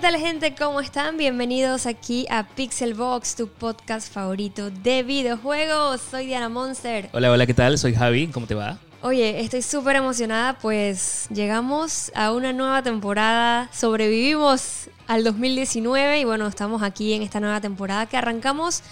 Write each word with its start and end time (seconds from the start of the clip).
¿Qué 0.00 0.06
tal 0.06 0.16
gente? 0.18 0.54
¿Cómo 0.54 0.80
están? 0.80 1.18
Bienvenidos 1.18 1.84
aquí 1.84 2.26
a 2.30 2.48
Pixel 2.48 2.94
Box, 2.94 3.36
tu 3.36 3.48
podcast 3.48 4.10
favorito 4.10 4.70
de 4.70 5.02
videojuegos. 5.02 6.00
Soy 6.00 6.24
Diana 6.24 6.48
Monster. 6.48 7.10
Hola, 7.12 7.30
hola, 7.30 7.44
¿qué 7.44 7.52
tal? 7.52 7.76
Soy 7.76 7.92
Javi, 7.92 8.28
¿cómo 8.28 8.46
te 8.46 8.54
va? 8.54 8.78
Oye, 9.02 9.42
estoy 9.42 9.60
súper 9.60 9.96
emocionada, 9.96 10.58
pues 10.58 11.26
llegamos 11.28 12.10
a 12.14 12.32
una 12.32 12.54
nueva 12.54 12.82
temporada, 12.82 13.68
sobrevivimos 13.74 14.88
al 15.06 15.22
2019 15.22 16.20
y 16.20 16.24
bueno, 16.24 16.46
estamos 16.46 16.82
aquí 16.82 17.12
en 17.12 17.20
esta 17.20 17.38
nueva 17.38 17.60
temporada 17.60 18.06
que 18.06 18.16
arrancamos 18.16 18.82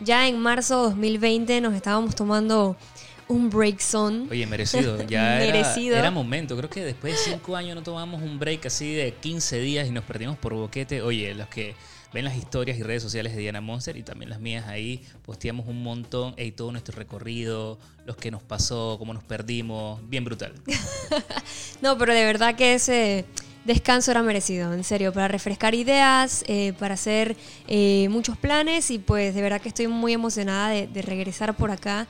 ya 0.00 0.28
en 0.28 0.38
marzo 0.38 0.82
2020, 0.82 1.62
nos 1.62 1.72
estábamos 1.72 2.14
tomando 2.14 2.76
un 3.28 3.50
break 3.50 3.80
zone. 3.80 4.26
Oye, 4.30 4.46
merecido. 4.46 4.98
Ya 5.08 5.36
Merecido. 5.38 5.92
Era, 5.94 6.00
era 6.00 6.10
momento. 6.10 6.56
Creo 6.56 6.70
que 6.70 6.84
después 6.84 7.14
de 7.14 7.32
cinco 7.32 7.56
años 7.56 7.74
no 7.74 7.82
tomamos 7.82 8.22
un 8.22 8.38
break 8.38 8.66
así 8.66 8.94
de 8.94 9.12
15 9.12 9.60
días 9.60 9.88
y 9.88 9.90
nos 9.90 10.04
perdimos 10.04 10.36
por 10.38 10.54
boquete. 10.54 11.02
Oye, 11.02 11.34
los 11.34 11.48
que 11.48 11.74
ven 12.12 12.24
las 12.24 12.36
historias 12.36 12.78
y 12.78 12.82
redes 12.82 13.02
sociales 13.02 13.34
de 13.34 13.40
Diana 13.40 13.60
Monster 13.60 13.96
y 13.96 14.02
también 14.02 14.30
las 14.30 14.40
mías 14.40 14.66
ahí, 14.66 15.04
posteamos 15.24 15.66
un 15.66 15.82
montón, 15.82 16.34
y 16.38 16.52
todo 16.52 16.72
nuestro 16.72 16.96
recorrido, 16.96 17.78
los 18.06 18.16
que 18.16 18.30
nos 18.30 18.42
pasó, 18.42 18.96
cómo 18.98 19.12
nos 19.12 19.24
perdimos, 19.24 20.00
bien 20.08 20.24
brutal. 20.24 20.54
No, 21.80 21.96
pero 21.96 22.12
de 22.12 22.24
verdad 22.24 22.56
que 22.56 22.74
ese 22.74 23.24
descanso 23.64 24.10
era 24.10 24.22
merecido, 24.22 24.72
en 24.72 24.82
serio, 24.82 25.12
para 25.12 25.28
refrescar 25.28 25.74
ideas, 25.74 26.44
eh, 26.48 26.72
para 26.78 26.94
hacer 26.94 27.36
eh, 27.68 28.08
muchos 28.10 28.36
planes 28.36 28.90
y 28.90 28.98
pues 28.98 29.34
de 29.34 29.42
verdad 29.42 29.60
que 29.60 29.68
estoy 29.68 29.86
muy 29.86 30.12
emocionada 30.12 30.70
de, 30.70 30.86
de 30.88 31.02
regresar 31.02 31.56
por 31.56 31.70
acá. 31.70 32.08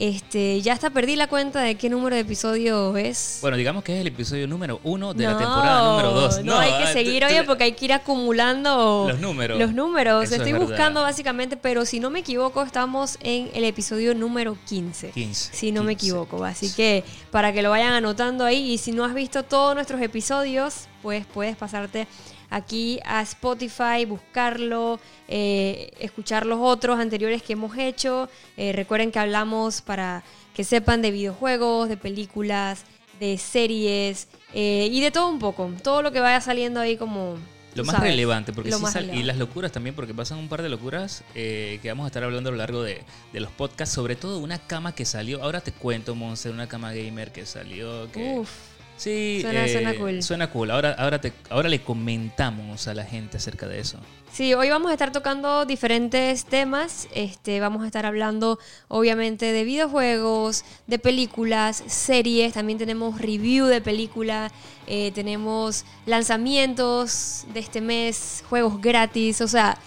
Este, 0.00 0.62
ya 0.62 0.74
hasta 0.74 0.90
perdí 0.90 1.16
la 1.16 1.26
cuenta 1.26 1.60
de 1.60 1.74
qué 1.74 1.90
número 1.90 2.14
de 2.14 2.22
episodio 2.22 2.96
es. 2.96 3.38
Bueno, 3.40 3.56
digamos 3.56 3.82
que 3.82 3.96
es 3.96 4.00
el 4.00 4.06
episodio 4.06 4.46
número 4.46 4.78
uno 4.84 5.12
de 5.12 5.24
la 5.24 5.32
No, 5.32 5.38
temporada 5.38 5.90
número 5.90 6.12
dos. 6.12 6.44
No, 6.44 6.56
hay 6.56 6.70
que 6.84 6.92
seguir, 6.92 7.24
oye, 7.24 7.42
porque 7.42 7.64
hay 7.64 7.72
que 7.72 7.84
ir 7.86 7.92
acumulando 7.92 9.06
Los 9.08 9.18
números. 9.18 9.58
Los 9.58 9.72
números. 9.74 10.22
Eso 10.24 10.34
es 10.34 10.38
Estoy 10.40 10.52
verdad. 10.52 10.68
buscando 10.68 11.02
básicamente, 11.02 11.56
pero 11.56 11.84
si 11.84 11.98
no 11.98 12.10
me 12.10 12.20
equivoco, 12.20 12.62
estamos 12.62 13.18
en 13.22 13.50
el 13.54 13.64
episodio 13.64 14.14
número 14.14 14.56
15. 14.68 15.10
15, 15.10 15.52
Si 15.54 15.72
no 15.72 15.82
me 15.82 15.96
15. 15.96 16.06
equivoco. 16.06 16.44
Así 16.44 16.72
que 16.72 17.02
para 17.32 17.52
que 17.52 17.62
lo 17.62 17.70
vayan 17.70 17.92
anotando 17.92 18.44
ahí. 18.44 18.72
Y 18.74 18.78
si 18.78 18.92
no 18.92 19.04
has 19.04 19.14
visto 19.14 19.42
todos 19.42 19.74
nuestros 19.74 20.00
episodios, 20.00 20.86
pues 21.02 21.26
puedes 21.26 21.56
pasarte 21.56 22.06
aquí 22.50 23.00
a 23.04 23.22
Spotify, 23.22 24.04
buscarlo, 24.06 25.00
eh, 25.28 25.90
escuchar 25.98 26.46
los 26.46 26.58
otros 26.60 26.98
anteriores 26.98 27.42
que 27.42 27.54
hemos 27.54 27.76
hecho. 27.76 28.28
Eh, 28.56 28.72
recuerden 28.72 29.10
que 29.10 29.18
hablamos 29.18 29.82
para 29.82 30.22
que 30.54 30.64
sepan 30.64 31.02
de 31.02 31.10
videojuegos, 31.10 31.88
de 31.88 31.96
películas, 31.96 32.84
de 33.20 33.38
series 33.38 34.28
eh, 34.54 34.88
y 34.90 35.00
de 35.00 35.10
todo 35.10 35.28
un 35.28 35.38
poco. 35.38 35.70
Todo 35.82 36.02
lo 36.02 36.12
que 36.12 36.20
vaya 36.20 36.40
saliendo 36.40 36.80
ahí 36.80 36.96
como... 36.96 37.36
Lo 37.74 37.84
más 37.84 37.96
sabes, 37.96 38.10
relevante, 38.10 38.52
porque 38.52 38.72
sí 38.72 38.82
más 38.82 38.96
y 38.96 39.22
las 39.22 39.36
locuras 39.36 39.70
también, 39.70 39.94
porque 39.94 40.12
pasan 40.12 40.38
un 40.38 40.48
par 40.48 40.62
de 40.62 40.68
locuras 40.68 41.22
eh, 41.36 41.78
que 41.80 41.88
vamos 41.88 42.04
a 42.04 42.06
estar 42.08 42.24
hablando 42.24 42.48
a 42.48 42.52
lo 42.52 42.58
largo 42.58 42.82
de, 42.82 43.02
de 43.32 43.40
los 43.40 43.52
podcasts, 43.52 43.94
sobre 43.94 44.16
todo 44.16 44.38
una 44.38 44.58
cama 44.58 44.96
que 44.96 45.04
salió, 45.04 45.44
ahora 45.44 45.60
te 45.60 45.70
cuento, 45.70 46.16
Monster, 46.16 46.50
una 46.50 46.66
cama 46.66 46.92
gamer 46.92 47.30
que 47.30 47.46
salió, 47.46 48.10
que... 48.10 48.38
Uf. 48.38 48.50
Sí, 48.98 49.38
Suena- 49.42 49.64
eh, 49.64 49.72
suena 49.72 49.94
cool. 49.94 50.22
Suena 50.22 50.50
cool. 50.50 50.70
Ahora, 50.70 50.92
ahora, 50.98 51.20
te, 51.20 51.32
ahora 51.48 51.68
le 51.70 51.80
comentamos 51.80 52.86
a 52.88 52.94
la 52.94 53.04
gente 53.04 53.36
acerca 53.38 53.66
de 53.66 53.78
eso. 53.80 53.98
Sí, 54.30 54.52
hoy 54.52 54.68
vamos 54.68 54.90
a 54.90 54.92
estar 54.94 55.10
tocando 55.12 55.64
diferentes 55.64 56.44
temas. 56.44 57.08
Este, 57.14 57.60
vamos 57.60 57.82
a 57.82 57.86
estar 57.86 58.04
hablando, 58.04 58.58
obviamente, 58.88 59.52
de 59.52 59.64
videojuegos, 59.64 60.64
de 60.86 60.98
películas, 60.98 61.82
series. 61.86 62.52
También 62.52 62.78
tenemos 62.78 63.18
review 63.20 63.66
de 63.66 63.80
película. 63.80 64.52
eh, 64.86 65.12
tenemos 65.14 65.84
lanzamientos 66.06 67.44
de 67.52 67.60
este 67.60 67.80
mes, 67.80 68.42
juegos 68.48 68.80
gratis. 68.80 69.40
O 69.40 69.48
sea, 69.48 69.78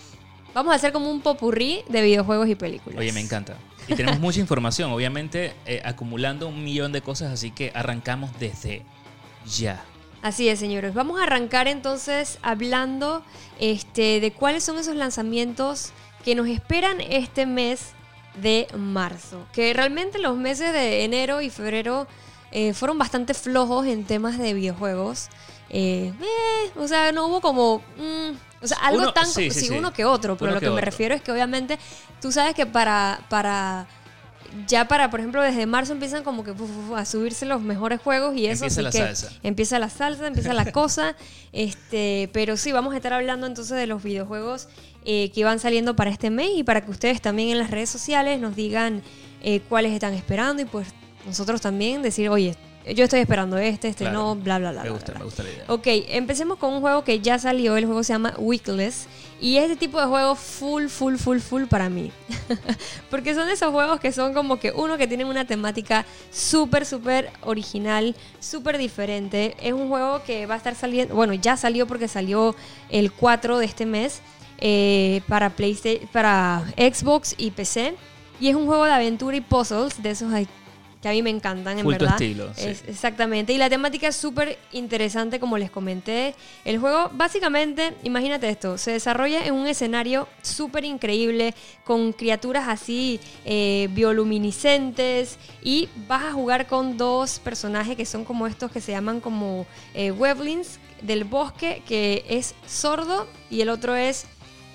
vamos 0.54 0.74
a 0.74 0.76
hacer 0.76 0.92
como 0.92 1.10
un 1.10 1.22
popurrí 1.22 1.82
de 1.90 2.02
videojuegos 2.02 2.48
y 2.48 2.56
películas. 2.56 3.00
Oye, 3.00 3.12
me 3.12 3.20
encanta. 3.22 3.58
Y 3.88 3.96
tenemos 3.96 4.20
mucha 4.20 4.40
información, 4.40 4.92
obviamente, 4.92 5.54
eh, 5.66 5.82
acumulando 5.84 6.48
un 6.48 6.64
millón 6.64 6.92
de 6.92 7.02
cosas, 7.02 7.32
así 7.32 7.52
que 7.52 7.72
arrancamos 7.74 8.30
desde 8.40 8.84
ya. 9.46 9.84
Así 10.22 10.48
es, 10.50 10.60
señores. 10.60 10.94
Vamos 10.94 11.20
a 11.20 11.24
arrancar 11.24 11.68
entonces 11.68 12.38
hablando 12.44 13.24
este, 13.60 14.20
de 14.20 14.32
cuáles 14.32 14.64
son 14.64 14.78
esos 14.78 14.96
lanzamientos 14.96 15.92
que 16.24 16.36
nos 16.36 16.48
esperan 16.48 17.02
este 17.02 17.46
mes 17.48 17.94
de 18.36 18.68
marzo. 18.78 19.44
Que 19.52 19.74
realmente 19.74 20.20
los 20.20 20.38
meses 20.38 20.74
de 20.74 21.04
enero 21.04 21.42
y 21.42 21.50
febrero 21.50 22.08
eh, 22.52 22.74
fueron 22.74 22.98
bastante 23.00 23.34
flojos 23.34 23.88
en 23.88 24.04
temas 24.06 24.38
de 24.38 24.54
videojuegos. 24.54 25.30
Eh, 25.70 26.14
eh, 26.22 26.72
o 26.78 26.88
sea, 26.88 27.12
no 27.12 27.26
hubo 27.28 27.42
como... 27.42 27.80
mm, 27.98 28.64
o 28.64 28.68
sea, 28.68 28.78
algo 28.82 29.02
Uno- 29.02 29.14
tan... 29.14 29.26
sí, 29.26 29.50
Sí, 29.50 29.60
sí, 29.62 29.68
sí. 29.70 29.74
uno 29.78 29.92
que 29.92 30.06
otro. 30.06 30.38
Pero 30.38 30.52
Uno 30.52 30.56
lo 30.56 30.60
que 30.60 30.68
que, 30.68 30.72
me 30.72 30.82
refiero 30.82 31.16
es 31.16 31.22
que 31.24 31.32
obviamente 31.32 31.80
tú 32.22 32.32
sabes 32.32 32.54
que 32.54 32.68
para... 32.68 33.22
para 33.28 33.88
ya 34.68 34.88
para, 34.88 35.10
por 35.10 35.20
ejemplo, 35.20 35.42
desde 35.42 35.66
marzo 35.66 35.94
empiezan 35.94 36.24
como 36.24 36.44
que 36.44 36.54
a 36.96 37.06
subirse 37.06 37.46
los 37.46 37.62
mejores 37.62 38.00
juegos 38.02 38.36
y 38.36 38.48
eso 38.48 38.66
Empieza 38.66 38.82
la 38.82 38.92
que 38.92 38.98
salsa. 38.98 39.30
empieza 39.44 39.80
la 39.80 39.90
salsa, 39.90 40.28
empieza 40.28 40.54
la 40.54 40.72
cosa. 40.72 41.16
Este, 41.54 42.30
pero 42.34 42.58
sí, 42.58 42.72
vamos 42.72 42.94
a 42.94 42.98
estar 42.98 43.14
hablando 43.14 43.48
entonces 43.48 43.78
de 43.78 43.88
los 43.88 44.04
videojuegos 44.04 44.68
eh, 45.06 45.32
que 45.34 45.44
van 45.44 45.60
saliendo 45.60 45.96
para 45.96 46.10
este 46.12 46.30
mes 46.30 46.50
y 46.56 46.64
para 46.64 46.82
que 46.82 46.92
ustedes 46.92 47.22
también 47.22 47.50
en 47.50 47.60
las 47.60 47.72
redes 47.72 47.90
sociales 47.90 48.40
nos 48.40 48.56
digan 48.56 49.02
eh, 49.42 49.62
cuáles 49.70 49.94
están 49.94 50.14
esperando 50.14 50.62
y 50.62 50.66
pues 50.66 50.88
nosotros 51.26 51.62
también 51.62 52.02
decir, 52.02 52.30
oye, 52.30 52.56
yo 52.86 53.04
estoy 53.04 53.20
esperando 53.20 53.58
este, 53.58 53.90
este 53.90 54.06
Claro. 54.06 54.20
no, 54.20 54.36
bla, 54.36 54.60
bla, 54.60 54.72
bla. 54.72 54.82
Me 54.84 54.90
bla, 54.90 54.98
gusta, 54.98 55.12
bla. 55.12 55.20
me 55.20 55.26
gusta 55.26 55.44
la 55.44 55.50
idea. 55.52 55.64
Ok, 55.68 55.88
empecemos 56.10 56.58
con 56.58 56.74
un 56.74 56.82
juego 56.82 57.04
que 57.04 57.20
ya 57.20 57.38
salió. 57.40 57.78
El 57.78 57.86
juego 57.86 58.04
se 58.04 58.14
llama 58.14 58.34
Weekless. 58.38 59.08
Y 59.40 59.58
este 59.58 59.76
tipo 59.76 60.00
de 60.00 60.06
juego 60.06 60.36
full, 60.36 60.86
full, 60.88 61.16
full, 61.16 61.40
full 61.40 61.64
para 61.64 61.90
mí. 61.90 62.12
Porque 63.10 63.34
son 63.34 63.50
esos 63.50 63.72
juegos 63.72 64.00
que 64.00 64.12
son 64.12 64.34
como 64.34 64.60
que 64.60 64.72
uno 64.72 64.98
que 64.98 65.08
tienen 65.08 65.28
una 65.28 65.46
temática 65.46 66.06
súper, 66.32 66.86
súper 66.86 67.32
original, 67.42 68.16
súper 68.40 68.78
diferente. 68.78 69.56
Es 69.60 69.74
un 69.74 69.90
juego 69.90 70.22
que 70.24 70.46
va 70.46 70.54
a 70.54 70.58
estar 70.58 70.76
saliendo, 70.76 71.16
bueno, 71.16 71.34
ya 71.34 71.58
salió 71.58 71.88
porque 71.88 72.08
salió 72.08 72.56
el 72.90 73.12
4 73.12 73.58
de 73.58 73.66
este 73.66 73.88
mes 73.88 74.22
eh, 74.60 75.22
para, 75.28 75.50
PlayStation, 75.50 76.08
para 76.12 76.64
Xbox 76.78 77.34
y 77.38 77.50
PC. 77.50 77.96
Y 78.40 78.50
es 78.50 78.56
un 78.56 78.66
juego 78.66 78.86
de 78.86 78.92
aventura 78.92 79.38
y 79.38 79.42
puzzles, 79.42 80.02
de 80.02 80.12
esos 80.12 80.32
que 81.02 81.10
a 81.10 81.12
mí 81.14 81.24
me 81.24 81.32
encantan, 81.32 81.80
en 81.80 81.84
Full 81.84 81.96
tu 81.96 82.00
verdad. 82.06 82.22
estilo, 82.22 82.54
sí. 82.56 82.68
Es- 82.70 82.84
exactamente. 82.88 83.52
Y 83.54 83.58
la 83.58 83.70
temática 83.70 84.08
es 84.08 84.16
súper 84.16 84.60
interesante, 84.72 85.40
como 85.40 85.58
les 85.58 85.72
comenté. 85.72 86.36
El 86.64 86.78
juego, 86.78 87.10
básicamente, 87.14 87.94
imagínate 88.04 88.48
esto, 88.50 88.78
se 88.78 88.92
desarrolla 88.92 89.44
en 89.46 89.56
un 89.56 89.66
escenario 89.66 90.28
súper 90.44 90.86
increíble, 90.86 91.56
con 91.84 92.14
criaturas 92.14 92.68
así 92.68 93.20
eh, 93.46 93.90
bioluminiscentes, 94.46 95.38
y 95.64 95.90
vas 96.08 96.24
a 96.26 96.32
jugar 96.34 96.68
con 96.68 96.98
dos 96.98 97.40
personajes 97.40 97.96
que 97.96 98.06
son 98.06 98.24
como 98.26 98.48
estos 98.48 98.72
que 98.72 98.82
se 98.82 98.92
llaman 98.92 99.20
como 99.22 99.66
eh, 99.94 100.12
Weblins 100.12 100.80
del 101.02 101.24
bosque, 101.24 101.82
que 101.88 102.24
es 102.30 102.54
sordo 102.68 103.28
y 103.50 103.62
el 103.62 103.70
otro 103.70 103.96
es 103.96 104.26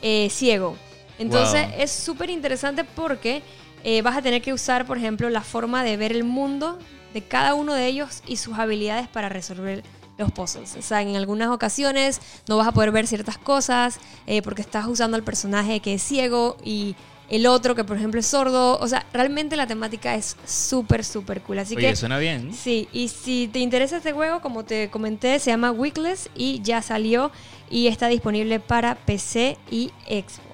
eh, 0.03 0.29
ciego. 0.31 0.77
Entonces 1.19 1.67
Wow. 1.69 1.81
es 1.81 1.91
súper 1.93 2.31
interesante 2.31 2.85
porque 2.85 3.43
eh, 3.87 4.03
vas 4.03 4.17
a 4.17 4.23
tener 4.23 4.43
que 4.43 4.53
usar, 4.53 4.85
por 4.85 4.99
ejemplo, 4.99 5.31
la 5.31 5.43
forma 5.43 5.85
de 5.85 5.97
ver 5.97 6.11
el 6.11 6.25
mundo 6.25 6.77
de 7.15 7.23
cada 7.23 7.55
uno 7.55 7.73
de 7.73 7.87
ellos 7.87 8.21
y 8.27 8.37
sus 8.37 8.59
habilidades 8.59 9.07
para 9.07 9.29
resolver 9.29 9.85
los 10.19 10.33
puzzles. 10.33 10.75
O 10.75 10.83
sea, 10.83 11.03
en 11.03 11.15
algunas 11.15 11.51
ocasiones 11.51 12.21
no 12.49 12.57
vas 12.57 12.67
a 12.67 12.73
poder 12.73 12.91
ver 12.91 13.07
ciertas 13.07 13.39
cosas 13.39 14.01
eh, 14.27 14.43
porque 14.43 14.61
estás 14.61 14.87
usando 14.87 15.17
al 15.17 15.23
personaje 15.23 15.79
que 15.79 15.95
es 15.95 16.03
ciego 16.03 16.57
y 16.65 16.97
el 17.31 17.47
otro 17.47 17.77
que, 17.77 17.85
por 17.85 17.97
ejemplo, 17.97 18.19
es 18.19 18.27
sordo. 18.27 18.77
O 18.81 18.89
sea, 18.89 19.07
realmente 19.13 19.55
la 19.55 19.69
temática 19.69 20.17
es 20.17 20.37
súper, 20.45 21.05
súper 21.05 21.41
cool. 21.43 21.61
Así 21.61 21.77
Oye, 21.77 21.91
que 21.91 21.95
suena 21.95 22.19
bien. 22.19 22.53
Sí, 22.55 22.89
y 22.93 23.07
si 23.07 23.47
te 23.47 23.61
interesa 23.61 23.99
este 23.99 24.11
juego, 24.11 24.41
como 24.41 24.65
te 24.65 24.91
comenté, 24.91 25.39
se 25.39 25.53
llama 25.53 25.71
Weekless 25.71 26.29
y 26.35 26.61
ya 26.63 26.83
salió 26.83 27.31
y 27.71 27.87
está 27.87 28.09
disponible 28.09 28.59
para 28.59 28.97
PC 28.97 29.59
y 29.71 29.93
Xbox. 30.09 30.46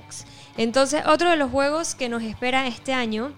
Entonces, 0.56 1.02
otro 1.06 1.30
de 1.30 1.36
los 1.36 1.50
juegos 1.50 1.94
que 1.94 2.08
nos 2.08 2.22
espera 2.22 2.66
este 2.66 2.92
año, 2.92 3.32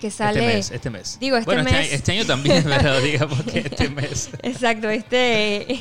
que 0.00 0.10
sale... 0.10 0.40
Este 0.40 0.56
mes, 0.56 0.70
este 0.70 0.90
mes. 0.90 1.18
Digo, 1.20 1.36
este 1.36 1.46
bueno, 1.46 1.64
mes. 1.64 1.72
año, 1.72 1.88
este 1.90 2.12
año 2.12 2.26
también, 2.26 2.64
pero 2.68 3.00
digamos 3.00 3.42
que 3.42 3.60
este 3.60 3.88
mes. 3.88 4.30
Exacto, 4.42 4.88
este, 4.88 5.80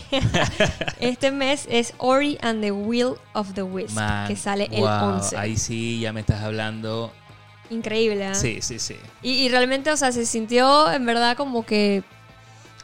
este 1.00 1.32
mes 1.32 1.68
es 1.70 1.94
Ori 1.98 2.38
and 2.42 2.62
the 2.62 2.72
Will 2.72 3.14
of 3.34 3.54
the 3.54 3.64
Wisp, 3.64 3.96
Man, 3.96 4.28
que 4.28 4.36
sale 4.36 4.70
el 4.72 4.82
wow, 4.82 5.16
11. 5.16 5.38
Ahí 5.38 5.58
sí 5.58 6.00
ya 6.00 6.14
me 6.14 6.22
estás 6.22 6.42
hablando. 6.42 7.12
Increíble, 7.70 8.26
¿ah? 8.26 8.34
Sí, 8.34 8.60
sí, 8.62 8.80
sí. 8.80 8.96
Y, 9.22 9.32
y 9.32 9.50
realmente, 9.50 9.92
o 9.92 9.98
sea, 9.98 10.12
se 10.12 10.26
sintió 10.26 10.92
en 10.92 11.06
verdad 11.06 11.36
como 11.36 11.66
que, 11.66 12.04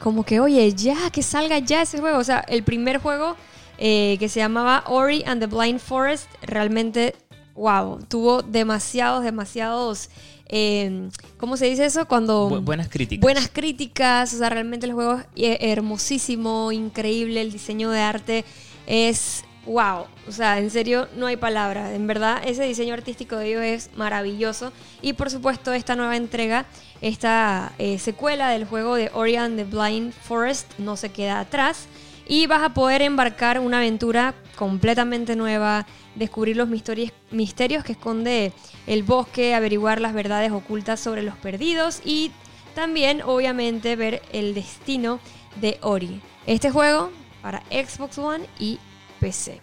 como 0.01 0.23
que, 0.23 0.39
oye, 0.41 0.73
ya, 0.73 1.09
que 1.09 1.23
salga 1.23 1.59
ya 1.59 1.81
ese 1.81 1.99
juego. 1.99 2.17
O 2.17 2.23
sea, 2.23 2.43
el 2.47 2.63
primer 2.63 2.97
juego 2.97 3.37
eh, 3.77 4.17
que 4.19 4.29
se 4.29 4.39
llamaba 4.39 4.83
Ori 4.87 5.23
and 5.25 5.41
the 5.41 5.47
Blind 5.47 5.79
Forest, 5.79 6.29
realmente, 6.41 7.15
wow, 7.55 7.99
tuvo 8.07 8.41
demasiados, 8.41 9.23
demasiados, 9.23 10.09
eh, 10.47 11.09
¿cómo 11.37 11.57
se 11.57 11.65
dice 11.65 11.85
eso? 11.85 12.07
Cuando... 12.07 12.49
Bu- 12.49 12.63
buenas 12.63 12.89
críticas. 12.89 13.21
Buenas 13.21 13.49
críticas, 13.51 14.33
o 14.33 14.37
sea, 14.37 14.49
realmente 14.49 14.85
el 14.85 14.93
juego 14.93 15.19
es 15.35 15.57
hermosísimo, 15.61 16.71
increíble, 16.71 17.41
el 17.41 17.51
diseño 17.51 17.89
de 17.91 18.01
arte 18.01 18.45
es 18.87 19.43
wow, 19.65 20.07
o 20.27 20.31
sea, 20.31 20.59
en 20.59 20.69
serio 20.69 21.07
no 21.15 21.25
hay 21.27 21.37
palabra. 21.37 21.93
En 21.95 22.05
verdad, 22.05 22.41
ese 22.45 22.63
diseño 22.63 22.93
artístico 22.93 23.37
de 23.37 23.47
ellos 23.47 23.63
es 23.63 23.89
maravilloso. 23.95 24.73
Y 25.01 25.13
por 25.13 25.29
supuesto, 25.29 25.71
esta 25.71 25.95
nueva 25.95 26.17
entrega, 26.17 26.65
esta 26.99 27.71
eh, 27.77 27.97
secuela 27.97 28.49
del 28.49 28.65
juego 28.65 28.95
de 28.95 29.09
Ori 29.13 29.37
and 29.37 29.55
the 29.55 29.63
Blind 29.63 30.11
Forest 30.11 30.67
no 30.79 30.97
se 30.97 31.13
queda 31.13 31.39
atrás. 31.39 31.85
Y 32.27 32.47
vas 32.47 32.63
a 32.63 32.73
poder 32.73 33.01
embarcar 33.01 33.59
una 33.59 33.77
aventura 33.77 34.33
completamente 34.55 35.35
nueva, 35.35 35.85
descubrir 36.15 36.55
los 36.55 36.69
misterios, 36.69 37.83
que 37.83 37.91
esconde 37.91 38.53
el 38.87 39.03
bosque, 39.03 39.55
averiguar 39.55 39.99
las 39.99 40.13
verdades 40.13 40.51
ocultas 40.51 40.99
sobre 40.99 41.23
los 41.23 41.35
perdidos 41.35 42.01
y 42.05 42.31
también, 42.75 43.21
obviamente, 43.21 43.95
ver 43.95 44.21
el 44.31 44.53
destino 44.53 45.19
de 45.61 45.77
Ori. 45.81 46.21
Este 46.47 46.71
juego 46.71 47.11
para 47.41 47.61
Xbox 47.69 48.17
One 48.17 48.45
y 48.59 48.79
PC. 49.19 49.59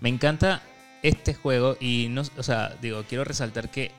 Me 0.00 0.08
encanta 0.08 0.62
este 1.02 1.34
juego 1.34 1.76
y 1.80 2.08
no, 2.10 2.22
o 2.36 2.42
sea, 2.42 2.76
digo, 2.80 3.04
quiero 3.08 3.24
resaltar 3.24 3.70
que 3.70 3.92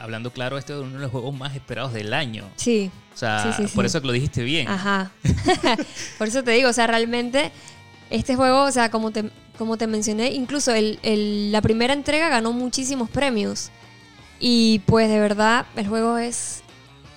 hablando 0.00 0.32
claro, 0.32 0.58
este 0.58 0.72
es 0.72 0.78
uno 0.80 0.92
de 0.94 0.98
los 1.00 1.10
juegos 1.10 1.34
más 1.34 1.54
esperados 1.54 1.92
del 1.92 2.12
año. 2.14 2.44
Sí. 2.56 2.90
O 3.14 3.16
sea, 3.16 3.52
Sí, 3.56 3.66
sí, 3.66 3.74
por 3.74 3.84
eso 3.86 4.00
que 4.00 4.06
lo 4.06 4.12
dijiste 4.12 4.42
bien. 4.42 4.68
Ajá. 4.68 5.10
Por 6.18 6.28
eso 6.28 6.42
te 6.44 6.52
digo, 6.52 6.68
o 6.68 6.72
sea, 6.72 6.86
realmente 6.86 7.50
este 8.10 8.36
juego, 8.36 8.62
o 8.62 8.70
sea, 8.70 8.90
como 8.90 9.10
te, 9.10 9.30
como 9.58 9.76
te 9.76 9.86
mencioné, 9.88 10.32
incluso 10.32 10.72
el- 10.72 10.98
el- 11.02 11.50
la 11.52 11.60
primera 11.60 11.92
entrega 11.92 12.28
ganó 12.28 12.52
muchísimos 12.52 13.10
premios. 13.10 13.70
Y 14.40 14.80
pues 14.86 15.08
de 15.08 15.18
verdad, 15.18 15.66
el 15.74 15.88
juego 15.88 16.16
es, 16.16 16.62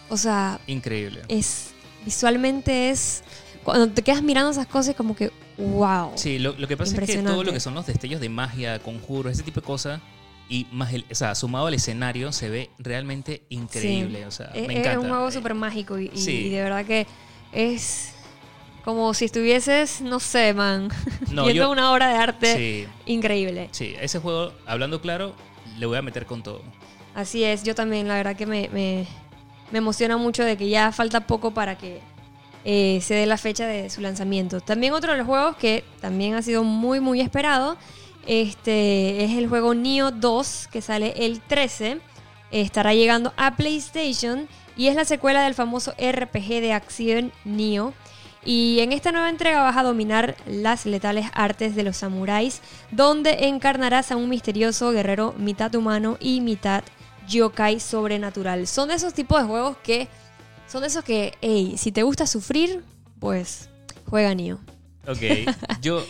o 0.09 0.17
sea, 0.17 0.59
Increíble. 0.65 1.21
es, 1.27 1.69
visualmente 2.03 2.89
es, 2.89 3.23
cuando 3.63 3.87
te 3.89 4.01
quedas 4.01 4.23
mirando 4.23 4.49
esas 4.49 4.65
cosas 4.65 4.95
como 4.95 5.15
que, 5.15 5.31
wow. 5.59 6.13
Sí, 6.15 6.39
lo, 6.39 6.53
lo 6.57 6.67
que 6.67 6.75
pasa 6.77 6.99
es 6.99 7.07
que 7.07 7.17
todo 7.19 7.43
lo 7.43 7.53
que 7.53 7.59
son 7.59 7.75
los 7.75 7.85
destellos 7.85 8.19
de 8.21 8.29
magia, 8.29 8.79
conjuros, 8.79 9.33
ese 9.33 9.43
tipo 9.43 9.61
de 9.61 9.67
cosas, 9.67 10.01
y 10.51 10.67
más 10.71 10.93
el, 10.93 11.05
o 11.09 11.15
sea, 11.15 11.33
sumado 11.33 11.67
al 11.67 11.73
escenario, 11.73 12.31
se 12.33 12.49
ve 12.49 12.69
realmente 12.77 13.43
increíble. 13.49 14.19
Sí. 14.19 14.25
O 14.25 14.31
sea, 14.31 14.47
es, 14.53 14.67
me 14.67 14.73
es 14.73 14.79
encanta. 14.81 14.99
un 14.99 15.07
juego 15.09 15.31
súper 15.31 15.53
mágico 15.55 15.97
y, 15.97 16.11
y- 16.13 16.17
sí. 16.17 16.31
y 16.31 16.49
de 16.49 16.61
verdad 16.61 16.85
que 16.85 17.07
es 17.53 18.13
como 18.83 19.13
si 19.13 19.25
estuvieses, 19.25 20.01
no 20.01 20.19
sé, 20.19 20.53
man, 20.53 20.89
No, 21.31 21.43
viendo 21.45 21.63
yo- 21.63 21.71
una 21.71 21.91
obra 21.93 22.09
de 22.09 22.15
arte 22.15 22.55
Sí, 22.55 22.87
increíble. 23.05 23.69
sí, 23.71 23.95
ese 24.01 24.19
juego, 24.19 24.53
hablando 24.65 24.99
claro, 25.01 25.33
le 25.79 25.85
voy 25.85 25.97
a 25.97 26.01
meter 26.01 26.25
con 26.25 26.43
todo. 26.43 26.61
Así 27.15 27.43
es, 27.43 27.63
yo 27.63 27.73
también, 27.75 28.07
la 28.07 28.15
verdad 28.15 28.35
que 28.35 28.45
me, 28.45 28.69
me- 28.69 29.07
me 29.71 29.77
emociona 29.77 30.17
mucho 30.17 30.43
de 30.43 30.57
que 30.57 30.67
ya 30.67 30.91
falta 30.91 31.27
poco 31.27 31.51
para 31.53 31.77
que 31.77 32.01
eh, 32.65 32.99
se 33.01 33.13
dé 33.13 33.25
la 33.25 33.37
fecha 33.37 33.65
de 33.67 33.89
su 33.89 34.01
lanzamiento. 34.01 34.59
También 34.61 34.93
otro 34.93 35.13
de 35.13 35.17
los 35.19 35.27
juegos 35.27 35.55
que 35.55 35.83
también 36.01 36.33
ha 36.35 36.41
sido 36.41 36.63
muy, 36.63 36.99
muy 36.99 37.21
esperado, 37.21 37.77
este 38.27 39.23
es 39.23 39.37
el 39.37 39.47
juego 39.47 39.73
Neo 39.73 40.11
2, 40.11 40.69
que 40.71 40.81
sale 40.81 41.13
el 41.25 41.41
13. 41.41 41.99
Estará 42.51 42.93
llegando 42.93 43.33
a 43.37 43.55
PlayStation 43.55 44.47
y 44.75 44.87
es 44.87 44.95
la 44.95 45.05
secuela 45.05 45.43
del 45.43 45.53
famoso 45.53 45.91
RPG 45.91 46.61
de 46.61 46.73
acción 46.73 47.31
Neo. 47.45 47.93
Y 48.43 48.79
en 48.79 48.91
esta 48.91 49.11
nueva 49.11 49.29
entrega 49.29 49.61
vas 49.61 49.77
a 49.77 49.83
dominar 49.83 50.35
las 50.47 50.85
letales 50.85 51.27
artes 51.33 51.75
de 51.75 51.83
los 51.83 51.97
samuráis, 51.97 52.61
donde 52.89 53.47
encarnarás 53.47 54.11
a 54.11 54.15
un 54.15 54.29
misterioso 54.29 54.91
guerrero 54.91 55.35
mitad 55.37 55.73
humano 55.75 56.17
y 56.19 56.41
mitad 56.41 56.83
yokai 57.27 57.79
sobrenatural. 57.79 58.65
Son 58.67 58.89
de 58.89 58.95
esos 58.95 59.13
tipos 59.13 59.39
de 59.39 59.47
juegos 59.47 59.77
que 59.83 60.07
son 60.67 60.81
de 60.81 60.87
esos 60.87 61.03
que, 61.03 61.37
hey, 61.41 61.75
si 61.77 61.91
te 61.91 62.01
gusta 62.03 62.25
sufrir, 62.25 62.83
pues 63.19 63.69
juega 64.07 64.33
Neo. 64.33 64.59
Ok, 65.07 65.21
yo. 65.81 66.03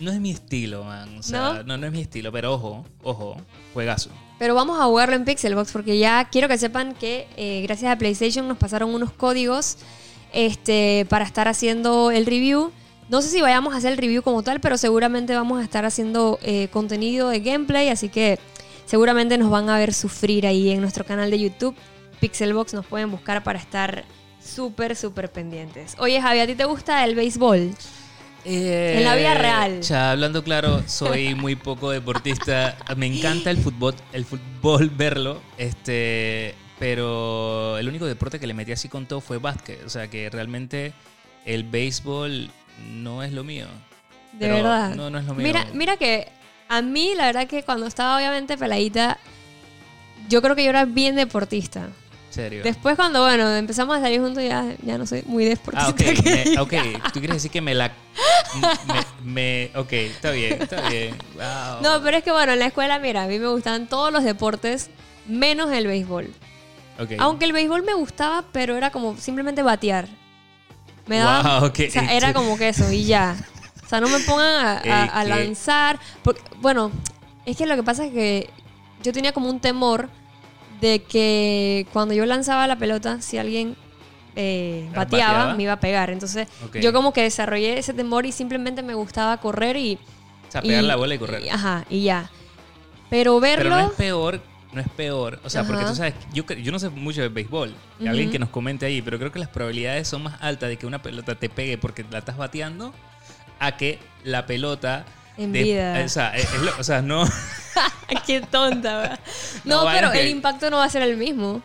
No 0.00 0.10
es 0.10 0.20
mi 0.20 0.30
estilo, 0.30 0.84
man. 0.84 1.18
O 1.18 1.22
sea, 1.22 1.40
¿No? 1.40 1.62
¿No? 1.62 1.76
no, 1.76 1.86
es 1.86 1.92
mi 1.92 2.00
estilo, 2.00 2.32
pero 2.32 2.54
ojo, 2.54 2.84
ojo, 3.02 3.36
juegazo. 3.72 4.10
Pero 4.38 4.54
vamos 4.54 4.80
a 4.80 4.84
jugarlo 4.84 5.14
en 5.14 5.24
Pixelbox 5.24 5.72
porque 5.72 5.98
ya 5.98 6.28
quiero 6.30 6.48
que 6.48 6.58
sepan 6.58 6.94
que 6.94 7.28
eh, 7.36 7.62
gracias 7.62 7.92
a 7.92 7.96
PlayStation 7.96 8.48
nos 8.48 8.58
pasaron 8.58 8.92
unos 8.92 9.12
códigos 9.12 9.76
este, 10.32 11.06
para 11.08 11.24
estar 11.24 11.48
haciendo 11.48 12.10
el 12.10 12.26
review. 12.26 12.72
No 13.08 13.22
sé 13.22 13.28
si 13.28 13.40
vayamos 13.40 13.74
a 13.74 13.76
hacer 13.76 13.92
el 13.92 13.98
review 13.98 14.22
como 14.22 14.42
tal, 14.42 14.60
pero 14.60 14.78
seguramente 14.78 15.34
vamos 15.34 15.60
a 15.60 15.62
estar 15.62 15.84
haciendo 15.84 16.38
eh, 16.42 16.68
contenido 16.72 17.28
de 17.28 17.40
gameplay, 17.40 17.88
así 17.88 18.08
que 18.08 18.38
seguramente 18.86 19.38
nos 19.38 19.50
van 19.50 19.68
a 19.68 19.76
ver 19.76 19.92
sufrir 19.92 20.46
ahí 20.46 20.70
en 20.70 20.80
nuestro 20.80 21.04
canal 21.04 21.30
de 21.30 21.38
YouTube. 21.38 21.76
Pixelbox 22.20 22.74
nos 22.74 22.86
pueden 22.86 23.10
buscar 23.10 23.42
para 23.42 23.58
estar 23.58 24.04
súper, 24.42 24.96
súper 24.96 25.30
pendientes. 25.30 25.94
Oye, 25.98 26.20
Javi, 26.20 26.40
¿a 26.40 26.46
ti 26.46 26.54
te 26.54 26.64
gusta 26.64 27.04
el 27.04 27.14
béisbol? 27.14 27.74
En 28.44 29.04
la 29.04 29.14
vida 29.14 29.34
real. 29.34 29.80
Ya, 29.82 30.12
hablando 30.12 30.42
claro, 30.42 30.82
soy 30.86 31.34
muy 31.34 31.56
poco 31.56 31.90
deportista. 31.90 32.76
Me 32.96 33.06
encanta 33.06 33.50
el 33.50 33.58
fútbol, 33.58 33.94
el 34.12 34.24
fútbol 34.24 34.90
verlo. 34.90 35.40
Este, 35.58 36.54
pero 36.78 37.78
el 37.78 37.88
único 37.88 38.06
deporte 38.06 38.40
que 38.40 38.46
le 38.46 38.54
metí 38.54 38.72
así 38.72 38.88
con 38.88 39.06
todo 39.06 39.20
fue 39.20 39.38
básquet. 39.38 39.84
O 39.84 39.88
sea 39.88 40.08
que 40.08 40.28
realmente 40.30 40.92
el 41.44 41.64
béisbol 41.64 42.50
no 42.90 43.22
es 43.22 43.32
lo 43.32 43.44
mío. 43.44 43.66
De 44.32 44.46
Pero 44.46 44.54
verdad. 44.56 44.94
No, 44.94 45.10
no 45.10 45.18
es 45.18 45.24
lo 45.24 45.34
mío. 45.34 45.44
Mira, 45.44 45.66
mira 45.74 45.96
que 45.96 46.28
a 46.68 46.82
mí, 46.82 47.12
la 47.14 47.26
verdad 47.26 47.46
que 47.46 47.62
cuando 47.62 47.86
estaba 47.86 48.16
obviamente 48.16 48.56
peladita, 48.56 49.18
yo 50.28 50.40
creo 50.40 50.56
que 50.56 50.64
yo 50.64 50.70
era 50.70 50.84
bien 50.84 51.16
deportista. 51.16 51.88
Serio. 52.32 52.62
Después 52.62 52.96
cuando, 52.96 53.20
bueno, 53.22 53.54
empezamos 53.56 53.96
a 53.96 54.00
salir 54.00 54.20
juntos 54.20 54.42
ya, 54.42 54.74
ya 54.82 54.96
no 54.98 55.06
soy 55.06 55.22
muy 55.26 55.44
deportista. 55.44 55.86
Ah, 55.86 56.62
ok. 56.62 56.72
me- 56.72 57.00
tú 57.12 57.20
quieres 57.20 57.36
decir 57.36 57.50
que 57.50 57.60
me 57.60 57.74
la. 57.74 57.92
Me, 59.24 59.68
me- 59.70 59.78
ok, 59.78 59.92
está 59.92 60.30
bien, 60.30 60.60
está 60.62 60.88
bien. 60.88 61.14
Wow. 61.34 61.82
No, 61.82 62.02
pero 62.02 62.16
es 62.16 62.24
que 62.24 62.32
bueno, 62.32 62.52
en 62.52 62.58
la 62.58 62.66
escuela, 62.66 62.98
mira, 62.98 63.24
a 63.24 63.26
mí 63.26 63.38
me 63.38 63.48
gustaban 63.48 63.86
todos 63.86 64.12
los 64.12 64.24
deportes, 64.24 64.90
menos 65.26 65.70
el 65.72 65.86
béisbol. 65.86 66.32
Aunque 67.18 67.44
el 67.44 67.52
béisbol 67.52 67.82
me 67.82 67.94
gustaba, 67.94 68.44
pero 68.52 68.76
era 68.76 68.90
como 68.90 69.16
simplemente 69.16 69.62
batear. 69.62 70.08
Me 71.06 71.18
daba... 71.18 71.58
Wow, 71.60 71.68
ok. 71.68 71.80
O 71.88 71.90
sea, 71.90 72.12
era 72.14 72.32
como 72.32 72.56
que 72.56 72.68
eso 72.68 72.90
y 72.92 73.04
ya. 73.04 73.36
O 73.84 73.88
sea, 73.88 74.00
no 74.00 74.08
me 74.08 74.20
pongan 74.20 74.54
a, 74.54 74.72
a- 74.78 75.20
a 75.20 75.22
que- 75.24 75.28
lanzar. 75.28 75.98
Porque, 76.22 76.40
bueno, 76.60 76.92
es 77.44 77.56
que 77.56 77.66
lo 77.66 77.74
que 77.76 77.82
pasa 77.82 78.06
es 78.06 78.12
que 78.12 78.48
yo 79.02 79.12
tenía 79.12 79.32
como 79.32 79.50
un 79.50 79.58
temor 79.60 80.08
de 80.82 80.98
que 80.98 81.86
cuando 81.92 82.12
yo 82.12 82.26
lanzaba 82.26 82.66
la 82.66 82.76
pelota, 82.76 83.22
si 83.22 83.38
alguien 83.38 83.76
eh, 84.34 84.90
bateaba, 84.94 85.32
bateaba. 85.34 85.54
me 85.54 85.62
iba 85.62 85.72
a 85.74 85.80
pegar. 85.80 86.10
Entonces, 86.10 86.48
yo 86.74 86.92
como 86.92 87.12
que 87.12 87.22
desarrollé 87.22 87.78
ese 87.78 87.94
temor 87.94 88.26
y 88.26 88.32
simplemente 88.32 88.82
me 88.82 88.94
gustaba 88.94 89.36
correr 89.38 89.76
y... 89.76 89.94
O 90.48 90.52
sea, 90.52 90.60
pegar 90.60 90.82
y- 90.84 90.86
la 90.86 90.96
bola 90.96 91.14
y 91.14 91.18
correr. 91.18 91.44
y- 91.44 91.48
ajá, 91.48 91.84
y 91.88 92.02
ya. 92.02 92.30
Pero 93.08 93.38
verlo... 93.40 93.62
Pero 93.64 93.76
no 93.76 93.90
es 93.90 93.96
peor, 93.96 94.40
no 94.72 94.80
es 94.80 94.88
peor. 94.88 95.38
O 95.44 95.50
sea, 95.50 95.64
porque 95.64 95.84
tú 95.84 95.94
sabes, 95.94 96.14
yo, 96.32 96.44
yo 96.46 96.72
no 96.72 96.78
sé 96.80 96.88
mucho 96.90 97.20
de 97.22 97.28
béisbol. 97.28 97.72
Alguien 98.06 98.30
que 98.30 98.38
nos 98.40 98.48
comente 98.48 98.84
ahí, 98.84 99.00
pero 99.02 99.18
creo 99.18 99.30
que 99.30 99.38
las 99.38 99.48
probabilidades 99.48 100.08
son 100.08 100.24
más 100.24 100.34
altas 100.42 100.68
de 100.68 100.76
que 100.78 100.86
una 100.86 101.00
pelota 101.00 101.36
te 101.36 101.48
pegue 101.48 101.78
porque 101.78 102.04
la 102.10 102.18
estás 102.18 102.36
bateando 102.36 102.92
a 103.60 103.76
que 103.76 103.98
la 104.24 104.46
pelota. 104.46 105.04
En 105.36 105.52
de- 105.52 105.62
vida. 105.62 106.02
o, 106.04 106.08
sea, 106.08 106.36
es- 106.36 106.52
es 106.52 106.60
lo- 106.60 106.78
o 106.78 106.84
sea, 106.84 107.02
no. 107.02 107.24
Qué 108.26 108.40
tonta, 108.42 108.98
¿verdad? 108.98 109.20
No, 109.64 109.84
pero 109.86 110.10
que- 110.12 110.20
el 110.22 110.28
impacto 110.28 110.68
no 110.70 110.76
va 110.78 110.84
a 110.84 110.90
ser 110.90 111.02
el 111.02 111.16
mismo. 111.16 111.62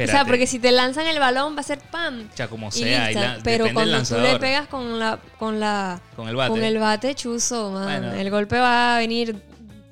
O 0.00 0.06
sea, 0.06 0.24
porque 0.24 0.46
si 0.46 0.60
te 0.60 0.70
lanzan 0.70 1.08
el 1.08 1.18
balón 1.18 1.56
va 1.56 1.60
a 1.60 1.64
ser 1.64 1.80
pam. 1.80 2.28
O 2.32 2.36
sea, 2.36 2.46
como 2.46 2.70
sea, 2.70 3.10
y 3.10 3.14
listo. 3.14 3.28
la- 3.28 3.38
pero 3.42 3.66
cuando 3.72 4.00
tú 4.04 4.14
le 4.18 4.38
pegas 4.38 4.68
con 4.68 4.96
la 4.98 5.18
con 5.40 5.58
la 5.58 6.00
Con 6.14 6.28
el 6.28 6.36
bate. 6.36 6.50
con 6.50 6.62
el 6.62 6.78
bate 6.78 7.14
chuzo, 7.16 7.72
man, 7.72 7.84
Bueno. 8.02 8.12
el 8.12 8.30
golpe 8.30 8.58
va 8.60 8.94
a 8.94 8.98
venir 9.00 9.34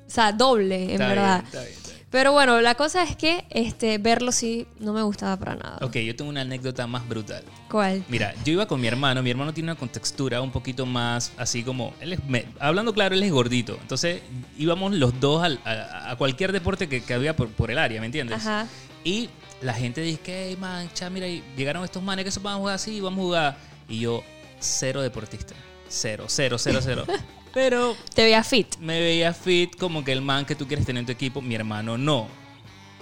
o 0.07 0.09
sea, 0.09 0.31
doble, 0.31 0.85
en 0.85 0.89
Está 0.91 1.07
verdad. 1.09 1.43
bien, 1.43 1.45
está 1.45 1.61
bien. 1.63 1.86
Pero 2.09 2.31
bueno, 2.31 2.61
la 2.61 2.75
cosa 2.75 3.03
es 3.03 3.17
que 3.17 3.45
este 3.49 3.97
verlo 3.97 4.31
sí 4.31 4.65
no 4.79 4.93
me 4.93 5.01
gustaba 5.01 5.35
para 5.37 5.55
nada. 5.55 5.77
Ok, 5.81 5.97
yo 5.97 6.15
tengo 6.15 6.29
una 6.29 6.41
anécdota 6.41 6.87
más 6.87 7.05
brutal. 7.07 7.43
¿Cuál? 7.69 8.01
Mira, 8.07 8.33
yo 8.45 8.53
iba 8.53 8.65
con 8.65 8.79
mi 8.79 8.87
hermano. 8.87 9.21
Mi 9.21 9.29
hermano 9.29 9.53
tiene 9.53 9.71
una 9.71 9.77
contextura 9.79 10.41
un 10.41 10.51
poquito 10.51 10.85
más 10.85 11.33
así 11.37 11.63
como. 11.63 11.93
Él 11.99 12.13
es, 12.13 12.23
me- 12.23 12.45
hablando 12.59 12.93
claro, 12.93 13.13
él 13.13 13.23
es 13.23 13.31
gordito. 13.31 13.77
Entonces 13.81 14.21
íbamos 14.57 14.93
los 14.93 15.19
dos 15.19 15.43
al- 15.43 15.59
a, 15.65 16.11
a 16.11 16.15
cualquier 16.15 16.53
deporte 16.53 16.87
que, 16.87 17.03
que 17.03 17.13
había 17.13 17.35
por, 17.35 17.49
por 17.49 17.71
el 17.71 17.77
área, 17.77 17.99
¿me 17.99 18.05
entiendes? 18.05 18.37
Ajá. 18.37 18.67
Y 19.03 19.29
la 19.61 19.73
gente 19.73 19.99
dice 19.99 20.21
que, 20.21 20.47
hey, 20.49 20.57
man, 20.57 20.89
cha, 20.93 21.09
mira, 21.09 21.27
llegaron 21.57 21.83
estos 21.83 22.01
manes 22.01 22.23
que 22.23 22.31
se 22.31 22.39
van 22.39 22.53
a 22.53 22.57
jugar 22.57 22.75
así, 22.75 23.01
vamos 23.01 23.19
a 23.19 23.23
jugar. 23.23 23.57
Y 23.89 23.99
yo, 23.99 24.23
cero 24.59 25.01
deportista. 25.01 25.55
Cero, 25.89 26.23
cero, 26.27 26.57
cero, 26.57 26.79
cero. 26.81 27.05
Pero 27.57 27.97
Te 28.13 28.23
veía 28.23 28.43
fit. 28.43 28.77
me 28.77 28.99
veía 28.99 29.33
fit 29.33 29.75
como 29.77 30.03
que 30.03 30.11
el 30.11 30.21
man 30.21 30.45
que 30.45 30.53
tú 30.53 30.67
quieres 30.67 30.85
tener 30.85 30.99
en 30.99 31.05
tu 31.07 31.11
equipo, 31.11 31.41
mi 31.41 31.55
hermano 31.55 31.97
no. 31.97 32.27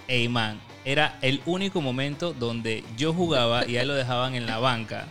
Ey, 0.08 0.30
man, 0.30 0.62
era 0.86 1.20
el 1.22 1.42
único 1.46 1.82
momento 1.82 2.32
donde 2.32 2.82
yo 2.96 3.12
jugaba 3.12 3.66
y 3.68 3.76
a 3.76 3.82
él 3.82 3.90
lo 3.90 3.96
dejaban 3.96 4.34
en 4.34 4.46
la 4.46 4.60
banca. 4.60 5.08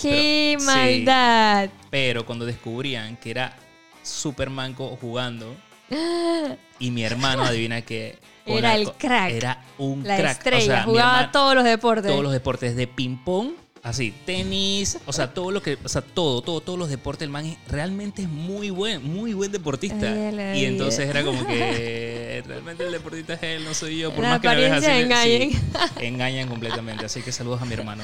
¡Qué 0.00 0.54
Pero- 0.56 0.60
sí. 0.60 0.66
maldad! 0.66 1.68
Pero 1.90 2.24
cuando 2.24 2.46
descubrían 2.46 3.16
que 3.16 3.32
era 3.32 3.56
super 4.04 4.50
manco 4.50 4.96
jugando 5.00 5.56
y 6.78 6.90
mi 6.92 7.02
hermano, 7.02 7.42
adivina 7.42 7.82
que... 7.82 8.20
Era 8.46 8.76
el 8.76 8.92
crack. 8.92 9.32
Era 9.32 9.64
un 9.78 10.06
La 10.06 10.16
crack. 10.16 10.28
O 10.28 10.38
estrella. 10.38 10.64
sea, 10.64 10.76
mi 10.86 10.92
Jugaba 10.92 11.10
hermano- 11.14 11.32
todos 11.32 11.54
los 11.56 11.64
deportes. 11.64 12.08
todos 12.12 12.22
los 12.22 12.32
deportes, 12.32 12.76
de 12.76 12.86
ping-pong 12.86 13.50
Así, 13.86 14.12
tenis, 14.24 14.98
o 15.06 15.12
sea, 15.12 15.32
todo 15.32 15.52
lo 15.52 15.62
que, 15.62 15.78
o 15.84 15.88
sea, 15.88 16.02
todo, 16.02 16.42
todo, 16.42 16.60
todos 16.60 16.76
los 16.76 16.88
deportes, 16.90 17.22
el 17.24 17.30
man 17.30 17.46
es- 17.46 17.56
realmente 17.68 18.22
es 18.22 18.28
muy 18.28 18.70
buen, 18.70 19.00
muy 19.04 19.32
buen 19.32 19.52
deportista. 19.52 20.10
Ay, 20.12 20.60
y 20.60 20.64
entonces 20.64 21.08
era 21.08 21.22
como 21.22 21.46
que 21.46 22.42
realmente 22.48 22.84
el 22.84 22.90
deportista 22.90 23.34
es 23.34 23.42
él, 23.44 23.64
no 23.64 23.74
soy 23.74 23.98
yo. 23.98 24.10
Por 24.12 24.24
La 24.24 24.30
más 24.30 24.40
que 24.40 24.48
me 24.48 24.56
veas 24.56 24.82
así, 24.84 25.08
sí, 25.22 25.60
engañan 26.00 26.48
completamente. 26.48 27.04
Así 27.04 27.22
que 27.22 27.30
saludos 27.30 27.62
a 27.62 27.64
mi 27.64 27.74
hermano, 27.74 28.02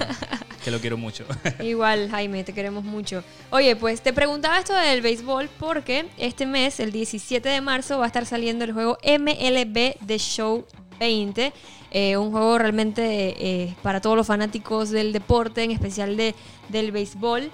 que 0.64 0.70
lo 0.70 0.78
quiero 0.80 0.96
mucho. 0.96 1.24
Igual, 1.60 2.08
Jaime, 2.12 2.44
te 2.44 2.52
queremos 2.52 2.84
mucho. 2.84 3.24
Oye, 3.50 3.74
pues 3.74 4.02
te 4.02 4.12
preguntaba 4.12 4.60
esto 4.60 4.74
del 4.74 5.02
béisbol 5.02 5.48
porque 5.58 6.06
este 6.16 6.46
mes, 6.46 6.78
el 6.78 6.92
17 6.92 7.48
de 7.48 7.60
marzo, 7.60 7.98
va 7.98 8.04
a 8.04 8.06
estar 8.06 8.24
saliendo 8.24 8.62
el 8.64 8.72
juego 8.72 8.98
MLB 9.04 9.96
The 10.06 10.18
Show 10.20 10.64
20. 11.00 11.52
Eh, 11.94 12.16
un 12.16 12.30
juego 12.30 12.56
realmente 12.56 13.36
eh, 13.38 13.74
para 13.82 14.00
todos 14.00 14.16
los 14.16 14.26
fanáticos 14.26 14.88
del 14.88 15.12
deporte, 15.12 15.62
en 15.62 15.70
especial 15.70 16.16
de, 16.16 16.34
del 16.70 16.90
béisbol. 16.90 17.50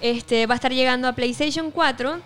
Este, 0.00 0.46
va 0.46 0.54
a 0.54 0.56
estar 0.56 0.72
llegando 0.72 1.06
a 1.06 1.12
PlayStation 1.12 1.70
4. 1.70 2.20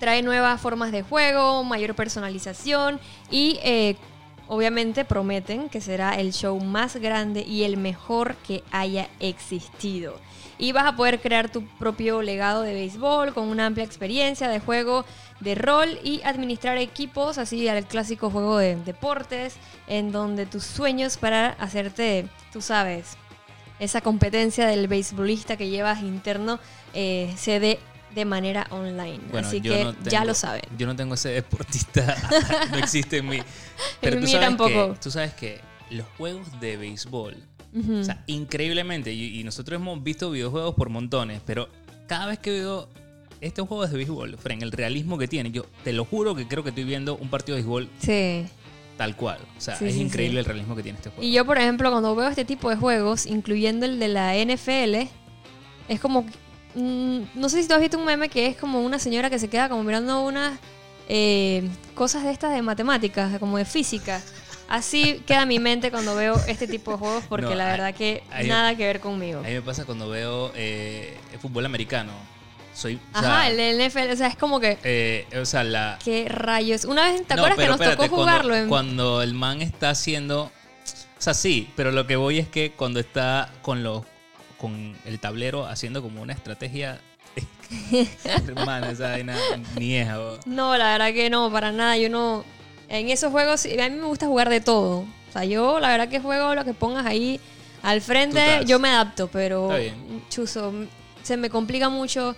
Trae 0.00 0.22
nuevas 0.22 0.60
formas 0.60 0.90
de 0.90 1.02
juego, 1.02 1.62
mayor 1.62 1.94
personalización 1.94 2.98
y 3.30 3.60
eh, 3.62 3.96
obviamente 4.48 5.04
prometen 5.04 5.68
que 5.68 5.80
será 5.80 6.18
el 6.18 6.32
show 6.32 6.58
más 6.58 6.96
grande 6.96 7.42
y 7.42 7.62
el 7.62 7.76
mejor 7.76 8.34
que 8.36 8.64
haya 8.72 9.08
existido. 9.20 10.16
Y 10.58 10.72
vas 10.72 10.86
a 10.86 10.96
poder 10.96 11.20
crear 11.20 11.50
tu 11.50 11.66
propio 11.78 12.22
legado 12.22 12.62
de 12.62 12.72
béisbol 12.74 13.34
con 13.34 13.48
una 13.48 13.66
amplia 13.66 13.84
experiencia 13.84 14.48
de 14.48 14.60
juego 14.60 15.04
de 15.40 15.54
rol 15.54 15.98
y 16.04 16.22
administrar 16.22 16.78
equipos, 16.78 17.38
así 17.38 17.68
al 17.68 17.84
clásico 17.86 18.30
juego 18.30 18.58
de 18.58 18.76
deportes, 18.76 19.56
en 19.88 20.12
donde 20.12 20.46
tus 20.46 20.64
sueños 20.64 21.16
para 21.16 21.50
hacerte, 21.58 22.26
tú 22.52 22.62
sabes, 22.62 23.16
esa 23.80 24.00
competencia 24.00 24.66
del 24.66 24.86
beisbolista 24.86 25.56
que 25.56 25.68
llevas 25.68 26.00
interno 26.02 26.60
eh, 26.94 27.34
se 27.36 27.58
dé 27.58 27.80
de 28.14 28.24
manera 28.24 28.68
online. 28.70 29.18
Bueno, 29.32 29.48
Así 29.48 29.60
que 29.60 29.82
no 29.84 29.94
ya 30.04 30.24
lo 30.24 30.34
saben. 30.34 30.62
Yo 30.78 30.86
no 30.86 30.94
tengo 30.94 31.14
ese 31.14 31.30
deportista, 31.30 32.16
no 32.70 32.78
existe 32.78 33.16
en 33.18 33.28
mí. 33.28 33.40
Pero 34.00 34.14
En 34.14 34.20
tú 34.20 34.26
mí 34.26 34.32
sabes 34.32 34.46
tampoco. 34.46 34.92
que, 34.94 35.00
tú 35.00 35.10
sabes 35.10 35.34
que 35.34 35.60
los 35.90 36.06
juegos 36.16 36.60
de 36.60 36.76
béisbol, 36.76 37.36
O 37.74 38.04
sea, 38.04 38.22
increíblemente, 38.28 39.12
y, 39.12 39.40
y 39.40 39.44
nosotros 39.44 39.80
hemos 39.80 40.02
visto 40.02 40.30
videojuegos 40.30 40.74
por 40.76 40.90
montones, 40.90 41.40
pero 41.44 41.68
cada 42.06 42.26
vez 42.26 42.38
que 42.38 42.50
veo 42.52 42.88
estos 43.40 43.66
juegos 43.66 43.90
de 43.90 43.96
béisbol, 43.96 44.38
Fren, 44.38 44.62
el 44.62 44.70
realismo 44.72 45.18
que 45.18 45.26
tiene, 45.28 45.50
yo 45.50 45.64
te 45.82 45.92
lo 45.92 46.04
juro 46.04 46.34
que 46.34 46.46
creo 46.46 46.62
que 46.62 46.68
estoy 46.70 46.84
viendo 46.84 47.16
un 47.16 47.28
partido 47.28 47.56
de 47.56 47.62
béisbol 47.62 47.88
Sí. 47.98 48.46
tal 48.96 49.16
cual. 49.16 49.38
O 49.58 49.60
sea, 49.60 49.76
Sí, 49.76 49.86
es 49.86 49.94
sí, 49.94 50.00
increíble 50.00 50.36
sí. 50.36 50.38
el 50.38 50.44
realismo 50.44 50.76
que 50.76 50.82
tiene 50.84 50.98
este 50.98 51.10
juego. 51.10 51.22
Y 51.24 51.32
yo, 51.32 51.44
por 51.44 51.58
ejemplo, 51.58 51.90
cuando 51.90 52.14
veo 52.14 52.28
este 52.28 52.44
tipo 52.44 52.70
de 52.70 52.76
juegos, 52.76 53.26
incluyendo 53.26 53.86
el 53.86 53.98
de 53.98 54.08
la 54.08 54.36
NFL, 54.36 55.08
es 55.88 56.00
como... 56.00 56.24
mm, 56.76 57.18
no 57.34 57.48
sé 57.48 57.60
si 57.60 57.68
tú 57.68 57.74
has 57.74 57.80
visto 57.80 57.98
un 57.98 58.04
meme 58.04 58.28
que 58.28 58.46
es 58.46 58.56
como 58.56 58.80
una 58.82 58.98
señora 59.00 59.28
que 59.30 59.38
se 59.40 59.48
queda 59.48 59.68
como 59.68 59.82
mirando 59.82 60.22
unas 60.24 60.58
eh, 61.08 61.68
cosas 61.94 62.22
de 62.24 62.30
estas 62.30 62.54
de 62.54 62.62
matemáticas, 62.62 63.36
como 63.40 63.58
de 63.58 63.64
física. 63.64 64.22
Así 64.68 65.22
queda 65.26 65.44
mi 65.46 65.58
mente 65.58 65.90
cuando 65.90 66.14
veo 66.14 66.36
este 66.48 66.66
tipo 66.66 66.92
de 66.92 66.96
juegos 66.98 67.24
porque 67.28 67.46
No, 67.46 67.54
la 67.54 67.66
verdad 67.66 67.94
que 67.94 68.22
hay- 68.30 68.48
nada 68.48 68.74
que 68.76 68.86
ver 68.86 69.00
conmigo. 69.00 69.40
A 69.40 69.42
mí 69.42 69.52
me 69.52 69.62
pasa 69.62 69.84
cuando 69.84 70.08
veo 70.08 70.52
eh, 70.54 71.16
el 71.32 71.38
fútbol 71.38 71.66
americano. 71.66 72.12
Soy, 72.74 72.96
o 72.96 72.98
Ajá, 73.18 73.42
sea, 73.42 73.50
el 73.50 73.78
NFL, 73.80 74.10
o 74.12 74.16
sea, 74.16 74.26
es 74.26 74.36
como 74.36 74.58
que... 74.58 74.78
eh, 74.82 75.26
o 75.40 75.44
sea, 75.44 75.62
la, 75.62 75.96
¿Qué 76.04 76.28
rayos? 76.28 76.84
Una 76.86 77.04
vez, 77.12 77.24
¿te 77.24 77.36
No, 77.36 77.42
acuerdas 77.42 77.58
que 77.64 77.66
nos 77.70 77.80
espérate, 77.80 78.02
tocó 78.08 78.16
jugarlo 78.16 78.48
cuando, 78.48 78.62
en... 78.64 78.68
cuando 78.68 79.22
el 79.22 79.34
man 79.34 79.62
está 79.62 79.90
haciendo. 79.90 80.44
O 80.44 81.20
sea, 81.24 81.34
sí, 81.34 81.70
pero 81.76 81.92
lo 81.92 82.06
que 82.08 82.16
voy 82.16 82.38
es 82.40 82.48
que 82.48 82.72
cuando 82.72 82.98
está 82.98 83.48
con 83.62 83.82
los 83.84 84.02
con 84.58 84.96
el 85.04 85.20
tablero 85.20 85.66
haciendo 85.66 86.02
como 86.02 86.20
una 86.22 86.32
estrategia. 86.32 86.98
Hermano, 88.24 88.86
esa 88.86 89.10
vaina 89.10 89.36
ni 89.78 89.96
es. 89.96 90.08
bo. 90.16 90.38
No, 90.46 90.76
la 90.76 90.92
verdad 90.92 91.12
que 91.12 91.30
no, 91.30 91.50
para 91.52 91.70
nada. 91.72 91.96
Yo 91.96 92.08
no. 92.08 92.44
En 92.88 93.08
esos 93.10 93.30
juegos, 93.30 93.64
a 93.66 93.88
mí 93.88 93.96
me 93.96 94.06
gusta 94.06 94.26
jugar 94.26 94.48
de 94.48 94.60
todo. 94.60 95.00
O 95.00 95.32
sea, 95.32 95.44
yo 95.44 95.80
la 95.80 95.88
verdad 95.88 96.08
que 96.08 96.20
juego 96.20 96.54
lo 96.54 96.64
que 96.64 96.74
pongas 96.74 97.06
ahí 97.06 97.40
al 97.82 98.00
frente, 98.00 98.62
yo 98.66 98.78
me 98.78 98.88
adapto, 98.88 99.28
pero. 99.28 99.70
Chuzo, 100.28 100.72
se 101.22 101.36
me 101.36 101.50
complica 101.50 101.88
mucho. 101.88 102.34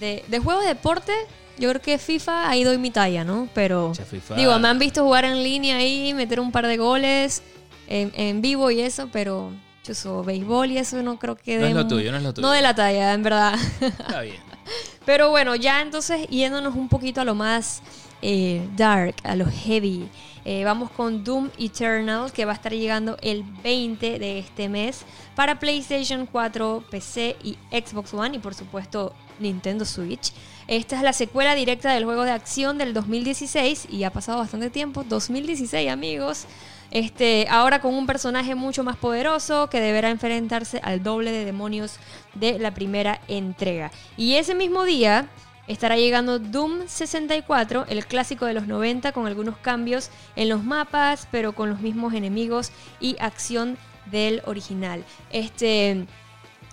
De, 0.00 0.22
de 0.28 0.38
juegos 0.38 0.64
de 0.64 0.68
deporte, 0.68 1.12
yo 1.56 1.70
creo 1.70 1.80
que 1.80 1.96
FIFA 1.96 2.50
ahí 2.50 2.64
doy 2.64 2.76
mi 2.76 2.90
talla, 2.90 3.24
¿no? 3.24 3.48
Pero. 3.54 3.92
Digo, 4.36 4.58
me 4.58 4.68
han 4.68 4.78
visto 4.78 5.02
jugar 5.02 5.24
en 5.24 5.42
línea 5.42 5.76
ahí, 5.76 6.12
meter 6.12 6.40
un 6.40 6.52
par 6.52 6.66
de 6.66 6.76
goles 6.76 7.42
en, 7.86 8.12
en 8.14 8.42
vivo 8.42 8.70
y 8.70 8.80
eso, 8.80 9.08
pero. 9.12 9.52
Chuzo, 9.82 10.24
béisbol 10.24 10.72
y 10.72 10.78
eso 10.78 11.00
no 11.02 11.16
creo 11.16 11.36
que 11.36 11.58
No 11.58 11.66
es 11.66 11.74
lo 11.74 11.86
tuyo, 11.86 12.10
no 12.10 12.16
es 12.18 12.22
lo 12.24 12.34
tuyo. 12.34 12.46
No 12.46 12.52
de 12.52 12.60
la 12.60 12.74
talla, 12.74 13.12
en 13.12 13.22
verdad. 13.22 13.54
Está 13.80 14.22
bien. 14.22 14.36
Pero 15.06 15.30
bueno, 15.30 15.54
ya 15.54 15.80
entonces 15.80 16.26
yéndonos 16.28 16.74
un 16.74 16.88
poquito 16.88 17.20
a 17.20 17.24
lo 17.24 17.36
más 17.36 17.82
eh, 18.28 18.60
dark, 18.76 19.14
a 19.22 19.36
lo 19.36 19.46
heavy. 19.46 20.08
eh, 20.44 20.64
vamos 20.64 20.90
con 20.90 21.22
Doom 21.22 21.48
Eternal, 21.58 22.32
que 22.32 22.44
va 22.44 22.50
a 22.50 22.54
estar 22.56 22.72
llegando 22.72 23.16
el 23.22 23.44
20 23.62 24.18
de 24.18 24.40
este 24.40 24.68
mes 24.68 25.04
para 25.36 25.60
PlayStation 25.60 26.26
4, 26.26 26.84
PC 26.90 27.36
y 27.44 27.56
Xbox 27.70 28.12
One 28.12 28.36
y 28.36 28.40
por 28.40 28.54
supuesto 28.54 29.12
Nintendo 29.38 29.84
Switch. 29.84 30.32
Esta 30.66 30.96
es 30.96 31.02
la 31.02 31.12
secuela 31.12 31.54
directa 31.54 31.92
del 31.92 32.04
juego 32.04 32.24
de 32.24 32.32
acción 32.32 32.78
del 32.78 32.94
2016 32.94 33.86
y 33.90 34.02
ha 34.02 34.10
pasado 34.10 34.38
bastante 34.38 34.70
tiempo, 34.70 35.04
2016 35.04 35.88
amigos. 35.88 36.46
Este, 36.90 37.46
ahora 37.48 37.80
con 37.80 37.94
un 37.94 38.06
personaje 38.06 38.56
mucho 38.56 38.82
más 38.82 38.96
poderoso 38.96 39.68
que 39.70 39.80
deberá 39.80 40.10
enfrentarse 40.10 40.80
al 40.82 41.02
doble 41.04 41.30
de 41.30 41.44
demonios 41.44 41.98
de 42.34 42.58
la 42.58 42.74
primera 42.74 43.20
entrega. 43.28 43.92
Y 44.16 44.34
ese 44.34 44.56
mismo 44.56 44.84
día 44.84 45.28
estará 45.68 45.96
llegando 45.96 46.38
Doom 46.38 46.86
64, 46.86 47.86
el 47.88 48.06
clásico 48.06 48.46
de 48.46 48.54
los 48.54 48.66
90 48.66 49.12
con 49.12 49.26
algunos 49.26 49.56
cambios 49.58 50.10
en 50.36 50.48
los 50.48 50.64
mapas, 50.64 51.28
pero 51.30 51.54
con 51.54 51.70
los 51.70 51.80
mismos 51.80 52.14
enemigos 52.14 52.70
y 53.00 53.16
acción 53.20 53.78
del 54.10 54.42
original. 54.46 55.04
Este 55.30 56.06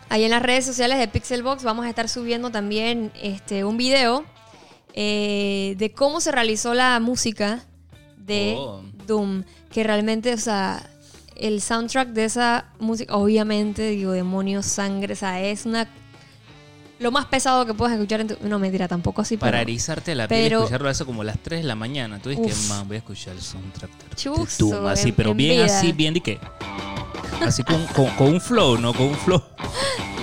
Ahí 0.10 0.26
en 0.26 0.30
las 0.30 0.44
redes 0.44 0.66
sociales 0.66 1.00
de 1.00 1.08
Pixelbox 1.08 1.64
vamos 1.64 1.86
a 1.86 1.90
estar 1.90 2.08
subiendo 2.08 2.52
también 2.52 3.12
este, 3.20 3.64
un 3.64 3.78
video 3.78 4.26
eh, 4.94 5.74
de 5.80 5.92
cómo 5.92 6.22
se 6.22 6.32
realizó 6.32 6.76
la 6.76 7.00
música 7.00 7.64
de 8.18 8.54
Oh. 8.56 8.84
Doom. 9.08 9.44
Que 9.72 9.84
realmente, 9.84 10.34
o 10.34 10.38
sea, 10.38 10.88
el 11.36 11.62
soundtrack 11.62 12.10
de 12.10 12.26
esa 12.26 12.66
música, 12.80 13.16
obviamente, 13.16 13.90
digo, 13.90 14.12
demonios, 14.12 14.66
sangre, 14.68 15.14
o 15.14 15.16
sea, 15.16 15.42
es 15.42 15.66
una. 15.66 15.90
Lo 17.00 17.12
más 17.12 17.26
pesado 17.26 17.66
que 17.66 17.74
puedes 17.74 17.96
escuchar 17.96 18.22
en 18.22 18.28
tu. 18.30 18.38
No, 18.48 18.60
mentira, 18.60 18.88
tampoco 18.88 19.22
así, 19.22 19.36
Para 19.38 19.52
pero. 19.58 19.62
erizarte 19.64 20.16
la 20.16 20.28
piel, 20.28 20.44
pero- 20.44 20.60
escucharlo 20.60 20.88
a 20.88 20.92
eso 20.92 21.06
como 21.06 21.22
a 21.22 21.26
las 21.26 21.38
3 21.40 21.62
de 21.62 21.68
la 21.68 21.76
mañana. 21.76 22.20
Tú 22.20 22.30
dices 22.30 22.46
que, 22.64 22.70
man, 22.70 22.88
voy 22.88 22.96
a 22.96 23.00
escuchar 23.00 23.34
el 23.36 23.42
soundtrack 23.42 23.92
de 24.10 24.16
Chuzo, 24.16 24.88
así, 24.88 25.10
en- 25.10 25.16
pero 25.16 25.32
en 25.32 25.38
bien 25.38 25.56
vida. 25.66 25.66
así, 25.78 25.92
bien 25.92 26.14
de 26.14 26.22
que. 26.22 26.40
Así 27.42 27.64
con, 27.64 27.86
con, 27.88 28.08
con 28.16 28.28
un 28.34 28.40
flow, 28.42 28.78
¿no? 28.78 28.94
Con 28.94 29.08
un 29.08 29.16
flow. 29.16 29.42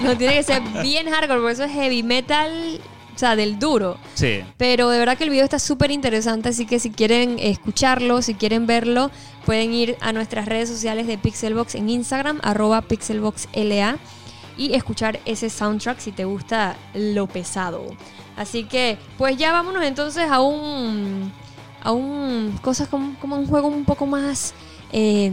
No, 0.03 0.17
tiene 0.17 0.33
que 0.33 0.43
ser 0.43 0.63
bien 0.83 1.11
hardcore, 1.11 1.41
porque 1.41 1.53
eso 1.53 1.65
es 1.65 1.73
heavy 1.73 2.03
metal, 2.03 2.81
o 3.15 3.19
sea, 3.19 3.37
del 3.37 3.59
duro. 3.59 3.99
Sí. 4.15 4.41
Pero 4.57 4.89
de 4.89 4.99
verdad 4.99 5.19
que 5.19 5.25
el 5.25 5.31
video 5.31 5.45
está 5.45 5.59
súper 5.59 5.91
interesante, 5.91 6.49
así 6.49 6.65
que 6.65 6.79
si 6.79 6.89
quieren 6.91 7.37
escucharlo, 7.39 8.23
si 8.23 8.33
quieren 8.33 8.67
verlo, 8.67 9.11
pueden 9.45 9.75
ir 9.75 9.97
a 10.01 10.15
nuestras 10.15 10.47
redes 10.47 10.71
sociales 10.71 11.07
de 11.07 11.19
Pixelbox 11.19 11.75
en 11.75 11.91
Instagram, 11.91 12.41
arroba 12.43 12.81
pixelboxla, 12.81 13.99
y 14.61 14.75
escuchar 14.75 15.19
ese 15.25 15.49
soundtrack 15.49 16.01
si 16.01 16.13
te 16.13 16.27
gusta 16.27 16.77
lo 16.93 17.27
pesado. 17.27 17.87
Así 18.37 18.65
que, 18.65 18.99
pues 19.17 19.39
ya 19.39 19.53
vámonos 19.53 19.83
entonces 19.83 20.31
a 20.31 20.43
un. 20.43 21.33
a 21.83 21.93
un. 21.93 22.59
cosas 22.61 22.87
como, 22.87 23.19
como 23.21 23.37
un 23.37 23.47
juego 23.47 23.69
un 23.69 23.87
poco 23.87 24.05
más 24.05 24.53
eh, 24.93 25.33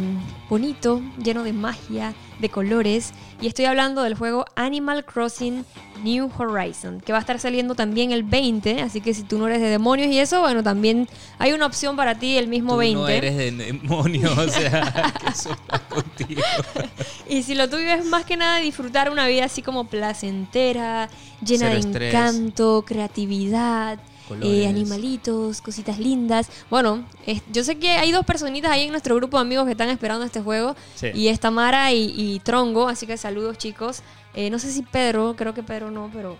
bonito, 0.49 1.01
lleno 1.21 1.43
de 1.43 1.51
magia, 1.51 2.13
de 2.39 2.47
colores. 2.47 3.11
Y 3.39 3.47
estoy 3.47 3.65
hablando 3.65 4.01
del 4.01 4.15
juego 4.15 4.45
Animal 4.55 5.05
Crossing 5.05 5.63
New 6.03 6.29
Horizon, 6.37 7.01
que 7.01 7.11
va 7.11 7.19
a 7.19 7.21
estar 7.21 7.39
saliendo 7.39 7.75
también 7.75 8.11
el 8.11 8.23
20. 8.23 8.81
Así 8.81 8.99
que 8.99 9.13
si 9.13 9.23
tú 9.23 9.37
no 9.37 9.47
eres 9.47 9.61
de 9.61 9.69
demonios 9.69 10.07
y 10.11 10.17
eso, 10.19 10.41
bueno, 10.41 10.63
también 10.63 11.07
hay 11.37 11.53
una 11.53 11.67
opción 11.67 11.95
para 11.95 12.17
ti 12.17 12.37
el 12.37 12.47
mismo 12.47 12.73
Tú 12.73 12.77
20. 12.79 12.99
no 12.99 13.07
eres 13.07 13.37
de 13.37 13.51
demonio, 13.51 14.31
o 14.31 14.47
sea, 14.49 15.13
que 15.21 15.29
eso 15.29 15.51
está 15.51 15.79
contigo. 15.87 16.41
Y 17.29 17.43
si 17.43 17.55
lo 17.55 17.69
tuyo 17.69 17.89
es 17.91 18.05
más 18.05 18.23
que 18.25 18.37
nada 18.37 18.57
disfrutar 18.59 19.11
una 19.11 19.27
vida 19.27 19.45
así 19.45 19.61
como 19.61 19.83
placentera, 19.87 21.09
llena 21.41 21.65
Cero 21.67 21.73
de 21.73 21.79
estrés. 21.79 22.13
encanto, 22.13 22.85
creatividad. 22.87 23.99
Eh, 24.41 24.67
animalitos, 24.67 25.61
cositas 25.61 25.99
lindas. 25.99 26.49
Bueno, 26.69 27.05
es- 27.25 27.41
yo 27.51 27.63
sé 27.63 27.77
que 27.77 27.89
hay 27.91 28.11
dos 28.11 28.25
personitas 28.25 28.71
ahí 28.71 28.83
en 28.83 28.91
nuestro 28.91 29.15
grupo 29.15 29.37
de 29.37 29.41
amigos 29.41 29.65
que 29.65 29.71
están 29.71 29.89
esperando 29.89 30.25
este 30.25 30.41
juego. 30.41 30.75
Sí. 30.95 31.07
Y 31.13 31.27
es 31.29 31.39
Tamara 31.39 31.91
y, 31.91 32.13
y 32.15 32.39
Trongo, 32.39 32.87
así 32.87 33.05
que 33.07 33.17
saludos 33.17 33.57
chicos. 33.57 34.01
Eh, 34.33 34.49
no 34.49 34.59
sé 34.59 34.71
si 34.71 34.81
Pedro, 34.83 35.35
creo 35.37 35.53
que 35.53 35.63
Pedro 35.63 35.89
no, 35.91 36.09
pero 36.13 36.37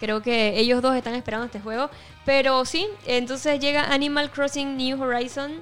creo 0.00 0.22
que 0.22 0.58
ellos 0.58 0.82
dos 0.82 0.94
están 0.96 1.14
esperando 1.14 1.46
este 1.46 1.60
juego. 1.60 1.90
Pero 2.24 2.64
sí, 2.64 2.86
entonces 3.06 3.58
llega 3.60 3.92
Animal 3.92 4.30
Crossing 4.30 4.76
New 4.76 5.02
Horizon 5.02 5.52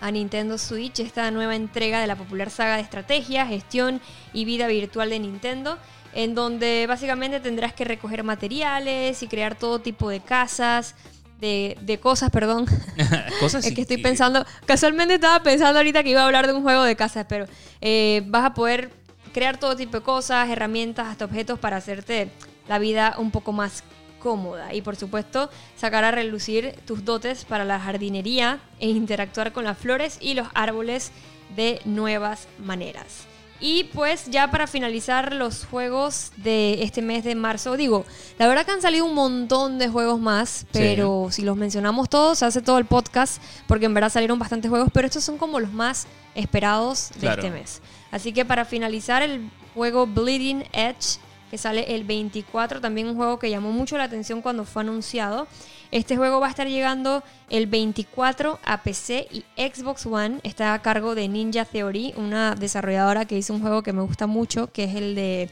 a 0.00 0.10
Nintendo 0.12 0.58
Switch 0.58 1.00
esta 1.00 1.28
nueva 1.32 1.56
entrega 1.56 2.00
de 2.00 2.06
la 2.06 2.14
popular 2.14 2.50
saga 2.50 2.76
de 2.76 2.82
estrategia, 2.82 3.46
gestión 3.46 4.00
y 4.32 4.44
vida 4.44 4.68
virtual 4.68 5.10
de 5.10 5.18
Nintendo, 5.18 5.76
en 6.14 6.34
donde 6.34 6.86
básicamente 6.88 7.40
tendrás 7.40 7.72
que 7.72 7.84
recoger 7.84 8.24
materiales 8.24 9.22
y 9.22 9.28
crear 9.28 9.56
todo 9.56 9.80
tipo 9.80 10.08
de 10.08 10.20
casas, 10.20 10.94
de, 11.40 11.76
de 11.80 12.00
cosas, 12.00 12.30
perdón. 12.30 12.66
Cosas 13.40 13.64
es 13.66 13.74
que 13.74 13.82
estoy 13.82 13.98
pensando, 13.98 14.44
casualmente 14.66 15.14
estaba 15.14 15.42
pensando 15.42 15.78
ahorita 15.78 16.02
que 16.02 16.10
iba 16.10 16.22
a 16.22 16.26
hablar 16.26 16.46
de 16.46 16.52
un 16.52 16.62
juego 16.62 16.82
de 16.82 16.96
casas, 16.96 17.26
pero 17.28 17.46
eh, 17.80 18.22
vas 18.26 18.44
a 18.44 18.54
poder 18.54 18.90
crear 19.32 19.58
todo 19.58 19.76
tipo 19.76 19.98
de 19.98 20.02
cosas, 20.02 20.48
herramientas, 20.48 21.06
hasta 21.08 21.24
objetos 21.24 21.58
para 21.58 21.76
hacerte 21.76 22.30
la 22.68 22.78
vida 22.78 23.14
un 23.18 23.30
poco 23.30 23.52
más 23.52 23.84
cómoda. 24.18 24.74
Y 24.74 24.82
por 24.82 24.96
supuesto, 24.96 25.50
sacar 25.76 26.04
a 26.04 26.10
relucir 26.10 26.74
tus 26.86 27.04
dotes 27.04 27.44
para 27.44 27.64
la 27.64 27.78
jardinería 27.78 28.58
e 28.80 28.88
interactuar 28.88 29.52
con 29.52 29.64
las 29.64 29.78
flores 29.78 30.18
y 30.20 30.34
los 30.34 30.48
árboles 30.54 31.12
de 31.54 31.80
nuevas 31.84 32.48
maneras. 32.58 33.26
Y 33.60 33.84
pues 33.92 34.26
ya 34.30 34.50
para 34.52 34.66
finalizar 34.68 35.34
los 35.34 35.64
juegos 35.66 36.30
de 36.36 36.82
este 36.84 37.02
mes 37.02 37.24
de 37.24 37.34
marzo, 37.34 37.76
digo, 37.76 38.04
la 38.38 38.46
verdad 38.46 38.64
que 38.64 38.70
han 38.70 38.80
salido 38.82 39.04
un 39.04 39.14
montón 39.14 39.78
de 39.78 39.88
juegos 39.88 40.20
más, 40.20 40.64
pero 40.72 41.28
si 41.32 41.42
los 41.42 41.56
mencionamos 41.56 42.08
todos, 42.08 42.38
se 42.38 42.44
hace 42.44 42.62
todo 42.62 42.78
el 42.78 42.84
podcast, 42.84 43.42
porque 43.66 43.86
en 43.86 43.94
verdad 43.94 44.10
salieron 44.10 44.38
bastantes 44.38 44.68
juegos, 44.70 44.90
pero 44.92 45.08
estos 45.08 45.24
son 45.24 45.38
como 45.38 45.58
los 45.58 45.72
más 45.72 46.06
esperados 46.36 47.10
de 47.14 47.20
Claro. 47.20 47.42
este 47.42 47.50
mes. 47.52 47.82
Así 48.12 48.32
que 48.32 48.44
para 48.44 48.64
finalizar 48.64 49.22
el 49.22 49.50
juego 49.74 50.06
Bleeding 50.06 50.64
Edge, 50.72 51.18
que 51.50 51.58
sale 51.58 51.94
el 51.94 52.04
24, 52.04 52.80
también 52.80 53.08
un 53.08 53.16
juego 53.16 53.38
que 53.38 53.50
llamó 53.50 53.72
mucho 53.72 53.96
la 53.96 54.04
atención 54.04 54.42
cuando 54.42 54.64
fue 54.64 54.82
anunciado. 54.82 55.46
Este 55.90 56.16
juego 56.16 56.40
va 56.40 56.48
a 56.48 56.50
estar 56.50 56.68
llegando 56.68 57.22
el 57.48 57.66
24 57.66 58.58
a 58.62 58.82
PC 58.82 59.28
y 59.30 59.44
Xbox 59.56 60.04
One. 60.04 60.40
Está 60.42 60.74
a 60.74 60.82
cargo 60.82 61.14
de 61.14 61.28
Ninja 61.28 61.64
Theory, 61.64 62.12
una 62.16 62.54
desarrolladora 62.54 63.24
que 63.24 63.38
hizo 63.38 63.54
un 63.54 63.60
juego 63.60 63.82
que 63.82 63.92
me 63.92 64.02
gusta 64.02 64.26
mucho, 64.26 64.70
que 64.70 64.84
es 64.84 64.94
el 64.94 65.14
de 65.14 65.48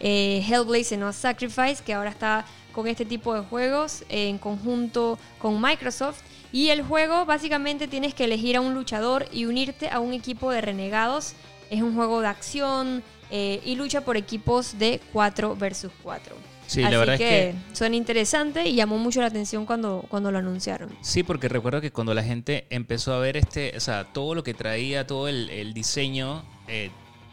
eh, 0.00 0.44
Hellblade 0.48 0.84
Senua's 0.84 1.16
Sacrifice, 1.16 1.82
que 1.84 1.92
ahora 1.92 2.10
está 2.10 2.46
con 2.72 2.88
este 2.88 3.04
tipo 3.04 3.34
de 3.34 3.42
juegos 3.42 4.04
en 4.08 4.38
conjunto 4.38 5.18
con 5.38 5.60
Microsoft. 5.60 6.22
Y 6.50 6.68
el 6.68 6.82
juego 6.82 7.26
básicamente 7.26 7.88
tienes 7.88 8.14
que 8.14 8.24
elegir 8.24 8.56
a 8.56 8.60
un 8.60 8.74
luchador 8.74 9.26
y 9.32 9.46
unirte 9.46 9.90
a 9.90 10.00
un 10.00 10.12
equipo 10.12 10.50
de 10.50 10.60
renegados. 10.60 11.34
Es 11.68 11.82
un 11.82 11.94
juego 11.94 12.20
de 12.20 12.28
acción 12.28 13.02
eh, 13.36 13.60
y 13.64 13.74
lucha 13.74 14.02
por 14.02 14.16
equipos 14.16 14.78
de 14.78 15.00
4 15.12 15.56
versus 15.56 15.90
4. 16.04 16.36
Sí, 16.68 16.82
Así 16.84 16.92
la 16.92 16.98
verdad 16.98 17.18
que, 17.18 17.48
es 17.50 17.54
que 17.56 17.74
suena 17.76 17.96
interesante 17.96 18.66
y 18.68 18.74
llamó 18.76 18.96
mucho 18.96 19.20
la 19.20 19.26
atención 19.26 19.66
cuando, 19.66 20.04
cuando 20.08 20.30
lo 20.30 20.38
anunciaron. 20.38 20.88
Sí, 21.02 21.24
porque 21.24 21.48
recuerdo 21.48 21.80
que 21.80 21.90
cuando 21.90 22.14
la 22.14 22.22
gente 22.22 22.66
empezó 22.70 23.12
a 23.12 23.18
ver 23.18 23.36
este, 23.36 23.76
o 23.76 23.80
sea, 23.80 24.04
todo 24.12 24.34
lo 24.36 24.44
que 24.44 24.54
traía, 24.54 25.04
todo 25.06 25.26
el, 25.26 25.50
el 25.50 25.74
diseño, 25.74 26.44
eh, 26.68 26.90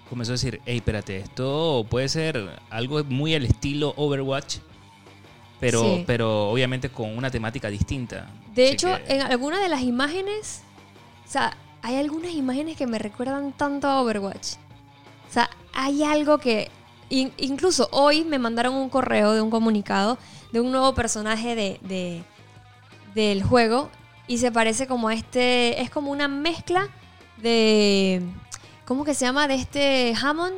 comenzó 0.09 0.31
a 0.31 0.35
decir, 0.35 0.59
hey, 0.65 0.77
espérate, 0.77 1.17
esto 1.17 1.85
puede 1.87 2.09
ser 2.09 2.49
algo 2.71 3.03
muy 3.05 3.35
al 3.35 3.45
estilo 3.45 3.93
Overwatch, 3.95 4.57
pero, 5.59 5.81
Sí. 5.81 6.03
pero 6.07 6.49
obviamente 6.49 6.89
con 6.89 7.15
una 7.15 7.29
temática 7.29 7.69
distinta. 7.69 8.27
De 8.55 8.65
Así 8.65 8.73
hecho, 8.73 8.97
que- 9.05 9.13
en 9.13 9.21
algunas 9.21 9.61
de 9.61 9.69
las 9.69 9.81
imágenes, 9.83 10.63
o 11.27 11.31
sea, 11.31 11.55
hay 11.83 11.95
algunas 11.95 12.31
imágenes 12.33 12.75
que 12.75 12.87
me 12.87 12.97
recuerdan 12.99 13.53
tanto 13.53 13.87
a 13.87 14.01
Overwatch. 14.01 14.55
O 15.31 15.33
sea, 15.33 15.49
hay 15.73 16.03
algo 16.03 16.39
que... 16.39 16.69
in- 17.09 17.31
incluso 17.37 17.87
hoy 17.93 18.25
me 18.25 18.37
mandaron 18.37 18.73
un 18.75 18.89
correo 18.89 19.31
de 19.31 19.39
un 19.39 19.49
comunicado 19.49 20.17
de 20.51 20.59
un 20.59 20.71
nuevo 20.73 20.93
personaje 20.93 21.55
de, 21.55 21.79
de- 21.83 22.21
del 23.15 23.41
juego 23.41 23.89
y 24.27 24.39
se 24.39 24.51
parece 24.51 24.87
como 24.87 25.07
a 25.07 25.13
este... 25.13 25.81
Es 25.81 25.89
como 25.89 26.11
una 26.11 26.27
mezcla 26.27 26.89
de... 27.37 28.21
¿Cómo 28.85 29.05
que 29.05 29.13
se 29.13 29.23
llama? 29.25 29.47
De 29.47 29.55
este 29.55 30.13
Hammond 30.21 30.55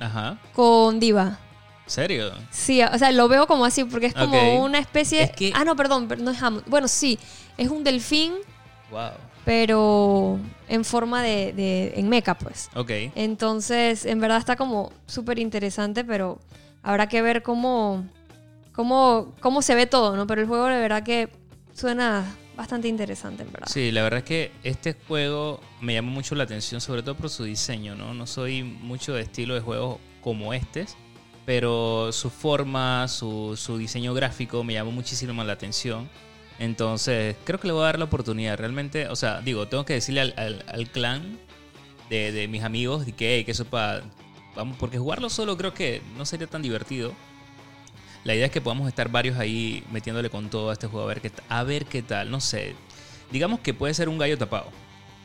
Ajá, 0.00 0.38
con 0.54 0.98
Diva. 0.98 1.38
¿serio? 1.86 2.32
Sí, 2.50 2.82
o 2.82 2.98
sea, 2.98 3.12
lo 3.12 3.28
veo 3.28 3.46
como 3.46 3.64
así, 3.64 3.84
porque 3.84 4.06
es 4.06 4.14
como 4.14 4.64
una 4.64 4.80
especie... 4.80 5.22
Es 5.22 5.30
que- 5.30 5.52
Ah, 5.54 5.64
no, 5.64 5.76
perdón, 5.76 6.08
pero 6.08 6.20
no 6.24 6.32
es 6.32 6.42
Hammond. 6.42 6.64
Bueno, 6.66 6.88
sí, 6.88 7.16
es 7.56 7.68
un 7.68 7.84
delfín 7.84 8.32
Wow. 8.90 9.10
Pero 9.46 10.40
en 10.68 10.84
forma 10.84 11.22
de, 11.22 11.52
de 11.52 11.92
en 11.94 12.08
mecha, 12.08 12.36
pues. 12.36 12.68
Ok. 12.74 12.90
Entonces, 13.14 14.04
en 14.04 14.18
verdad 14.18 14.38
está 14.38 14.56
como 14.56 14.92
súper 15.06 15.38
interesante, 15.38 16.02
pero 16.02 16.40
habrá 16.82 17.08
que 17.08 17.22
ver 17.22 17.44
cómo, 17.44 18.04
cómo, 18.72 19.36
cómo 19.38 19.62
se 19.62 19.76
ve 19.76 19.86
todo, 19.86 20.16
¿no? 20.16 20.26
Pero 20.26 20.40
el 20.40 20.48
juego, 20.48 20.66
de 20.66 20.80
verdad 20.80 21.04
que 21.04 21.28
suena 21.72 22.24
bastante 22.56 22.88
interesante, 22.88 23.44
en 23.44 23.52
verdad. 23.52 23.68
Sí, 23.70 23.92
la 23.92 24.02
verdad 24.02 24.18
es 24.18 24.24
que 24.24 24.50
este 24.64 24.96
juego 25.06 25.60
me 25.80 25.94
llama 25.94 26.10
mucho 26.10 26.34
la 26.34 26.42
atención, 26.42 26.80
sobre 26.80 27.04
todo 27.04 27.14
por 27.14 27.30
su 27.30 27.44
diseño, 27.44 27.94
¿no? 27.94 28.14
No 28.14 28.26
soy 28.26 28.64
mucho 28.64 29.14
de 29.14 29.22
estilo 29.22 29.54
de 29.54 29.60
juegos 29.60 29.98
como 30.22 30.54
este, 30.54 30.86
pero 31.44 32.10
su 32.10 32.30
forma, 32.30 33.06
su, 33.06 33.56
su 33.56 33.78
diseño 33.78 34.12
gráfico 34.12 34.64
me 34.64 34.72
llamó 34.72 34.90
muchísimo 34.90 35.44
la 35.44 35.52
atención. 35.52 36.08
Entonces, 36.58 37.36
creo 37.44 37.60
que 37.60 37.66
le 37.66 37.72
voy 37.72 37.82
a 37.82 37.86
dar 37.86 37.98
la 37.98 38.06
oportunidad. 38.06 38.56
Realmente, 38.58 39.08
o 39.08 39.16
sea, 39.16 39.40
digo, 39.40 39.68
tengo 39.68 39.84
que 39.84 39.94
decirle 39.94 40.20
al, 40.22 40.34
al- 40.36 40.64
al 40.68 40.88
clan 40.90 41.38
de, 42.08 42.32
de 42.32 42.48
mis 42.48 42.62
amigos 42.62 43.04
de 43.06 43.12
que, 43.12 43.36
hey, 43.36 43.44
que 43.44 43.50
eso 43.52 43.64
para... 43.64 44.02
Vamos, 44.54 44.76
porque 44.78 44.96
jugarlo 44.98 45.28
solo 45.28 45.56
creo 45.58 45.74
que 45.74 46.00
no 46.16 46.24
sería 46.24 46.46
tan 46.46 46.62
divertido. 46.62 47.12
La 48.24 48.34
idea 48.34 48.46
es 48.46 48.50
que 48.52 48.62
podamos 48.62 48.88
estar 48.88 49.10
varios 49.10 49.38
ahí 49.38 49.84
metiéndole 49.92 50.30
con 50.30 50.48
todo 50.48 50.70
a 50.70 50.72
este 50.72 50.86
juego 50.86 51.04
a 51.04 51.08
ver 51.08 51.20
qué, 51.20 51.30
a 51.48 51.62
ver 51.62 51.84
qué 51.84 52.00
tal. 52.02 52.30
No 52.30 52.40
sé. 52.40 52.74
Digamos 53.30 53.60
que 53.60 53.74
puede 53.74 53.92
ser 53.92 54.08
un 54.08 54.16
gallo 54.16 54.38
tapado. 54.38 54.70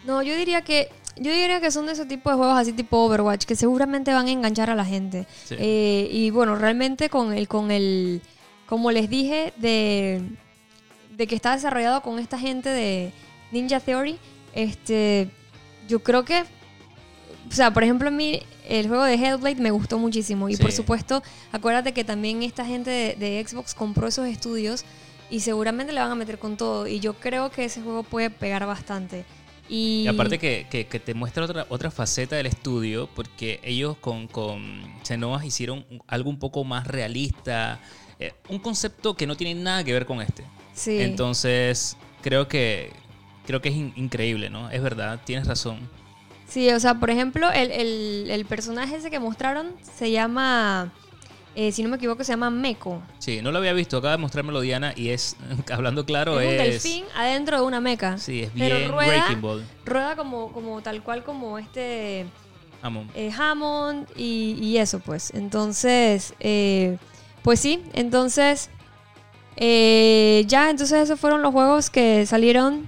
No, 0.06 0.22
yo 0.22 0.36
diría 0.36 0.62
que 0.64 0.90
yo 1.16 1.32
diría 1.32 1.62
que 1.62 1.72
son 1.72 1.86
de 1.86 1.94
ese 1.94 2.06
tipo 2.06 2.30
de 2.30 2.36
juegos 2.36 2.58
así 2.58 2.74
tipo 2.74 2.98
Overwatch 3.06 3.46
que 3.46 3.56
seguramente 3.56 4.14
van 4.14 4.28
a 4.28 4.32
enganchar 4.32 4.70
a 4.70 4.76
la 4.76 4.86
gente. 4.86 5.26
Sí. 5.46 5.56
Eh, 5.58 6.10
y 6.12 6.30
bueno, 6.30 6.56
realmente 6.56 7.10
con 7.10 7.34
el 7.34 7.48
con 7.48 7.72
el 7.72 8.22
como 8.68 8.92
les 8.92 9.10
dije 9.10 9.54
de 9.58 10.22
de 11.16 11.28
que 11.28 11.36
está 11.36 11.54
desarrollado 11.56 12.02
con 12.02 12.20
esta 12.20 12.38
gente 12.40 12.70
de 12.70 13.12
Ninja 13.52 13.80
Theory, 13.80 14.18
este 14.54 15.30
yo 15.88 16.02
creo 16.04 16.24
que 16.26 16.44
o 17.50 17.54
sea, 17.54 17.74
por 17.74 17.84
ejemplo, 17.84 18.08
a 18.08 18.12
mí 18.12 18.42
el 18.70 18.88
juego 18.88 19.04
de 19.04 19.16
Hellblade 19.16 19.56
me 19.56 19.72
gustó 19.72 19.98
muchísimo. 19.98 20.48
Y 20.48 20.56
Sí. 20.56 20.62
por 20.62 20.72
supuesto, 20.72 21.22
acuérdate 21.52 21.92
que 21.92 22.04
también 22.06 22.44
esta 22.44 22.66
gente 22.66 22.90
de, 22.90 23.16
de 23.16 23.46
Xbox 23.46 23.74
compró 23.74 24.08
esos 24.08 24.28
estudios 24.28 24.86
y 25.30 25.42
seguramente 25.42 25.92
le 25.92 26.00
van 26.00 26.12
a 26.12 26.16
meter 26.16 26.38
con 26.40 26.56
todo. 26.56 26.88
Y 26.88 27.00
yo 27.02 27.14
creo 27.16 27.50
que 27.52 27.66
ese 27.66 27.82
juego 27.82 28.04
puede 28.04 28.30
pegar 28.30 28.66
bastante. 28.66 29.26
Y, 29.68 30.04
Y 30.04 30.08
aparte 30.08 30.38
que, 30.38 30.68
que- 30.70 30.86
que 30.88 31.00
te 31.00 31.14
muestra 31.14 31.44
otra, 31.44 31.66
otra 31.68 31.92
faceta 31.92 32.36
del 32.38 32.46
estudio, 32.46 33.10
porque 33.14 33.60
ellos 33.64 33.98
con, 33.98 34.28
con 34.28 34.82
Xenoas 35.04 35.44
hicieron 35.44 35.86
algo 36.08 36.30
un 36.30 36.40
poco 36.40 36.64
más 36.64 36.88
realista, 36.88 37.80
eh, 38.20 38.34
un 38.50 38.60
concepto 38.60 39.16
que 39.16 39.26
no 39.28 39.36
tiene 39.36 39.62
nada 39.62 39.84
que 39.84 39.92
ver 39.94 40.06
con 40.06 40.22
este. 40.22 40.44
Sí. 40.74 41.00
Entonces, 41.02 41.98
creo 42.22 42.48
que 42.48 42.92
creo 43.46 43.62
que 43.62 43.70
es 43.70 43.76
in- 43.76 43.94
increíble, 43.96 44.50
¿no? 44.50 44.70
Es 44.70 44.82
verdad, 44.82 45.20
tienes 45.26 45.48
razón. 45.48 45.80
Sí, 46.48 46.70
o 46.70 46.80
sea, 46.80 46.96
por 46.96 47.10
ejemplo, 47.10 47.50
el, 47.52 47.72
el- 47.72 48.28
el 48.30 48.46
personaje 48.46 48.96
ese 48.96 49.10
que 49.10 49.20
mostraron 49.20 49.74
se 49.82 50.12
llama, 50.12 50.92
eh, 51.56 51.72
si 51.72 51.82
no 51.84 51.90
me 51.90 51.96
equivoco, 51.98 52.24
se 52.24 52.34
llama 52.34 52.50
Meko. 52.50 53.02
Sí, 53.20 53.42
no 53.42 53.52
lo 53.52 53.58
había 53.58 53.74
visto, 53.74 53.98
acaba 53.98 54.12
de 54.14 54.18
mostrármelo 54.20 54.62
Diana 54.62 54.94
y 54.96 55.10
es, 55.10 55.36
hablando 55.72 56.06
claro, 56.06 56.40
es 56.40 56.48
es... 56.48 56.52
un 56.52 56.58
delfín 56.58 57.06
adentro 57.16 57.58
de 57.60 57.64
una 57.66 57.82
meca. 57.82 58.18
Sí, 58.18 58.42
es 58.44 58.52
Pero 58.58 58.78
bien 58.78 58.92
rueda- 58.92 59.08
Breaking 59.08 59.42
Ball. 59.42 59.66
Rueda 59.86 60.16
como, 60.16 60.52
como 60.54 60.82
tal 60.82 61.02
cual 61.04 61.24
como 61.24 61.58
este 61.58 62.26
Amo. 62.82 63.06
eh, 63.16 63.32
Hammond 63.38 64.08
y, 64.16 64.58
y 64.62 64.78
eso, 64.78 65.00
pues. 65.00 65.32
Entonces, 65.34 66.34
eh, 66.40 66.98
pues 67.44 67.60
sí, 67.60 67.82
entonces, 67.94 68.70
eh, 69.58 70.44
ya, 70.48 70.70
entonces 70.70 71.04
esos 71.04 71.20
fueron 71.20 71.42
los 71.42 71.52
juegos 71.52 71.90
que 71.90 72.26
salieron 72.26 72.88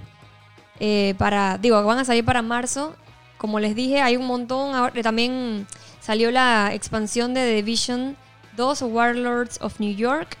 eh, 0.80 1.14
para, 1.18 1.58
digo, 1.58 1.82
van 1.84 1.98
a 1.98 2.04
salir 2.04 2.24
para 2.24 2.42
marzo. 2.42 2.94
Como 3.38 3.60
les 3.60 3.74
dije, 3.74 4.00
hay 4.00 4.16
un 4.16 4.26
montón. 4.26 4.74
Ahora 4.74 5.02
también 5.02 5.66
salió 6.00 6.30
la 6.30 6.74
expansión 6.74 7.34
de 7.34 7.40
The 7.42 7.54
Division 7.56 8.16
2 8.56 8.82
Warlords 8.82 9.58
of 9.60 9.80
New 9.80 9.94
York, 9.94 10.36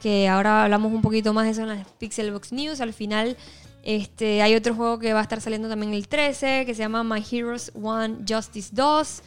que 0.00 0.28
ahora 0.28 0.64
hablamos 0.64 0.92
un 0.92 1.02
poquito 1.02 1.32
más 1.32 1.44
de 1.44 1.52
eso 1.52 1.62
en 1.62 1.68
las 1.68 1.86
Pixelbox 1.98 2.52
News. 2.52 2.80
Al 2.80 2.92
final, 2.92 3.36
este, 3.82 4.42
hay 4.42 4.54
otro 4.54 4.74
juego 4.74 4.98
que 4.98 5.12
va 5.12 5.20
a 5.20 5.22
estar 5.22 5.40
saliendo 5.40 5.68
también 5.68 5.94
el 5.94 6.08
13, 6.08 6.66
que 6.66 6.74
se 6.74 6.82
llama 6.82 7.04
My 7.04 7.24
Heroes 7.30 7.72
One 7.80 8.18
Justice 8.28 8.70
2. 8.72 9.22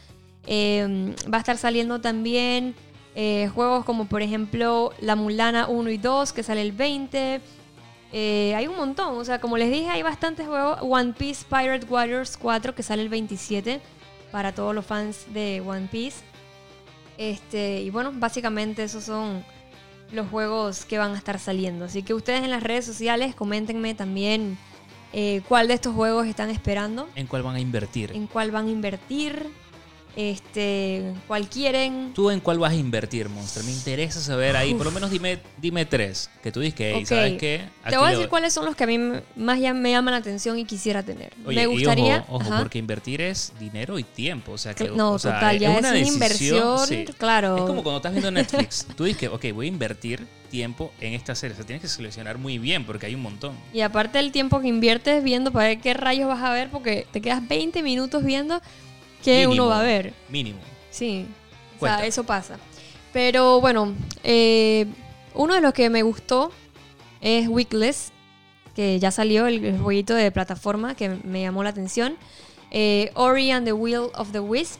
Eh, 0.47 1.15
va 1.31 1.37
a 1.37 1.39
estar 1.39 1.57
saliendo 1.57 2.01
también 2.01 2.75
eh, 3.15 3.49
juegos 3.53 3.85
como 3.85 4.05
por 4.05 4.21
ejemplo 4.21 4.93
La 4.99 5.15
Mulana 5.15 5.67
1 5.67 5.89
y 5.89 5.97
2, 5.97 6.33
que 6.33 6.43
sale 6.43 6.61
el 6.61 6.71
20. 6.71 7.41
Eh, 8.13 8.53
hay 8.55 8.67
un 8.67 8.75
montón, 8.75 9.17
o 9.17 9.23
sea, 9.23 9.39
como 9.39 9.57
les 9.57 9.71
dije, 9.71 9.89
hay 9.89 10.03
bastantes 10.03 10.47
juegos. 10.47 10.79
One 10.81 11.13
Piece 11.13 11.45
Pirate 11.49 11.85
Warriors 11.89 12.37
4, 12.37 12.75
que 12.75 12.83
sale 12.83 13.01
el 13.01 13.09
27, 13.09 13.81
para 14.31 14.53
todos 14.53 14.75
los 14.75 14.85
fans 14.85 15.25
de 15.33 15.61
One 15.65 15.87
Piece. 15.91 16.19
Este, 17.17 17.81
y 17.81 17.89
bueno, 17.89 18.11
básicamente 18.13 18.83
esos 18.83 19.03
son 19.03 19.43
los 20.11 20.27
juegos 20.29 20.85
que 20.85 20.97
van 20.97 21.13
a 21.13 21.17
estar 21.17 21.39
saliendo. 21.39 21.85
Así 21.85 22.03
que 22.03 22.13
ustedes 22.13 22.43
en 22.43 22.49
las 22.49 22.63
redes 22.63 22.85
sociales 22.85 23.35
coméntenme 23.35 23.93
también 23.93 24.57
eh, 25.13 25.41
cuál 25.47 25.67
de 25.67 25.73
estos 25.75 25.93
juegos 25.93 26.27
están 26.27 26.49
esperando, 26.49 27.07
¿En 27.15 27.27
cuál 27.27 27.43
van 27.43 27.55
a 27.55 27.59
invertir? 27.59 28.11
en 28.13 28.27
cuál 28.27 28.51
van 28.51 28.67
a 28.67 28.71
invertir, 28.71 29.45
este, 30.15 31.13
cuál 31.27 31.47
quieren. 31.47 32.11
¿Tú 32.13 32.29
en 32.29 32.39
cuál 32.39 32.59
vas 32.59 32.71
a 32.71 32.75
invertir, 32.75 33.29
Monster? 33.29 33.63
Me 33.63 33.71
interesa 33.71 34.19
saber 34.19 34.55
ahí. 34.55 34.73
Por 34.73 34.85
lo 34.85 34.91
menos 34.91 35.09
dime, 35.09 35.39
dime 35.61 35.85
tres. 35.85 36.29
Que 36.43 36.51
tú 36.51 36.59
dices 36.59 36.75
que, 36.75 36.91
hey, 36.95 37.01
Ok. 37.03 37.07
¿sabes 37.07 37.37
qué? 37.39 37.61
Te 37.89 37.97
voy 37.97 38.07
a 38.07 38.11
decir 38.11 38.27
cuáles 38.29 38.53
son 38.53 38.65
los 38.65 38.75
que 38.75 38.83
a 38.83 38.87
mí 38.87 38.97
más 39.35 39.59
ya 39.59 39.73
me 39.73 39.91
llaman 39.91 40.13
la 40.13 40.17
atención 40.19 40.57
y 40.59 40.65
quisiera 40.65 41.03
tener. 41.03 41.33
Oye, 41.45 41.55
me 41.67 41.73
y 41.73 41.77
gustaría. 41.77 42.25
ojo, 42.29 42.45
ojo, 42.47 42.57
porque 42.59 42.79
invertir 42.79 43.21
es 43.21 43.53
dinero 43.59 43.97
y 43.99 44.03
tiempo. 44.03 44.53
O 44.53 44.57
sea, 44.57 44.73
que, 44.73 44.89
No, 44.89 45.13
o 45.13 45.19
sea, 45.19 45.35
total, 45.35 45.59
ya 45.59 45.73
es 45.73 45.79
una 45.79 45.97
inversión, 45.97 46.87
sí. 46.87 47.05
claro. 47.17 47.57
Es 47.57 47.63
como 47.63 47.83
cuando 47.83 47.97
estás 47.97 48.11
viendo 48.11 48.31
Netflix. 48.31 48.87
Tú 48.95 49.05
dices 49.05 49.19
que, 49.19 49.27
ok, 49.27 49.45
voy 49.53 49.67
a 49.67 49.69
invertir 49.69 50.25
tiempo 50.49 50.91
en 50.99 51.13
esta 51.13 51.33
serie. 51.33 51.53
O 51.53 51.57
sea, 51.57 51.65
tienes 51.65 51.81
que 51.81 51.87
seleccionar 51.87 52.37
muy 52.37 52.57
bien 52.59 52.85
porque 52.85 53.05
hay 53.05 53.15
un 53.15 53.21
montón. 53.21 53.55
Y 53.73 53.81
aparte 53.81 54.19
el 54.19 54.31
tiempo 54.33 54.59
que 54.59 54.67
inviertes 54.67 55.23
viendo 55.23 55.51
para 55.51 55.69
ver 55.69 55.79
qué 55.79 55.93
rayos 55.93 56.27
vas 56.27 56.43
a 56.43 56.51
ver, 56.51 56.69
porque 56.69 57.07
te 57.11 57.21
quedas 57.21 57.47
20 57.47 57.81
minutos 57.83 58.23
viendo 58.23 58.61
Mínimo, 59.25 59.53
uno 59.53 59.65
va 59.67 59.79
a 59.79 59.83
ver. 59.83 60.13
Mínimo. 60.29 60.59
Sí, 60.89 61.25
o 61.79 61.85
sea, 61.85 62.05
eso 62.05 62.23
pasa. 62.23 62.57
Pero 63.13 63.59
bueno, 63.61 63.93
eh, 64.23 64.85
uno 65.33 65.53
de 65.53 65.61
los 65.61 65.73
que 65.73 65.89
me 65.89 66.03
gustó 66.03 66.51
es 67.21 67.47
Weekless, 67.47 68.11
que 68.75 68.99
ya 68.99 69.11
salió 69.11 69.47
el, 69.47 69.63
el 69.65 69.79
jueguito 69.79 70.13
de 70.15 70.31
plataforma 70.31 70.95
que 70.95 71.09
me 71.09 71.41
llamó 71.41 71.63
la 71.63 71.69
atención. 71.71 72.15
Eh, 72.71 73.11
Ori 73.15 73.51
and 73.51 73.65
the 73.65 73.73
Will 73.73 74.09
of 74.15 74.31
the 74.31 74.39
Wisp. 74.39 74.79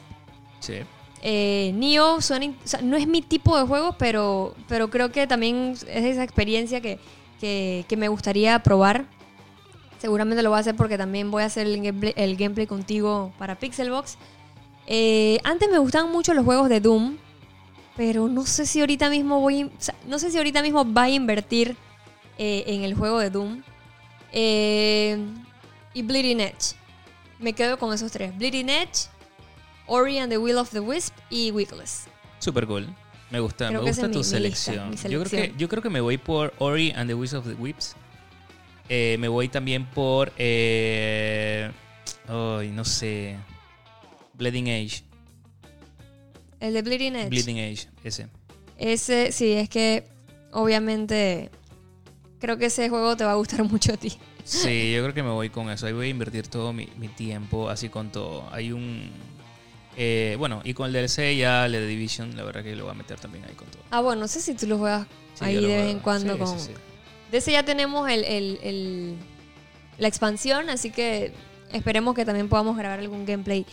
Sí. 0.60 0.74
Eh, 1.22 1.72
Nioh 1.74 2.20
suena 2.20 2.46
in- 2.46 2.56
o 2.64 2.66
sea, 2.66 2.80
no 2.82 2.96
es 2.96 3.06
mi 3.06 3.20
tipo 3.22 3.56
de 3.58 3.64
juego, 3.66 3.96
pero, 3.98 4.54
pero 4.66 4.88
creo 4.90 5.12
que 5.12 5.26
también 5.26 5.72
es 5.72 5.84
esa 6.04 6.24
experiencia 6.24 6.80
que, 6.80 6.98
que- 7.40 7.84
que 7.86 7.96
me 7.96 8.08
gustaría 8.08 8.58
probar. 8.62 9.04
Seguramente 9.98 10.42
lo 10.42 10.50
voy 10.50 10.56
a 10.56 10.60
hacer 10.60 10.74
porque 10.74 10.98
también 10.98 11.30
voy 11.30 11.44
a 11.44 11.46
hacer 11.46 11.66
el 11.66 11.76
gameplay, 11.80 12.12
el 12.16 12.36
gameplay 12.36 12.66
contigo 12.66 13.32
para 13.38 13.56
Pixelbox. 13.56 14.16
Eh, 14.86 15.38
antes 15.44 15.70
me 15.70 15.78
gustaban 15.78 16.10
mucho 16.10 16.34
los 16.34 16.44
juegos 16.44 16.68
de 16.68 16.80
Doom, 16.80 17.16
pero 17.96 18.28
no 18.28 18.44
sé 18.46 18.66
si 18.66 18.80
ahorita 18.80 19.08
mismo 19.10 19.40
voy, 19.40 19.64
o 19.64 19.70
sea, 19.78 19.94
no 20.06 20.18
sé 20.18 20.30
si 20.30 20.38
ahorita 20.38 20.62
mismo 20.62 20.90
va 20.92 21.02
a 21.04 21.10
invertir 21.10 21.76
eh, 22.38 22.64
en 22.66 22.82
el 22.84 22.94
juego 22.94 23.18
de 23.18 23.30
Doom. 23.30 23.62
Eh, 24.32 25.18
y 25.94 26.02
Bleeding 26.02 26.40
Edge. 26.40 26.74
Me 27.38 27.52
quedo 27.52 27.78
con 27.78 27.92
esos 27.92 28.10
tres. 28.12 28.36
Bleeding 28.36 28.68
Edge, 28.70 29.08
Ori 29.86 30.18
and 30.18 30.30
the 30.30 30.38
Will 30.38 30.56
of 30.58 30.70
the 30.70 30.80
Wisp 30.80 31.14
y 31.28 31.50
Weekless. 31.50 32.04
Super 32.38 32.66
cool. 32.66 32.88
Me 33.30 33.40
gusta, 33.40 33.68
Creo 33.68 33.82
me 33.82 33.88
gusta 33.88 34.02
tu 34.02 34.08
mi- 34.08 34.14
mi 34.14 34.18
lista, 34.20 34.36
selección. 34.36 34.92
Yo, 34.94 35.08
creo 35.08 35.22
que, 35.24 35.28
selección. 35.28 35.58
yo 35.58 35.68
creo 35.68 35.82
que 35.82 35.90
me 35.90 36.00
voy 36.00 36.18
por 36.18 36.52
Ori 36.58 36.92
and 36.94 37.08
the 37.08 37.14
Wizard 37.14 37.40
of 37.40 37.46
the 37.46 37.54
Whips. 37.54 37.94
Eh, 38.88 39.16
me 39.20 39.28
voy 39.28 39.48
también 39.48 39.86
por. 39.86 40.32
Ay, 40.38 41.70
no 42.72 42.84
sé. 42.84 43.36
Bleeding 44.50 44.68
Age. 44.68 45.02
El 46.60 46.74
de 46.74 46.82
Bleeding 46.82 47.16
Edge. 47.16 47.28
Bleeding 47.28 47.58
Age, 47.58 47.88
ese. 48.04 48.28
Ese, 48.78 49.32
sí, 49.32 49.52
es 49.52 49.68
que 49.68 50.04
obviamente 50.52 51.50
creo 52.38 52.56
que 52.58 52.66
ese 52.66 52.88
juego 52.88 53.16
te 53.16 53.24
va 53.24 53.32
a 53.32 53.36
gustar 53.36 53.64
mucho 53.70 53.92
a 53.92 53.96
ti. 53.96 54.12
Sí, 54.44 54.92
yo 54.92 55.02
creo 55.02 55.14
que 55.14 55.22
me 55.22 55.30
voy 55.30 55.50
con 55.50 55.70
eso. 55.70 55.86
Ahí 55.86 55.92
voy 55.92 56.06
a 56.06 56.10
invertir 56.10 56.48
todo 56.48 56.72
mi, 56.72 56.88
mi 56.98 57.08
tiempo, 57.08 57.68
así 57.68 57.88
con 57.88 58.10
todo. 58.10 58.48
Hay 58.52 58.72
un. 58.72 59.10
eh, 59.96 60.34
bueno, 60.38 60.60
y 60.64 60.74
con 60.74 60.86
el 60.86 60.92
DLC 60.92 61.36
ya, 61.36 61.66
el 61.66 61.72
de 61.72 61.86
Division, 61.86 62.36
la 62.36 62.42
verdad 62.42 62.62
que 62.64 62.74
lo 62.74 62.84
voy 62.84 62.92
a 62.92 62.94
meter 62.94 63.18
también 63.20 63.44
ahí 63.44 63.54
con 63.54 63.68
todo. 63.68 63.82
Ah, 63.90 64.00
bueno, 64.00 64.22
no 64.22 64.28
sé 64.28 64.40
si 64.40 64.54
tú 64.54 64.66
lo 64.66 64.78
juegas 64.78 65.06
Sí, 65.34 65.44
ahí 65.44 65.54
lo 65.54 65.62
de 65.62 65.76
vez 65.76 65.90
en 65.90 66.00
cuando 66.00 66.32
sí, 66.34 66.38
con... 66.40 66.58
sí. 66.60 66.72
De 67.30 67.38
ese 67.38 67.52
ya 67.52 67.64
tenemos 67.64 68.10
el, 68.10 68.24
el- 68.24 68.58
el- 68.62 69.16
la 69.98 70.08
expansión, 70.08 70.68
así 70.70 70.90
que 70.90 71.32
esperemos 71.72 72.14
que 72.14 72.24
también 72.24 72.48
podamos 72.48 72.76
grabar 72.76 72.98
algún 72.98 73.24
gameplay 73.24 73.64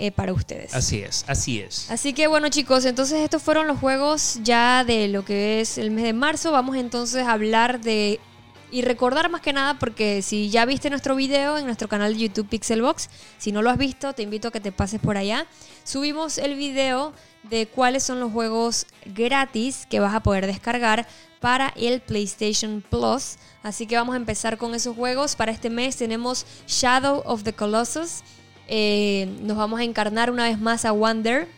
eh, 0.00 0.10
para 0.12 0.32
ustedes. 0.32 0.74
Así 0.74 1.00
es, 1.00 1.26
así 1.28 1.60
es. 1.60 1.90
Así 1.90 2.14
que 2.14 2.26
bueno 2.26 2.48
chicos, 2.48 2.86
entonces 2.86 3.20
estos 3.20 3.42
fueron 3.42 3.66
los 3.66 3.78
juegos 3.78 4.40
ya 4.42 4.82
de 4.82 5.08
lo 5.08 5.26
que 5.26 5.60
es 5.60 5.76
el 5.76 5.90
mes 5.90 6.04
de 6.04 6.14
marzo. 6.14 6.52
Vamos 6.52 6.76
entonces 6.76 7.26
a 7.26 7.32
hablar 7.32 7.80
de... 7.80 8.18
Y 8.72 8.82
recordar 8.82 9.28
más 9.30 9.40
que 9.40 9.52
nada, 9.52 9.78
porque 9.80 10.22
si 10.22 10.48
ya 10.48 10.64
viste 10.64 10.90
nuestro 10.90 11.16
video 11.16 11.58
en 11.58 11.66
nuestro 11.66 11.88
canal 11.88 12.14
de 12.14 12.20
YouTube 12.20 12.48
Pixelbox, 12.48 13.10
si 13.36 13.50
no 13.50 13.62
lo 13.62 13.68
has 13.68 13.76
visto, 13.76 14.12
te 14.12 14.22
invito 14.22 14.48
a 14.48 14.50
que 14.52 14.60
te 14.60 14.70
pases 14.70 15.00
por 15.00 15.16
allá. 15.16 15.46
Subimos 15.82 16.38
el 16.38 16.54
video 16.54 17.12
de 17.42 17.66
cuáles 17.66 18.04
son 18.04 18.20
los 18.20 18.32
juegos 18.32 18.86
gratis 19.04 19.86
que 19.90 19.98
vas 19.98 20.14
a 20.14 20.20
poder 20.20 20.46
descargar 20.46 21.06
para 21.40 21.74
el 21.76 22.00
PlayStation 22.00 22.82
Plus. 22.88 23.36
Así 23.64 23.86
que 23.86 23.96
vamos 23.96 24.14
a 24.14 24.18
empezar 24.18 24.56
con 24.56 24.74
esos 24.74 24.94
juegos. 24.94 25.34
Para 25.34 25.50
este 25.50 25.68
mes 25.68 25.96
tenemos 25.96 26.46
Shadow 26.68 27.22
of 27.26 27.42
the 27.42 27.52
Colossus. 27.52 28.22
Eh, 28.72 29.26
nos 29.42 29.56
vamos 29.56 29.80
a 29.80 29.82
encarnar 29.82 30.30
una 30.30 30.44
vez 30.44 30.60
más 30.60 30.84
a 30.84 30.92
Wonder, 30.92 31.48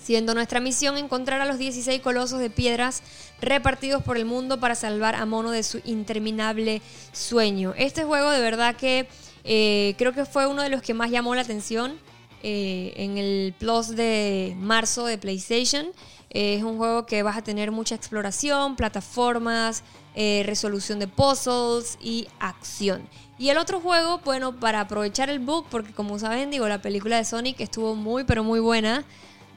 siendo 0.00 0.34
nuestra 0.34 0.60
misión 0.60 0.96
encontrar 0.96 1.40
a 1.40 1.44
los 1.44 1.58
16 1.58 2.00
colosos 2.00 2.38
de 2.38 2.48
piedras 2.48 3.02
repartidos 3.40 4.04
por 4.04 4.16
el 4.16 4.24
mundo 4.24 4.60
para 4.60 4.76
salvar 4.76 5.16
a 5.16 5.26
Mono 5.26 5.50
de 5.50 5.64
su 5.64 5.80
interminable 5.84 6.80
sueño. 7.10 7.74
Este 7.76 8.04
juego 8.04 8.30
de 8.30 8.40
verdad 8.40 8.76
que 8.76 9.08
eh, 9.42 9.96
creo 9.98 10.12
que 10.12 10.24
fue 10.24 10.46
uno 10.46 10.62
de 10.62 10.68
los 10.68 10.80
que 10.80 10.94
más 10.94 11.10
llamó 11.10 11.34
la 11.34 11.40
atención 11.40 11.98
eh, 12.44 12.92
en 12.94 13.18
el 13.18 13.52
Plus 13.58 13.88
de 13.88 14.54
marzo 14.60 15.06
de 15.06 15.18
PlayStation. 15.18 15.88
Es 16.30 16.62
un 16.62 16.76
juego 16.76 17.04
que 17.04 17.24
vas 17.24 17.36
a 17.36 17.42
tener 17.42 17.72
mucha 17.72 17.96
exploración, 17.96 18.76
plataformas, 18.76 19.82
resolución 20.14 20.98
de 20.98 21.08
puzzles 21.08 21.96
y 22.00 22.28
acción. 22.38 23.08
Y 23.38 23.50
el 23.50 23.58
otro 23.58 23.80
juego, 23.80 24.20
bueno, 24.24 24.58
para 24.58 24.80
aprovechar 24.80 25.30
el 25.30 25.38
bug, 25.38 25.66
porque 25.70 25.92
como 25.92 26.18
saben, 26.18 26.50
digo, 26.50 26.68
la 26.68 26.82
película 26.82 27.16
de 27.16 27.24
Sonic 27.24 27.60
estuvo 27.60 27.94
muy, 27.94 28.24
pero 28.24 28.42
muy 28.42 28.58
buena. 28.58 29.04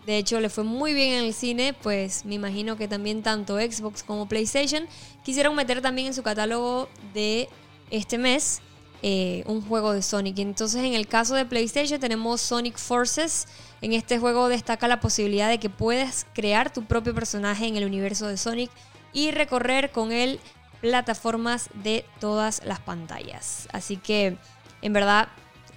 De 0.06 0.18
hecho, 0.18 0.40
le 0.40 0.50
fue 0.50 0.64
muy 0.64 0.94
bien 0.94 1.14
en 1.14 1.26
el 1.26 1.34
cine, 1.34 1.74
pues 1.74 2.26
me 2.26 2.36
imagino 2.36 2.76
que 2.78 2.88
también 2.88 3.24
tanto 3.24 3.58
Xbox 3.58 4.04
como 4.04 4.28
PlayStation 4.28 4.86
quisieron 5.24 5.56
meter 5.56 5.82
también 5.82 6.08
en 6.08 6.14
su 6.14 6.24
catálogo 6.24 6.90
de 7.14 7.50
este 7.92 8.18
mes 8.18 8.62
eh, 9.04 9.44
un 9.48 9.62
juego 9.62 9.94
de 9.94 10.04
Sonic. 10.04 10.38
Entonces, 10.40 10.84
en 10.84 10.94
el 10.94 11.08
caso 11.08 11.34
de 11.34 11.46
PlayStation 11.46 12.00
tenemos 12.00 12.40
Sonic 12.40 12.78
Forces. 12.78 13.48
En 13.82 13.94
este 13.94 14.20
juego 14.20 14.48
destaca 14.48 14.88
la 14.88 15.00
posibilidad 15.00 15.50
de 15.50 15.60
que 15.60 15.72
puedas 15.72 16.28
crear 16.36 16.72
tu 16.72 16.86
propio 16.86 17.16
personaje 17.16 17.66
en 17.66 17.78
el 17.78 17.86
universo 17.86 18.28
de 18.28 18.38
Sonic 18.38 18.70
y 19.12 19.32
recorrer 19.32 19.92
con 19.92 20.12
él 20.12 20.40
plataformas 20.82 21.70
de 21.76 22.06
todas 22.20 22.62
las 22.66 22.80
pantallas. 22.80 23.68
Así 23.72 23.98
que, 23.98 24.38
en 24.82 24.94
verdad, 24.94 25.30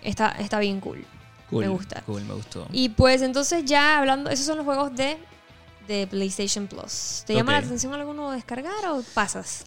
está, 0.03 0.31
está 0.33 0.59
bien 0.59 0.81
cool. 0.81 1.05
Cool, 1.51 1.65
Me 1.65 1.69
gusta. 1.69 2.03
Cool, 2.03 2.25
me 2.25 2.35
gustó. 2.35 2.67
Y 2.73 2.89
pues 2.89 3.23
entonces 3.23 3.65
ya 3.65 3.99
hablando, 3.99 4.31
esos 4.31 4.47
son 4.47 4.57
los 4.57 4.65
juegos 4.65 4.95
de, 4.97 5.19
de 5.87 6.07
PlayStation 6.07 6.67
Plus. 6.67 7.23
¿Te 7.27 7.35
llama 7.35 7.53
la 7.53 7.59
atención 7.59 7.93
alguno 7.93 8.31
descargar 8.33 8.73
o 8.91 9.03
pasas? 9.15 9.67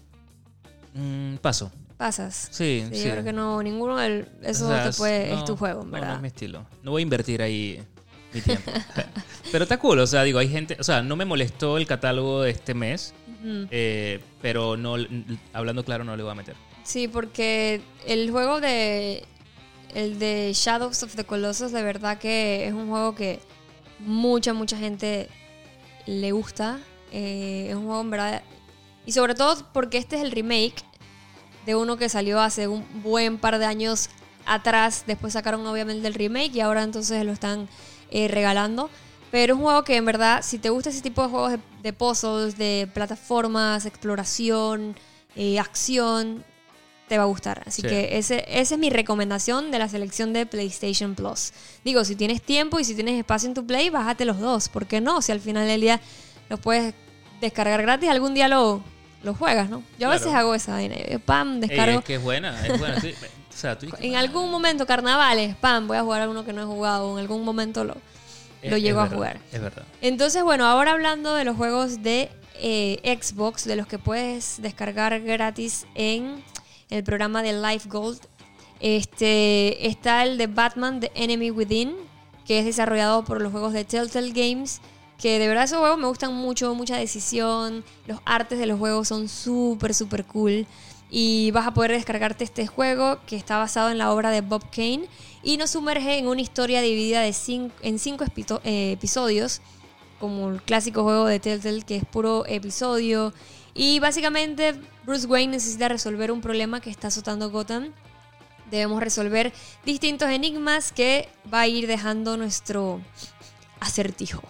Mm, 0.93 1.35
paso. 1.35 1.71
Pasas. 1.97 2.49
Sí, 2.51 2.83
Sí, 2.91 2.97
sí. 2.99 3.03
Yo 3.05 3.11
creo 3.11 3.23
que 3.23 3.33
no, 3.33 3.61
ninguno 3.63 3.97
de 3.97 4.27
esos 4.43 4.63
O 4.63 4.67
sea, 4.73 4.89
te 4.89 4.97
puede, 4.97 5.29
no, 5.31 5.39
es 5.39 5.45
tu 5.45 5.55
juego, 5.55 5.81
en 5.81 5.91
no, 5.91 5.97
No, 5.97 6.01
verdad. 6.01 6.15
es 6.15 6.21
mi 6.21 6.27
estilo. 6.27 6.65
No 6.83 6.91
voy 6.91 7.01
a 7.01 7.03
invertir 7.03 7.41
ahí 7.41 7.83
mi 8.33 8.41
tiempo. 8.41 8.71
pero 9.51 9.63
está 9.63 9.77
cool, 9.79 9.99
o 9.99 10.07
sea, 10.07 10.23
digo, 10.23 10.39
hay 10.39 10.49
gente, 10.49 10.77
o 10.79 10.83
sea, 10.83 11.01
no 11.01 11.15
me 11.15 11.25
molestó 11.25 11.77
el 11.77 11.87
catálogo 11.87 12.41
de 12.41 12.51
este 12.51 12.73
mes, 12.73 13.13
Eh, 13.43 14.19
pero 14.41 14.77
no, 14.77 14.95
hablando 15.53 15.83
claro, 15.85 16.03
no 16.03 16.15
le 16.15 16.23
voy 16.23 16.31
a 16.31 16.35
meter. 16.35 16.55
Sí, 16.83 17.07
porque 17.07 17.81
el 18.05 18.31
juego 18.31 18.61
de. 18.61 19.25
El 19.93 20.19
de 20.19 20.51
Shadows 20.53 21.01
of 21.03 21.15
the 21.15 21.23
Colossus, 21.23 21.71
de 21.71 21.81
verdad 21.81 22.17
que 22.17 22.67
es 22.67 22.73
un 22.73 22.89
juego 22.89 23.15
que 23.15 23.39
mucha, 23.99 24.53
mucha 24.53 24.77
gente 24.77 25.29
le 26.05 26.31
gusta. 26.31 26.79
Eh, 27.11 27.67
es 27.69 27.75
un 27.75 27.85
juego 27.85 28.01
en 28.01 28.09
verdad. 28.09 28.43
Y 29.05 29.13
sobre 29.13 29.33
todo 29.33 29.65
porque 29.73 29.97
este 29.97 30.17
es 30.17 30.21
el 30.21 30.31
remake 30.31 30.83
de 31.65 31.75
uno 31.75 31.97
que 31.97 32.09
salió 32.09 32.39
hace 32.41 32.67
un 32.67 32.85
buen 33.01 33.37
par 33.37 33.59
de 33.59 33.65
años 33.65 34.09
atrás. 34.45 35.03
Después 35.07 35.33
sacaron 35.33 35.65
obviamente 35.65 36.07
el 36.07 36.13
remake 36.13 36.55
y 36.55 36.61
ahora 36.61 36.83
entonces 36.83 37.25
lo 37.25 37.31
están 37.31 37.67
eh, 38.11 38.27
regalando. 38.27 38.89
Pero 39.31 39.53
es 39.53 39.57
un 39.59 39.63
juego 39.65 39.83
que 39.83 39.95
en 39.97 40.05
verdad, 40.05 40.41
si 40.43 40.57
te 40.57 40.69
gusta 40.69 40.89
ese 40.89 41.01
tipo 41.01 41.21
de 41.21 41.29
juegos 41.29 41.51
de, 41.51 41.59
de 41.83 41.93
puzzles, 41.93 42.57
de 42.57 42.89
plataformas, 42.93 43.85
exploración, 43.85 44.95
eh, 45.35 45.59
acción, 45.59 46.43
te 47.09 47.17
va 47.17 47.23
a 47.23 47.27
gustar. 47.27 47.63
Así 47.65 47.81
Sí. 47.81 47.87
que 47.87 48.17
ese, 48.17 48.43
esa 48.47 48.75
es 48.75 48.79
mi 48.79 48.89
recomendación 48.89 49.71
de 49.71 49.79
la 49.79 49.87
selección 49.89 50.33
de 50.33 50.45
PlayStation 50.45 51.15
Plus. 51.15 51.51
Digo, 51.83 52.03
si 52.05 52.15
tienes 52.15 52.41
tiempo 52.41 52.79
y 52.79 52.83
si 52.83 52.95
tienes 52.95 53.17
espacio 53.19 53.47
en 53.47 53.53
tu 53.53 53.65
Play, 53.65 53.89
bájate 53.89 54.25
los 54.25 54.39
dos. 54.39 54.69
¿Por 54.69 54.85
qué 54.87 54.99
no? 55.01 55.21
Si 55.21 55.31
al 55.31 55.39
final 55.39 55.67
del 55.67 55.81
día 55.81 56.01
los 56.49 56.59
puedes 56.59 56.93
descargar 57.41 57.81
gratis, 57.81 58.09
algún 58.09 58.33
día 58.33 58.47
lo, 58.47 58.81
lo 59.23 59.33
juegas, 59.33 59.69
¿no? 59.69 59.83
Yo 59.99 60.07
a 60.09 60.11
veces 60.11 60.33
hago 60.33 60.53
esa 60.55 60.73
vaina. 60.73 60.95
yo, 61.09 61.19
Pam, 61.19 61.55
Ey, 61.55 61.59
descargo. 61.69 61.99
es 61.99 62.05
que 62.05 62.15
es 62.15 62.21
buena, 62.23 62.65
es 62.65 62.77
buena. 62.79 62.99
sí. 62.99 63.13
o 63.53 63.57
sea, 63.57 63.77
tú 63.77 63.85
dices, 63.87 64.01
En 64.01 64.15
"Ah, 64.15 64.19
algún 64.19 64.49
momento, 64.51 64.85
carnavales, 64.85 65.55
pam, 65.55 65.87
voy 65.87 65.97
a 65.97 66.01
jugar 66.03 66.21
a 66.23 66.29
uno 66.29 66.43
que 66.45 66.51
no 66.53 66.61
he 66.61 66.65
jugado. 66.65 67.13
En 67.13 67.19
algún 67.19 67.43
momento 67.45 67.83
lo, 67.85 67.95
es- 68.61 68.71
lo 68.71 68.77
es 68.77 68.83
llego 68.83 68.99
a 68.99 69.03
verdad, 69.03 69.15
jugar. 69.17 69.39
Es 69.51 69.61
verdad. 69.61 69.83
Entonces, 70.01 70.43
bueno, 70.43 70.65
ahora 70.65 70.91
hablando 70.91 71.33
de 71.35 71.43
los 71.45 71.55
juegos 71.57 72.01
de 72.03 72.29
eh, 72.59 73.19
Xbox, 73.21 73.65
de 73.65 73.75
los 73.75 73.85
que 73.87 73.99
puedes 73.99 74.61
descargar 74.61 75.19
gratis 75.21 75.85
en 75.95 76.43
el 76.89 77.03
programa 77.03 77.43
de 77.43 77.53
Live 77.53 77.83
Gold. 77.85 78.19
Este, 78.79 79.87
está 79.87 80.23
el 80.23 80.37
de 80.37 80.47
Batman 80.47 80.99
The 80.99 81.11
Enemy 81.15 81.51
Within, 81.51 81.95
que 82.45 82.59
es 82.59 82.65
desarrollado 82.65 83.23
por 83.25 83.41
los 83.41 83.51
juegos 83.51 83.73
de 83.73 83.83
Telltale 83.85 84.31
Games. 84.31 84.81
Que 85.19 85.39
de 85.39 85.47
verdad 85.47 85.63
esos 85.63 85.79
juegos 85.79 85.97
me 85.97 86.07
gustan 86.07 86.33
mucho, 86.33 86.73
mucha 86.75 86.95
decisión. 86.97 87.83
Los 88.05 88.19
artes 88.25 88.59
de 88.59 88.67
los 88.67 88.77
juegos 88.79 89.07
son 89.07 89.27
súper, 89.27 89.93
súper 89.95 90.25
cool. 90.25 90.67
Y 91.09 91.51
vas 91.51 91.65
a 91.65 91.73
poder 91.73 91.91
descargarte 91.91 92.43
este 92.43 92.67
juego 92.67 93.17
que 93.25 93.35
está 93.35 93.57
basado 93.57 93.89
en 93.89 93.97
la 93.97 94.11
obra 94.11 94.29
de 94.29 94.41
Bob 94.41 94.63
Kane. 94.69 95.05
Y 95.47 95.55
nos 95.55 95.69
sumerge 95.69 96.17
en 96.17 96.27
una 96.27 96.41
historia 96.41 96.81
dividida 96.81 97.25
en 97.25 97.99
cinco 97.99 98.25
eh, 98.65 98.91
episodios. 98.91 99.61
Como 100.19 100.49
el 100.49 100.61
clásico 100.61 101.03
juego 101.03 101.25
de 101.25 101.39
Telltale 101.39 101.83
que 101.83 101.95
es 101.95 102.03
puro 102.03 102.45
episodio. 102.47 103.33
Y 103.73 103.99
básicamente 103.99 104.75
Bruce 105.05 105.25
Wayne 105.25 105.53
necesita 105.53 105.87
resolver 105.87 106.33
un 106.33 106.41
problema 106.41 106.81
que 106.81 106.89
está 106.89 107.07
azotando 107.07 107.49
Gotham. 107.49 107.93
Debemos 108.69 109.01
resolver 109.01 109.53
distintos 109.85 110.29
enigmas 110.31 110.91
que 110.91 111.29
va 111.53 111.61
a 111.61 111.67
ir 111.67 111.87
dejando 111.87 112.35
nuestro 112.35 112.99
acertijo. 113.79 114.43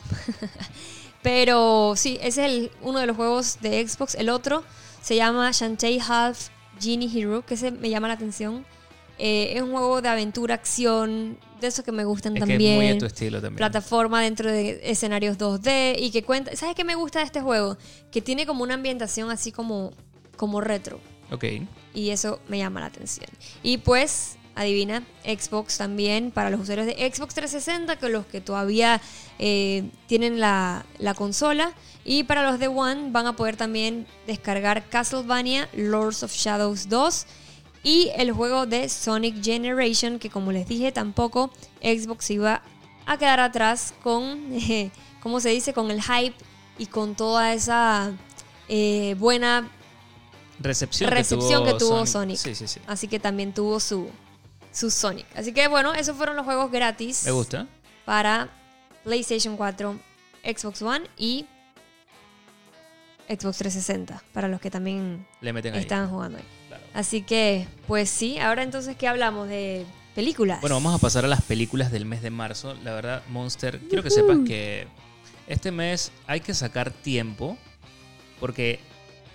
Pero 1.22 1.94
sí, 1.96 2.18
ese 2.24 2.44
es 2.44 2.52
el- 2.52 2.72
uno 2.82 2.98
de 2.98 3.06
los 3.06 3.16
juegos 3.16 3.60
de 3.62 3.88
Xbox. 3.88 4.16
El 4.16 4.30
otro 4.30 4.64
se 5.04 5.16
llama 5.16 5.52
Shantae 5.52 6.00
Half 6.02 6.48
Genie 6.82 7.08
Hero, 7.14 7.46
que 7.46 7.54
ese 7.54 7.70
me 7.70 7.92
llama 7.92 8.08
la 8.08 8.16
atención. 8.16 8.66
Eh, 9.20 9.54
es 9.56 9.62
un 9.62 9.72
juego 9.72 10.02
de 10.02 10.10
aventura, 10.10 10.54
acción, 10.56 11.40
de 11.60 11.68
esos 11.68 11.84
que 11.84 11.92
me 11.92 12.06
gustan 12.06 12.34
Es 12.38 12.44
que 12.44 12.50
también 12.52 12.72
es 12.74 12.78
muy 12.78 12.88
a 12.90 12.98
tu 13.00 13.06
estilo 13.08 13.42
también. 13.42 13.58
plataforma 13.58 14.22
dentro 14.22 14.52
de 14.52 14.80
escenarios 14.84 15.38
2D 15.38 15.96
y 16.00 16.12
que 16.12 16.24
cuenta, 16.24 16.56
¿sabes 16.56 16.76
qué 16.76 16.84
me 16.84 16.94
gusta 16.96 17.20
de 17.20 17.26
este 17.26 17.42
juego? 17.42 17.78
Que 18.12 18.22
tiene 18.22 18.46
como 18.46 18.64
una 18.64 18.76
ambientación 18.76 19.32
así 19.32 19.52
como 19.52 19.92
como 20.36 20.62
retro 20.62 21.00
Ok. 21.32 21.46
y 21.96 22.10
eso 22.12 22.40
me 22.48 22.60
llama 22.60 22.80
la 22.80 22.86
atención. 22.86 23.26
Y 23.64 23.80
pues, 23.80 24.38
adivina, 24.54 25.04
Xbox 25.26 25.78
también 25.80 26.30
para 26.30 26.52
los 26.52 26.60
usuarios 26.62 26.86
de 26.86 26.94
Xbox 26.94 27.34
360, 27.34 27.96
que 27.98 28.10
los 28.10 28.28
que 28.28 28.40
todavía 28.40 29.02
eh, 29.40 29.90
tienen 30.06 30.40
la, 30.40 30.86
la 31.00 31.16
consola. 31.16 31.74
Y 32.06 32.24
para 32.24 32.44
los 32.44 32.60
de 32.60 32.68
One 32.68 33.10
van 33.10 33.26
a 33.26 33.36
poder 33.36 33.58
también 33.58 34.06
descargar 34.28 34.88
Castlevania, 34.90 35.68
Lords 35.76 36.22
of 36.22 36.32
Shadows 36.34 36.88
2 36.88 37.26
y 37.88 38.12
el 38.18 38.34
juego 38.34 38.66
de 38.66 38.90
Sonic 38.90 39.42
Generation, 39.42 40.20
que 40.20 40.30
como 40.30 40.52
les 40.52 40.68
dije, 40.68 40.92
tampoco 40.92 41.52
Xbox 41.82 42.30
iba 42.32 42.62
a 43.06 43.18
quedar 43.18 43.40
atrás 43.40 43.94
con, 44.04 44.52
eh, 44.52 44.92
¿cómo 45.22 45.40
se 45.40 45.50
dice? 45.50 45.72
Con 45.74 45.90
el 45.90 46.02
hype 46.04 46.36
y 46.78 46.88
con 46.88 47.16
toda 47.16 47.54
esa 47.54 48.12
eh, 48.68 49.16
buena 49.18 49.72
Recepción, 50.60 51.10
recepción 51.12 51.64
que 51.64 51.72
que 51.74 51.80
tuvo, 51.80 52.06
Sonic. 52.06 52.38
Sonic. 52.38 52.38
Sí, 52.40 52.56
sí, 52.56 52.68
sí. 52.68 52.82
Así 52.88 53.08
que 53.08 53.20
también 53.22 53.54
tuvo 53.54 53.80
su, 53.80 54.10
su 54.74 54.92
Sonic. 54.92 55.26
Así 55.36 55.54
que 55.54 55.70
bueno, 55.70 55.94
esos 55.94 56.18
fueron 56.18 56.36
los 56.36 56.44
juegos 56.46 56.70
gratis 56.72 57.24
Me 57.26 57.32
gusta. 57.32 57.68
para 58.04 58.50
PlayStation 59.06 59.56
4, 59.56 59.98
Xbox 60.44 60.82
One 60.82 61.06
y 61.16 61.46
Xbox 63.30 63.58
360, 63.60 64.24
para 64.34 64.50
los 64.50 64.60
que 64.60 64.70
también 64.72 65.26
Le 65.40 65.54
meten 65.54 65.74
ahí. 65.74 65.80
están 65.82 66.10
jugando 66.10 66.38
ahí. 66.38 66.44
Así 66.94 67.22
que, 67.22 67.68
pues 67.88 68.10
sí, 68.10 68.40
ahora 68.40 68.64
entonces, 68.64 68.96
¿qué 68.96 69.08
hablamos? 69.08 69.48
De 69.48 69.86
películas. 70.16 70.62
Bueno, 70.62 70.76
vamos 70.78 70.96
a 70.96 70.98
pasar 70.98 71.26
a 71.26 71.28
las 71.28 71.44
películas 71.44 71.92
del 71.92 72.06
mes 72.06 72.22
de 72.22 72.32
marzo. 72.32 72.74
La 72.84 72.94
verdad, 72.94 73.24
Monster, 73.30 73.80
quiero 73.88 74.02
que 74.02 74.10
sepas 74.10 74.40
que 74.46 74.88
este 75.48 75.72
mes 75.72 76.12
hay 76.26 76.40
que 76.40 76.54
sacar 76.54 76.92
tiempo 76.92 77.58
porque 78.40 78.80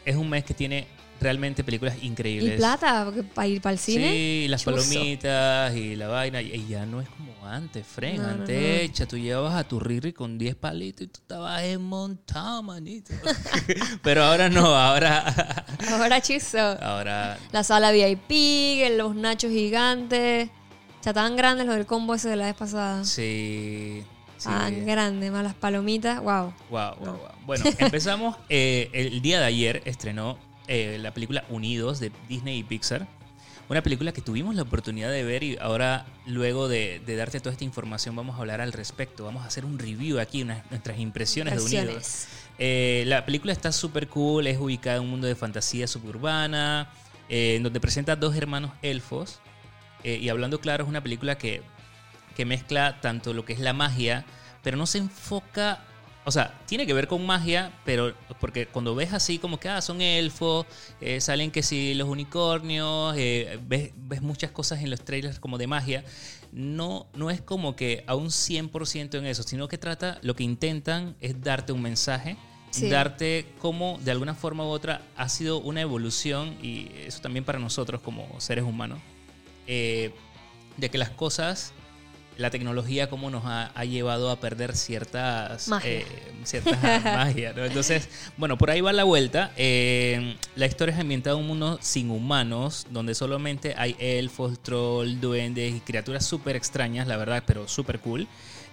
es 0.04 0.16
un 0.16 0.28
mes 0.28 0.44
que 0.44 0.54
tiene 0.54 0.86
realmente 1.22 1.64
películas 1.64 1.96
¿Y 2.02 2.06
increíbles. 2.06 2.56
plata? 2.56 3.04
Porque 3.04 3.22
para 3.22 3.46
ir 3.48 3.60
para 3.62 3.72
el 3.74 3.78
cine. 3.78 4.10
Sí, 4.10 4.46
las 4.48 4.64
palomitas 4.64 5.74
y 5.76 5.96
la 5.96 6.08
vaina. 6.08 6.42
Y 6.42 6.66
ya 6.68 6.84
no 6.86 7.00
es 7.00 7.08
como 7.08 7.32
antes, 7.46 7.86
Fren. 7.86 8.16
No, 8.22 8.28
antes, 8.28 8.48
no. 8.60 8.66
echa, 8.82 9.06
tú 9.06 9.16
llevabas 9.18 9.54
a 9.54 9.64
tu 9.64 9.80
Riri 9.80 10.12
con 10.12 10.38
10 10.38 10.54
palitos 10.56 11.02
y 11.02 11.06
tú 11.08 11.20
estabas 11.20 11.62
montado, 11.78 12.62
manito. 12.62 13.12
Pero 14.02 14.24
ahora 14.24 14.48
no, 14.48 14.66
ahora. 14.74 15.64
Ahora 15.90 16.20
chizo. 16.20 16.58
ahora. 16.58 17.38
La 17.50 17.64
sala 17.64 17.90
VIP, 17.90 18.88
los 18.96 19.14
nachos 19.16 19.50
gigantes. 19.50 20.48
O 21.00 21.02
sea, 21.02 21.12
tan 21.12 21.34
grandes 21.36 21.66
los 21.66 21.74
del 21.74 21.86
combo 21.86 22.14
ese 22.14 22.28
de 22.28 22.36
la 22.36 22.46
vez 22.46 22.54
pasada. 22.54 23.04
Sí. 23.04 24.04
sí. 24.38 24.48
Tan 24.48 24.86
grandes, 24.86 25.32
más 25.32 25.42
las 25.42 25.54
palomitas. 25.54 26.20
Wow. 26.20 26.52
Wow, 26.70 26.94
wow, 26.98 27.04
No. 27.04 27.12
wow. 27.14 27.28
Bueno, 27.44 27.64
empezamos. 27.78 28.36
eh, 28.48 28.88
el 28.92 29.20
día 29.20 29.40
de 29.40 29.46
ayer 29.46 29.82
estrenó 29.84 30.38
eh, 30.68 30.98
la 31.00 31.12
película 31.14 31.44
Unidos 31.48 32.00
de 32.00 32.12
Disney 32.28 32.58
y 32.58 32.62
Pixar. 32.64 33.06
Una 33.68 33.82
película 33.82 34.12
que 34.12 34.20
tuvimos 34.20 34.54
la 34.54 34.62
oportunidad 34.62 35.10
de 35.10 35.22
ver 35.24 35.42
y 35.44 35.56
ahora, 35.58 36.04
luego 36.26 36.68
de, 36.68 37.00
de 37.06 37.16
darte 37.16 37.40
toda 37.40 37.52
esta 37.52 37.64
información, 37.64 38.14
vamos 38.16 38.36
a 38.36 38.40
hablar 38.40 38.60
al 38.60 38.72
respecto. 38.72 39.24
Vamos 39.24 39.44
a 39.44 39.46
hacer 39.46 39.64
un 39.64 39.78
review 39.78 40.18
aquí, 40.20 40.42
unas- 40.42 40.68
nuestras 40.70 40.98
impresiones 40.98 41.54
de 41.54 41.60
Unidos. 41.92 42.26
Eh, 42.58 43.04
la 43.06 43.24
película 43.24 43.52
está 43.52 43.72
súper 43.72 44.08
cool, 44.08 44.46
es 44.46 44.58
ubicada 44.58 44.96
en 44.96 45.04
un 45.04 45.10
mundo 45.10 45.26
de 45.26 45.34
fantasía 45.36 45.86
suburbana, 45.86 46.90
eh, 47.28 47.54
en 47.56 47.62
donde 47.62 47.80
presenta 47.80 48.14
dos 48.16 48.36
hermanos 48.36 48.72
elfos. 48.82 49.40
Eh, 50.04 50.18
y 50.20 50.28
hablando 50.28 50.60
claro, 50.60 50.84
es 50.84 50.90
una 50.90 51.02
película 51.02 51.38
que, 51.38 51.62
que 52.36 52.44
mezcla 52.44 53.00
tanto 53.00 53.32
lo 53.32 53.44
que 53.44 53.52
es 53.54 53.60
la 53.60 53.72
magia, 53.72 54.24
pero 54.62 54.76
no 54.76 54.86
se 54.86 54.98
enfoca. 54.98 55.82
O 56.24 56.30
sea, 56.30 56.60
tiene 56.66 56.86
que 56.86 56.94
ver 56.94 57.08
con 57.08 57.26
magia, 57.26 57.72
pero 57.84 58.14
porque 58.40 58.66
cuando 58.66 58.94
ves 58.94 59.12
así 59.12 59.38
como 59.38 59.58
que 59.58 59.68
ah, 59.68 59.82
son 59.82 60.00
elfos, 60.00 60.66
eh, 61.00 61.20
salen 61.20 61.50
que 61.50 61.64
si 61.64 61.94
los 61.94 62.08
unicornios, 62.08 63.14
eh, 63.16 63.58
ves, 63.66 63.90
ves 63.96 64.22
muchas 64.22 64.52
cosas 64.52 64.82
en 64.82 64.90
los 64.90 65.00
trailers 65.04 65.40
como 65.40 65.58
de 65.58 65.66
magia, 65.66 66.04
no, 66.52 67.06
no 67.14 67.30
es 67.30 67.40
como 67.40 67.74
que 67.74 68.04
a 68.06 68.14
un 68.14 68.28
100% 68.30 69.18
en 69.18 69.26
eso, 69.26 69.42
sino 69.42 69.66
que 69.66 69.78
trata, 69.78 70.18
lo 70.22 70.36
que 70.36 70.44
intentan 70.44 71.16
es 71.20 71.40
darte 71.42 71.72
un 71.72 71.82
mensaje, 71.82 72.36
Sí. 72.70 72.88
darte 72.88 73.44
cómo 73.58 73.98
de 74.02 74.12
alguna 74.12 74.34
forma 74.34 74.64
u 74.64 74.68
otra 74.68 75.02
ha 75.14 75.28
sido 75.28 75.58
una 75.60 75.82
evolución 75.82 76.56
y 76.62 76.90
eso 77.04 77.20
también 77.20 77.44
para 77.44 77.58
nosotros 77.58 78.00
como 78.00 78.40
seres 78.40 78.64
humanos, 78.64 78.98
eh, 79.66 80.14
de 80.78 80.88
que 80.88 80.96
las 80.96 81.10
cosas, 81.10 81.74
la 82.36 82.50
tecnología 82.50 83.08
cómo 83.08 83.30
nos 83.30 83.44
ha, 83.44 83.72
ha 83.74 83.84
llevado 83.84 84.30
a 84.30 84.40
perder 84.40 84.76
ciertas 84.76 85.68
Magia. 85.68 85.90
eh, 85.90 86.06
ciertas 86.44 86.82
magia, 87.04 87.52
¿no? 87.52 87.64
Entonces, 87.64 88.08
bueno, 88.36 88.58
por 88.58 88.70
ahí 88.70 88.80
va 88.80 88.92
la 88.92 89.04
vuelta. 89.04 89.52
Eh, 89.56 90.36
la 90.56 90.66
historia 90.66 90.94
es 90.94 91.00
ambientada 91.00 91.36
en 91.36 91.42
un 91.42 91.48
mundo 91.48 91.78
sin 91.80 92.10
humanos, 92.10 92.86
donde 92.90 93.14
solamente 93.14 93.74
hay 93.76 93.96
elfos, 93.98 94.58
troll, 94.62 95.20
duendes 95.20 95.74
y 95.74 95.80
criaturas 95.80 96.24
súper 96.24 96.56
extrañas, 96.56 97.06
la 97.06 97.16
verdad, 97.16 97.42
pero 97.46 97.68
súper 97.68 98.00
cool. 98.00 98.26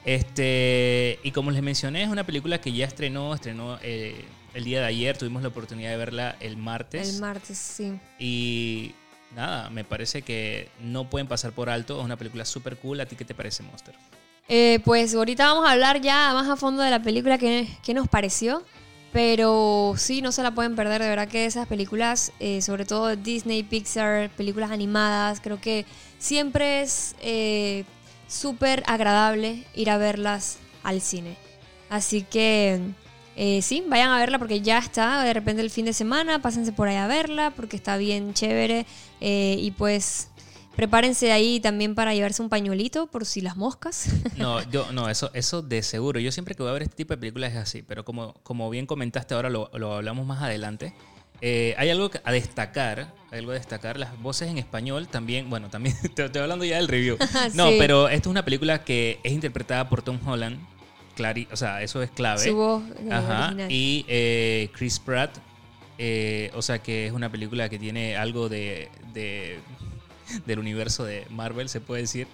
Este, 0.05 1.19
y 1.23 1.31
como 1.31 1.51
les 1.51 1.61
mencioné, 1.61 2.03
es 2.03 2.09
una 2.09 2.25
película 2.25 2.61
que 2.61 2.71
ya 2.71 2.85
estrenó, 2.85 3.33
estrenó 3.33 3.77
eh, 3.81 4.25
el 4.53 4.63
día 4.63 4.79
de 4.79 4.85
ayer, 4.87 5.17
tuvimos 5.17 5.41
la 5.41 5.49
oportunidad 5.49 5.91
de 5.91 5.97
verla 5.97 6.35
el 6.39 6.57
martes. 6.57 7.15
El 7.15 7.21
martes, 7.21 7.57
sí. 7.57 7.99
y 8.17 8.93
nada, 9.35 9.69
me 9.69 9.83
parece 9.83 10.21
que 10.21 10.69
no 10.81 11.09
pueden 11.09 11.27
pasar 11.27 11.51
por 11.51 11.69
alto, 11.69 11.99
es 11.99 12.05
una 12.05 12.17
película 12.17 12.45
súper 12.45 12.77
cool. 12.77 12.99
¿A 13.01 13.05
ti 13.05 13.15
qué 13.15 13.25
te 13.25 13.35
parece, 13.35 13.63
Monster? 13.63 13.95
Eh, 14.47 14.79
pues 14.83 15.13
ahorita 15.13 15.45
vamos 15.45 15.67
a 15.67 15.71
hablar 15.71 16.01
ya 16.01 16.33
más 16.33 16.47
a 16.49 16.55
fondo 16.55 16.81
de 16.81 16.89
la 16.89 17.01
película 17.01 17.37
que, 17.37 17.67
que 17.83 17.93
nos 17.93 18.07
pareció. 18.07 18.63
Pero 19.11 19.95
sí, 19.97 20.21
no 20.21 20.31
se 20.31 20.43
la 20.43 20.53
pueden 20.53 20.75
perder. 20.75 21.01
De 21.01 21.09
verdad 21.09 21.27
que 21.27 21.45
esas 21.45 21.67
películas, 21.67 22.31
eh, 22.39 22.61
sobre 22.61 22.85
todo 22.85 23.15
Disney, 23.15 23.63
Pixar, 23.63 24.29
películas 24.29 24.71
animadas, 24.71 25.39
creo 25.41 25.59
que 25.59 25.85
siempre 26.19 26.81
es 26.81 27.15
eh, 27.21 27.85
súper 28.27 28.83
agradable 28.85 29.65
ir 29.73 29.89
a 29.89 29.97
verlas 29.97 30.59
al 30.83 31.01
cine. 31.01 31.37
Así 31.89 32.21
que 32.21 32.79
eh, 33.41 33.61
sí, 33.61 33.83
vayan 33.87 34.09
a 34.11 34.17
verla 34.19 34.37
porque 34.37 34.59
ya 34.61 34.77
está. 34.79 35.23
De 35.23 35.33
repente 35.33 35.61
el 35.61 35.69
fin 35.69 35.85
de 35.85 35.93
semana, 35.93 36.41
pásense 36.41 36.71
por 36.73 36.87
ahí 36.89 36.97
a 36.97 37.07
verla 37.07 37.51
porque 37.55 37.75
está 37.77 37.95
bien 37.97 38.33
chévere. 38.33 38.85
Eh, 39.21 39.55
y 39.59 39.71
pues 39.71 40.27
prepárense 40.75 41.31
ahí 41.31 41.59
también 41.59 41.93
para 41.95 42.13
llevarse 42.13 42.41
un 42.41 42.47
pañuelito 42.49 43.07
por 43.07 43.25
si 43.25 43.41
las 43.41 43.55
moscas. 43.57 44.09
No, 44.37 44.61
yo, 44.71 44.91
no, 44.93 45.09
eso, 45.09 45.29
eso 45.33 45.61
de 45.61 45.83
seguro. 45.83 46.19
Yo 46.19 46.31
siempre 46.31 46.53
que 46.55 46.63
voy 46.63 46.69
a 46.69 46.73
ver 46.73 46.83
este 46.83 46.95
tipo 46.97 47.13
de 47.13 47.17
películas 47.17 47.51
es 47.53 47.57
así, 47.57 47.81
pero 47.81 48.05
como, 48.05 48.33
como 48.43 48.69
bien 48.69 48.85
comentaste 48.85 49.33
ahora, 49.35 49.49
lo, 49.49 49.69
lo 49.73 49.93
hablamos 49.95 50.25
más 50.25 50.41
adelante. 50.41 50.93
eh, 51.41 51.75
hay 51.77 51.89
algo 51.89 52.09
a 52.23 52.31
destacar, 52.31 53.13
algo 53.31 53.51
a 53.51 53.55
destacar. 53.55 53.97
Las 53.99 54.17
voces 54.21 54.49
en 54.49 54.57
español 54.57 55.07
también, 55.07 55.49
bueno, 55.49 55.69
también 55.69 55.95
te 56.15 56.25
estoy 56.25 56.41
hablando 56.41 56.63
ya 56.65 56.77
del 56.77 56.87
review. 56.87 57.17
No, 57.53 57.69
Sí. 57.69 57.75
pero 57.77 58.07
esta 58.09 58.27
es 58.27 58.31
una 58.31 58.43
película 58.45 58.83
que 58.83 59.19
es 59.23 59.31
interpretada 59.33 59.89
por 59.89 60.01
Tom 60.01 60.19
Holland. 60.25 60.59
Clari, 61.19 61.47
o 61.51 61.57
sea, 61.57 61.81
eso 61.83 62.01
es 62.01 62.09
clave. 62.11 62.45
Su 62.45 62.55
voz 62.55 62.81
eh, 62.97 63.09
Ajá. 63.11 63.47
original. 63.47 63.69
Y 63.71 64.05
eh, 64.07 64.69
Chris 64.73 64.99
Pratt. 64.99 65.37
eh, 65.97 66.49
o 66.55 66.61
sea 66.61 66.79
que 66.79 67.07
es 67.07 67.11
una 67.11 67.29
película 67.29 67.67
que 67.67 67.77
tiene 67.77 68.15
algo 68.15 68.47
de, 68.47 68.87
de- 69.13 69.59
del 70.45 70.59
universo 70.59 71.03
de 71.03 71.25
Marvel, 71.29 71.67
se 71.67 71.81
puede 71.81 72.03
decir. 72.03 72.25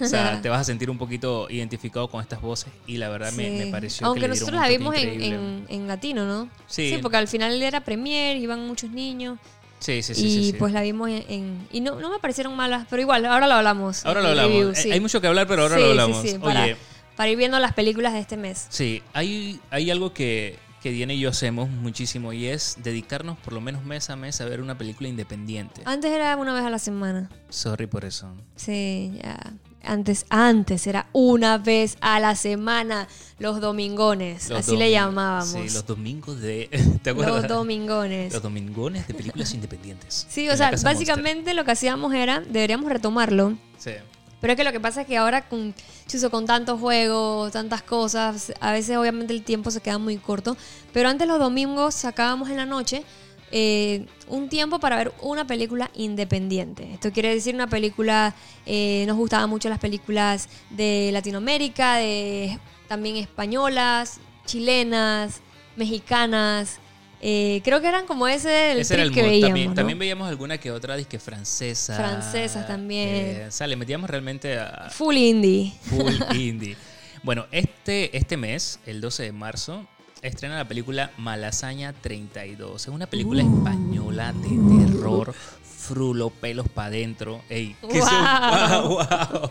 O 0.00 0.06
sea, 0.06 0.40
te 0.42 0.48
vas 0.48 0.60
a 0.62 0.64
sentir 0.64 0.88
un 0.88 0.96
poquito 0.96 1.48
identificado 1.50 2.08
con 2.08 2.22
estas 2.22 2.40
voces. 2.40 2.72
Y 2.86 2.96
la 2.96 3.10
verdad 3.10 3.30
me, 3.32 3.44
Sí. 3.44 3.50
me 3.64 3.66
pareció 3.66 4.06
Aunque 4.06 4.22
que 4.22 4.28
le 4.28 4.32
dieron 4.34 4.46
nosotros 4.54 4.62
la 4.62 4.68
vimos 4.68 4.94
en, 4.96 5.22
en- 5.22 5.66
en 5.68 5.86
latino, 5.86 6.24
¿no? 6.24 6.48
Sí. 6.66 6.96
porque 7.02 7.18
al 7.18 7.28
final 7.28 7.60
era 7.62 7.80
premier, 7.82 8.38
iban 8.38 8.66
muchos 8.66 8.88
niños. 8.90 9.38
Sí, 9.80 10.02
sí, 10.02 10.14
sí. 10.14 10.26
y 10.26 10.30
sí, 10.30 10.44
sí. 10.44 10.52
pues 10.54 10.72
la 10.72 10.80
vimos 10.82 11.08
en, 11.10 11.24
en- 11.28 11.68
y 11.72 11.80
no, 11.80 12.00
no 12.00 12.08
me 12.10 12.18
parecieron 12.20 12.54
malas, 12.56 12.86
pero 12.88 13.02
igual, 13.02 13.24
ahora 13.26 13.46
lo 13.48 13.54
hablamos. 13.54 14.04
Ahora 14.06 14.22
lo 14.22 14.28
hablamos. 14.28 14.52
review, 14.52 14.70
Eh, 14.70 14.76
sí. 14.76 14.92
Hay 14.92 15.00
mucho 15.00 15.20
que 15.20 15.26
hablar, 15.26 15.46
pero 15.46 15.62
ahora 15.62 15.76
Sí, 15.76 15.80
lo 15.82 15.86
sí, 15.86 15.90
hablamos. 15.90 16.22
sí, 16.22 16.38
Oye, 16.40 16.76
para 17.20 17.32
ir 17.32 17.36
viendo 17.36 17.58
las 17.58 17.74
películas 17.74 18.14
de 18.14 18.20
este 18.20 18.38
mes. 18.38 18.66
sí, 18.70 19.02
hay, 19.12 19.60
hay 19.70 19.90
algo 19.90 20.14
que, 20.14 20.58
que 20.82 20.90
Diana 20.90 21.12
y 21.12 21.20
yo 21.20 21.28
hacemos 21.28 21.68
muchísimo 21.68 22.32
y 22.32 22.46
es 22.46 22.78
dedicarnos 22.82 23.36
por 23.36 23.52
lo 23.52 23.60
menos 23.60 23.84
mes 23.84 24.08
a 24.08 24.16
mes 24.16 24.40
a 24.40 24.46
ver 24.46 24.62
una 24.62 24.78
película 24.78 25.06
independiente. 25.06 25.82
Antes 25.84 26.12
era 26.12 26.34
una 26.38 26.54
vez 26.54 26.64
a 26.64 26.70
la 26.70 26.78
semana. 26.78 27.28
Sorry 27.50 27.86
por 27.86 28.06
eso. 28.06 28.34
Sí, 28.56 29.12
ya. 29.22 29.38
Antes, 29.82 30.24
antes 30.30 30.86
era 30.86 31.08
una 31.12 31.58
vez 31.58 31.98
a 32.00 32.20
la 32.20 32.34
semana, 32.36 33.06
los 33.38 33.60
domingones, 33.60 34.48
Los 34.48 34.60
así 34.60 34.78
le 34.78 34.90
llamábamos. 34.90 35.50
Sí, 35.50 35.74
los 35.74 35.84
domingos 35.84 36.40
de. 36.40 36.70
¿Te 37.02 37.10
acuerdas? 37.10 37.42
Los 37.42 37.48
domingones. 37.48 38.32
Los 38.32 38.42
domingones 38.42 39.06
de 39.06 39.12
películas 39.12 39.52
independientes. 39.52 40.26
Sí, 40.30 40.48
o 40.48 40.56
sea, 40.56 40.70
Monster. 40.70 40.90
básicamente 40.94 41.52
lo 41.52 41.66
que 41.66 41.72
hacíamos 41.72 42.14
era, 42.14 42.40
deberíamos 42.40 42.90
retomarlo, 42.90 43.58
Sí. 43.76 43.92
Pero 44.40 44.52
es 44.52 44.56
que 44.56 44.64
lo 44.64 44.72
que 44.72 44.80
pasa 44.80 45.02
es 45.02 45.06
que 45.06 45.16
ahora 45.16 45.48
con, 45.48 45.74
chuzo, 46.06 46.30
con 46.30 46.46
tantos 46.46 46.80
juegos, 46.80 47.52
tantas 47.52 47.82
cosas, 47.82 48.52
a 48.60 48.72
veces 48.72 48.96
obviamente 48.96 49.32
el 49.32 49.42
tiempo 49.42 49.70
se 49.70 49.80
queda 49.80 49.98
muy 49.98 50.16
corto, 50.16 50.56
pero 50.92 51.08
antes 51.08 51.28
los 51.28 51.38
domingos 51.38 51.94
sacábamos 51.94 52.48
en 52.48 52.56
la 52.56 52.66
noche 52.66 53.04
eh, 53.52 54.06
un 54.28 54.48
tiempo 54.48 54.78
para 54.78 54.96
ver 54.96 55.12
una 55.22 55.44
película 55.46 55.90
independiente. 55.94 56.92
Esto 56.94 57.10
quiere 57.12 57.34
decir 57.34 57.54
una 57.54 57.66
película, 57.66 58.34
eh, 58.64 59.04
nos 59.08 59.16
gustaban 59.16 59.50
mucho 59.50 59.68
las 59.68 59.80
películas 59.80 60.48
de 60.70 61.10
Latinoamérica, 61.12 61.96
de 61.96 62.58
también 62.86 63.16
españolas, 63.16 64.20
chilenas, 64.46 65.40
mexicanas. 65.76 66.78
Eh, 67.20 67.60
creo 67.64 67.80
que 67.80 67.88
eran 67.88 68.06
como 68.06 68.26
ese 68.28 68.72
el 68.72 68.78
Ese 68.80 68.94
era 68.94 69.02
el 69.02 69.12
que 69.12 69.20
mood. 69.22 69.28
veíamos. 69.30 69.48
también, 69.48 69.68
¿no? 69.68 69.74
también 69.74 69.98
veíamos 69.98 70.28
alguna 70.28 70.58
que 70.58 70.70
otra 70.72 70.96
disque 70.96 71.18
francesa. 71.18 71.96
Francesas 71.96 72.66
también. 72.66 73.08
Eh, 73.08 73.44
o 73.48 73.50
sea, 73.50 73.66
le 73.66 73.76
metíamos 73.76 74.08
realmente 74.08 74.58
a 74.58 74.88
Full 74.90 75.16
indie. 75.16 75.72
full 75.82 76.14
indie. 76.36 76.76
Bueno, 77.22 77.46
este, 77.52 78.16
este 78.16 78.36
mes, 78.36 78.80
el 78.86 79.00
12 79.02 79.24
de 79.24 79.32
marzo, 79.32 79.86
estrena 80.22 80.56
la 80.56 80.66
película 80.68 81.10
Malasaña 81.18 81.92
32. 81.92 82.82
Es 82.82 82.88
una 82.88 83.06
película 83.06 83.44
Uh. 83.44 83.58
española 83.58 84.32
de 84.32 84.86
terror. 84.86 85.34
Frulo, 85.80 86.30
pelos 86.30 86.68
para 86.68 86.88
adentro. 86.88 87.42
Ey, 87.48 87.74
se- 87.80 87.98
Wow. 87.98 88.88
wow, 88.88 88.98
wow. 88.98 89.50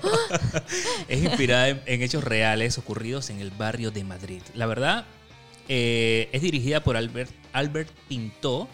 es 1.07 1.23
inspirada 1.23 1.69
en, 1.69 1.81
en 1.85 2.01
hechos 2.01 2.23
reales 2.23 2.77
ocurridos 2.77 3.29
en 3.29 3.39
el 3.39 3.51
barrio 3.51 3.91
de 3.91 4.03
Madrid. 4.03 4.41
La 4.53 4.65
verdad, 4.67 5.05
eh, 5.67 6.29
es 6.31 6.41
dirigida 6.41 6.81
por 6.83 6.95
Albert, 6.97 7.31
Albert 7.53 7.89
Pintó 8.07 8.67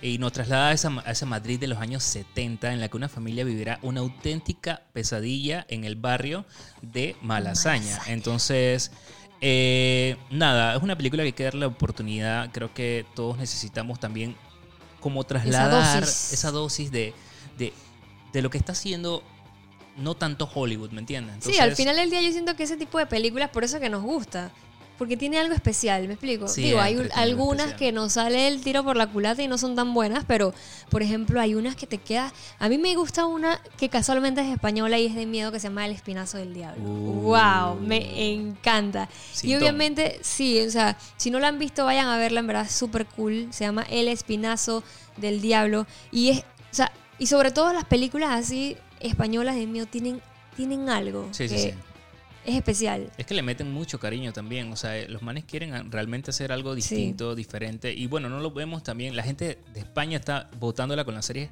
y 0.00 0.18
nos 0.18 0.32
traslada 0.32 0.68
a 0.68 0.72
esa, 0.72 0.90
a 1.04 1.10
esa 1.10 1.26
Madrid 1.26 1.58
de 1.58 1.66
los 1.66 1.78
años 1.78 2.02
70 2.04 2.72
en 2.72 2.80
la 2.80 2.88
que 2.88 2.96
una 2.96 3.08
familia 3.08 3.44
vivirá 3.44 3.78
una 3.82 4.00
auténtica 4.00 4.82
pesadilla 4.92 5.66
en 5.68 5.84
el 5.84 5.96
barrio 5.96 6.46
de 6.82 7.16
Malasaña. 7.20 8.00
Entonces, 8.06 8.92
eh, 9.40 10.16
nada, 10.30 10.76
es 10.76 10.82
una 10.82 10.96
película 10.96 11.22
que 11.22 11.28
hay 11.28 11.32
que 11.32 11.44
darle 11.44 11.60
la 11.60 11.66
oportunidad. 11.66 12.50
Creo 12.52 12.72
que 12.72 13.06
todos 13.14 13.38
necesitamos 13.38 13.98
también 13.98 14.36
como 15.00 15.24
trasladar 15.24 16.00
dosis. 16.00 16.32
esa 16.32 16.50
dosis 16.50 16.90
de, 16.90 17.12
de, 17.56 17.72
de 18.32 18.42
lo 18.42 18.50
que 18.50 18.58
está 18.58 18.72
haciendo 18.72 19.22
no 19.96 20.14
tanto 20.14 20.48
Hollywood, 20.52 20.90
¿me 20.92 21.00
entiendes? 21.00 21.36
sí, 21.40 21.58
al 21.58 21.74
final 21.74 21.96
del 21.96 22.08
día 22.08 22.22
yo 22.22 22.30
siento 22.30 22.54
que 22.54 22.62
ese 22.62 22.76
tipo 22.76 22.98
de 22.98 23.06
películas, 23.06 23.50
por 23.50 23.64
eso 23.64 23.80
que 23.80 23.88
nos 23.88 24.02
gusta. 24.02 24.52
Porque 24.98 25.16
tiene 25.16 25.38
algo 25.38 25.54
especial, 25.54 26.08
¿me 26.08 26.14
explico? 26.14 26.48
Sí, 26.48 26.62
Digo, 26.62 26.80
hay 26.80 27.08
algunas 27.14 27.74
que 27.74 27.92
nos 27.92 28.14
sale 28.14 28.48
el 28.48 28.60
tiro 28.62 28.82
por 28.82 28.96
la 28.96 29.06
culata 29.06 29.42
y 29.42 29.48
no 29.48 29.56
son 29.56 29.76
tan 29.76 29.94
buenas, 29.94 30.24
pero, 30.26 30.52
por 30.90 31.02
ejemplo, 31.02 31.40
hay 31.40 31.54
unas 31.54 31.76
que 31.76 31.86
te 31.86 31.98
queda... 31.98 32.32
A 32.58 32.68
mí 32.68 32.78
me 32.78 32.96
gusta 32.96 33.24
una 33.26 33.60
que 33.76 33.88
casualmente 33.88 34.40
es 34.40 34.48
española 34.48 34.98
y 34.98 35.06
es 35.06 35.14
de 35.14 35.24
miedo 35.24 35.52
que 35.52 35.60
se 35.60 35.68
llama 35.68 35.86
El 35.86 35.92
Espinazo 35.92 36.38
del 36.38 36.52
Diablo. 36.52 36.82
Uh. 36.82 37.22
¡Wow! 37.22 37.80
Me 37.80 38.32
encanta. 38.34 39.08
Y 39.42 39.54
obviamente, 39.54 40.18
sí, 40.22 40.60
o 40.66 40.70
sea, 40.70 40.98
si 41.16 41.30
no 41.30 41.38
la 41.38 41.48
han 41.48 41.60
visto, 41.60 41.84
vayan 41.84 42.08
a 42.08 42.18
verla, 42.18 42.40
en 42.40 42.48
verdad 42.48 42.66
es 42.66 42.72
súper 42.72 43.06
cool. 43.06 43.48
Se 43.50 43.64
llama 43.64 43.86
El 43.88 44.08
Espinazo 44.08 44.82
del 45.16 45.40
Diablo. 45.40 45.86
Y 46.10 46.30
es, 46.30 46.40
o 46.40 46.74
sea, 46.74 46.90
y 47.18 47.26
sobre 47.26 47.52
todo 47.52 47.72
las 47.72 47.84
películas 47.84 48.30
así 48.30 48.76
españolas 49.00 49.54
de 49.54 49.66
miedo 49.66 49.86
tienen, 49.86 50.20
tienen 50.56 50.88
algo 50.88 51.28
Sí, 51.30 51.48
sí, 51.48 51.54
que 51.54 51.60
sí. 51.62 51.74
Es 52.44 52.54
especial. 52.56 53.10
Es 53.18 53.26
que 53.26 53.34
le 53.34 53.42
meten 53.42 53.70
mucho 53.72 53.98
cariño 54.00 54.32
también. 54.32 54.72
O 54.72 54.76
sea, 54.76 54.96
eh, 54.98 55.08
los 55.08 55.22
manes 55.22 55.44
quieren 55.44 55.90
realmente 55.92 56.30
hacer 56.30 56.50
algo 56.52 56.74
distinto, 56.74 57.34
diferente. 57.34 57.92
Y 57.92 58.06
bueno, 58.06 58.28
no 58.28 58.40
lo 58.40 58.50
vemos 58.50 58.82
también. 58.82 59.14
La 59.16 59.22
gente 59.22 59.58
de 59.74 59.80
España 59.80 60.16
está 60.18 60.48
votándola 60.58 61.04
con 61.04 61.14
la 61.14 61.22
serie. 61.22 61.50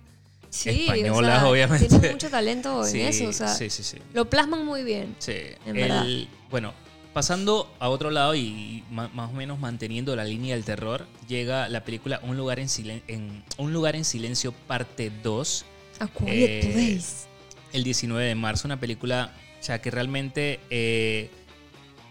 Sí, 0.48 0.86
Españolas, 0.86 1.38
o 1.38 1.40
sea, 1.40 1.48
obviamente. 1.50 1.88
Tienen 1.88 2.12
mucho 2.12 2.30
talento 2.30 2.84
en 2.86 2.90
Sí, 2.90 3.00
eso, 3.00 3.28
o 3.28 3.32
sea, 3.32 3.48
sí, 3.48 3.68
sí, 3.68 3.82
sí. 3.82 3.98
lo 4.14 4.30
plasman 4.30 4.64
muy 4.64 4.84
bien. 4.84 5.14
Sí. 5.18 5.34
En 5.66 5.74
verdad. 5.74 6.06
Bueno, 6.50 6.72
pasando 7.12 7.74
a 7.78 7.88
otro 7.88 8.10
lado 8.10 8.34
y 8.34 8.84
más 8.90 9.10
o 9.30 9.32
menos 9.32 9.58
manteniendo 9.58 10.14
la 10.16 10.24
línea 10.24 10.54
del 10.54 10.64
terror, 10.64 11.06
llega 11.28 11.68
la 11.68 11.84
película 11.84 12.20
Un 12.22 12.36
lugar 12.36 12.58
en, 12.60 12.68
silen- 12.68 13.02
en, 13.08 13.42
Un 13.58 13.72
lugar 13.72 13.96
en 13.96 14.04
silencio 14.04 14.52
parte 14.52 15.10
2. 15.22 15.64
A 15.98 16.08
Eh, 16.26 16.70
Place. 16.72 17.26
el 17.72 17.82
19 17.84 18.24
de 18.24 18.34
marzo, 18.34 18.68
una 18.68 18.78
película, 18.78 19.32
o 19.60 19.62
sea, 19.62 19.80
que 19.80 19.90
realmente 19.90 20.60
eh, 20.70 21.30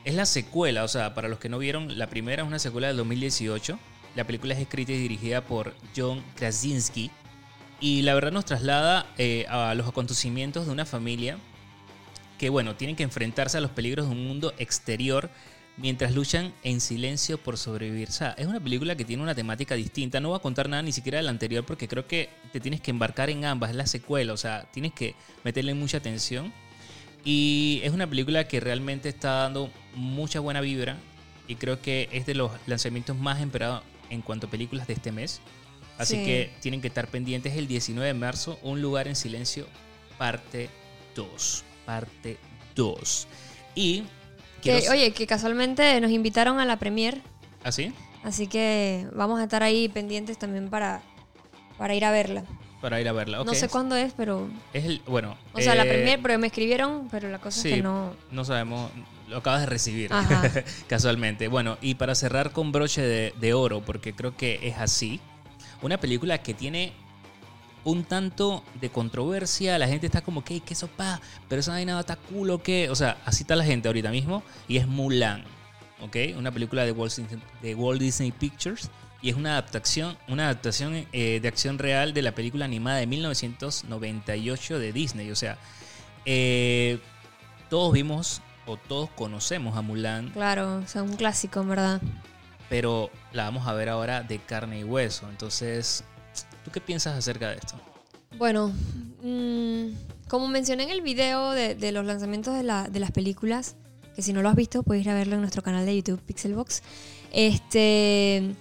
es 0.04 0.16
la 0.16 0.26
secuela, 0.26 0.84
o 0.84 0.88
sea, 0.88 1.14
para 1.14 1.28
los 1.28 1.40
que 1.40 1.50
no 1.50 1.58
vieron, 1.58 1.98
la 1.98 2.08
primera 2.08 2.44
es 2.44 2.48
una 2.48 2.60
secuela 2.60 2.88
del 2.88 2.98
2018, 2.98 3.80
la 4.16 4.24
película 4.26 4.54
es 4.54 4.60
escrita 4.62 4.92
y 4.92 4.98
dirigida 4.98 5.42
por 5.42 5.74
John 5.96 6.24
Krasinski, 6.36 7.12
y 7.80 8.04
la 8.04 8.14
verdad 8.14 8.32
nos 8.32 8.46
traslada 8.46 9.06
eh, 9.18 9.46
a 9.50 9.76
los 9.76 9.88
acontecimientos 9.88 10.66
de 10.66 10.72
una 10.72 10.86
familia 10.86 11.38
que, 12.38 12.50
bueno, 12.50 12.76
tienen 12.76 12.96
que 12.96 13.04
enfrentarse 13.04 13.58
a 13.58 13.62
los 13.62 13.72
peligros 13.72 14.08
de 14.08 14.14
un 14.14 14.26
mundo 14.26 14.54
exterior 14.58 15.30
mientras 15.78 16.14
luchan 16.14 16.54
en 16.64 16.80
silencio 16.80 17.38
por 17.38 17.58
sobrevivir. 17.58 18.10
O 18.10 18.12
sea, 18.12 18.32
es 18.38 18.48
una 18.48 18.60
película 18.60 18.96
que 18.96 19.06
tiene 19.06 19.24
una 19.24 19.36
temática 19.36 19.76
distinta. 19.76 20.20
No 20.20 20.30
voy 20.30 20.38
a 20.38 20.42
contar 20.42 20.70
nada 20.70 20.82
ni 20.82 20.92
siquiera 20.92 21.18
del 21.18 21.28
anterior 21.28 21.66
porque 21.66 21.88
creo 21.88 22.08
que 22.08 22.30
te 22.52 22.60
tienes 22.60 22.82
que 22.82 22.92
embarcar 22.92 23.30
en 23.30 23.46
ambas. 23.46 23.72
Es 23.72 23.76
la 23.76 23.88
secuela, 23.88 24.34
o 24.34 24.38
sea, 24.38 24.70
tienes 24.72 24.94
que 24.94 25.16
meterle 25.44 25.74
mucha 25.74 25.98
atención. 25.98 26.54
Y 27.26 27.82
es 27.84 27.92
una 27.92 28.08
película 28.08 28.48
que 28.48 28.60
realmente 28.62 29.10
está 29.10 29.32
dando 29.34 29.70
mucha 29.96 30.40
buena 30.40 30.62
vibra. 30.62 30.96
Y 31.48 31.56
creo 31.56 31.82
que 31.82 32.08
es 32.12 32.26
de 32.26 32.36
los 32.36 32.52
lanzamientos 32.68 33.18
más 33.18 33.42
esperados 33.42 33.84
en 34.10 34.22
cuanto 34.22 34.48
a 34.48 34.50
películas 34.50 34.88
de 34.88 34.94
este 34.94 35.12
mes. 35.12 35.42
Así 35.98 36.16
Sí. 36.18 36.26
que 36.26 36.52
tienen 36.62 36.82
que 36.82 36.88
estar 36.88 37.08
pendientes 37.08 37.56
el 37.58 37.68
19 37.68 38.08
de 38.08 38.14
marzo, 38.14 38.60
Un 38.62 38.82
lugar 38.82 39.08
en 39.08 39.16
silencio, 39.16 39.68
parte 40.18 40.70
2. 41.16 41.64
Parte 41.86 42.38
2. 42.76 43.28
Y... 43.76 44.04
Que, 44.62 44.90
oye, 44.90 45.12
que 45.12 45.28
casualmente 45.28 46.02
nos 46.02 46.10
invitaron 46.12 46.60
a 46.60 46.66
la 46.66 46.78
premier, 46.80 47.22
¿Así? 47.64 47.94
así 48.24 48.48
que 48.48 49.08
vamos 49.14 49.40
a 49.40 49.44
estar 49.44 49.62
ahí 49.62 49.88
pendientes 49.90 50.40
también 50.40 50.70
para, 50.70 51.04
para 51.78 51.94
ir 51.94 52.04
a 52.04 52.10
verla. 52.12 52.44
Para 52.82 53.02
ir 53.02 53.08
a 53.08 53.14
verla. 53.14 53.44
No 53.44 53.54
sé 53.54 53.68
cuándo 53.70 53.96
es, 53.96 54.14
pero... 54.14 54.48
Es 54.74 54.86
el, 54.86 55.02
bueno. 55.08 55.38
O 55.54 55.62
sea, 55.62 55.76
la 55.76 55.86
eh, 55.86 55.88
premier, 55.88 56.20
pero 56.22 56.38
me 56.38 56.48
escribieron, 56.48 57.08
pero 57.10 57.30
la 57.30 57.40
cosa 57.40 57.62
sí, 57.62 57.70
es 57.70 57.76
que 57.76 57.82
no... 57.82 58.14
No 58.32 58.46
sabemos, 58.46 58.92
lo 59.28 59.38
acabas 59.38 59.62
de 59.62 59.66
recibir 59.68 60.12
casualmente. 60.88 61.48
Bueno, 61.48 61.78
y 61.82 61.96
para 61.96 62.14
cerrar 62.16 62.52
con 62.52 62.72
broche 62.72 63.02
de, 63.02 63.34
de 63.40 63.54
oro, 63.54 63.82
porque 63.82 64.14
creo 64.14 64.36
que 64.36 64.60
es 64.68 64.78
así, 64.78 65.20
una 65.82 66.00
película 66.00 66.38
que 66.40 66.54
tiene 66.54 66.94
un 67.86 68.04
tanto 68.04 68.64
de 68.82 68.90
controversia, 68.90 69.78
la 69.78 69.88
gente 69.88 70.08
está 70.08 70.22
como 70.22 70.44
que, 70.44 70.60
¿qué 70.60 70.76
sopa? 70.76 71.22
Pero 71.48 71.60
esa 71.60 71.72
vaina 71.72 72.00
está 72.00 72.16
culo, 72.16 72.62
¿qué? 72.62 72.90
O 72.90 72.96
sea, 72.96 73.18
así 73.26 73.44
está 73.44 73.56
la 73.56 73.64
gente 73.64 73.88
ahorita 73.88 74.10
mismo, 74.10 74.44
y 74.68 74.78
es 74.78 74.88
Mulan, 74.88 75.46
¿ok? 76.02 76.18
Una 76.38 76.52
película 76.52 76.84
de 76.84 76.92
Walt 76.92 77.16
Disney, 77.16 77.42
de 77.62 77.76
Walt 77.76 78.02
Disney 78.02 78.32
Pictures. 78.32 78.90
Y 79.22 79.30
es 79.30 79.36
una 79.36 79.54
adaptación, 79.54 80.18
una 80.28 80.44
adaptación 80.46 81.08
eh, 81.12 81.40
de 81.42 81.48
acción 81.48 81.80
real 81.80 82.14
de 82.14 82.22
la 82.22 82.34
película 82.36 82.66
animada 82.66 82.98
de 82.98 83.08
1998 83.08 84.80
de 84.80 84.94
Disney. 84.94 85.32
O 85.32 85.36
sea, 85.36 85.58
eh, 86.26 87.00
todos 87.70 87.94
vimos 87.94 88.42
o 88.68 88.78
todos 88.78 89.10
conocemos 89.12 89.78
a 89.78 89.82
Mulan, 89.82 90.30
Claro, 90.32 90.78
o 90.78 90.88
sea, 90.88 91.04
un 91.04 91.16
clásico, 91.16 91.62
en 91.62 91.70
verdad. 91.70 92.02
pero 92.70 93.10
la 93.32 93.44
vamos 93.46 93.68
a 93.68 93.74
ver 93.74 93.90
ahora 93.90 94.24
de 94.24 94.40
carne 94.40 94.80
y 94.80 94.84
hueso. 94.84 95.30
Entonces, 95.30 96.04
¿tú 96.64 96.72
qué 96.72 96.82
piensas 96.82 97.18
acerca 97.18 97.50
de 97.50 97.58
esto? 97.58 97.80
Bueno, 98.38 98.74
mm, 99.24 99.88
como 100.28 100.48
mencioné 100.48 100.84
en 100.84 100.90
el 100.90 101.02
video 101.02 101.52
de, 101.52 101.76
de 101.76 101.92
los 101.92 102.06
lanzamientos 102.06 102.56
de, 102.56 102.64
la- 102.64 102.90
de 102.90 103.00
las 103.00 103.12
películas, 103.12 103.76
que 104.16 104.22
si 104.22 104.34
no 104.34 104.42
lo 104.42 104.50
has 104.50 104.56
visto, 104.56 104.82
puedes 104.84 105.04
ir 105.04 105.10
a 105.10 105.14
verlo 105.14 105.36
en 105.36 105.42
nuestro 105.42 105.62
canal 105.62 105.86
de 105.86 105.96
YouTube, 105.96 106.22
Pixelbox. 106.22 106.82
Este, 107.32 108.56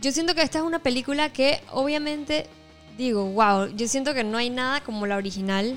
yo 0.00 0.12
siento 0.12 0.34
que 0.34 0.42
esta 0.42 0.58
es 0.58 0.64
una 0.64 0.78
película 0.80 1.32
que 1.32 1.60
obviamente, 1.72 2.46
digo, 2.96 3.24
wow, 3.26 3.66
yo 3.74 3.88
siento 3.88 4.14
que 4.14 4.24
no 4.24 4.38
hay 4.38 4.50
nada 4.50 4.82
como 4.82 5.06
la 5.06 5.16
original 5.16 5.76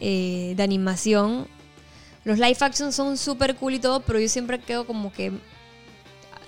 eh, 0.00 0.54
de 0.56 0.62
animación. 0.62 1.46
Los 2.24 2.38
live 2.38 2.56
action 2.60 2.92
son 2.92 3.16
súper 3.16 3.56
cool 3.56 3.74
y 3.74 3.78
todo, 3.78 4.00
pero 4.00 4.18
yo 4.20 4.28
siempre 4.28 4.58
quedo 4.60 4.86
como 4.86 5.12
que 5.12 5.32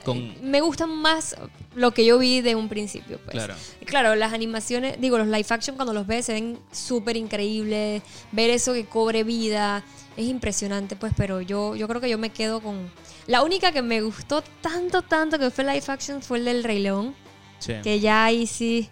Con- 0.04 0.34
me 0.42 0.60
gustan 0.60 0.90
más 0.90 1.36
lo 1.74 1.92
que 1.92 2.04
yo 2.04 2.18
vi 2.18 2.40
de 2.40 2.54
un 2.54 2.68
principio. 2.68 3.18
Pues. 3.18 3.30
Claro. 3.32 3.54
Claro, 3.86 4.14
las 4.14 4.32
animaciones, 4.32 5.00
digo, 5.00 5.16
los 5.16 5.28
live 5.28 5.46
action 5.48 5.76
cuando 5.76 5.92
los 5.94 6.06
ves 6.06 6.26
se 6.26 6.32
ven 6.34 6.58
súper 6.72 7.16
increíbles. 7.16 8.02
Ver 8.32 8.50
eso 8.50 8.72
que 8.74 8.84
cobre 8.84 9.22
vida 9.24 9.84
es 10.16 10.26
impresionante, 10.26 10.96
pues, 10.96 11.12
pero 11.16 11.40
yo, 11.40 11.74
yo 11.76 11.88
creo 11.88 12.00
que 12.00 12.08
yo 12.10 12.18
me 12.18 12.30
quedo 12.30 12.60
con... 12.60 12.90
La 13.26 13.42
única 13.42 13.72
que 13.72 13.82
me 13.82 14.00
gustó 14.02 14.42
tanto, 14.60 15.02
tanto 15.02 15.38
que 15.38 15.50
fue 15.50 15.64
live 15.64 15.82
action 15.86 16.22
fue 16.22 16.38
el 16.38 16.44
del 16.44 16.64
Rey 16.64 16.80
León. 16.80 17.14
Sí. 17.58 17.74
Que 17.82 18.00
ya 18.00 18.24
ahí 18.24 18.46
sí, 18.46 18.88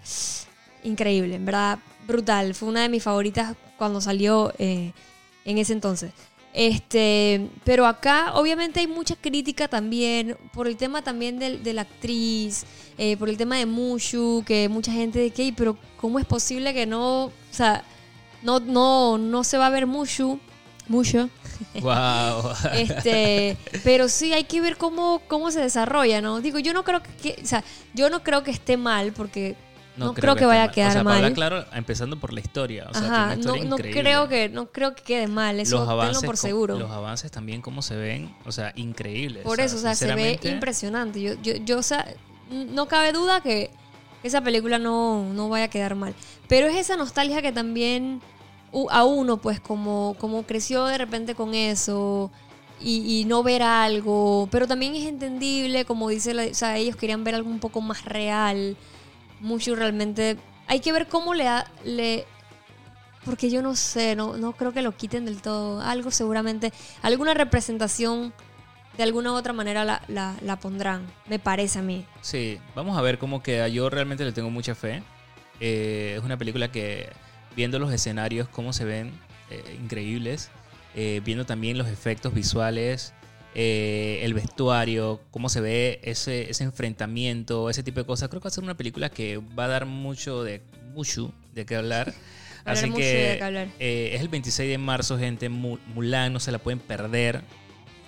increíble, 0.84 1.34
en 1.34 1.44
verdad, 1.44 1.78
brutal. 2.06 2.54
Fue 2.54 2.68
una 2.68 2.82
de 2.82 2.88
mis 2.88 3.02
favoritas 3.02 3.56
cuando 3.76 4.00
salió 4.00 4.52
eh, 4.58 4.92
en 5.44 5.58
ese 5.58 5.72
entonces. 5.72 6.12
Este, 6.52 7.48
pero 7.64 7.86
acá 7.86 8.32
obviamente 8.34 8.80
hay 8.80 8.86
mucha 8.88 9.14
crítica 9.14 9.68
también 9.68 10.36
por 10.52 10.66
el 10.66 10.76
tema 10.76 11.02
también 11.02 11.38
del- 11.38 11.62
de, 11.62 11.72
la 11.74 11.82
actriz, 11.82 12.64
eh, 12.98 13.16
por 13.16 13.28
el 13.28 13.36
tema 13.36 13.56
de 13.56 13.66
Mushu, 13.66 14.42
que 14.44 14.68
mucha 14.68 14.90
gente 14.92 15.20
de 15.20 15.30
que, 15.30 15.52
pero 15.56 15.76
¿cómo 15.96 16.18
es 16.18 16.26
posible 16.26 16.74
que 16.74 16.86
no, 16.86 17.26
o 17.26 17.32
sea, 17.52 17.84
no, 18.42 18.58
no, 18.58 19.16
no 19.16 19.44
se 19.44 19.58
va 19.58 19.66
a 19.66 19.70
ver 19.70 19.86
Mushu? 19.86 20.40
Mushu. 20.90 21.30
Wow. 21.80 22.52
Este, 22.74 23.56
pero 23.84 24.08
sí 24.08 24.32
hay 24.32 24.44
que 24.44 24.60
ver 24.60 24.76
cómo, 24.76 25.22
cómo 25.28 25.50
se 25.50 25.60
desarrolla, 25.60 26.20
¿no? 26.20 26.40
Digo, 26.40 26.58
yo 26.58 26.72
no 26.72 26.82
creo 26.82 27.00
que, 27.22 27.38
o 27.42 27.46
sea, 27.46 27.62
yo 27.94 28.10
no 28.10 28.22
creo 28.22 28.42
que 28.42 28.50
esté 28.50 28.76
mal 28.76 29.12
porque 29.12 29.56
no, 29.96 30.14
creo, 30.14 30.34
que, 30.34 30.46
vaya 30.46 30.64
a 30.64 30.70
quedar 30.70 30.90
o 30.90 30.92
sea, 30.92 31.04
para 31.04 31.14
mal. 31.14 31.24
hablar 31.24 31.32
claro, 31.34 31.64
empezando 31.74 32.18
por 32.18 32.32
la 32.32 32.40
historia. 32.40 32.88
O 32.90 32.94
sea, 32.94 33.04
Ajá, 33.04 33.24
una 33.24 33.36
no, 33.36 33.56
historia 33.56 33.64
no 33.64 33.76
creo 33.76 34.28
que 34.28 34.48
no 34.48 34.66
creo 34.72 34.94
que 34.94 35.02
quede 35.02 35.28
mal, 35.28 35.60
eso 35.60 35.78
los 35.78 35.88
avances, 35.88 36.18
tenlo 36.18 36.26
por 36.26 36.36
seguro. 36.36 36.78
Los 36.78 36.90
avances 36.90 37.30
también, 37.30 37.62
como 37.62 37.82
se 37.82 37.96
ven, 37.96 38.34
o 38.44 38.50
sea, 38.50 38.72
increíbles. 38.74 39.44
por 39.44 39.60
eso, 39.60 39.76
o 39.76 39.80
sea, 39.80 39.94
se 39.94 40.12
ve 40.14 40.40
impresionante. 40.42 41.22
Yo, 41.22 41.34
yo, 41.40 41.54
yo, 41.56 41.78
o 41.78 41.82
sea, 41.82 42.04
no 42.50 42.88
cabe 42.88 43.12
duda 43.12 43.42
que 43.42 43.70
esa 44.24 44.40
película 44.40 44.78
no, 44.78 45.32
no 45.32 45.48
vaya 45.48 45.66
a 45.66 45.68
quedar 45.68 45.94
mal. 45.94 46.14
Pero 46.48 46.66
es 46.66 46.76
esa 46.76 46.96
nostalgia 46.96 47.42
que 47.42 47.52
también 47.52 48.20
a 48.90 49.04
uno, 49.04 49.36
pues, 49.38 49.60
como, 49.60 50.16
como 50.18 50.42
creció 50.44 50.84
de 50.86 50.98
repente 50.98 51.34
con 51.34 51.54
eso 51.54 52.30
y, 52.80 53.24
no 53.26 53.42
ver 53.42 53.62
algo. 53.62 54.48
Pero 54.50 54.66
también 54.66 54.94
es 54.94 55.04
entendible, 55.06 55.84
como 55.84 56.08
dice, 56.08 56.32
la- 56.34 56.44
o 56.46 56.54
sea, 56.54 56.76
ellos 56.78 56.96
querían 56.96 57.24
ver 57.24 57.34
algo 57.34 57.50
un 57.50 57.58
poco 57.60 57.80
más 57.80 58.04
real. 58.04 58.76
Mucho 59.40 59.74
realmente. 59.74 60.36
Hay 60.66 60.80
que 60.80 60.92
ver 60.92 61.08
cómo 61.08 61.34
le, 61.34 61.44
da- 61.44 61.70
le 61.84 62.26
porque 63.24 63.50
yo 63.50 63.60
no 63.60 63.76
sé, 63.76 64.16
no, 64.16 64.36
no 64.38 64.52
creo 64.52 64.72
que 64.72 64.80
lo 64.82 64.96
quiten 64.96 65.24
del 65.26 65.42
todo. 65.42 65.80
Algo 65.82 66.10
seguramente, 66.10 66.72
alguna 67.02 67.34
representación 67.34 68.32
de 68.96 69.02
alguna 69.02 69.32
u 69.32 69.34
otra 69.34 69.52
manera 69.52 69.84
la, 69.84 70.02
la, 70.08 70.36
la 70.42 70.58
pondrán, 70.58 71.06
me 71.26 71.38
parece 71.38 71.78
a 71.78 71.82
mí. 71.82 72.04
Sí, 72.22 72.58
vamos 72.74 72.96
a 72.98 73.02
ver 73.02 73.18
cómo 73.18 73.42
queda. 73.42 73.68
Yo 73.68 73.88
realmente 73.90 74.24
le 74.24 74.32
tengo 74.32 74.50
mucha 74.50 74.74
fe. 74.74 75.02
Eh, 75.60 76.14
es 76.18 76.24
una 76.24 76.36
película 76.38 76.72
que, 76.72 77.10
viendo 77.56 77.78
los 77.78 77.92
escenarios, 77.92 78.48
cómo 78.48 78.72
se 78.72 78.84
ven, 78.84 79.12
eh, 79.50 79.78
increíbles. 79.82 80.50
Eh, 80.94 81.20
viendo 81.24 81.46
también 81.46 81.78
los 81.78 81.86
efectos 81.88 82.34
visuales, 82.34 83.14
eh, 83.54 84.20
el 84.22 84.34
vestuario, 84.34 85.20
cómo 85.30 85.48
se 85.48 85.60
ve 85.60 86.00
ese, 86.02 86.50
ese 86.50 86.64
enfrentamiento, 86.64 87.70
ese 87.70 87.82
tipo 87.82 88.00
de 88.00 88.06
cosas. 88.06 88.28
Creo 88.28 88.40
que 88.40 88.46
va 88.46 88.48
a 88.48 88.52
ser 88.54 88.64
una 88.64 88.76
película 88.76 89.08
que 89.10 89.38
va 89.58 89.64
a 89.64 89.68
dar 89.68 89.86
mucho 89.86 90.42
de 90.42 90.62
mucho 90.94 91.32
de 91.54 91.64
qué 91.66 91.76
hablar. 91.76 92.12
Así 92.64 92.86
que 92.96 93.38
es 94.14 94.20
el 94.20 94.28
26 94.28 94.68
de 94.68 94.78
marzo, 94.78 95.18
gente. 95.18 95.48
Mu- 95.48 95.78
Mulan, 95.94 96.32
no 96.32 96.40
se 96.40 96.52
la 96.52 96.58
pueden 96.58 96.78
perder. 96.80 97.42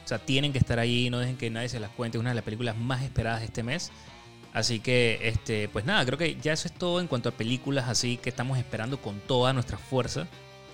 O 0.05 0.09
sea, 0.09 0.19
tienen 0.19 0.53
que 0.53 0.59
estar 0.59 0.79
ahí, 0.79 1.09
no 1.11 1.19
dejen 1.21 1.37
que 1.37 1.49
nadie 1.49 1.69
se 1.69 1.81
las 1.81 1.91
cuente. 1.91 2.19
Es 2.19 2.21
una 2.21 2.31
de 2.31 2.35
las 2.35 2.45
películas 2.45 2.77
más 2.77 3.03
esperadas 3.03 3.41
de 3.41 3.47
este 3.47 3.63
mes. 3.63 3.91
Así 4.53 4.81
que, 4.81 5.19
este, 5.23 5.69
pues 5.69 5.85
nada, 5.85 6.05
creo 6.05 6.19
que 6.19 6.37
ya 6.37 6.53
eso 6.53 6.69
es 6.69 6.75
todo 6.75 7.01
en 7.01 7.07
cuanto 7.07 7.31
a 7.31 7.33
películas 7.33 7.89
así 7.89 8.19
que 8.19 8.29
estamos 8.29 8.59
esperando 8.59 9.01
con 9.01 9.19
toda 9.21 9.53
nuestra 9.53 9.79
fuerza. 9.79 10.27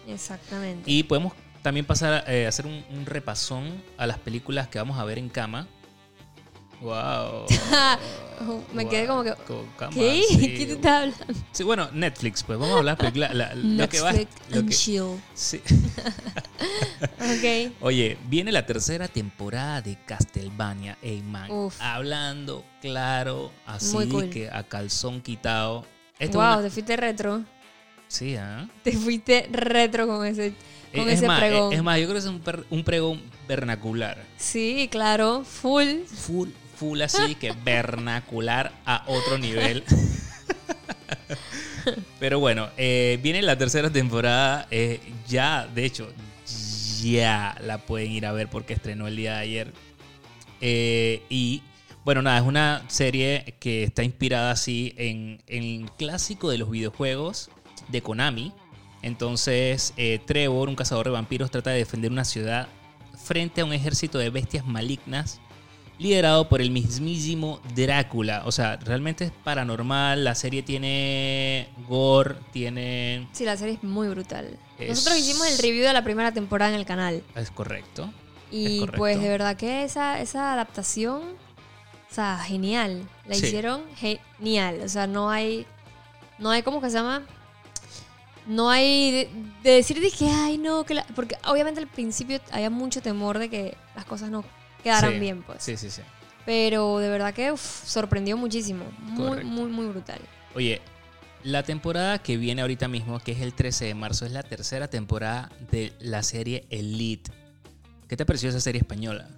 Exactamente. 0.07 0.91
Y 0.91 1.05
podemos 1.05 1.33
también 1.62 1.87
pasar 1.87 2.24
a 2.26 2.33
eh, 2.33 2.47
hacer 2.47 2.66
un, 2.66 2.85
un 2.91 3.07
repasón 3.07 3.83
a 3.97 4.07
las 4.07 4.18
películas 4.18 4.68
que 4.68 4.79
vamos 4.79 4.99
a 4.99 5.05
ver 5.05 5.18
en 5.18 5.29
cama. 5.29 5.68
¡Wow! 6.81 7.47
Me 8.72 8.89
quedé 8.89 9.09
como 9.09 9.24
que, 9.24 9.35
¿qué? 9.93 10.22
sí. 10.29 10.39
¿Qué 10.57 10.66
te 10.66 10.72
está 10.74 10.99
hablando? 10.99 11.24
Sí, 11.51 11.64
bueno, 11.64 11.89
Netflix, 11.93 12.45
pues 12.45 12.57
vamos 12.57 12.76
a 12.76 12.79
hablar 12.79 12.97
películas. 12.97 13.35
la- 13.35 13.53
lo 13.55 13.89
que 13.89 14.01
va, 14.01 14.12
Netflix 14.12 14.31
lo 14.51 14.59
and 14.61 14.68
que- 14.68 14.74
chill. 14.74 15.20
sí. 15.35 15.61
Ok. 17.18 17.72
Oye, 17.81 18.16
viene 18.29 18.53
la 18.53 18.64
tercera 18.64 19.09
temporada 19.09 19.83
de 19.83 19.99
Castlevania 20.07 20.97
Eyman. 21.03 21.51
Hablando 21.81 22.64
claro, 22.81 23.53
así 23.66 24.07
cool. 24.09 24.31
que 24.31 24.49
a 24.51 24.62
calzón 24.62 25.20
quitado. 25.20 25.85
Esto 26.18 26.39
wow, 26.39 26.47
es 26.47 26.55
una- 26.55 26.62
te 26.64 26.70
fuiste 26.70 26.97
retro. 26.97 27.45
Sí, 28.07 28.37
¿ah? 28.37 28.68
Te 28.83 28.93
fuiste 28.93 29.49
retro 29.51 30.07
con 30.07 30.24
ese, 30.24 30.55
con 30.95 31.09
es, 31.09 31.18
ese 31.18 31.26
más, 31.26 31.41
pregón. 31.41 31.72
es 31.74 31.83
más, 31.83 31.99
yo 31.99 32.05
creo 32.05 32.14
que 32.14 32.18
es 32.20 32.24
un, 32.26 32.41
per- 32.41 32.64
un 32.70 32.83
pregón 32.85 33.20
vernacular. 33.47 34.24
Sí, 34.39 34.89
claro, 34.91 35.45
full. 35.45 36.05
Full, 36.07 36.49
full 36.79 37.01
así 37.03 37.35
que 37.35 37.53
vernacular 37.64 38.72
a 38.87 39.05
otro 39.07 39.37
nivel. 39.39 39.83
Pero 42.20 42.39
bueno, 42.39 42.68
eh, 42.76 43.18
viene 43.22 43.43
la 43.43 43.57
tercera 43.59 43.91
temporada. 43.91 44.66
eh, 44.70 45.01
ya, 45.26 45.66
de 45.66 45.85
hecho, 45.85 46.12
ya 47.03 47.57
la 47.62 47.79
pueden 47.79 48.12
ir 48.12 48.26
a 48.26 48.33
ver 48.33 48.49
porque 48.49 48.74
estrenó 48.74 49.09
el 49.09 49.16
día 49.16 49.35
de 49.35 49.41
ayer. 49.41 49.72
Eh, 50.61 51.22
y 51.29 51.62
bueno, 52.05 52.22
nada, 52.22 52.39
es 52.39 52.45
una 52.45 52.85
serie 52.89 53.57
que 53.59 53.85
está 53.85 54.03
inspirada 54.03 54.53
así 54.53 54.95
en, 54.97 55.43
en 55.47 55.62
el 55.62 55.91
clásico 55.93 56.51
de 56.51 56.59
los 56.59 56.70
videojuegos 56.70 57.51
de 57.89 58.03
Konami. 58.03 58.53
Entonces, 59.03 59.95
Trevor, 60.26 60.68
un 60.68 60.74
cazador 60.74 61.07
de 61.07 61.12
vampiros, 61.12 61.51
trata 61.51 61.70
de 61.70 61.79
defender 61.79 62.11
una 62.11 62.24
ciudad 62.24 62.68
frente 63.16 63.61
a 63.61 63.64
un 63.64 63.72
ejército 63.72 64.18
de 64.18 64.31
bestias 64.31 64.66
malignas 64.66 65.41
liderado 65.99 66.49
por 66.49 66.61
el 66.61 66.70
mismísimo 66.70 67.61
Drácula. 67.74 68.42
O 68.46 68.53
sea, 68.53 68.76
realmente 68.76 69.24
es 69.24 69.32
paranormal. 69.44 70.22
La 70.24 70.34
serie 70.34 70.62
tiene 70.62 71.68
gore, 71.88 72.36
tiene... 72.53 73.28
Sí, 73.32 73.44
la 73.44 73.57
serie 73.57 73.74
es 73.74 73.82
muy 73.82 74.09
brutal. 74.09 74.57
Es- 74.78 74.88
Nosotros 74.90 75.18
hicimos 75.18 75.46
el 75.51 75.59
review 75.59 75.84
de 75.84 75.92
la 75.92 76.05
primera 76.05 76.32
temporada 76.32 76.72
en 76.72 76.78
el 76.78 76.86
canal. 76.86 77.22
Es 77.34 77.51
correcto. 77.51 78.12
Y 78.51 78.80
correcto. 78.80 78.99
pues 78.99 79.20
de 79.20 79.28
verdad 79.28 79.57
que 79.57 79.82
esa, 79.84 80.20
esa 80.20 80.53
adaptación, 80.55 81.20
o 82.11 82.14
sea, 82.14 82.38
genial. 82.38 83.03
La 83.26 83.34
Sí. 83.34 83.46
hicieron 83.46 83.82
genial. 83.96 84.80
O 84.84 84.88
sea, 84.88 85.07
no 85.07 85.28
hay, 85.30 85.66
no 86.38 86.51
hay, 86.51 86.62
¿cómo 86.62 86.80
que 86.80 86.88
se 86.90 86.96
llama? 86.96 87.22
No 88.46 88.70
hay 88.70 89.11
de, 89.11 89.30
de 89.62 89.70
decir 89.72 90.01
de 90.01 90.11
que, 90.11 90.26
ay, 90.30 90.57
no, 90.57 90.84
que 90.84 90.94
la-", 90.94 91.07
porque 91.14 91.36
obviamente 91.46 91.80
al 91.80 91.86
principio 91.88 92.40
había 92.51 92.70
mucho 92.70 93.03
temor 93.03 93.38
de 93.38 93.51
que 93.51 93.76
las 93.94 94.07
cosas 94.07 94.30
no 94.30 94.42
quedaran 94.89 95.12
Sí, 95.12 95.18
bien, 95.18 95.43
pues. 95.43 95.62
Sí, 95.62 95.76
sí, 95.76 95.91
sí. 95.91 96.03
Pero 96.45 96.99
de 96.99 97.09
verdad 97.09 97.34
que 97.34 97.53
uf, 97.53 97.61
sorprendió 97.86 98.36
muchísimo. 98.36 98.84
Muy, 99.01 99.45
muy, 99.45 99.70
muy 99.70 99.86
brutal. 99.86 100.18
Oye, 100.55 100.80
la 101.45 101.62
temporada 101.62 102.18
que 102.20 102.36
viene 102.36 102.62
ahorita 102.62 102.89
mismo, 102.89 103.20
que 103.20 103.32
es 103.32 103.41
el 103.41 103.53
13 103.55 103.84
de 103.86 103.95
marzo, 103.95 104.24
es 104.26 104.32
la 104.32 104.43
tercera 104.43 104.89
temporada 104.89 105.51
de 105.70 105.93
la 106.01 106.22
serie 106.22 106.66
Elite. 106.70 107.30
¿Qué 108.09 108.16
te 108.16 108.24
pareció 108.24 108.49
esa 108.49 108.61
serie 108.61 108.80
española? 108.80 109.28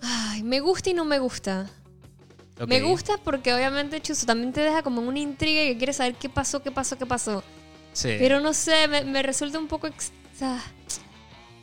Ay, 0.00 0.42
me 0.42 0.60
gusta 0.60 0.90
y 0.90 0.94
no 0.94 1.04
me 1.04 1.18
gusta. 1.18 1.68
Me 2.66 2.80
gusta 2.80 3.14
porque 3.24 3.52
obviamente 3.52 4.00
Chuzo 4.00 4.24
también 4.26 4.52
te 4.52 4.60
deja 4.60 4.82
como 4.82 5.00
una 5.00 5.18
intriga 5.18 5.64
y 5.64 5.72
que 5.72 5.78
quieres 5.78 5.96
saber 5.96 6.14
qué 6.14 6.28
pasó, 6.28 6.62
qué 6.62 6.70
pasó, 6.70 6.96
qué 6.96 7.06
pasó. 7.06 7.42
Sí. 7.92 8.14
Pero 8.18 8.40
no 8.40 8.52
sé, 8.54 8.86
me, 8.88 9.04
me 9.04 9.22
resulta 9.22 9.58
un 9.58 9.66
poco, 9.66 9.88
ex- 9.88 10.12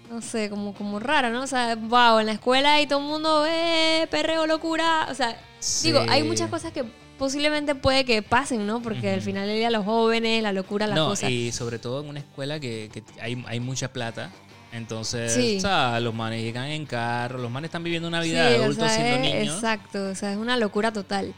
no 0.09 0.21
sé, 0.21 0.49
como, 0.49 0.73
como 0.73 0.99
rara, 0.99 1.29
¿no? 1.29 1.43
O 1.43 1.47
sea, 1.47 1.75
wow, 1.75 2.19
en 2.19 2.25
la 2.25 2.31
escuela 2.33 2.81
y 2.81 2.87
todo 2.87 2.99
el 2.99 3.05
mundo, 3.05 3.45
eh, 3.47 4.07
perreo, 4.09 4.47
locura. 4.47 5.07
O 5.11 5.13
sea, 5.15 5.37
digo, 5.83 6.03
hay 6.09 6.23
muchas 6.23 6.49
cosas 6.49 6.71
que 6.71 6.83
posiblemente 7.17 7.75
puede 7.75 8.05
que 8.05 8.21
pasen, 8.21 8.65
¿no? 8.65 8.81
Porque 8.81 9.11
al 9.11 9.21
final 9.21 9.45
del 9.47 9.57
día 9.57 9.69
los 9.69 9.85
jóvenes, 9.85 10.41
la 10.41 10.51
locura, 10.53 10.87
la 10.87 10.95
no, 10.95 11.13
y 11.27 11.51
sobre 11.51 11.77
todo 11.79 12.01
en 12.01 12.09
una 12.09 12.19
escuela 12.19 12.59
que, 12.59 12.89
que 12.91 13.03
hay, 13.21 13.43
hay 13.47 13.59
mucha 13.59 13.91
plata. 13.93 14.31
Entonces, 14.71 15.33
Sí. 15.33 15.57
o 15.57 15.61
sea, 15.61 15.99
los 15.99 16.13
manes 16.13 16.41
llegan 16.43 16.65
en 16.67 16.85
carro, 16.85 17.39
los 17.39 17.49
manes 17.51 17.69
están 17.69 17.83
viviendo 17.83 18.07
una 18.07 18.21
Sí, 18.23 18.29
vida 18.29 18.49
de 18.49 18.59
o 18.59 18.63
adultos 18.65 18.87
sea, 18.91 18.95
siendo 18.95 19.15
es- 19.27 19.33
niños. 19.35 19.55
Exacto, 19.55 20.09
o 20.09 20.15
sea, 20.15 20.31
es 20.31 20.37
una 20.37 20.57
locura 20.57 20.93
total. 20.93 21.33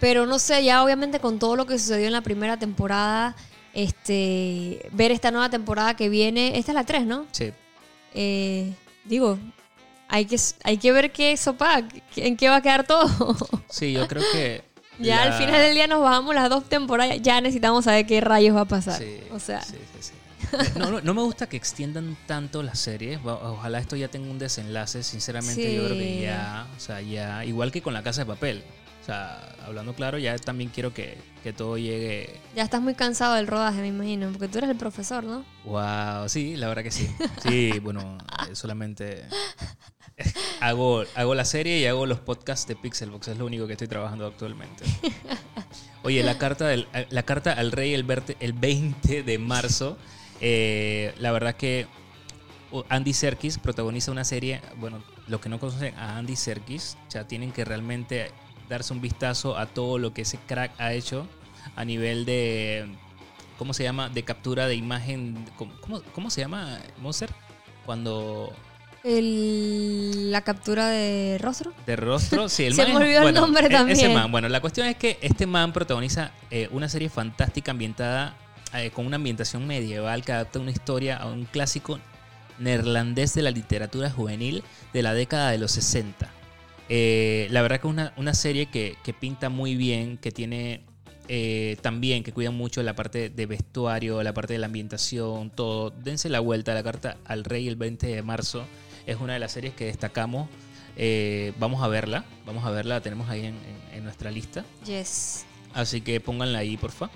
Pero 0.00 0.24
no 0.26 0.38
sé, 0.38 0.64
ya 0.64 0.82
obviamente 0.82 1.20
con 1.20 1.38
todo 1.38 1.56
lo 1.56 1.66
que 1.66 1.78
sucedió 1.78 2.06
en 2.06 2.12
la 2.14 2.22
primera 2.22 2.58
temporada, 2.58 3.36
este, 3.74 4.88
ver 4.92 5.10
esta 5.10 5.30
nueva 5.30 5.50
temporada 5.50 5.94
que 5.94 6.08
viene, 6.08 6.58
esta 6.58 6.72
es 6.72 6.74
la 6.74 6.84
3, 6.84 7.04
¿no? 7.06 7.26
Sí. 7.32 7.52
Eh, 8.14 8.72
digo, 9.04 9.38
hay 10.08 10.24
que, 10.26 10.36
hay 10.64 10.76
que 10.78 10.92
ver 10.92 11.12
qué 11.12 11.36
sopa, 11.36 11.82
en 12.16 12.36
qué 12.36 12.48
va 12.48 12.56
a 12.56 12.62
quedar 12.62 12.86
todo. 12.86 13.08
Sí, 13.70 13.92
yo 13.92 14.06
creo 14.08 14.22
que. 14.32 14.64
ya 14.98 15.24
la- 15.24 15.36
al 15.36 15.44
final 15.44 15.60
del 15.62 15.74
día 15.74 15.86
nos 15.86 16.02
bajamos 16.02 16.34
las 16.34 16.50
dos 16.50 16.68
temporadas, 16.68 17.18
ya 17.22 17.40
necesitamos 17.40 17.84
saber 17.84 18.06
qué 18.06 18.20
rayos 18.20 18.56
va 18.56 18.62
a 18.62 18.64
pasar. 18.66 18.98
Sí, 18.98 19.18
o 19.32 19.38
sea, 19.38 19.62
sí, 19.62 19.76
sí, 20.00 20.10
sí. 20.10 20.12
No, 20.76 20.90
no, 20.90 21.00
no 21.00 21.14
me 21.14 21.22
gusta 21.22 21.48
que 21.48 21.56
extiendan 21.56 22.16
tanto 22.26 22.62
las 22.64 22.80
series. 22.80 23.20
Ojalá 23.24 23.78
esto 23.78 23.94
ya 23.94 24.08
tenga 24.08 24.28
un 24.28 24.38
desenlace. 24.40 25.04
Sinceramente, 25.04 25.72
yo 25.72 25.84
creo 25.84 25.96
que 25.96 26.20
ya. 26.22 26.66
O 26.76 26.80
sea, 26.80 27.00
ya. 27.00 27.44
Igual 27.44 27.70
que 27.70 27.80
con 27.82 27.94
la 27.94 28.02
casa 28.02 28.22
de 28.22 28.26
papel. 28.26 28.64
Sea, 29.10 29.56
hablando 29.66 29.92
claro, 29.94 30.18
ya 30.18 30.38
también 30.38 30.70
quiero 30.72 30.94
que, 30.94 31.18
que 31.42 31.52
todo 31.52 31.76
llegue. 31.76 32.38
Ya 32.54 32.62
estás 32.62 32.80
muy 32.80 32.94
cansado 32.94 33.34
del 33.34 33.48
rodaje, 33.48 33.80
me 33.80 33.88
imagino, 33.88 34.30
porque 34.30 34.46
tú 34.46 34.58
eres 34.58 34.70
el 34.70 34.76
profesor, 34.76 35.24
¿no? 35.24 35.44
Wow, 35.64 36.28
sí, 36.28 36.56
la 36.56 36.68
verdad 36.68 36.84
que 36.84 36.92
sí. 36.92 37.10
Sí, 37.42 37.80
bueno, 37.80 38.18
eh, 38.48 38.54
solamente 38.54 39.24
hago, 40.60 41.02
hago 41.16 41.34
la 41.34 41.44
serie 41.44 41.80
y 41.80 41.86
hago 41.86 42.06
los 42.06 42.20
podcasts 42.20 42.68
de 42.68 42.76
Pixelbox, 42.76 43.26
es 43.26 43.36
lo 43.38 43.46
único 43.46 43.66
que 43.66 43.72
estoy 43.72 43.88
trabajando 43.88 44.26
actualmente. 44.28 44.84
Oye, 46.04 46.22
la 46.22 46.38
carta, 46.38 46.68
del, 46.68 46.86
la 47.10 47.24
carta 47.24 47.52
al 47.52 47.72
rey 47.72 47.94
el, 47.94 48.06
verte- 48.06 48.36
el 48.38 48.52
20 48.52 49.24
de 49.24 49.38
marzo, 49.38 49.98
eh, 50.40 51.12
la 51.18 51.32
verdad 51.32 51.56
que 51.56 51.88
Andy 52.88 53.12
Serkis 53.12 53.58
protagoniza 53.58 54.12
una 54.12 54.22
serie, 54.24 54.60
bueno, 54.76 55.02
los 55.26 55.40
que 55.40 55.48
no 55.48 55.58
conocen 55.58 55.96
a 55.96 56.16
Andy 56.16 56.36
Serkis, 56.36 56.96
ya 57.10 57.26
tienen 57.26 57.50
que 57.50 57.64
realmente 57.64 58.30
darse 58.70 58.94
un 58.94 59.02
vistazo 59.02 59.58
a 59.58 59.66
todo 59.66 59.98
lo 59.98 60.14
que 60.14 60.22
ese 60.22 60.38
crack 60.46 60.72
ha 60.78 60.94
hecho 60.94 61.26
a 61.76 61.84
nivel 61.84 62.24
de, 62.24 62.86
¿cómo 63.58 63.74
se 63.74 63.82
llama? 63.82 64.08
De 64.08 64.22
captura 64.22 64.66
de 64.66 64.76
imagen, 64.76 65.44
¿cómo, 65.56 65.72
cómo, 65.82 66.00
cómo 66.14 66.30
se 66.30 66.40
llama, 66.40 66.78
Monster? 67.02 67.28
Cuando 67.84 68.52
El- 69.04 70.30
la 70.32 70.42
captura 70.42 70.88
de 70.88 71.38
rostro. 71.38 71.72
de 71.86 71.96
rostro, 71.96 72.48
sí, 72.48 72.64
el 72.64 72.74
Se 72.76 72.82
man 72.82 72.92
me 72.92 72.92
es- 72.94 73.00
olvidó 73.02 73.18
el 73.18 73.22
bueno, 73.24 73.40
nombre 73.42 73.62
e- 73.64 73.66
Ese 73.66 73.76
también. 73.76 74.14
man, 74.14 74.32
bueno, 74.32 74.48
la 74.48 74.60
cuestión 74.60 74.86
es 74.86 74.96
que 74.96 75.18
este 75.20 75.46
man 75.46 75.72
protagoniza 75.72 76.30
eh, 76.50 76.68
una 76.72 76.88
serie 76.88 77.08
fantástica 77.08 77.72
ambientada 77.72 78.36
eh, 78.74 78.90
con 78.90 79.04
una 79.06 79.16
ambientación 79.16 79.66
medieval 79.66 80.24
que 80.24 80.32
adapta 80.32 80.58
una 80.60 80.70
historia 80.70 81.16
a 81.16 81.26
un 81.26 81.44
clásico 81.44 81.98
neerlandés 82.58 83.34
de 83.34 83.42
la 83.42 83.50
literatura 83.50 84.10
juvenil 84.10 84.62
de 84.92 85.02
la 85.02 85.14
década 85.14 85.50
de 85.50 85.58
los 85.58 85.72
60. 85.72 86.28
Eh, 86.92 87.46
la 87.50 87.62
verdad 87.62 87.80
que 87.80 87.86
es 87.86 87.92
una, 87.92 88.12
una 88.16 88.34
serie 88.34 88.66
que, 88.66 88.96
que 89.04 89.12
pinta 89.14 89.48
muy 89.48 89.76
bien, 89.76 90.18
que 90.18 90.32
tiene 90.32 90.80
eh, 91.28 91.76
también, 91.82 92.24
que 92.24 92.32
cuida 92.32 92.50
mucho 92.50 92.82
la 92.82 92.96
parte 92.96 93.30
de 93.30 93.46
vestuario, 93.46 94.22
la 94.24 94.34
parte 94.34 94.54
de 94.54 94.58
la 94.58 94.66
ambientación, 94.66 95.50
todo. 95.50 95.90
Dense 95.90 96.28
la 96.28 96.40
vuelta 96.40 96.72
a 96.72 96.74
la 96.74 96.82
carta 96.82 97.16
al 97.24 97.44
rey 97.44 97.68
el 97.68 97.76
20 97.76 98.08
de 98.08 98.22
marzo. 98.22 98.64
Es 99.06 99.16
una 99.20 99.34
de 99.34 99.38
las 99.38 99.52
series 99.52 99.72
que 99.74 99.84
destacamos. 99.84 100.48
Eh, 100.96 101.52
vamos 101.60 101.80
a 101.82 101.86
verla, 101.88 102.24
vamos 102.44 102.64
a 102.64 102.70
verla, 102.70 102.96
la 102.96 103.00
tenemos 103.00 103.30
ahí 103.30 103.40
en, 103.46 103.54
en- 103.54 103.80
en 103.98 104.04
nuestra 104.04 104.30
lista. 104.32 104.64
Yes. 104.84 105.44
Así 105.72 106.00
que 106.00 106.20
pónganla 106.20 106.58
ahí, 106.58 106.76
porfa. 106.76 107.08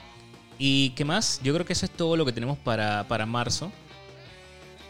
¿Y 0.56 0.90
qué 0.90 1.04
más? 1.04 1.40
Yo 1.42 1.52
creo 1.52 1.66
que 1.66 1.72
eso 1.72 1.84
es 1.84 1.90
todo 1.90 2.16
lo 2.16 2.24
que 2.24 2.32
tenemos 2.32 2.56
para, 2.58 3.08
para 3.08 3.26
marzo. 3.26 3.72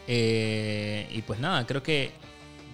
Eh, 0.07 1.07
y 1.11 1.21
pues 1.23 1.39
nada, 1.39 1.65
creo 1.65 1.81
que 1.81 2.11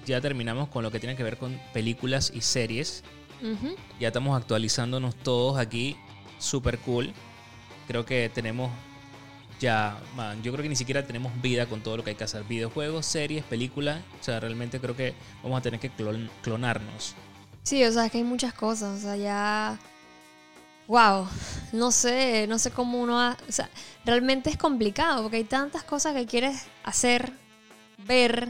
ya 0.06 0.22
terminamos 0.22 0.70
con 0.70 0.84
lo 0.84 0.91
que 0.91 0.99
tiene 0.99 1.16
que 1.16 1.24
ver 1.24 1.38
con 1.38 1.60
películas 1.74 2.32
y 2.34 2.41
series. 2.41 3.04
Ujú. 3.41 3.76
Ya 3.99 4.10
estamos 4.10 4.38
actualizándonos 4.39 5.16
todos 5.16 5.58
aquí. 5.60 5.95
Super 6.39 6.78
cool. 6.80 7.14
Creo 7.88 8.06
que 8.06 8.30
tenemos 8.34 8.72
ya, 9.60 9.99
man, 10.16 10.41
yo 10.41 10.52
creo 10.52 10.64
que 10.64 10.70
ni 10.70 10.76
siquiera 10.76 11.06
tenemos 11.06 11.32
vida 11.41 11.68
con 11.68 11.82
todo 11.82 11.97
lo 11.97 12.04
que 12.04 12.12
hay 12.12 12.16
que 12.16 12.24
hacer. 12.24 12.43
Videojuegos, 12.45 13.06
series, 13.06 13.43
películas. 13.43 14.02
O 14.20 14.24
sea, 14.24 14.39
realmente 14.39 14.80
creo 14.80 14.95
que 14.95 15.14
vamos 15.43 15.60
a 15.60 15.62
tener 15.62 15.80
que 15.80 15.91
clon- 15.91 16.30
clonarnos. 16.41 17.16
Sí, 17.64 17.84
o 17.84 17.91
sea, 17.91 18.06
es 18.08 18.12
que 18.12 18.18
hay 18.20 18.24
muchas 18.24 18.54
cosas, 18.54 18.97
o 18.97 19.02
sea, 19.02 19.16
ya... 19.18 19.78
Wow, 20.88 21.28
no 21.74 21.91
sé, 21.91 22.47
no 22.47 22.58
sé 22.60 22.72
cómo 22.72 22.99
uno... 22.99 23.20
ha- 23.22 23.38
O 23.47 23.52
sea, 23.52 23.70
realmente 24.04 24.49
es 24.49 24.58
complicado 24.58 25.22
porque 25.22 25.38
hay 25.38 25.43
tantas 25.43 25.84
cosas 25.84 26.14
que 26.16 26.26
quieres 26.26 26.64
hacer, 26.84 27.32
ver, 28.08 28.49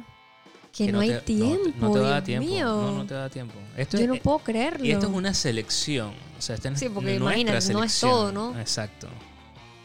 que, 0.72 0.91
no, 0.91 0.99
hay 1.01 1.09
te- 1.09 1.19
tiempo, 1.22 1.69
No, 1.80 1.91
te 1.91 1.99
va 1.99 2.07
a 2.07 2.11
dar 2.11 2.24
tiempo. 2.24 2.47
mío. 2.49 2.65
No, 2.65 2.91
no 2.99 3.05
te 3.05 3.13
da 3.13 3.30
tiempo. 3.30 3.53
Esto 3.78 3.97
Yo 3.97 4.03
es, 4.03 4.09
no 4.09 4.15
puedo 4.17 4.39
creerlo. 4.39 4.86
Y 4.86 4.91
esto 4.91 5.07
es 5.07 5.13
una 5.13 5.34
selección. 5.34 6.13
O 6.38 6.41
sea, 6.41 6.55
esta 6.55 6.76
Sí, 6.76 6.89
porque 6.89 7.15
imagínate, 7.15 7.74
no 7.74 7.84
es 7.84 7.99
todo, 7.99 8.32
¿no? 8.32 8.57
Exacto. 8.59 9.07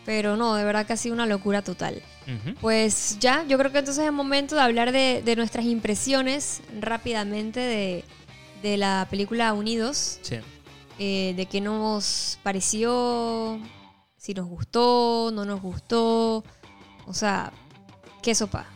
Pero 0.05 0.37
no, 0.37 0.55
de 0.55 0.63
verdad 0.65 0.87
que 0.87 0.93
ha 0.93 0.97
sido 0.97 1.15
una 1.15 1.27
locura 1.27 1.63
total. 1.63 2.01
Pues 2.61 3.19
ya, 3.21 3.45
yo 3.49 3.59
creo 3.59 3.73
que 3.73 3.79
entonces 3.79 4.05
es 4.05 4.13
momento 4.13 4.55
de 4.55 4.61
hablar 4.61 4.93
de, 4.93 5.23
de 5.25 5.37
nuestras 5.37 5.65
impresiones 5.67 6.61
rápidamente 6.81 7.59
de, 7.61 8.05
de 8.63 8.77
la 8.77 9.07
película 9.11 9.53
Unidos. 9.53 10.19
Sí. 10.23 10.37
eh, 11.01 11.35
de 11.37 11.47
qué 11.47 11.61
nos 11.61 12.39
pareció, 12.45 13.61
si 14.17 14.33
nos 14.35 14.47
gustó, 14.47 15.31
no 15.35 15.45
nos 15.45 15.61
gustó. 15.61 16.45
O 17.07 17.13
sea, 17.13 17.53
qué 18.23 18.35
sopa. 18.35 18.67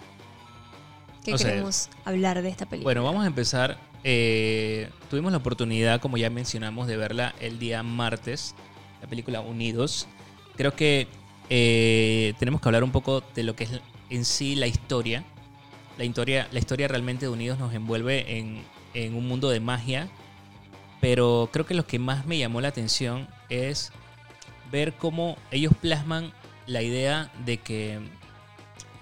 ¿Qué 1.25 1.35
O 1.35 1.39
sea, 1.39 1.51
queremos 1.51 1.91
hablar 2.05 2.43
de 2.43 2.49
esta 2.49 2.67
película? 2.67 2.85
Bueno, 2.85 3.05
vamos 3.05 3.25
a 3.25 3.27
empezar. 3.27 3.79
Eh, 4.05 4.89
tuvimos 5.11 5.33
la 5.33 5.39
oportunidad, 5.39 6.01
como 6.01 6.17
ya 6.17 6.31
mencionamos, 6.31 6.87
de 6.87 6.97
verla 6.97 7.35
el 7.41 7.59
día 7.59 7.83
martes, 7.83 8.55
la 9.03 9.09
película 9.09 9.41
Unidos. 9.41 10.09
Creo 10.57 10.75
que 10.75 11.09
eh, 11.51 12.35
tenemos 12.39 12.61
que 12.61 12.69
hablar 12.69 12.85
un 12.85 12.93
poco 12.93 13.23
de 13.35 13.43
lo 13.43 13.55
que 13.55 13.65
es 13.65 13.71
en 14.09 14.25
sí 14.25 14.57
la 14.57 14.67
historia. 14.67 15.25
La 15.99 16.05
historia, 16.05 16.49
la 16.53 16.59
historia 16.59 16.89
realmente 16.89 17.27
de 17.27 17.33
Unidos 17.33 17.59
nos 17.59 17.75
envuelve 17.75 18.39
en, 18.39 18.63
en 18.95 19.15
un 19.15 19.29
mundo 19.29 19.51
de 19.51 19.61
magia, 19.61 20.09
pero 21.01 21.51
creo 21.53 21.67
que 21.67 21.75
lo 21.75 21.87
que 21.87 21.99
más 21.99 22.27
me 22.27 22.39
llamó 22.39 22.61
la 22.61 22.69
atención 22.69 23.29
es 23.49 23.93
ver 24.71 24.95
cómo 24.95 25.37
ellos 25.51 25.73
plasman 25.81 26.33
la 26.67 26.83
idea 26.83 27.31
de 27.45 27.59
que, 27.59 27.99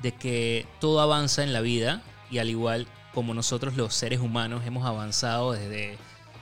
de 0.02 0.12
que 0.12 0.66
todo 0.80 1.00
avanza 1.00 1.42
en 1.44 1.52
la 1.52 1.60
vida 1.60 2.02
y 2.30 2.38
al 2.38 2.50
igual 2.50 2.86
como 3.14 3.34
nosotros 3.34 3.76
los 3.76 3.94
seres 3.94 4.20
humanos 4.20 4.62
hemos 4.66 4.86
avanzado 4.86 5.52
desde, 5.52 5.98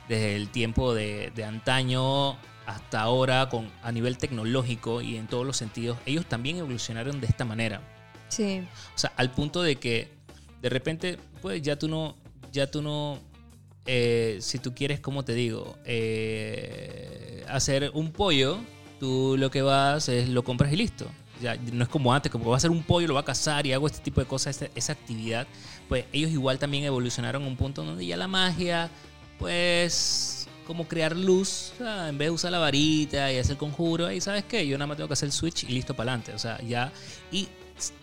desde 0.08 0.36
el 0.36 0.48
tiempo 0.50 0.94
de, 0.94 1.32
de 1.34 1.44
antaño 1.44 2.36
hasta 2.66 3.00
ahora 3.00 3.48
con, 3.48 3.70
a 3.82 3.92
nivel 3.92 4.18
tecnológico 4.18 5.00
y 5.00 5.16
en 5.16 5.28
todos 5.28 5.46
los 5.46 5.56
sentidos, 5.56 5.96
ellos 6.04 6.26
también 6.26 6.58
evolucionaron 6.58 7.20
de 7.20 7.28
esta 7.28 7.44
manera. 7.44 7.80
sí, 8.28 8.66
O 8.94 8.98
sea, 8.98 9.12
al 9.16 9.30
punto 9.30 9.62
de 9.62 9.76
que 9.76 10.12
de 10.60 10.68
repente, 10.68 11.18
pues 11.40 11.62
ya 11.62 11.78
tú 11.78 11.88
no, 11.88 12.16
ya 12.52 12.68
tú 12.70 12.82
no, 12.82 13.20
eh, 13.86 14.38
si 14.40 14.58
tú 14.58 14.74
quieres, 14.74 15.00
como 15.00 15.24
te 15.24 15.34
digo, 15.34 15.78
eh, 15.84 17.44
hacer 17.48 17.90
un 17.94 18.10
pollo, 18.10 18.58
tú 18.98 19.36
lo 19.38 19.50
que 19.50 19.62
vas 19.62 20.08
es 20.08 20.28
lo 20.28 20.42
compras 20.42 20.72
y 20.72 20.76
listo. 20.76 21.06
Ya 21.40 21.56
no 21.72 21.82
es 21.82 21.88
como 21.88 22.12
antes, 22.12 22.32
como 22.32 22.44
voy 22.44 22.54
a 22.54 22.56
hacer 22.56 22.70
un 22.70 22.82
pollo, 22.82 23.08
lo 23.08 23.14
voy 23.14 23.22
a 23.22 23.24
cazar 23.24 23.66
y 23.66 23.72
hago 23.72 23.86
este 23.86 24.00
tipo 24.00 24.20
de 24.20 24.26
cosas, 24.26 24.56
esa, 24.56 24.72
esa 24.74 24.92
actividad. 24.92 25.46
Pues 25.88 26.04
ellos 26.12 26.30
igual 26.30 26.58
también 26.58 26.84
evolucionaron 26.84 27.44
a 27.44 27.46
un 27.46 27.56
punto 27.56 27.84
donde 27.84 28.06
ya 28.06 28.16
la 28.16 28.28
magia, 28.28 28.90
pues 29.38 30.48
como 30.66 30.88
crear 30.88 31.16
luz, 31.16 31.72
o 31.74 31.84
sea, 31.84 32.08
en 32.08 32.18
vez 32.18 32.26
de 32.26 32.30
usar 32.32 32.50
la 32.50 32.58
varita 32.58 33.32
y 33.32 33.38
hacer 33.38 33.56
conjuro, 33.56 34.10
y 34.10 34.20
sabes 34.20 34.44
qué, 34.44 34.66
yo 34.66 34.76
nada 34.76 34.88
más 34.88 34.96
tengo 34.96 35.06
que 35.06 35.14
hacer 35.14 35.28
el 35.28 35.32
switch 35.32 35.64
y 35.64 35.68
listo 35.68 35.94
para 35.94 36.12
adelante. 36.12 36.34
O 36.34 36.38
sea, 36.38 36.60
ya. 36.62 36.92
Y 37.30 37.48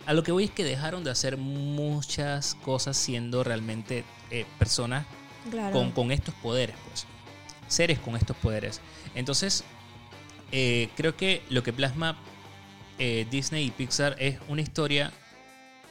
a 0.06 0.12
lo 0.12 0.22
que 0.22 0.32
voy 0.32 0.44
es 0.44 0.50
que 0.50 0.64
dejaron 0.64 1.04
de 1.04 1.10
hacer 1.10 1.36
muchas 1.36 2.54
cosas 2.56 2.96
siendo 2.96 3.44
realmente 3.44 4.04
eh, 4.30 4.46
personas 4.58 5.06
claro. 5.50 5.72
con, 5.72 5.90
con 5.92 6.10
estos 6.10 6.34
poderes, 6.36 6.76
pues. 6.88 7.06
Seres 7.68 7.98
con 7.98 8.16
estos 8.16 8.36
poderes. 8.36 8.80
Entonces, 9.14 9.64
eh, 10.52 10.88
creo 10.96 11.16
que 11.16 11.42
lo 11.50 11.62
que 11.62 11.72
plasma 11.72 12.16
eh, 12.98 13.26
Disney 13.30 13.66
y 13.66 13.70
Pixar 13.70 14.16
es 14.18 14.38
una 14.48 14.62
historia 14.62 15.12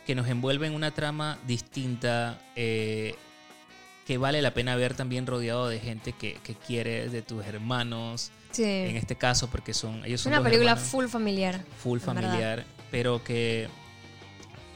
que 0.05 0.15
nos 0.15 0.27
envuelve 0.27 0.67
en 0.67 0.73
una 0.73 0.91
trama 0.91 1.37
distinta, 1.47 2.39
eh, 2.55 3.15
que 4.05 4.17
vale 4.17 4.41
la 4.41 4.53
pena 4.53 4.75
ver 4.75 4.93
también 4.95 5.25
rodeado 5.25 5.69
de 5.69 5.79
gente 5.79 6.11
que, 6.13 6.33
que 6.43 6.55
quiere, 6.55 7.09
de 7.09 7.21
tus 7.21 7.45
hermanos, 7.45 8.31
Sí. 8.51 8.63
en 8.63 8.97
este 8.97 9.15
caso, 9.15 9.49
porque 9.49 9.73
son 9.73 10.05
ellos 10.05 10.21
son 10.21 10.31
una 10.31 10.37
dos 10.39 10.45
película 10.45 10.71
hermanos 10.71 10.89
full 10.91 11.05
familiar. 11.07 11.63
full 11.81 11.99
verdad. 11.99 12.13
familiar, 12.13 12.65
pero 12.91 13.23
que 13.23 13.67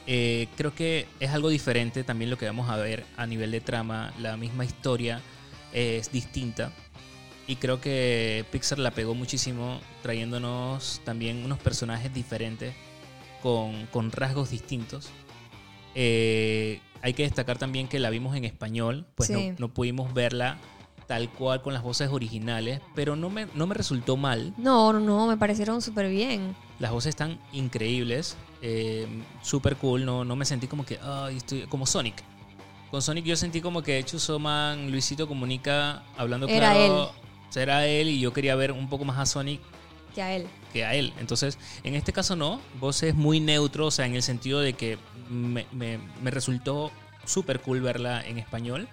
eh, 0.08 0.48
creo 0.56 0.74
que 0.74 1.06
es 1.20 1.30
algo 1.32 1.50
diferente 1.50 2.04
también 2.04 2.30
lo 2.32 2.38
que 2.38 2.46
vamos 2.46 2.70
a 2.70 2.78
ver 2.78 3.06
a 3.18 3.26
nivel 3.28 3.52
de 3.52 3.60
trama. 3.62 4.14
La 4.20 4.38
misma 4.38 4.64
historia 4.66 5.22
es 5.74 6.12
distinta. 6.12 6.72
Y 7.48 7.56
creo 7.56 7.80
que 7.80 8.46
Pixar 8.52 8.78
la 8.80 8.92
pegó 8.92 9.16
muchísimo 9.16 9.80
trayéndonos 10.04 11.02
también 11.06 11.46
unos 11.46 11.60
personajes 11.60 12.14
diferentes 12.14 12.74
con, 13.42 13.86
con 13.88 14.12
rasgos 14.12 14.50
distintos. 14.50 15.10
Eh, 15.96 16.82
hay 17.02 17.14
que 17.14 17.24
destacar 17.24 17.58
también 17.58 17.88
que 17.88 18.00
la 18.00 18.10
vimos 18.10 18.36
en 18.36 18.44
español, 18.46 19.06
pues 19.16 19.28
Sí. 19.28 19.34
no, 19.52 19.56
no 19.60 19.74
pudimos 19.74 20.14
verla 20.14 20.58
tal 21.08 21.30
cual 21.30 21.62
con 21.62 21.74
las 21.74 21.84
voces 21.84 22.10
originales, 22.10 22.82
pero 22.94 23.16
no 23.16 23.30
me, 23.30 23.48
no 23.56 23.66
me 23.66 23.74
resultó 23.76 24.18
mal. 24.18 24.54
No, 24.58 24.92
no, 24.92 25.00
no, 25.00 25.26
me 25.26 25.38
parecieron 25.38 25.82
súper 25.82 26.10
bien. 26.10 26.54
Las 26.80 26.92
voces 26.92 27.10
están 27.12 27.40
increíbles, 27.54 28.36
eh, 28.62 29.08
súper 29.42 29.78
cool. 29.78 30.04
No, 30.06 30.26
no 30.26 30.36
me 30.36 30.44
sentí 30.44 30.68
como 30.68 30.86
que, 30.86 31.00
ay, 31.02 31.38
estoy 31.38 31.62
como 31.68 31.86
Sonic. 31.86 32.22
Con 32.92 33.02
Sonic 33.02 33.24
yo 33.26 33.38
sentí 33.38 33.62
como 33.62 33.82
que 33.82 34.04
Chusoman, 34.04 34.92
Luisito 34.92 35.28
Comunica, 35.30 36.04
hablando 36.18 36.48
Era 36.48 36.74
claro, 36.74 37.12
era 37.56 37.86
él 37.88 38.10
y 38.10 38.20
yo 38.20 38.34
quería 38.34 38.56
ver 38.56 38.72
un 38.72 38.90
poco 38.90 39.06
más 39.06 39.18
a 39.18 39.26
Sonic 39.26 39.62
Que 40.14 40.22
a 40.22 40.36
él. 40.36 40.48
que 40.74 40.86
a 40.86 40.94
él. 40.94 41.14
Entonces, 41.20 41.58
en 41.84 41.96
este 41.96 42.14
caso 42.14 42.36
no, 42.36 42.62
Voz 42.80 43.02
es 43.04 43.16
muy 43.16 43.40
neutro, 43.40 43.88
o 43.88 43.92
sea, 43.92 44.06
en 44.06 44.16
el 44.16 44.24
sentido 44.24 44.60
de 44.60 44.74
que 44.74 44.98
me, 45.30 45.66
me- 45.72 46.00
me 46.22 46.32
resultó 46.32 46.92
súper 47.26 47.60
cool 47.62 47.82
verla 47.82 48.26
en 48.26 48.38
español. 48.38 48.88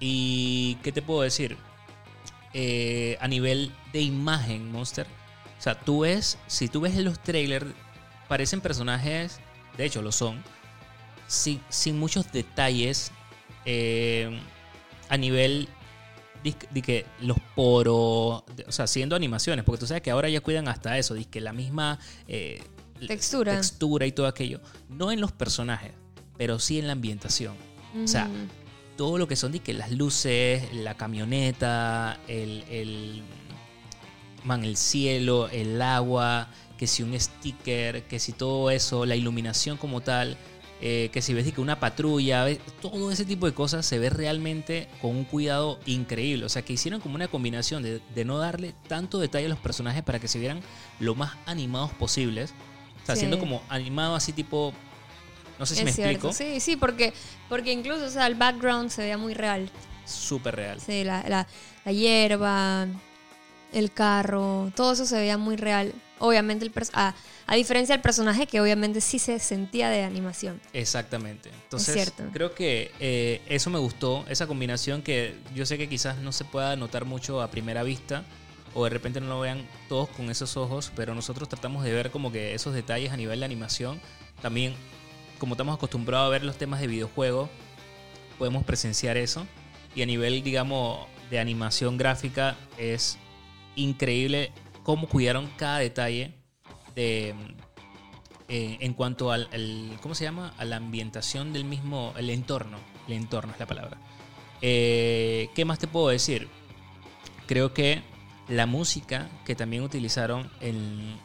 Y, 0.00 0.76
¿qué 0.82 0.92
te 0.92 1.02
puedo 1.02 1.22
decir? 1.22 1.56
Eh, 2.54 3.16
a 3.20 3.28
nivel 3.28 3.72
de 3.92 4.00
imagen, 4.00 4.70
Monster. 4.72 5.06
O 5.58 5.60
sea, 5.62 5.78
tú 5.78 6.00
ves, 6.00 6.38
si 6.46 6.68
tú 6.68 6.80
ves 6.80 6.94
en 6.96 7.04
los 7.04 7.18
trailers, 7.22 7.66
parecen 8.28 8.60
personajes, 8.60 9.40
de 9.76 9.84
hecho 9.84 10.02
lo 10.02 10.12
son, 10.12 10.42
sin, 11.26 11.60
sin 11.68 11.98
muchos 11.98 12.30
detalles 12.30 13.10
eh, 13.64 14.40
a 15.08 15.16
nivel 15.16 15.68
que 16.82 17.06
los 17.20 17.38
poros, 17.54 18.42
o 18.66 18.72
sea, 18.72 18.84
haciendo 18.84 19.16
animaciones, 19.16 19.64
porque 19.64 19.80
tú 19.80 19.86
sabes 19.86 20.02
que 20.02 20.10
ahora 20.10 20.28
ya 20.28 20.40
cuidan 20.40 20.68
hasta 20.68 20.98
eso, 20.98 21.14
de 21.14 21.24
que 21.24 21.40
la 21.40 21.52
misma 21.52 21.98
eh, 22.26 22.62
Textura. 23.06 23.54
textura 23.54 24.06
y 24.06 24.12
todo 24.12 24.26
aquello, 24.26 24.60
no 24.88 25.12
en 25.12 25.20
los 25.20 25.32
personajes, 25.32 25.92
pero 26.36 26.58
sí 26.58 26.78
en 26.78 26.86
la 26.86 26.92
ambientación. 26.94 27.54
O 28.02 28.06
sea, 28.06 28.28
todo 28.96 29.18
lo 29.18 29.26
que 29.26 29.36
son 29.36 29.52
de 29.52 29.60
que 29.60 29.72
las 29.72 29.90
luces, 29.92 30.72
la 30.74 30.96
camioneta, 30.96 32.18
el, 32.28 32.64
el, 32.68 33.22
man, 34.44 34.64
el 34.64 34.76
cielo, 34.76 35.48
el 35.48 35.80
agua, 35.80 36.48
que 36.76 36.86
si 36.86 37.02
un 37.02 37.18
sticker, 37.18 38.04
que 38.04 38.18
si 38.18 38.32
todo 38.32 38.70
eso, 38.70 39.06
la 39.06 39.16
iluminación 39.16 39.76
como 39.76 40.00
tal, 40.00 40.36
eh, 40.80 41.10
que 41.12 41.22
si 41.22 41.34
ves 41.34 41.52
que 41.52 41.60
una 41.60 41.80
patrulla, 41.80 42.44
ves- 42.44 42.60
todo 42.80 43.10
ese 43.10 43.24
tipo 43.24 43.46
de 43.46 43.54
cosas 43.54 43.84
se 43.84 43.98
ve 43.98 44.10
realmente 44.10 44.88
con 45.02 45.10
un 45.16 45.24
cuidado 45.24 45.78
increíble. 45.86 46.44
O 46.44 46.48
sea, 46.48 46.62
que 46.62 46.72
hicieron 46.74 47.00
como 47.00 47.14
una 47.16 47.28
combinación 47.28 47.82
de, 47.82 48.00
de 48.14 48.24
no 48.24 48.38
darle 48.38 48.74
tanto 48.86 49.18
detalle 49.18 49.46
a 49.46 49.48
los 49.48 49.58
personajes 49.58 50.02
para 50.02 50.18
que 50.20 50.28
se 50.28 50.38
vieran 50.38 50.60
lo 51.00 51.14
más 51.14 51.32
animados 51.46 51.90
posibles. 51.92 52.52
O 53.02 53.06
sea, 53.06 53.14
Sí. 53.16 53.20
siendo 53.20 53.38
como 53.38 53.62
animado 53.68 54.14
así 54.14 54.32
tipo... 54.32 54.72
No 55.58 55.66
sé 55.66 55.74
si 55.74 55.84
me 55.84 55.92
cierto. 55.92 56.28
explico. 56.28 56.32
Sí, 56.54 56.60
sí, 56.60 56.76
porque, 56.76 57.12
porque 57.48 57.72
incluso, 57.72 58.04
o 58.04 58.10
sea, 58.10 58.28
el 58.28 58.36
background 58.36 58.90
se 58.90 59.02
veía 59.02 59.18
muy 59.18 59.34
real. 59.34 59.68
Súper 60.04 60.54
real. 60.54 60.80
Sí, 60.80 61.02
la, 61.02 61.24
la, 61.28 61.48
la 61.84 61.92
hierba, 61.92 62.86
el 63.72 63.90
carro, 63.92 64.70
todo 64.76 64.92
eso 64.92 65.04
se 65.04 65.16
veía 65.18 65.36
muy 65.36 65.56
real. 65.56 65.92
Obviamente, 66.18 66.64
el 66.64 66.72
a, 66.92 67.14
a 67.46 67.54
diferencia 67.54 67.94
del 67.94 68.02
personaje 68.02 68.46
que 68.46 68.60
obviamente 68.60 69.00
sí 69.00 69.18
se 69.18 69.38
sentía 69.38 69.88
de 69.88 70.02
animación. 70.04 70.60
Exactamente. 70.72 71.50
Entonces, 71.64 71.94
cierto. 71.94 72.24
creo 72.32 72.54
que 72.54 72.92
eh, 73.00 73.40
eso 73.46 73.70
me 73.70 73.78
gustó, 73.78 74.24
esa 74.28 74.46
combinación 74.46 75.02
que 75.02 75.34
yo 75.54 75.66
sé 75.66 75.78
que 75.78 75.88
quizás 75.88 76.18
no 76.18 76.32
se 76.32 76.44
pueda 76.44 76.76
notar 76.76 77.04
mucho 77.04 77.40
a 77.40 77.50
primera 77.50 77.82
vista 77.82 78.24
o 78.74 78.84
de 78.84 78.90
repente 78.90 79.20
no 79.20 79.28
lo 79.28 79.40
vean 79.40 79.66
todos 79.88 80.08
con 80.10 80.30
esos 80.30 80.56
ojos, 80.56 80.92
pero 80.94 81.14
nosotros 81.14 81.48
tratamos 81.48 81.84
de 81.84 81.92
ver 81.92 82.10
como 82.10 82.30
que 82.30 82.54
esos 82.54 82.74
detalles 82.74 83.12
a 83.12 83.16
nivel 83.16 83.40
de 83.40 83.44
animación. 83.44 84.00
También, 84.42 84.74
como 85.38 85.54
estamos 85.54 85.76
acostumbrados 85.76 86.26
a 86.26 86.30
ver 86.30 86.44
los 86.44 86.58
temas 86.58 86.80
de 86.80 86.86
videojuegos, 86.86 87.48
podemos 88.38 88.64
presenciar 88.64 89.16
eso. 89.16 89.46
Y 89.94 90.02
a 90.02 90.06
nivel, 90.06 90.42
digamos, 90.42 91.06
de 91.30 91.38
animación 91.38 91.96
gráfica, 91.96 92.56
es 92.76 93.18
increíble 93.74 94.52
cómo 94.88 95.06
cuidaron 95.06 95.50
cada 95.58 95.80
detalle 95.80 96.32
de, 96.94 97.34
eh, 98.48 98.78
en 98.80 98.94
cuanto 98.94 99.30
al, 99.30 99.46
al- 99.52 99.98
¿cómo 100.00 100.14
se 100.14 100.24
llama? 100.24 100.54
A 100.56 100.64
la 100.64 100.76
ambientación 100.76 101.52
del 101.52 101.66
mismo, 101.66 102.14
el 102.16 102.30
entorno. 102.30 102.78
El 103.06 103.12
entorno 103.12 103.52
es 103.52 103.60
la 103.60 103.66
palabra. 103.66 103.98
Eh, 104.62 105.50
¿Qué 105.54 105.66
más 105.66 105.78
te 105.78 105.88
puedo 105.88 106.08
decir? 106.08 106.48
Creo 107.46 107.74
que 107.74 108.00
la 108.48 108.64
música 108.64 109.28
que 109.44 109.54
también 109.54 109.82
utilizaron 109.82 110.50
en, 110.62 111.18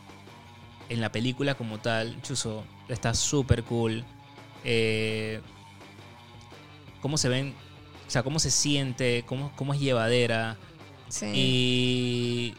en 0.89 0.99
la 0.99 1.13
película 1.13 1.55
como 1.55 1.79
tal, 1.79 2.21
Chuso, 2.21 2.65
está 2.89 3.13
súper 3.13 3.63
cool. 3.63 4.03
Eh, 4.65 5.39
cómo 7.01 7.17
se 7.17 7.29
ven, 7.29 7.53
o 8.05 8.11
sea, 8.11 8.23
cómo 8.23 8.39
se 8.39 8.51
siente, 8.51 9.23
cómo, 9.25 9.53
cómo 9.55 9.73
es 9.73 9.79
llevadera. 9.79 10.57
Sí. 11.07 11.31
Y 11.33 12.53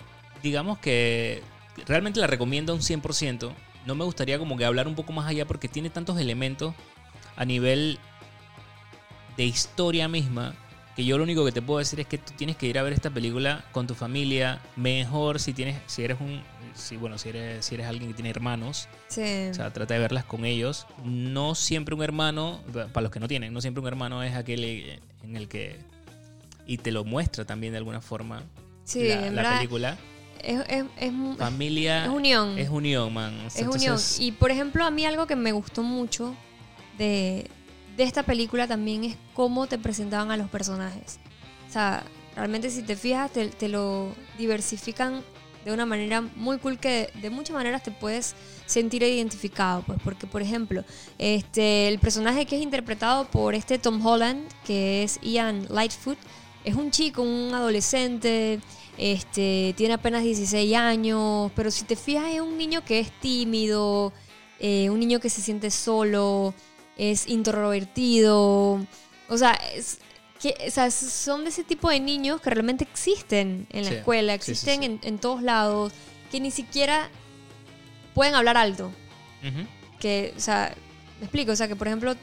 digamos 0.45 0.79
que 0.79 1.43
realmente 1.87 2.21
la 2.21 2.27
recomiendo 2.27 2.75
un 2.75 2.81
100%. 2.81 3.53
No 3.87 3.95
me 3.95 4.05
gustaría 4.05 4.39
como 4.39 4.57
que 4.57 4.65
hablar 4.67 4.87
un 4.87 4.95
poco 4.95 5.13
más 5.13 5.27
allá 5.27 5.47
porque 5.47 5.69
tiene 5.69 5.89
tantos 5.89 6.21
elementos 6.21 6.75
a 7.35 7.45
nivel 7.47 7.99
de 9.37 9.45
historia 9.45 10.07
misma 10.07 10.55
que 10.95 11.05
yo 11.05 11.19
lo 11.19 11.25
único 11.25 11.45
que 11.45 11.51
te 11.51 11.61
puedo 11.61 11.81
decir 11.81 11.99
es 11.99 12.07
que 12.07 12.19
tú 12.19 12.33
tienes 12.37 12.57
que 12.57 12.67
ir 12.67 12.79
a 12.79 12.83
ver 12.83 12.93
esta 12.93 13.11
película 13.11 13.65
con 13.73 13.89
tu 13.89 13.95
familia, 13.95 14.61
mejor 14.77 15.41
si 15.41 15.53
tienes 15.53 15.77
si 15.87 16.05
eres 16.05 16.21
un 16.21 16.41
si 16.75 16.97
bueno, 16.97 17.19
si 17.19 17.31
eres 17.31 17.65
si 17.65 17.75
eres 17.75 17.87
alguien 17.87 18.11
que 18.11 18.15
tiene 18.15 18.31
hermanos, 18.31 18.89
sí. 19.09 19.49
o 19.51 19.55
sea, 19.55 19.73
trata 19.73 19.95
de 19.95 20.01
verlas 20.01 20.25
con 20.25 20.45
ellos. 20.45 20.87
No 21.05 21.55
siempre 21.55 21.95
un 21.95 22.03
hermano, 22.03 22.61
para 22.93 23.03
los 23.03 23.11
que 23.11 23.19
no 23.19 23.27
tienen, 23.27 23.53
no 23.53 23.61
siempre 23.61 23.81
un 23.81 23.89
hermano 23.89 24.23
es 24.23 24.37
aquel 24.37 25.01
en 25.23 25.37
el 25.37 25.49
que 25.49 25.81
y 26.67 26.79
te 26.79 26.93
lo 26.93 27.05
muestra 27.05 27.45
también 27.45 27.73
de 27.73 27.79
alguna 27.79 28.01
forma 28.01 28.43
Sí, 28.85 29.09
la, 29.09 29.57
película. 29.57 29.97
Es, 30.47 30.61
es, 30.69 30.85
es, 30.99 31.13
Familia 31.39 32.05
es 32.05 32.11
unión. 32.11 32.59
es 32.59 32.69
unión, 32.69 33.13
man. 33.13 33.35
Es 33.47 33.67
unión. 33.67 33.99
Y 34.19 34.33
por 34.33 34.51
ejemplo, 34.51 34.85
a 34.85 34.91
mí 34.91 35.05
algo 35.05 35.27
que 35.27 35.37
me 35.37 35.53
gustó 35.53 35.83
mucho 35.83 36.35
de, 36.99 37.51
de 37.97 38.03
esta 38.05 38.23
película 38.23 38.67
también 38.67 39.05
es 39.05 39.17
cómo 39.35 39.67
te 39.67 39.79
presentaban 39.79 40.31
a 40.31 40.37
los 40.37 40.49
personajes. 40.49 41.19
O 41.69 41.73
sea, 41.73 42.05
realmente 42.37 42.71
si 42.71 42.83
te 42.83 42.97
fijas, 42.97 43.31
te, 43.33 43.49
te 43.49 43.69
lo 43.69 44.13
diversifican 44.39 45.23
de 45.65 45.73
una 45.73 45.87
manera 45.87 46.21
muy 46.37 46.59
cool 46.59 46.79
que 46.79 47.11
de, 47.15 47.21
de 47.23 47.31
muchas 47.31 47.55
maneras 47.55 47.83
te 47.83 47.91
puedes 47.91 48.35
sentir 48.67 49.03
identificado. 49.03 49.83
Pues 49.83 49.99
porque, 50.05 50.27
por 50.27 50.43
ejemplo, 50.43 50.85
este, 51.19 51.89
el 51.89 51.99
personaje 51.99 52.47
que 52.47 52.57
es 52.57 52.63
interpretado 52.63 53.27
por 53.27 53.55
este 53.55 53.79
Tom 53.79 54.05
Holland, 54.05 54.47
que 54.67 55.03
es 55.03 55.19
Ian 55.23 55.67
Lightfoot, 55.71 56.19
es 56.65 56.75
un 56.75 56.91
chico, 56.91 57.23
un 57.23 57.53
adolescente, 57.53 58.61
este, 58.99 59.75
tiene 59.77 59.95
apenas 59.95 60.23
16 60.23 60.75
años, 60.77 61.51
pero 61.57 61.71
si 61.71 61.85
te 61.85 61.97
fijas 61.97 62.31
es 62.33 62.41
un 62.41 62.57
niño 62.57 62.85
que 62.85 63.01
es 63.01 63.11
tímido, 63.21 64.13
eh, 64.61 64.89
un 64.91 65.01
niño 65.01 65.21
que 65.21 65.31
se 65.31 65.41
siente 65.43 65.71
solo, 65.71 66.55
es 66.97 67.27
introvertido, 67.29 68.85
o 69.29 69.37
sea, 69.39 69.53
es- 69.75 69.99
que, 70.41 70.55
o 70.69 70.71
sea, 70.71 70.91
son 70.91 71.45
de 71.45 71.51
ese 71.51 71.65
tipo 71.65 71.89
de 71.89 72.01
niños 72.01 72.41
que 72.41 72.51
realmente 72.51 72.85
existen 72.85 73.67
en 73.71 73.85
la 73.85 73.91
Sí, 73.91 73.95
escuela, 73.97 74.33
sí, 74.33 74.37
existen 74.37 74.81
sí. 74.81 74.85
En, 74.87 75.01
en 75.03 75.19
todos 75.19 75.43
lados, 75.43 75.93
que 76.31 76.39
ni 76.41 76.51
siquiera 76.51 77.09
pueden 78.15 78.35
hablar 78.35 78.57
alto 78.57 78.91
que, 80.01 80.35
o 80.37 80.41
sea, 80.41 80.75
me 81.19 81.25
explico, 81.27 81.53
o 81.53 81.57
sea, 81.57 81.67
que 81.69 81.77
por 81.77 81.87
ejemplo 81.87 82.15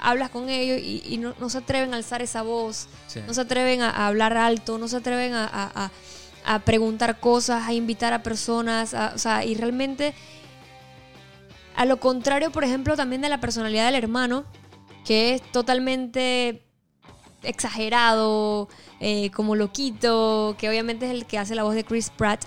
hablas 0.00 0.30
con 0.30 0.48
ellos 0.48 0.78
y, 0.80 1.02
y 1.06 1.18
no, 1.18 1.34
no 1.40 1.48
se 1.50 1.58
atreven 1.58 1.92
a 1.94 1.96
alzar 1.96 2.22
esa 2.22 2.42
voz, 2.42 2.88
Sí. 3.06 3.20
no 3.26 3.32
se 3.34 3.40
atreven 3.40 3.82
a, 3.82 3.90
a 3.90 4.06
hablar 4.08 4.36
alto, 4.36 4.78
no 4.78 4.88
se 4.88 4.96
atreven 4.96 5.32
a, 5.34 5.44
a- 5.46 5.84
a- 5.86 5.90
a 6.54 6.58
preguntar 6.60 7.18
cosas, 7.18 7.66
a 7.66 7.72
invitar 7.72 8.12
a 8.12 8.22
personas, 8.22 8.94
o 8.94 9.18
sea, 9.18 9.44
y 9.44 9.54
realmente, 9.56 10.14
a 11.74 11.84
lo 11.84 11.98
contrario, 11.98 12.52
por 12.52 12.62
ejemplo, 12.64 12.96
también 12.96 13.20
de 13.20 13.28
la 13.28 13.40
personalidad 13.40 13.86
del 13.86 13.96
hermano, 13.96 14.44
que 15.04 15.34
es 15.34 15.42
totalmente 15.52 16.62
exagerado, 17.42 18.68
eh, 19.00 19.30
como 19.30 19.56
loquito, 19.56 20.56
que 20.58 20.68
obviamente 20.68 21.06
es 21.06 21.12
el 21.12 21.26
que 21.26 21.38
hace 21.38 21.54
la 21.54 21.62
voz 21.64 21.74
de 21.74 21.84
Chris 21.84 22.10
Pratt. 22.10 22.44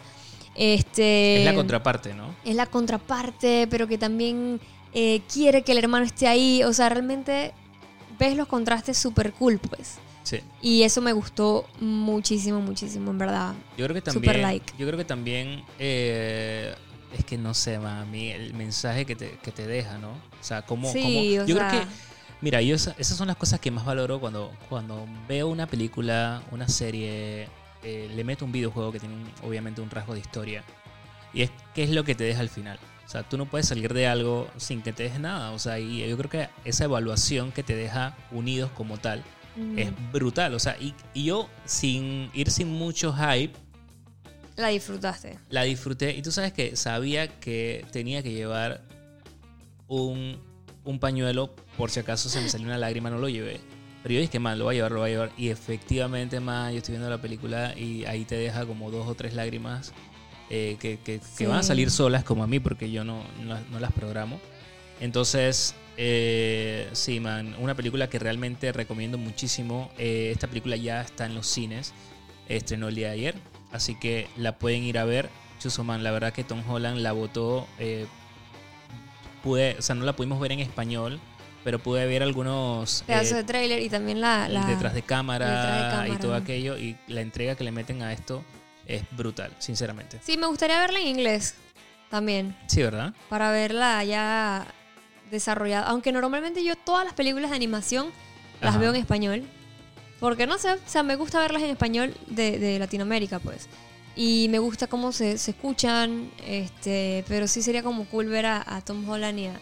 Este, 0.55 1.39
es 1.39 1.45
la 1.45 1.55
contraparte, 1.55 2.13
¿no? 2.13 2.35
es 2.43 2.55
la 2.55 2.65
contraparte, 2.65 3.67
pero 3.69 3.87
que 3.87 3.97
también 3.97 4.59
eh, 4.93 5.21
quiere 5.31 5.63
que 5.63 5.71
el 5.73 5.77
hermano 5.79 6.05
esté 6.05 6.27
ahí. 6.27 6.63
O 6.63 6.73
sea, 6.73 6.89
realmente 6.89 7.53
ves 8.17 8.35
los 8.35 8.47
contrastes 8.47 8.97
súper 8.97 9.33
cool, 9.33 9.59
pues. 9.59 9.97
Sí. 10.23 10.39
Y 10.61 10.83
eso 10.83 11.01
me 11.01 11.13
gustó 11.13 11.65
muchísimo, 11.79 12.59
muchísimo, 12.61 13.11
en 13.11 13.17
verdad. 13.17 13.53
Yo 13.77 13.85
creo 13.87 13.95
que 14.01 14.11
Super 14.11 14.33
también. 14.33 14.41
like. 14.41 14.73
Yo 14.77 14.85
creo 14.85 14.97
que 14.97 15.05
también. 15.05 15.63
eh, 15.79 16.75
es 17.17 17.25
que 17.25 17.37
no 17.39 17.55
sé, 17.55 17.79
mami, 17.79 18.29
el 18.29 18.53
mensaje 18.53 19.03
que 19.05 19.15
te, 19.15 19.31
que 19.41 19.51
te 19.51 19.65
deja, 19.65 19.97
¿no? 19.97 20.09
O 20.11 20.43
sea, 20.43 20.61
cómo. 20.61 20.91
Sí, 20.91 21.01
cómo- 21.01 21.19
o 21.43 21.45
yo 21.47 21.55
sea- 21.57 21.69
creo 21.69 21.81
que. 21.81 21.87
Mira, 22.41 22.61
yo 22.61 22.75
esas 22.75 23.05
son 23.07 23.27
las 23.27 23.35
cosas 23.35 23.59
que 23.59 23.69
más 23.71 23.83
valoro 23.83 24.19
cuando, 24.21 24.51
cuando 24.69 25.05
veo 25.27 25.47
una 25.47 25.65
película, 25.67 26.41
una 26.51 26.69
serie, 26.69 27.49
eh, 27.83 28.09
le 28.15 28.23
meto 28.23 28.45
un 28.45 28.51
videojuego 28.53 28.91
que 28.93 28.99
tiene 28.99 29.15
un- 29.15 29.29
obviamente 29.43 29.81
un 29.81 29.89
rasgo 29.89 30.13
de 30.13 30.19
historia. 30.21 30.63
Y 31.33 31.41
es 31.41 31.51
qué 31.73 31.83
es 31.83 31.89
lo 31.89 32.03
que 32.05 32.15
te 32.15 32.23
deja 32.23 32.39
al 32.41 32.47
final. 32.49 32.79
O 33.09 33.11
sea, 33.11 33.23
tú 33.23 33.39
no 33.39 33.47
puedes 33.47 33.67
salir 33.67 33.91
de 33.91 34.05
algo 34.05 34.47
sin 34.57 34.83
que 34.83 34.93
te 34.93 35.01
deje 35.01 35.17
nada. 35.17 35.49
O 35.49 35.57
sea, 35.57 35.79
y 35.79 36.07
yo 36.07 36.15
creo 36.15 36.29
que 36.29 36.49
esa 36.63 36.83
evaluación 36.83 37.51
que 37.51 37.63
te 37.63 37.75
deja 37.75 38.15
unidos 38.29 38.69
como 38.75 38.99
tal 38.99 39.23
mm, 39.55 39.79
es 39.79 40.11
brutal. 40.11 40.53
O 40.53 40.59
sea, 40.59 40.77
y, 40.79 40.93
y 41.15 41.23
yo 41.23 41.49
sin 41.65 42.29
ir 42.35 42.51
sin 42.51 42.69
mucho 42.71 43.11
hype, 43.11 43.53
la 44.55 44.67
disfrutaste. 44.67 45.39
la 45.49 45.63
disfruté. 45.63 46.15
Y 46.15 46.21
tú 46.21 46.31
sabes 46.31 46.53
que 46.53 46.75
sabía 46.75 47.39
que 47.39 47.83
tenía 47.91 48.21
que 48.21 48.31
llevar 48.31 48.83
un, 49.87 50.37
un 50.83 50.99
pañuelo 50.99 51.55
por 51.77 51.89
si 51.89 52.01
acaso 52.01 52.29
se 52.29 52.39
me 52.39 52.47
salió 52.47 52.67
una 52.67 52.77
lágrima, 52.77 53.09
no 53.09 53.17
lo 53.17 53.27
llevé. 53.27 53.59
Pero 54.03 54.13
yo 54.13 54.21
dije, 54.21 54.37
man, 54.37 54.59
lo 54.59 54.65
voy 54.65 54.75
a 54.75 54.77
llevar, 54.77 54.91
lo 54.91 54.99
voy 54.99 55.09
a 55.09 55.13
llevar. 55.13 55.31
Y 55.35 55.49
efectivamente, 55.49 56.39
man, 56.39 56.73
yo 56.73 56.77
estoy 56.77 56.91
viendo 56.91 57.09
la 57.09 57.19
película 57.19 57.73
y 57.75 58.05
ahí 58.05 58.23
te 58.23 58.35
deja 58.35 58.67
como 58.67 58.91
dos 58.91 59.07
o 59.07 59.15
tres 59.15 59.33
lágrimas. 59.33 59.93
Eh, 60.49 60.77
que, 60.79 60.97
que- 60.99 61.19
que 61.37 61.47
van 61.47 61.59
a 61.59 61.63
salir 61.63 61.91
solas 61.91 62.23
como 62.23 62.43
a 62.43 62.47
mí 62.47 62.59
porque 62.59 62.89
yo 62.91 63.03
no, 63.03 63.23
no, 63.43 63.57
no 63.71 63.79
las 63.79 63.91
programo. 63.91 64.39
Entonces, 65.01 65.75
eh, 65.97 66.89
sí, 66.93 67.19
man, 67.19 67.55
una 67.59 67.75
película 67.75 68.09
que 68.09 68.19
realmente 68.19 68.71
recomiendo 68.71 69.17
muchísimo. 69.17 69.91
Eh, 69.97 70.31
esta 70.33 70.47
película 70.47 70.75
ya 70.75 71.01
está 71.01 71.25
en 71.25 71.35
los 71.35 71.47
cines, 71.47 71.93
estrenó 72.47 72.87
el 72.89 72.95
día 72.95 73.07
de 73.07 73.13
ayer, 73.13 73.35
así 73.71 73.95
que 73.95 74.27
la 74.37 74.57
pueden 74.57 74.83
ir 74.83 74.97
a 74.97 75.05
ver. 75.05 75.29
Chuso, 75.59 75.83
man, 75.83 76.03
la 76.03 76.11
verdad 76.11 76.31
que 76.33 76.43
Tom 76.43 76.63
Holland 76.69 76.99
la 76.99 77.11
votó. 77.11 77.67
eh, 77.79 78.05
pude, 79.43 79.75
o 79.79 79.81
sea, 79.81 79.95
no 79.95 80.03
la 80.05 80.15
pudimos 80.15 80.39
ver 80.39 80.51
en 80.51 80.59
español, 80.59 81.19
pero 81.63 81.79
pude 81.79 82.05
ver 82.05 82.23
algunos 82.23 83.03
Pedazos 83.07 83.31
eh, 83.31 83.35
de 83.35 83.43
trailer 83.43 83.81
y 83.81 83.89
también 83.89 84.19
la... 84.21 84.47
detrás 84.67 84.93
de 84.93 85.01
cámara, 85.01 85.45
detrás 85.45 86.03
de 86.03 86.13
y 86.13 86.17
todo 86.17 86.35
aquello 86.35 86.77
y 86.77 86.97
la 87.07 87.21
entrega 87.21 87.55
que 87.55 87.63
le 87.63 87.71
meten 87.71 88.01
a 88.01 88.11
esto 88.13 88.43
es 88.89 89.03
brutal, 89.11 89.51
sinceramente. 89.59 90.19
Sí, 90.23 90.37
me 90.37 90.47
gustaría 90.47 90.79
verla 90.79 90.99
en 90.99 91.07
inglés 91.07 91.55
también, 92.09 92.57
Sí, 92.67 92.81
¿verdad? 92.81 93.13
para 93.29 93.51
verla 93.51 94.03
ya 94.03 94.65
desarrollada. 95.31 95.85
Aunque 95.87 96.11
normalmente 96.11 96.63
yo 96.63 96.75
todas 96.75 97.05
las 97.05 97.13
películas 97.13 97.51
de 97.51 97.55
animación 97.55 98.07
las 98.61 98.71
Ajá. 98.71 98.79
veo 98.79 98.89
en 98.89 98.95
español. 98.97 99.43
Porque 100.19 100.45
no 100.47 100.57
sé, 100.57 100.73
o 100.73 100.77
sea, 100.85 101.01
me 101.03 101.15
gusta 101.15 101.39
verlas 101.39 101.61
en 101.61 101.69
español 101.69 102.13
de, 102.27 102.59
de 102.59 102.77
Latinoamérica, 102.79 103.39
pues. 103.39 103.69
Y 104.15 104.47
me 104.49 104.59
gusta 104.59 104.87
cómo 104.87 105.13
se, 105.13 105.37
se 105.37 105.51
escuchan, 105.51 106.29
este, 106.45 107.23
pero 107.29 107.47
sí 107.47 107.61
sería 107.61 107.83
como 107.83 108.03
cool 108.05 108.25
ver 108.27 108.47
a, 108.47 108.63
a 108.75 108.81
Tom 108.81 109.07
Holland 109.07 109.39
y 109.39 109.45
a, 109.45 109.53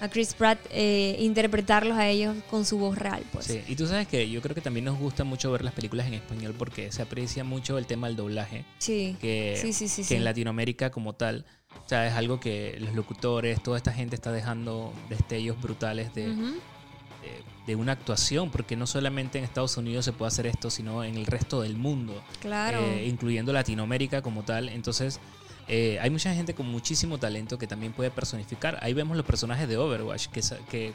a 0.00 0.08
Chris 0.08 0.34
Pratt 0.34 0.58
eh, 0.70 1.16
interpretarlos 1.20 1.96
a 1.96 2.08
ellos 2.08 2.36
con 2.50 2.64
su 2.64 2.78
voz 2.78 2.98
real, 2.98 3.22
pues. 3.32 3.46
Sí, 3.46 3.60
y 3.68 3.76
tú 3.76 3.86
sabes 3.86 4.06
que 4.06 4.28
yo 4.28 4.42
creo 4.42 4.54
que 4.54 4.60
también 4.60 4.84
nos 4.84 4.98
gusta 4.98 5.24
mucho 5.24 5.50
ver 5.52 5.64
las 5.64 5.72
películas 5.74 6.06
en 6.06 6.14
español 6.14 6.54
porque 6.58 6.92
se 6.92 7.02
aprecia 7.02 7.44
mucho 7.44 7.78
el 7.78 7.86
tema 7.86 8.06
del 8.08 8.16
doblaje, 8.16 8.64
Sí, 8.78 9.16
que, 9.20 9.58
sí, 9.60 9.72
sí, 9.72 9.88
sí. 9.88 10.04
que 10.04 10.16
en 10.16 10.24
Latinoamérica 10.24 10.90
como 10.90 11.14
tal, 11.14 11.44
o 11.84 11.88
sea, 11.88 12.06
es 12.06 12.14
algo 12.14 12.40
que 12.40 12.76
los 12.80 12.94
locutores, 12.94 13.62
toda 13.62 13.76
esta 13.78 13.92
gente 13.92 14.14
está 14.16 14.32
dejando 14.32 14.92
destellos 15.08 15.60
brutales 15.60 16.14
de, 16.14 16.30
Ujú. 16.30 16.42
de, 16.44 17.42
de 17.66 17.74
una 17.76 17.92
actuación, 17.92 18.50
porque 18.50 18.76
no 18.76 18.86
solamente 18.86 19.38
en 19.38 19.44
Estados 19.44 19.76
Unidos 19.76 20.04
se 20.04 20.12
puede 20.12 20.28
hacer 20.28 20.46
esto, 20.46 20.70
sino 20.70 21.04
en 21.04 21.16
el 21.16 21.26
resto 21.26 21.62
del 21.62 21.76
mundo. 21.76 22.22
Claro. 22.40 22.80
eh, 22.80 23.06
incluyendo 23.08 23.52
Latinoamérica 23.52 24.22
como 24.22 24.42
tal. 24.44 24.68
Entonces, 24.68 25.20
eh, 25.68 25.98
hay 26.00 26.10
mucha 26.10 26.32
gente 26.34 26.54
con 26.54 26.66
muchísimo 26.66 27.18
talento 27.18 27.58
que 27.58 27.66
también 27.66 27.92
puede 27.92 28.10
personificar. 28.10 28.78
Ahí 28.82 28.92
vemos 28.92 29.16
los 29.16 29.26
personajes 29.26 29.68
de 29.68 29.76
Overwatch, 29.76 30.26
que, 30.28 30.40
que, 30.70 30.92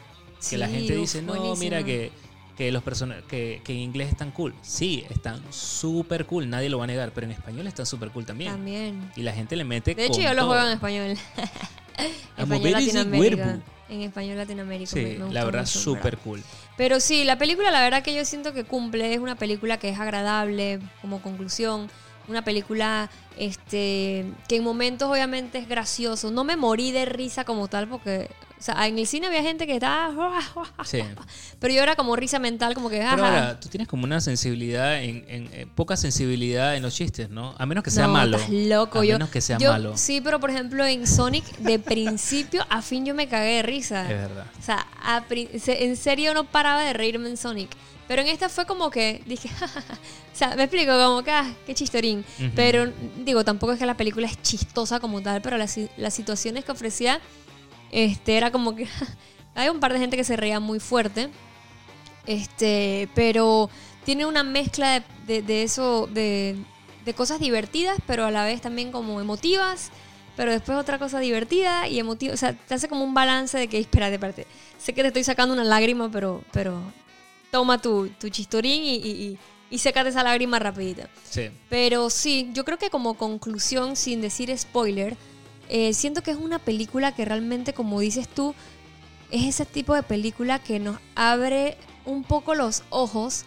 que 0.48 0.58
la 0.58 0.68
gente 0.68 0.94
uf, 0.94 1.00
dice, 1.00 1.22
no, 1.22 1.34
buenísimo. 1.34 1.56
mira 1.56 1.82
que, 1.84 2.10
que 2.56 2.70
los 2.72 2.82
persona 2.82 3.16
que, 3.28 3.60
que 3.64 3.72
en 3.72 3.78
inglés 3.80 4.08
están 4.08 4.30
cool. 4.30 4.54
Sí, 4.62 5.04
están 5.10 5.42
súper 5.50 6.26
cool, 6.26 6.48
nadie 6.48 6.68
lo 6.70 6.78
va 6.78 6.84
a 6.84 6.86
negar, 6.86 7.12
pero 7.12 7.26
en 7.26 7.32
español 7.32 7.66
están 7.66 7.86
súper 7.86 8.10
cool 8.10 8.24
también. 8.26 8.52
También. 8.52 9.10
Y 9.16 9.22
la 9.22 9.32
gente 9.32 9.56
le 9.56 9.64
mete 9.64 9.94
De 9.94 10.04
hecho, 10.04 10.14
con 10.14 10.22
yo 10.22 10.34
lo 10.34 10.46
juego 10.46 10.64
en 10.66 10.72
español. 10.72 11.16
Español 12.36 12.72
Latinoamérica. 12.72 13.58
En 13.88 14.00
español 14.02 14.38
Latinoamérica. 14.38 14.90
Sí, 14.90 15.00
me- 15.00 15.18
me 15.26 15.32
la 15.32 15.44
verdad, 15.44 15.66
súper 15.66 16.16
cool. 16.18 16.42
Pero 16.78 16.98
sí, 17.00 17.24
la 17.24 17.36
película, 17.36 17.70
la 17.70 17.80
verdad 17.82 18.02
que 18.02 18.14
yo 18.14 18.24
siento 18.24 18.54
que 18.54 18.64
cumple. 18.64 19.12
Es 19.12 19.20
una 19.20 19.36
película 19.36 19.76
que 19.78 19.90
es 19.90 20.00
agradable 20.00 20.78
como 21.02 21.20
conclusión. 21.20 21.90
Una 22.28 22.42
película 22.44 23.10
este, 23.36 24.24
que 24.48 24.56
en 24.56 24.62
momentos 24.64 25.10
obviamente 25.10 25.58
es 25.58 25.68
gracioso. 25.68 26.30
No 26.30 26.44
me 26.44 26.56
morí 26.56 26.92
de 26.92 27.04
risa 27.04 27.44
como 27.44 27.68
tal 27.68 27.88
porque... 27.88 28.28
O 28.58 28.64
sea, 28.64 28.86
en 28.86 28.96
el 28.96 29.08
cine 29.08 29.26
había 29.26 29.42
gente 29.42 29.66
que 29.66 29.74
estaba... 29.74 30.38
Sí. 30.84 31.00
Pero 31.58 31.74
yo 31.74 31.82
era 31.82 31.96
como 31.96 32.14
risa 32.14 32.38
mental, 32.38 32.74
como 32.74 32.88
que... 32.90 32.98
Pero 32.98 33.24
ahora, 33.24 33.58
tú 33.58 33.68
tienes 33.68 33.88
como 33.88 34.04
una 34.04 34.20
sensibilidad, 34.20 35.02
en, 35.02 35.24
en- 35.26 35.50
eh, 35.52 35.66
poca 35.74 35.96
sensibilidad 35.96 36.76
en 36.76 36.82
los 36.84 36.94
chistes, 36.94 37.28
¿no? 37.28 37.56
A 37.58 37.66
menos 37.66 37.82
que 37.82 37.90
sea 37.90 38.06
no, 38.06 38.12
malo. 38.12 38.36
estás 38.36 38.52
loco. 38.52 39.00
A 39.00 39.04
yo, 39.04 39.14
menos 39.14 39.30
que 39.30 39.40
sea 39.40 39.58
yo- 39.58 39.72
malo. 39.72 39.96
Sí, 39.96 40.20
pero 40.20 40.38
por 40.38 40.50
ejemplo 40.50 40.86
en 40.86 41.08
Sonic, 41.08 41.44
de 41.58 41.80
principio 41.80 42.64
a 42.70 42.82
fin 42.82 43.04
yo 43.04 43.16
me 43.16 43.26
cagué 43.26 43.56
de 43.56 43.62
risa. 43.62 44.02
Es 44.02 44.16
verdad. 44.16 44.46
O 44.60 44.62
sea, 44.62 44.86
a 45.02 45.24
en 45.28 45.96
serio 45.96 46.32
no 46.32 46.44
paraba 46.44 46.82
de 46.84 46.92
reírme 46.92 47.28
en 47.30 47.36
Sonic. 47.36 47.70
Pero 48.08 48.22
en 48.22 48.28
esta 48.28 48.48
fue 48.48 48.66
como 48.66 48.90
que 48.90 49.22
dije, 49.26 49.48
o 50.32 50.36
sea, 50.36 50.54
me 50.56 50.64
explico, 50.64 50.92
como 50.92 51.22
que, 51.22 51.30
ah, 51.30 51.50
qué 51.66 51.74
chistorín. 51.74 52.24
Ujú. 52.38 52.50
Pero 52.54 52.92
digo, 53.24 53.44
tampoco 53.44 53.72
es 53.72 53.78
que 53.78 53.86
la 53.86 53.96
película 53.96 54.26
es 54.26 54.40
chistosa 54.42 55.00
como 55.00 55.20
tal, 55.22 55.40
pero 55.42 55.56
las, 55.56 55.78
las 55.96 56.12
situaciones 56.14 56.64
que 56.64 56.72
ofrecía, 56.72 57.20
este, 57.90 58.36
era 58.36 58.50
como 58.50 58.74
que 58.74 58.86
hay 59.54 59.68
un 59.68 59.80
par 59.80 59.92
de 59.92 59.98
gente 60.00 60.16
que 60.16 60.24
se 60.24 60.36
reía 60.36 60.60
muy 60.60 60.80
fuerte. 60.80 61.30
Este, 62.26 63.08
pero 63.14 63.68
tiene 64.04 64.26
una 64.26 64.42
mezcla 64.42 65.00
de, 65.00 65.02
de- 65.26 65.42
de 65.42 65.62
eso, 65.62 66.08
de, 66.12 66.56
de 67.04 67.14
cosas 67.14 67.40
divertidas, 67.40 67.98
pero 68.06 68.24
a 68.24 68.30
la 68.30 68.44
vez 68.44 68.60
también 68.60 68.92
como 68.92 69.20
emotivas. 69.20 69.90
Pero 70.36 70.50
después 70.50 70.78
otra 70.78 70.98
cosa 70.98 71.20
divertida 71.20 71.88
y 71.88 71.98
emotiva. 71.98 72.32
O 72.32 72.36
sea, 72.38 72.54
te 72.54 72.74
hace 72.74 72.88
como 72.88 73.04
un 73.04 73.12
balance 73.12 73.58
de 73.58 73.68
que, 73.68 73.78
espérate, 73.78 74.14
espérate. 74.14 74.46
Sé 74.78 74.94
que 74.94 75.02
te 75.02 75.08
estoy 75.08 75.24
sacando 75.24 75.52
una 75.52 75.62
lágrima, 75.64 76.10
pero, 76.10 76.42
pero 76.52 76.80
toma 77.52 77.80
tu, 77.80 78.08
tu 78.18 78.30
chistorín 78.30 78.82
y, 78.82 78.94
y, 78.96 79.38
y, 79.70 79.78
sécate 79.78 80.08
esa 80.08 80.24
lágrima 80.24 80.58
rapidita. 80.58 81.08
Sí. 81.30 81.50
Pero 81.68 82.08
sí, 82.08 82.50
yo 82.54 82.64
creo 82.64 82.78
que 82.78 82.88
como 82.88 83.14
conclusión, 83.14 83.94
sin 83.94 84.22
decir 84.22 84.56
spoiler, 84.58 85.16
eh, 85.68 85.92
siento 85.92 86.22
que 86.22 86.30
es 86.30 86.38
una 86.38 86.58
película 86.58 87.14
que 87.14 87.26
realmente, 87.26 87.74
como 87.74 88.00
dices 88.00 88.26
tú, 88.26 88.54
es 89.30 89.44
ese 89.44 89.66
tipo 89.66 89.94
de 89.94 90.02
película 90.02 90.60
que 90.60 90.80
nos 90.80 90.96
abre 91.14 91.76
un 92.06 92.24
poco 92.24 92.54
los 92.54 92.84
ojos 92.88 93.44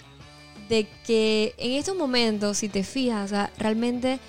de 0.70 0.88
que 1.06 1.56
en 1.58 1.72
estos 1.74 1.97
momentos, 1.97 2.60
si 2.60 2.70
te 2.70 2.84
fijas, 2.84 3.26
o 3.26 3.28
sea, 3.28 3.51
realmente 3.58 4.20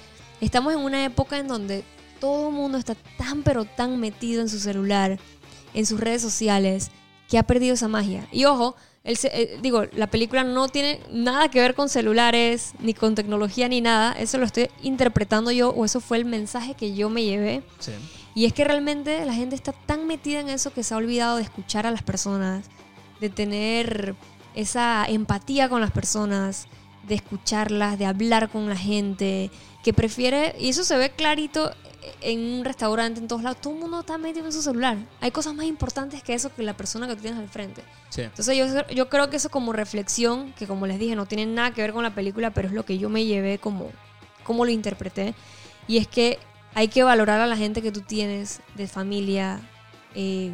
estamos 0.40 0.72
en 0.72 0.80
una 0.80 1.04
época 1.04 1.38
en 1.38 1.48
donde 1.48 1.84
todo 2.18 2.48
el 2.48 2.54
mundo 2.54 2.78
está 2.78 2.94
tan 3.18 3.42
pero 3.42 3.66
tan 3.66 4.00
metido 4.00 4.40
en 4.40 4.48
su 4.48 4.58
celular, 4.58 5.18
en 5.74 5.84
sus 5.84 6.00
redes 6.00 6.22
sociales, 6.22 6.90
que 7.28 7.36
ha 7.36 7.42
perdido 7.42 7.74
esa 7.74 7.88
magia. 7.88 8.26
Y 8.32 8.46
ojo, 8.46 8.74
el 9.06 9.16
eh, 9.22 9.58
digo, 9.62 9.84
la 9.92 10.08
película 10.08 10.42
no 10.42 10.68
tiene 10.68 11.00
nada 11.12 11.48
que 11.48 11.60
ver 11.60 11.74
con 11.74 11.88
celulares, 11.88 12.72
ni 12.80 12.92
con 12.92 13.14
tecnología, 13.14 13.68
ni 13.68 13.80
nada. 13.80 14.12
Eso 14.12 14.36
lo 14.36 14.44
estoy 14.44 14.68
interpretando 14.82 15.52
yo, 15.52 15.70
o 15.70 15.84
eso 15.84 16.00
fue 16.00 16.18
el 16.18 16.24
mensaje 16.24 16.74
que 16.74 16.92
yo 16.94 17.08
me 17.08 17.22
llevé. 17.22 17.62
Sí. 17.78 17.92
Y 18.34 18.46
es 18.46 18.52
que 18.52 18.64
realmente 18.64 19.24
la 19.24 19.32
gente 19.32 19.54
está 19.54 19.72
tan 19.72 20.08
metida 20.08 20.40
en 20.40 20.48
eso 20.48 20.72
que 20.72 20.82
se 20.82 20.92
ha 20.92 20.96
olvidado 20.96 21.36
de 21.36 21.44
escuchar 21.44 21.86
a 21.86 21.92
las 21.92 22.02
personas, 22.02 22.66
de 23.20 23.30
tener 23.30 24.16
esa 24.56 25.06
empatía 25.06 25.68
con 25.68 25.80
las 25.80 25.92
personas, 25.92 26.66
de 27.06 27.14
escucharlas, 27.14 27.98
de 27.98 28.06
hablar 28.06 28.50
con 28.50 28.68
la 28.68 28.76
gente, 28.76 29.52
que 29.84 29.92
prefiere, 29.92 30.56
y 30.58 30.70
eso 30.70 30.82
se 30.82 30.96
ve 30.96 31.10
clarito 31.10 31.70
en 32.20 32.40
un 32.40 32.64
restaurante, 32.64 33.20
en 33.20 33.28
todos 33.28 33.42
lados, 33.42 33.60
todo 33.60 33.74
el 33.74 33.80
mundo 33.80 34.00
está 34.00 34.18
metido 34.18 34.46
en 34.46 34.52
su 34.52 34.62
celular. 34.62 34.96
Hay 35.20 35.30
cosas 35.30 35.54
más 35.54 35.66
importantes 35.66 36.22
que 36.22 36.34
eso 36.34 36.54
que 36.54 36.62
la 36.62 36.76
persona 36.76 37.06
que 37.06 37.16
tú 37.16 37.22
tienes 37.22 37.40
al 37.40 37.48
frente. 37.48 37.82
Sí. 38.10 38.22
Entonces 38.22 38.56
yo, 38.56 38.86
yo 38.88 39.08
creo 39.08 39.30
que 39.30 39.36
eso 39.36 39.50
como 39.50 39.72
reflexión, 39.72 40.52
que 40.54 40.66
como 40.66 40.86
les 40.86 40.98
dije, 40.98 41.16
no 41.16 41.26
tiene 41.26 41.46
nada 41.46 41.72
que 41.72 41.82
ver 41.82 41.92
con 41.92 42.02
la 42.02 42.14
película, 42.14 42.50
pero 42.50 42.68
es 42.68 42.74
lo 42.74 42.84
que 42.84 42.98
yo 42.98 43.08
me 43.08 43.24
llevé 43.24 43.58
como, 43.58 43.90
como 44.44 44.64
lo 44.64 44.70
interpreté. 44.70 45.34
Y 45.88 45.98
es 45.98 46.08
que 46.08 46.38
hay 46.74 46.88
que 46.88 47.02
valorar 47.02 47.40
a 47.40 47.46
la 47.46 47.56
gente 47.56 47.82
que 47.82 47.92
tú 47.92 48.02
tienes 48.02 48.60
de 48.74 48.86
familia, 48.86 49.60
eh, 50.14 50.52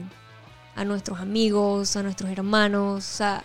a 0.75 0.85
nuestros 0.85 1.21
amigos, 1.21 1.97
a 1.97 2.03
nuestros 2.03 2.31
hermanos. 2.31 2.99
O 2.99 3.17
sea, 3.17 3.45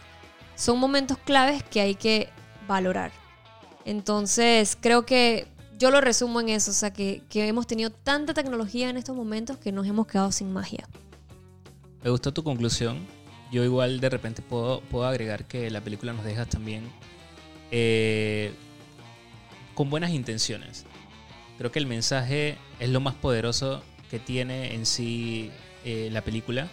son 0.55 0.79
momentos 0.79 1.17
claves 1.17 1.63
que 1.63 1.81
hay 1.81 1.95
que 1.95 2.29
valorar. 2.67 3.11
Entonces, 3.85 4.77
creo 4.79 5.05
que 5.05 5.47
yo 5.77 5.91
lo 5.91 6.01
resumo 6.01 6.41
en 6.41 6.49
eso, 6.49 6.71
o 6.71 6.73
sea, 6.73 6.91
que, 6.91 7.23
hemos 7.33 7.67
tenido 7.67 7.89
tanta 7.89 8.33
tecnología 8.33 8.89
en 8.89 8.97
estos 8.97 9.15
momentos 9.15 9.57
que 9.57 9.71
nos 9.71 9.87
hemos 9.87 10.07
quedado 10.07 10.31
sin 10.31 10.51
magia. 10.51 10.87
Me 12.03 12.09
gustó 12.09 12.33
tu 12.33 12.43
conclusión. 12.43 13.05
Yo 13.51 13.63
igual 13.63 13.99
de 13.99 14.09
repente 14.09 14.41
puedo, 14.41 14.81
puedo 14.81 15.05
agregar 15.05 15.45
que 15.45 15.69
la 15.69 15.81
película 15.81 16.11
nos 16.11 16.25
deja 16.25 16.45
también 16.45 16.83
eh, 17.71 18.53
con 19.73 19.89
buenas 19.89 20.11
intenciones. 20.11 20.85
Creo 21.57 21.71
que 21.71 21.79
el 21.79 21.87
mensaje 21.87 22.57
es 22.79 22.89
lo 22.89 22.99
más 22.99 23.15
poderoso 23.15 23.83
que 24.09 24.19
tiene 24.19 24.73
en 24.75 24.85
sí 24.85 25.51
eh, 25.85 26.09
la 26.11 26.21
película. 26.21 26.67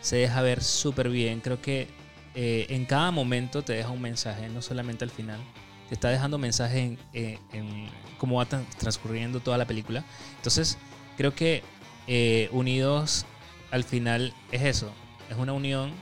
Se 0.00 0.16
deja 0.16 0.40
ver 0.42 0.62
súper 0.62 1.08
bien. 1.10 1.40
Creo 1.40 1.60
que 1.60 1.88
eh, 2.34 2.66
en 2.70 2.84
cada 2.84 3.10
momento 3.10 3.62
te 3.62 3.72
deja 3.72 3.90
un 3.90 4.00
mensaje, 4.00 4.48
no 4.48 4.62
solamente 4.62 5.04
al 5.04 5.10
final. 5.10 5.40
Te 5.88 5.94
está 5.94 6.08
dejando 6.08 6.38
mensajes 6.38 6.76
en, 6.76 6.98
eh, 7.12 7.38
en 7.52 7.88
cómo 8.20 8.36
va 8.36 8.46
tran- 8.48 8.66
transcurriendo 8.78 9.40
toda 9.40 9.58
la 9.58 9.64
película. 9.66 10.04
Entonces, 10.36 10.78
creo 11.16 11.34
que 11.34 11.62
eh, 12.06 12.48
Unidos 12.52 13.24
al 13.72 13.82
final 13.84 14.32
es 14.52 14.62
eso. 14.62 14.92
Es 15.30 15.36
una 15.36 15.52
unión 15.52 15.92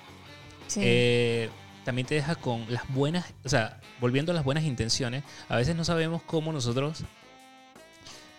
Sí. 0.66 0.80
eh, 0.82 1.48
también 1.84 2.06
te 2.06 2.14
deja 2.14 2.34
con 2.34 2.66
las 2.68 2.86
buenas, 2.92 3.24
o 3.44 3.48
sea, 3.48 3.80
volviendo 4.00 4.32
a 4.32 4.34
las 4.34 4.44
buenas 4.44 4.64
intenciones, 4.64 5.22
a 5.48 5.56
veces 5.56 5.74
no 5.76 5.84
sabemos 5.84 6.20
cómo 6.22 6.52
nosotros 6.52 7.04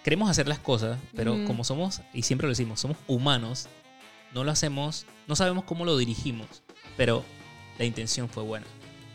queremos 0.03 0.29
hacer 0.29 0.47
las 0.47 0.59
cosas, 0.59 0.99
pero 1.15 1.43
como 1.45 1.63
somos, 1.63 2.01
y 2.13 2.21
siempre 2.23 2.45
lo 2.47 2.51
decimos, 2.51 2.79
somos 2.79 2.97
humanos, 3.07 3.67
no 4.33 4.43
lo 4.43 4.51
hacemos, 4.51 5.05
no 5.27 5.35
sabemos 5.35 5.63
cómo 5.63 5.85
lo 5.85 5.97
dirigimos, 5.97 6.47
pero 6.97 7.23
la 7.79 7.85
intención 7.85 8.29
fue 8.29 8.43
buena. 8.43 8.65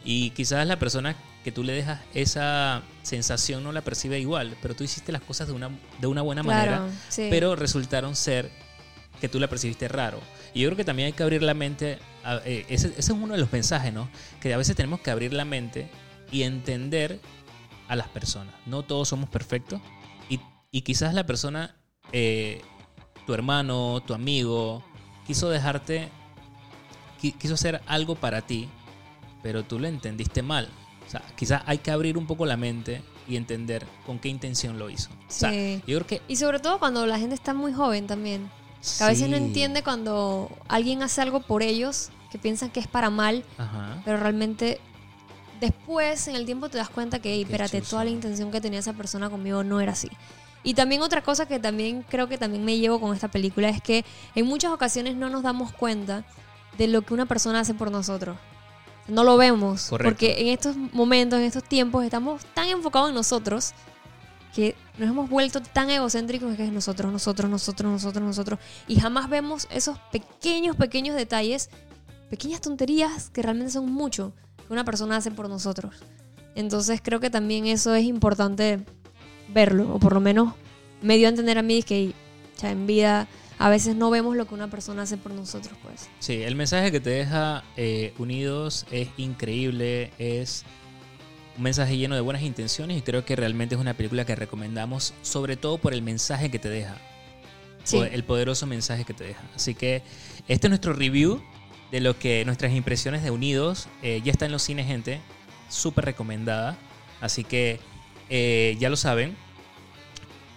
Y 0.05 0.31
quizás 0.31 0.67
la 0.67 0.79
persona 0.79 1.15
que 1.45 1.53
tú 1.53 1.63
le 1.63 1.73
dejas 1.75 2.01
esa 2.15 2.83
sensación, 3.03 3.63
no 3.63 3.71
la 3.71 3.83
percibe 3.83 4.19
igual, 4.19 4.57
pero 4.63 4.75
tú 4.75 4.83
hiciste 4.83 5.13
las 5.13 5.23
cosas 5.23 5.47
de 5.47 5.53
una, 5.53 5.71
de 6.01 6.07
una 6.07 6.23
buena 6.23 6.43
Claro, 6.43 6.71
manera, 6.83 6.99
sí. 7.09 7.29
pero 7.31 7.55
resultaron 7.55 8.17
ser 8.17 8.51
que 9.21 9.29
tú 9.29 9.39
la 9.39 9.47
percibiste 9.49 9.87
raro. 9.87 10.21
Y 10.55 10.61
yo 10.63 10.69
creo 10.69 10.77
que 10.77 10.85
también 10.85 11.07
hay 11.07 11.13
que 11.13 11.23
abrir 11.23 11.43
la 11.43 11.55
mente, 11.55 11.99
a- 12.25 12.41
eh, 12.45 12.65
ese, 12.69 12.89
ese 12.89 12.99
es 13.01 13.11
uno 13.11 13.35
de 13.35 13.41
los 13.41 13.53
mensajes, 13.53 13.93
¿no? 13.93 14.09
Que 14.41 14.53
a 14.55 14.57
veces 14.57 14.75
tenemos 14.75 15.01
que 15.01 15.11
abrir 15.11 15.33
la 15.33 15.45
mente 15.45 15.89
y 16.33 16.43
entender 16.43 17.21
a 17.89 17.95
las 17.97 18.09
personas. 18.09 18.55
No 18.67 18.83
todos 18.83 19.09
somos 19.09 19.29
perfectos 19.29 19.81
y, 20.29 20.41
y 20.71 20.81
quizás 20.83 21.13
la 21.15 21.25
persona, 21.27 21.77
eh, 22.13 22.63
tu 23.27 23.35
hermano, 23.35 24.03
tu 24.07 24.15
amigo, 24.15 24.83
quiso 25.27 25.49
dejarte, 25.51 26.09
qui- 27.21 27.37
quiso 27.37 27.55
hacer 27.55 27.81
algo 27.87 28.15
para 28.15 28.43
ti, 28.43 28.69
pero 29.43 29.63
tú 29.65 29.79
lo 29.79 29.87
entendiste 29.89 30.43
mal. 30.43 30.69
Sea, 31.19 31.35
quizás 31.37 31.63
hay 31.67 31.79
que 31.79 31.91
abrir 31.91 32.17
un 32.19 32.27
poco 32.27 32.47
la 32.47 32.57
mente 32.57 33.03
y 33.29 33.37
entender 33.37 33.87
con 34.07 34.19
qué 34.19 34.29
intención 34.29 34.79
lo 34.79 34.91
hizo. 34.91 35.11
O 35.11 35.17
sea, 35.31 35.51
Sí. 35.51 35.83
yo 35.87 35.97
creo 35.99 36.07
que... 36.07 36.23
Y 36.29 36.37
sobre 36.37 36.59
todo 36.61 36.79
cuando 36.79 37.07
la 37.07 37.19
gente 37.19 37.35
está 37.35 37.55
muy 37.55 37.73
joven 37.73 38.07
también. 38.07 38.51
Que 38.99 39.05
a 39.05 39.07
veces 39.09 39.29
no 39.31 39.37
sí. 39.39 39.43
entiende 39.45 39.83
cuando 39.83 40.51
alguien 40.69 41.03
hace 41.03 41.23
algo 41.23 41.41
por 41.41 41.63
ellos, 41.63 42.11
que 42.31 42.39
piensan 42.39 42.71
que 42.71 42.81
es 42.81 42.87
para 42.87 43.09
mal, 43.11 43.45
Ajá. 43.57 44.03
pero 44.05 44.19
realmente 44.19 44.79
después 45.61 46.29
en 46.29 46.37
el 46.37 46.45
tiempo 46.45 46.69
te 46.69 46.77
das 46.79 46.91
cuenta 46.91 47.19
que, 47.21 47.33
"Ey, 47.33 47.43
espérate, 47.43 47.81
toda 47.81 48.05
la 48.05 48.11
intención 48.11 48.51
que 48.51 48.61
tenía 48.61 48.81
esa 48.81 48.93
persona 48.93 49.31
conmigo 49.31 49.63
no 49.65 49.81
era 49.81 49.93
así. 49.93 50.11
Y 50.63 50.75
también 50.75 51.03
otra 51.03 51.23
cosa 51.23 51.47
que 51.47 51.59
también 51.59 52.05
creo 52.09 52.29
que 52.29 52.39
también 52.39 52.65
me 52.65 52.77
llevo 52.79 53.01
con 53.01 53.15
esta 53.15 53.29
película 53.29 53.69
es 53.69 53.81
que 53.83 54.05
en 54.35 54.47
muchas 54.47 54.73
ocasiones 54.73 55.15
no 55.17 55.29
nos 55.31 55.43
damos 55.43 55.73
cuenta 55.73 56.25
de 56.79 56.89
lo 56.89 57.03
que 57.03 57.15
una 57.15 57.27
persona 57.27 57.61
hace 57.61 57.75
por 57.75 57.91
nosotros. 57.91 58.37
No 59.09 59.25
lo 59.25 59.37
vemos. 59.37 59.89
Correcto. 59.89 60.11
Porque 60.11 60.41
en 60.41 60.49
estos 60.49 60.77
momentos, 60.77 61.39
en 61.39 61.45
estos 61.45 61.65
tiempos, 61.65 62.05
estamos 62.05 62.45
tan 62.55 62.69
enfocados 62.69 63.11
en 63.11 63.15
nosotros 63.15 63.75
que 64.55 64.77
nos 64.99 65.11
hemos 65.11 65.29
vuelto 65.29 65.61
tan 65.61 65.91
egocéntricos 65.91 66.57
que 66.57 66.65
es 66.65 66.73
nosotros, 66.73 67.13
nosotros, 67.13 67.51
nosotros, 67.51 67.91
nosotros, 67.91 68.25
nosotros. 68.25 68.59
Y 68.87 69.01
jamás 69.01 69.29
vemos 69.29 69.67
esos 69.71 69.99
pequeños, 70.13 70.77
pequeños 70.77 71.17
detalles, 71.17 71.71
pequeñas 72.31 72.61
tonterías 72.61 73.31
que 73.31 73.43
realmente 73.43 73.73
son 73.73 73.93
mucho 73.93 74.33
que 74.67 74.73
una 74.73 74.85
persona 74.85 75.17
hace 75.17 75.31
por 75.31 75.49
nosotros. 75.49 75.97
Entonces 76.55 77.01
creo 77.03 77.19
que 77.19 77.31
también 77.31 77.67
eso 77.67 77.95
es 77.95 78.05
importante 78.05 78.85
verlo, 79.49 79.93
o 79.93 79.99
por 79.99 80.15
lo 80.15 80.21
menos 80.21 80.55
me 81.03 81.17
dio 81.17 81.27
a 81.27 81.31
entender 81.31 81.59
a 81.59 81.63
mí 81.63 81.83
que 81.83 82.15
sea, 82.55 82.71
en 82.71 82.87
vida 82.87 83.27
a 83.59 83.69
veces 83.69 83.97
no 83.97 84.11
vemos 84.11 84.37
lo 84.37 84.47
que 84.47 84.55
una 84.55 84.69
persona 84.69 85.03
hace 85.03 85.17
por 85.17 85.33
nosotros, 85.33 85.77
pues. 85.83 86.09
Sí, 86.19 86.43
el 86.43 86.57
mensaje 86.57 86.91
que 86.93 87.01
te 87.01 87.11
deja 87.11 87.63
eh, 87.77 88.13
Unidos 88.19 88.87
es 88.91 89.09
increíble, 89.17 90.11
es 90.19 90.65
un 91.57 91.63
mensaje 91.63 91.97
lleno 91.97 92.15
de 92.17 92.21
buenas 92.21 92.43
intenciones 92.43 92.99
y 92.99 93.03
creo 93.03 93.25
que 93.25 93.37
realmente 93.37 93.75
es 93.77 93.81
una 93.81 93.95
película 93.95 94.25
que 94.25 94.35
recomendamos, 94.35 95.15
sobre 95.23 95.57
todo 95.57 95.79
por 95.79 95.95
el 95.95 96.03
mensaje 96.03 96.51
que 96.51 96.59
te 96.59 96.69
deja, 96.69 96.97
Sí. 97.85 97.99
el 97.99 98.25
poderoso 98.25 98.67
mensaje 98.67 99.05
que 99.05 99.15
te 99.15 99.25
deja. 99.25 99.43
Así 99.55 99.75
que 99.75 100.03
este 100.49 100.67
es 100.67 100.71
nuestro 100.71 100.93
review 100.95 101.43
de 101.93 102.01
lo 102.01 102.19
que 102.19 102.45
nuestras 102.45 102.73
impresiones 102.73 103.23
de 103.23 103.31
Unidos 103.31 103.89
eh, 104.03 104.21
ya 104.25 104.33
está 104.33 104.47
en 104.47 104.53
los 104.53 104.63
cines, 104.63 104.87
gente, 104.87 105.21
súper 105.69 106.07
recomendada. 106.07 106.77
Así 107.21 107.45
que 107.45 107.79
eh, 108.31 108.77
ya 108.81 108.89
lo 108.91 108.97
saben. 108.97 109.37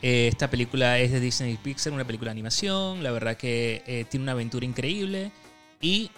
Eh, 0.01 0.27
esta 0.27 0.49
película 0.49 0.99
es 0.99 1.11
de 1.11 1.19
Disney 1.19 1.57
Pixar, 1.57 1.93
una 1.93 2.05
película 2.05 2.29
de 2.29 2.33
animación. 2.33 3.03
La 3.03 3.11
verdad 3.11 3.37
que 3.37 3.83
eh, 3.87 4.05
tiene 4.09 4.23
una 4.23 4.33
aventura 4.33 4.65
increíble 4.65 5.31
y 5.81 6.11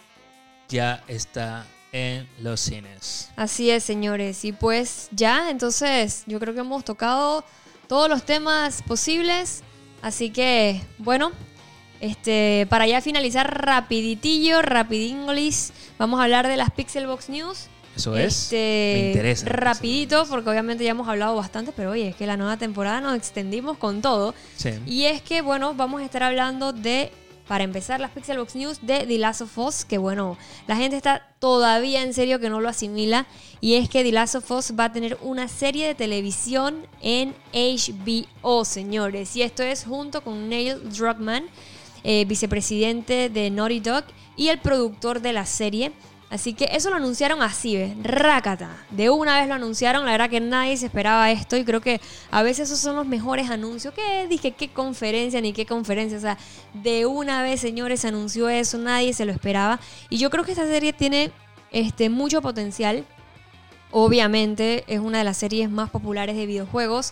ya 0.68 1.04
está 1.08 1.66
en 1.92 2.28
los 2.40 2.60
cines. 2.60 3.32
Así 3.36 3.70
es, 3.70 3.84
señores. 3.84 4.44
Y 4.46 4.52
pues 4.52 5.10
ya, 5.12 5.50
entonces 5.50 6.24
yo 6.28 6.40
creo 6.40 6.54
que 6.54 6.60
hemos 6.60 6.84
tocado 6.84 7.44
todos 7.88 8.10
los 8.10 8.24
temas 8.24 8.84
posibles. 8.84 9.64
Así 10.02 10.30
que, 10.30 10.82
bueno, 10.98 11.32
este, 12.00 12.68
para 12.70 12.88
ya 12.88 13.02
finalizar 13.02 13.66
rapiditillo, 13.66 14.62
rapidingolis, 14.62 15.74
vamos 15.98 16.20
a 16.20 16.24
hablar 16.24 16.48
de 16.48 16.58
las 16.58 16.72
Pixelbox 16.72 17.30
News. 17.30 17.68
Eso 18.00 18.18
es. 18.18 18.44
Este, 18.44 18.94
me 18.94 19.08
interesa. 19.10 19.46
Rapidito, 19.50 20.26
porque 20.30 20.50
obviamente 20.50 20.86
ya 20.86 20.92
hemos 20.92 21.08
hablado 21.10 21.36
bastante, 21.36 21.74
pero 21.76 21.92
oye, 21.92 22.08
es 22.08 22.16
que 22.16 22.26
la 22.26 22.38
nueva 22.38 22.56
temporada 22.56 23.02
nos 23.02 23.16
extendimos 23.18 23.78
con 23.78 24.02
todo. 24.02 24.34
Sí. 24.56 24.72
Y 24.86 25.04
es 25.04 25.22
que, 25.22 25.42
bueno, 25.42 25.74
vamos 25.74 26.02
a 26.02 26.06
estar 26.06 26.24
hablando 26.24 26.72
de, 26.72 27.12
para 27.46 27.66
empezar, 27.66 28.00
las 28.00 28.12
Pixelbox 28.12 28.56
News 28.56 28.80
de 28.82 29.06
The 29.06 29.18
Last 29.18 29.42
of 29.42 29.58
Us, 29.58 29.84
que 29.84 29.98
bueno, 29.98 30.38
la 30.66 30.78
gente 30.78 30.96
está 30.96 31.28
todavía 31.40 32.02
en 32.02 32.14
serio 32.14 32.40
que 32.40 32.50
no 32.50 32.62
lo 32.62 32.70
asimila. 32.70 33.28
Y 33.60 33.74
es 33.74 33.90
que 33.90 34.04
The 34.04 34.14
Last 34.14 34.36
of 34.36 34.50
Us 34.50 34.74
va 34.80 34.86
a 34.86 34.94
tener 34.94 35.18
una 35.22 35.50
serie 35.50 35.86
de 35.86 35.94
televisión 35.94 36.88
en 37.02 37.36
HBO, 37.54 38.64
señores. 38.64 39.36
Y 39.36 39.42
esto 39.42 39.62
es 39.62 39.84
junto 39.84 40.22
con 40.22 40.48
Neil 40.48 40.90
Druckmann, 40.90 41.44
eh, 42.06 42.24
vicepresidente 42.24 43.30
de 43.30 43.50
Naughty 43.50 43.82
Dog 43.82 44.06
y 44.38 44.48
el 44.48 44.60
productor 44.60 45.20
de 45.22 45.34
la 45.34 45.46
serie. 45.46 45.92
Así 46.30 46.54
que 46.54 46.70
eso 46.74 46.92
lo 46.92 46.98
anunciaron 46.98 47.42
así, 47.42 47.76
¿ves? 47.76 47.94
Rácata. 48.04 48.86
De 48.92 49.10
una 49.10 49.40
vez 49.40 49.48
lo 49.48 49.56
anunciaron. 49.56 50.06
La 50.06 50.12
verdad 50.12 50.30
que 50.30 50.40
nadie 50.40 50.78
se 50.78 50.86
esperaba 50.86 51.32
esto. 51.32 51.58
Y 51.58 51.66
creo 51.66 51.82
que 51.82 52.00
a 52.30 52.44
veces 52.44 52.70
esos 52.70 52.80
son 52.80 52.96
los 52.96 53.08
mejores 53.08 53.50
anuncios. 53.50 53.96
¿Qué? 53.96 54.28
Dije, 54.28 54.52
¿qué 54.52 54.70
conferencia? 54.70 55.42
Ni 55.42 55.54
qué 55.54 55.66
conferencia. 55.66 56.20
O 56.20 56.22
sea, 56.22 56.38
de 56.74 57.08
una 57.08 57.42
vez, 57.42 57.60
señores, 57.60 58.02
se 58.02 58.10
anunció 58.10 58.48
eso. 58.48 58.78
Nadie 58.78 59.14
se 59.14 59.26
lo 59.26 59.32
esperaba. 59.32 59.80
Y 60.10 60.18
yo 60.18 60.30
creo 60.30 60.44
que 60.44 60.52
esta 60.52 60.68
serie 60.68 60.94
tiene 60.94 61.32
este, 61.72 62.10
mucho 62.12 62.44
potencial. 62.44 63.06
Obviamente 63.90 64.84
es 64.88 65.00
una 65.00 65.18
de 65.18 65.24
las 65.24 65.38
series 65.38 65.68
más 65.68 65.90
populares 65.90 66.36
de 66.36 66.46
videojuegos. 66.46 67.12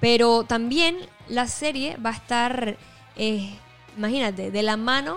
Pero 0.00 0.44
también 0.44 0.98
la 1.28 1.46
serie 1.46 1.96
va 1.96 2.10
a 2.10 2.14
estar, 2.14 2.76
eh, 3.16 3.54
imagínate, 3.96 4.50
de 4.50 4.62
la 4.62 4.76
mano 4.76 5.16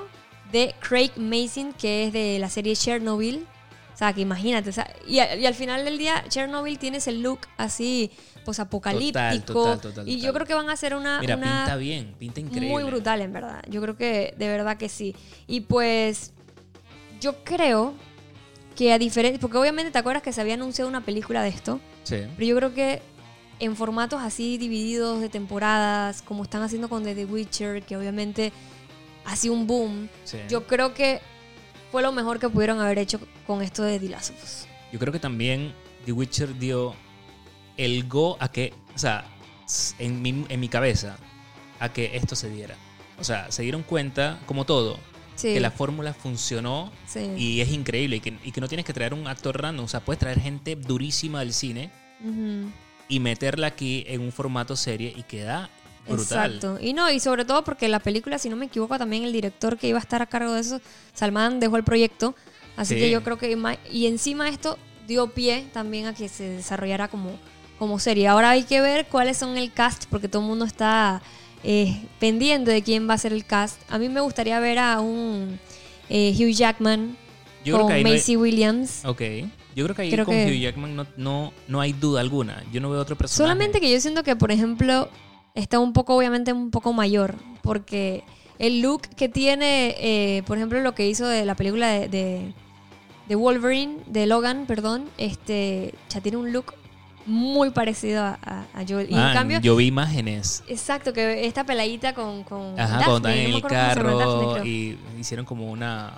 de 0.53 0.73
Craig 0.79 1.11
Mason, 1.17 1.73
que 1.73 2.05
es 2.07 2.13
de 2.13 2.39
la 2.39 2.49
serie 2.49 2.75
Chernobyl. 2.77 3.45
O 3.93 3.97
sea, 3.97 4.11
que 4.13 4.21
imagínate. 4.21 4.69
o 4.69 4.73
sea, 4.73 4.91
y, 5.07 5.19
a- 5.19 5.35
y 5.35 5.45
al 5.45 5.53
final 5.53 5.83
del 5.85 5.97
día, 5.97 6.23
Chernobyl 6.29 6.79
tiene 6.79 6.97
ese 6.97 7.11
look 7.11 7.41
así, 7.57 8.09
pues 8.45 8.59
apocalíptico. 8.59 9.53
Total, 9.53 9.81
total, 9.81 10.07
y 10.09 10.15
yo 10.15 10.27
total. 10.29 10.33
creo 10.33 10.47
que 10.47 10.53
van 10.55 10.69
a 10.69 10.73
hacer 10.73 10.95
una, 10.95 11.19
Mira, 11.19 11.35
una- 11.35 11.63
pinta 11.65 11.75
bien, 11.75 12.15
pinta 12.17 12.39
increíble. 12.39 12.69
muy 12.69 12.83
brutal, 12.85 13.21
en 13.21 13.33
verdad. 13.33 13.61
Yo 13.69 13.81
creo 13.81 13.95
que 13.97 14.33
de 14.37 14.47
verdad 14.47 14.77
que 14.77 14.89
sí. 14.89 15.15
Y 15.47 15.61
pues, 15.61 16.31
yo 17.21 17.43
creo 17.43 17.93
que 18.75 18.91
a 18.93 18.97
diferencia. 18.97 19.39
Porque 19.39 19.57
obviamente 19.57 19.91
te 19.91 19.99
acuerdas 19.99 20.23
que 20.23 20.33
se 20.33 20.41
había 20.41 20.55
anunciado 20.55 20.89
una 20.89 21.01
película 21.05 21.43
de 21.43 21.49
esto. 21.49 21.79
Sí. 22.03 22.17
Pero 22.35 22.45
yo 22.47 22.55
creo 22.55 22.73
que 22.73 23.01
en 23.59 23.75
formatos 23.75 24.21
así 24.21 24.57
divididos 24.57 25.21
de 25.21 25.29
temporadas, 25.29 26.21
como 26.23 26.43
están 26.43 26.63
haciendo 26.63 26.89
con 26.89 27.03
The, 27.03 27.13
The 27.13 27.25
Witcher, 27.25 27.83
que 27.83 27.95
obviamente 27.95 28.51
sido 29.35 29.53
un 29.53 29.65
boom, 29.67 30.09
sí. 30.23 30.37
yo 30.49 30.65
creo 30.67 30.93
que 30.93 31.21
fue 31.91 32.01
lo 32.01 32.11
mejor 32.11 32.39
que 32.39 32.49
pudieron 32.49 32.79
haber 32.79 32.97
hecho 32.99 33.19
con 33.47 33.61
esto 33.61 33.83
de 33.83 33.99
The 33.99 34.09
Last 34.09 34.31
of 34.31 34.43
Us. 34.43 34.67
Yo 34.91 34.99
creo 34.99 35.11
que 35.13 35.19
también 35.19 35.73
The 36.05 36.11
Witcher 36.11 36.57
dio 36.57 36.95
el 37.77 38.07
go 38.07 38.37
a 38.39 38.49
que, 38.51 38.73
o 38.95 38.97
sea, 38.97 39.25
en 39.99 40.21
mi, 40.21 40.45
en 40.49 40.59
mi 40.59 40.69
cabeza, 40.69 41.17
a 41.79 41.89
que 41.91 42.15
esto 42.15 42.35
se 42.35 42.49
diera. 42.49 42.75
O 43.19 43.23
sea, 43.23 43.51
se 43.51 43.63
dieron 43.63 43.83
cuenta, 43.83 44.39
como 44.45 44.65
todo, 44.65 44.97
Sí. 45.35 45.51
que 45.53 45.59
la 45.59 45.71
fórmula 45.71 46.13
funcionó 46.13 46.91
sí. 47.07 47.31
y 47.37 47.61
es 47.61 47.69
increíble 47.71 48.17
y 48.17 48.19
que, 48.19 48.37
y 48.43 48.51
que 48.51 48.61
no 48.61 48.67
tienes 48.67 48.85
que 48.85 48.93
traer 48.93 49.15
un 49.15 49.25
actor 49.27 49.59
random, 49.59 49.85
o 49.85 49.87
sea, 49.87 49.99
puedes 50.01 50.19
traer 50.19 50.39
gente 50.39 50.75
durísima 50.75 51.39
del 51.39 51.53
cine 51.53 51.89
y 53.09 53.19
meterla 53.19 53.67
aquí 53.67 54.03
en 54.07 54.21
un 54.21 54.31
formato 54.31 54.75
serie 54.75 55.11
y 55.15 55.23
queda 55.23 55.71
brutal. 56.07 56.55
Exacto. 56.55 56.77
Y 56.81 56.93
no, 56.93 57.09
y 57.11 57.19
sobre 57.19 57.45
todo 57.45 57.63
porque 57.63 57.87
la 57.87 57.99
película, 57.99 58.37
si 58.39 58.49
no 58.49 58.55
me 58.55 58.65
equivoco, 58.65 58.97
también 58.97 59.23
el 59.23 59.31
director 59.33 59.77
que 59.77 59.87
iba 59.87 59.97
a 59.97 60.01
estar 60.01 60.21
a 60.21 60.25
cargo 60.27 60.53
de 60.53 60.61
eso, 60.61 60.81
Salman, 61.13 61.59
dejó 61.59 61.77
el 61.77 61.83
proyecto. 61.83 62.35
Así 62.75 62.95
Sí. 62.95 62.99
que 63.01 63.11
yo 63.11 63.23
creo 63.23 63.37
que... 63.37 63.57
Y 63.91 64.07
encima 64.07 64.49
esto 64.49 64.77
dio 65.07 65.27
pie 65.27 65.67
también 65.73 66.07
a 66.07 66.13
que 66.13 66.27
se 66.29 66.43
desarrollara 66.49 67.07
como, 67.07 67.31
como 67.77 67.99
serie. 67.99 68.27
Ahora 68.27 68.49
hay 68.51 68.63
que 68.63 68.81
ver 68.81 69.05
cuáles 69.07 69.37
son 69.37 69.57
el 69.57 69.71
cast, 69.71 70.05
porque 70.09 70.27
todo 70.27 70.41
el 70.41 70.47
mundo 70.47 70.65
está 70.65 71.21
eh, 71.63 72.01
pendiente 72.19 72.71
de 72.71 72.81
quién 72.81 73.07
va 73.09 73.13
a 73.13 73.17
ser 73.17 73.31
el 73.31 73.45
cast. 73.45 73.79
A 73.91 73.97
mí 73.99 74.09
me 74.09 74.21
gustaría 74.21 74.59
ver 74.59 74.79
a 74.79 74.99
un 75.01 75.59
eh, 76.09 76.33
Hugh 76.37 76.51
Jackman 76.53 77.15
Yo 77.63 77.75
creo 77.75 77.79
con 77.81 77.87
que 77.89 77.93
ahí 77.93 78.03
no 78.03 78.09
hay- 78.09 78.15
Macy 78.15 78.35
Williams. 78.37 79.05
Ok. 79.05 79.21
Yo 79.75 79.85
creo 79.85 79.95
que 79.95 80.01
ahí 80.03 80.11
Creo 80.11 80.25
con 80.25 80.35
que- 80.35 80.45
Hugh 80.47 80.59
Jackman 80.61 80.95
no, 80.95 81.07
no, 81.17 81.53
no 81.67 81.79
hay 81.81 81.93
duda 81.93 82.21
alguna. 82.21 82.63
Yo 82.71 82.81
no 82.81 82.89
veo 82.89 82.99
otro 82.99 83.15
personaje. 83.15 83.43
Solamente 83.53 83.79
que 83.79 83.91
yo 83.91 83.99
siento 84.01 84.23
que, 84.23 84.35
por 84.35 84.51
ejemplo, 84.51 85.09
está 85.55 85.79
un 85.79 85.93
poco, 85.93 86.15
obviamente, 86.15 86.53
un 86.53 86.71
poco 86.71 86.93
mayor. 86.93 87.35
Porque 87.61 88.23
el 88.59 88.81
look 88.81 89.01
que 89.15 89.29
tiene, 89.29 89.95
eh, 89.99 90.43
por 90.45 90.57
ejemplo, 90.57 90.79
lo 90.81 90.93
que 90.95 91.07
hizo 91.07 91.27
de 91.27 91.45
la 91.45 91.55
película 91.55 91.87
de, 91.89 92.07
de, 92.09 92.53
de 93.27 93.35
Wolverine, 93.35 93.97
de 94.07 94.25
Logan, 94.25 94.65
perdón, 94.65 95.05
este, 95.17 95.93
ya 96.09 96.21
tiene 96.21 96.37
un 96.37 96.51
look 96.53 96.73
muy 97.25 97.69
parecido 97.69 98.21
a, 98.21 98.37
a- 98.43 98.65
a 98.73 98.85
Joel. 98.87 99.07
Y 99.09 99.13
en 99.13 99.19
Man, 99.19 99.33
cambio, 99.33 99.59
yo 99.61 99.77
vi 99.77 99.85
imágenes. 99.85 100.61
exacto, 100.67 101.13
que 101.13 101.45
esta 101.45 101.63
peladita 101.65 102.13
con, 102.13 102.43
con 102.43 102.77
Ajá, 102.77 102.97
Daphne, 102.99 103.07
no 103.07 103.15
en 103.15 103.23
me 103.23 103.45
el 103.45 103.61
Daphne, 103.61 103.69
carro 103.69 104.17
creo. 104.55 104.65
y 104.65 104.97
hicieron 105.17 105.45
como 105.45 105.71
una 105.71 106.13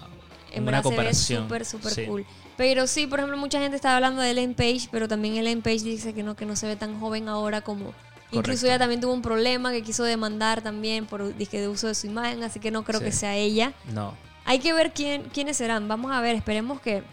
en 0.52 0.68
Una 0.68 0.82
comparación, 0.82 1.44
súper, 1.44 1.64
súper 1.66 1.92
sí. 1.92 2.06
cool. 2.06 2.26
Pero 2.58 2.88
sí, 2.88 3.06
por 3.06 3.20
ejemplo, 3.20 3.38
mucha 3.38 3.60
gente 3.60 3.76
está 3.76 3.96
hablando 3.96 4.22
de 4.22 4.32
Ellen 4.32 4.56
Page, 4.56 4.88
pero 4.90 5.08
también 5.08 5.36
Ellen 5.36 5.62
Page 5.62 5.82
dice 5.84 6.14
que 6.14 6.24
no, 6.24 6.36
que 6.36 6.46
no 6.48 6.56
se 6.56 6.66
ve 6.66 6.76
tan 6.76 7.00
joven 7.00 7.28
ahora 7.28 7.62
como... 7.62 7.94
Incluso 8.40 8.66
ella 8.68 8.80
también 8.80 9.02
tuvo 9.02 9.14
un 9.14 9.22
problema 9.22 9.72
que 9.72 9.82
quiso 9.82 10.04
demandar 10.04 10.62
también 10.62 11.06
por 11.06 11.36
disque 11.36 11.60
de 11.60 11.68
uso 11.68 11.88
de 11.88 11.96
su 11.96 12.08
imagen, 12.08 12.44
así 12.44 12.60
que 12.60 12.72
no 12.72 12.84
creo 12.84 13.00
Sí. 13.00 13.06
que 13.06 13.12
sea 13.12 13.36
ella. 13.36 13.74
No. 13.94 14.14
Hay 14.46 14.60
que 14.60 14.74
ver 14.74 14.94
quién, 14.94 15.24
quiénes 15.34 15.58
serán. 15.58 15.88
Vamos 15.88 16.12
a 16.12 16.22
ver, 16.22 16.36
esperemos 16.36 16.80
que, 16.82 17.04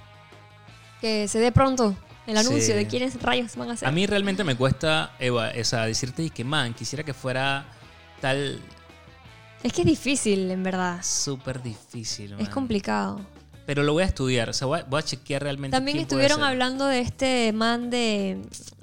que 1.00 1.28
se 1.28 1.38
dé 1.38 1.50
pronto 1.52 1.96
el 2.26 2.36
anuncio 2.36 2.60
Sí. 2.60 2.72
de 2.74 2.86
quiénes 2.86 3.20
rayos 3.22 3.56
van 3.56 3.70
a 3.70 3.76
ser. 3.76 3.88
A 3.88 3.92
mí 3.92 4.06
realmente 4.06 4.44
me 4.44 4.54
cuesta, 4.56 5.12
Eva, 5.18 5.50
esa, 5.50 5.84
decirte 5.86 6.22
y 6.22 6.30
que, 6.30 6.44
man, 6.44 6.74
quisiera 6.74 7.02
que 7.04 7.14
fuera 7.14 7.66
tal 8.20 8.60
Es 9.62 9.72
que 9.72 9.82
es 9.82 9.86
difícil, 9.86 10.50
en 10.50 10.62
verdad. 10.62 11.00
súper 11.02 11.62
difícil. 11.62 12.32
Es 12.34 12.38
man. 12.42 12.50
complicado. 12.50 13.20
Pero 13.64 13.84
lo 13.84 13.92
voy 13.92 14.02
a 14.02 14.06
estudiar, 14.06 14.48
o 14.50 14.52
sea, 14.52 14.66
voy 14.66 14.80
a, 14.80 14.82
voy 14.84 14.98
a 14.98 15.02
chequear 15.04 15.42
realmente. 15.44 15.76
También 15.76 15.96
quién 15.98 16.08
puede 16.08 16.22
estuvieron 16.24 16.38
ser. 16.38 16.52
hablando 16.52 16.86
de 16.86 17.00
este 17.00 17.52
man 17.52 17.90
de. 17.90 18.42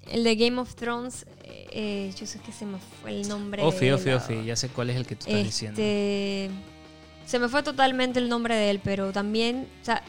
El 0.10 0.24
de 0.24 0.36
Game 0.38 0.58
of 0.60 0.74
Thrones. 0.76 1.26
Eh, 1.72 2.12
yo 2.20 2.26
sé 2.26 2.40
que 2.40 2.52
se 2.52 2.66
me 2.66 2.78
fue 3.02 3.12
el 3.12 3.28
nombre. 3.28 3.64
Ofi, 3.64 3.92
Ofi, 3.92 4.10
la- 4.10 4.18
Ofi, 4.18 4.44
ya 4.46 4.56
sé 4.56 4.70
cuál 4.70 4.90
es 4.90 4.96
el 4.98 5.06
que 5.06 5.16
tú 5.16 5.26
estás 5.28 5.44
diciendo. 5.44 5.80
Este. 5.82 6.50
Se 7.26 7.38
me 7.40 7.48
fue 7.48 7.62
totalmente 7.64 8.20
el 8.20 8.28
nombre 8.30 8.56
de 8.56 8.70
él, 8.72 8.80
pero 8.84 9.12
también. 9.12 9.68
O 9.82 9.86
sea, 9.86 10.04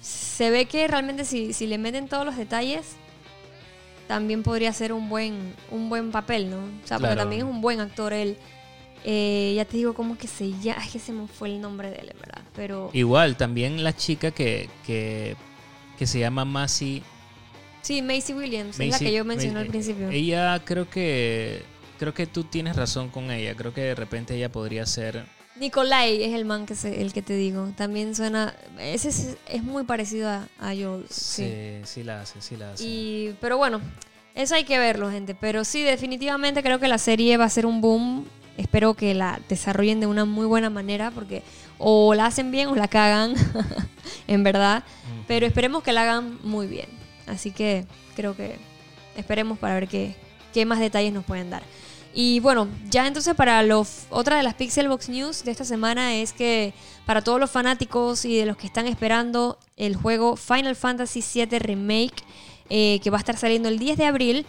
se 0.00 0.50
ve 0.50 0.66
que 0.66 0.86
realmente 0.88 1.24
si, 1.24 1.52
si 1.52 1.66
le 1.66 1.78
meten 1.78 2.08
todos 2.08 2.24
los 2.24 2.36
detalles. 2.36 2.96
También 4.08 4.42
podría 4.42 4.72
ser 4.72 4.92
un 4.92 5.08
buen, 5.08 5.54
un 5.70 5.88
buen 5.88 6.10
papel, 6.10 6.50
¿no? 6.50 6.56
O 6.58 6.86
sea, 6.86 6.96
porque 6.98 7.12
Claro. 7.14 7.20
también 7.20 7.42
es 7.42 7.46
un 7.46 7.60
buen 7.60 7.78
actor 7.80 8.12
él. 8.12 8.36
Eh, 9.04 9.52
ya 9.56 9.64
te 9.64 9.76
digo 9.76 9.94
cómo 9.94 10.14
es 10.14 10.18
que 10.20 10.26
se 10.26 10.50
llama. 10.58 10.84
Es 10.84 10.90
que 10.90 10.98
se 10.98 11.12
me 11.12 11.28
fue 11.28 11.48
el 11.48 11.60
nombre 11.60 11.90
de 11.90 11.96
él, 11.98 12.12
verdad. 12.18 12.42
Pero. 12.56 12.90
Igual, 12.92 13.36
también 13.36 13.84
la 13.84 13.94
chica 13.96 14.32
que, 14.32 14.68
que, 14.84 15.36
que 15.96 16.06
se 16.08 16.18
llama 16.18 16.44
Macy. 16.44 17.02
Sí, 17.82 18.02
Macy 18.02 18.32
Williams, 18.34 18.78
es 18.78 18.86
la 18.88 18.96
Macy- 18.96 19.04
que 19.06 19.12
yo 19.12 19.24
mencioné 19.24 19.54
Macy- 19.54 19.62
al 19.64 19.66
principio. 19.68 20.10
Ella 20.10 20.60
creo 20.64 20.88
que. 20.88 21.62
Creo 21.98 22.14
que 22.14 22.26
tú 22.26 22.44
tienes 22.44 22.76
razón 22.76 23.10
con 23.10 23.30
ella. 23.30 23.54
Creo 23.54 23.74
que 23.74 23.82
de 23.82 23.94
repente 23.94 24.34
ella 24.34 24.50
podría 24.50 24.86
ser. 24.86 25.26
Nikolai 25.56 26.22
es 26.22 26.32
el 26.34 26.46
man 26.46 26.64
que 26.64 26.74
se, 26.74 27.02
el 27.02 27.12
que 27.12 27.20
te 27.20 27.34
digo. 27.34 27.70
También 27.76 28.14
suena. 28.14 28.54
Ese 28.78 29.08
es, 29.10 29.36
es 29.46 29.62
muy 29.62 29.84
parecido 29.84 30.28
a, 30.30 30.48
a 30.58 30.68
Joel. 30.74 31.04
Sí. 31.10 31.44
Sí, 31.44 31.80
sí 31.84 32.02
la 32.02 32.22
hace, 32.22 32.40
sí 32.40 32.56
la 32.56 32.72
hace. 32.72 32.84
Y, 32.84 33.34
pero 33.40 33.58
bueno, 33.58 33.80
eso 34.34 34.54
hay 34.54 34.64
que 34.64 34.78
verlo, 34.78 35.10
gente. 35.10 35.34
Pero 35.34 35.62
sí, 35.64 35.82
definitivamente 35.82 36.62
creo 36.62 36.78
que 36.78 36.88
la 36.88 36.96
serie 36.98 37.36
va 37.36 37.44
a 37.44 37.50
ser 37.50 37.66
un 37.66 37.82
boom. 37.82 38.24
Espero 38.56 38.94
que 38.94 39.12
la 39.14 39.38
desarrollen 39.48 40.00
de 40.00 40.06
una 40.06 40.24
muy 40.24 40.46
buena 40.46 40.70
manera 40.70 41.10
porque 41.10 41.42
o 41.78 42.14
la 42.14 42.26
hacen 42.26 42.50
bien 42.50 42.68
o 42.68 42.74
la 42.76 42.88
cagan, 42.88 43.34
en 44.26 44.42
verdad. 44.42 44.84
Pero 45.26 45.46
esperemos 45.46 45.82
que 45.82 45.92
la 45.92 46.02
hagan 46.02 46.38
muy 46.42 46.66
bien. 46.66 46.88
Así 47.30 47.50
que 47.50 47.86
creo 48.16 48.36
que 48.36 48.56
esperemos 49.16 49.58
para 49.58 49.74
ver 49.74 49.88
qué, 49.88 50.14
qué 50.52 50.64
más 50.66 50.80
detalles 50.80 51.12
nos 51.12 51.24
pueden 51.24 51.50
dar. 51.50 51.62
Y 52.12 52.40
bueno, 52.40 52.68
ya 52.90 53.06
entonces 53.06 53.34
para 53.34 53.62
los 53.62 54.06
otra 54.10 54.36
de 54.36 54.42
las 54.42 54.54
Pixelbox 54.54 55.08
News 55.08 55.44
de 55.44 55.52
esta 55.52 55.64
semana 55.64 56.16
es 56.16 56.32
que 56.32 56.74
para 57.06 57.22
todos 57.22 57.38
los 57.38 57.50
fanáticos 57.50 58.24
y 58.24 58.36
de 58.36 58.46
los 58.46 58.56
que 58.56 58.66
están 58.66 58.88
esperando 58.88 59.58
el 59.76 59.94
juego 59.94 60.36
Final 60.36 60.74
Fantasy 60.74 61.22
VII 61.22 61.58
Remake, 61.60 62.24
eh, 62.68 63.00
que 63.02 63.10
va 63.10 63.18
a 63.18 63.20
estar 63.20 63.36
saliendo 63.36 63.68
el 63.68 63.78
10 63.78 63.96
de 63.96 64.06
abril, 64.06 64.46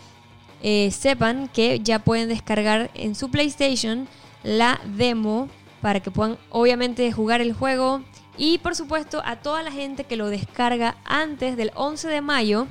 eh, 0.64 0.92
sepan 0.92 1.50
que 1.50 1.80
ya 1.80 2.00
pueden 2.00 2.30
descargar 2.30 2.90
en 2.96 3.16
su 3.16 3.30
PlayStation 3.30 4.08
la 4.44 4.80
demo 4.98 5.48
para 5.82 6.00
que 6.00 6.12
puedan 6.12 6.38
obviamente 6.50 7.12
jugar 7.12 7.42
el 7.42 7.54
juego. 7.54 8.02
Y 8.38 8.58
por 8.60 8.76
supuesto 8.76 9.22
a 9.26 9.38
toda 9.38 9.64
la 9.64 9.72
gente 9.72 10.04
que 10.06 10.16
lo 10.16 10.30
descarga 10.30 10.96
antes 11.06 11.58
del 11.58 11.72
11 11.76 12.08
de 12.08 12.22
mayo 12.22 12.68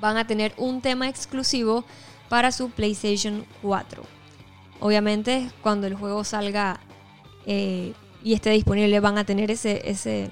van 0.00 0.16
a 0.16 0.26
tener 0.26 0.54
un 0.56 0.80
tema 0.80 1.08
exclusivo 1.08 1.84
para 2.28 2.50
su 2.52 2.70
PlayStation 2.70 3.44
4. 3.62 4.02
Obviamente 4.80 5.50
cuando 5.62 5.86
el 5.86 5.94
juego 5.94 6.24
salga 6.24 6.80
eh, 7.46 7.92
y 8.22 8.34
esté 8.34 8.50
disponible 8.50 8.98
van 9.00 9.18
a 9.18 9.24
tener 9.24 9.50
ese, 9.50 9.82
ese 9.84 10.30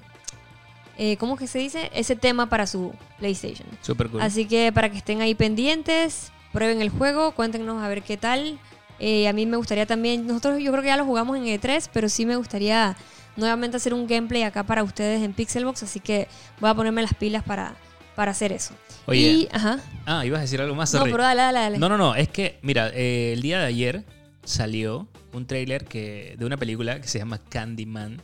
eh, 1.02 1.16
¿cómo 1.16 1.36
que 1.36 1.46
se 1.46 1.58
dice? 1.58 1.90
Ese 1.94 2.14
tema 2.14 2.50
para 2.50 2.66
su 2.66 2.92
PlayStation. 3.18 3.66
Súper 3.80 4.10
cool. 4.10 4.20
Así 4.20 4.44
que 4.44 4.70
para 4.70 4.90
que 4.90 4.98
estén 4.98 5.22
ahí 5.22 5.34
pendientes, 5.34 6.30
prueben 6.52 6.82
el 6.82 6.90
juego, 6.90 7.32
cuéntenos 7.32 7.82
a 7.82 7.88
ver 7.88 8.02
qué 8.02 8.18
tal. 8.18 8.58
Eh, 8.98 9.26
a 9.26 9.32
mí 9.32 9.46
me 9.46 9.56
gustaría 9.56 9.86
también, 9.86 10.26
nosotros 10.26 10.60
yo 10.60 10.70
creo 10.72 10.82
que 10.82 10.88
ya 10.88 10.98
lo 10.98 11.06
jugamos 11.06 11.38
en 11.38 11.44
E3, 11.44 11.88
pero 11.90 12.10
sí 12.10 12.26
me 12.26 12.36
gustaría 12.36 12.98
nuevamente 13.40 13.76
hacer 13.76 13.92
un 13.92 14.06
gameplay 14.06 14.44
acá 14.44 14.64
para 14.64 14.84
ustedes 14.84 15.22
en 15.22 15.32
Pixelbox, 15.32 15.82
así 15.82 15.98
que 15.98 16.28
voy 16.60 16.70
a 16.70 16.74
ponerme 16.74 17.02
las 17.02 17.14
pilas 17.14 17.42
para, 17.42 17.74
para 18.14 18.30
hacer 18.30 18.52
eso. 18.52 18.74
Oye. 19.06 19.20
Y, 19.20 19.48
ajá. 19.50 19.80
Ah, 20.06 20.24
ibas 20.24 20.38
a 20.38 20.42
decir 20.42 20.60
algo 20.60 20.76
más, 20.76 20.94
No, 20.94 21.02
pero 21.04 21.22
dale, 21.22 21.42
dale, 21.42 21.58
dale. 21.58 21.78
No, 21.78 21.88
no, 21.88 21.98
no, 21.98 22.14
es 22.14 22.28
que, 22.28 22.58
mira, 22.62 22.90
eh, 22.94 23.32
el 23.32 23.42
día 23.42 23.58
de 23.58 23.66
ayer 23.66 24.04
salió 24.44 25.08
un 25.32 25.46
tráiler 25.46 25.84
que, 25.84 26.36
de 26.38 26.44
una 26.44 26.56
película 26.56 27.00
que 27.00 27.08
se 27.08 27.18
llama 27.18 27.38
Candyman. 27.38 28.22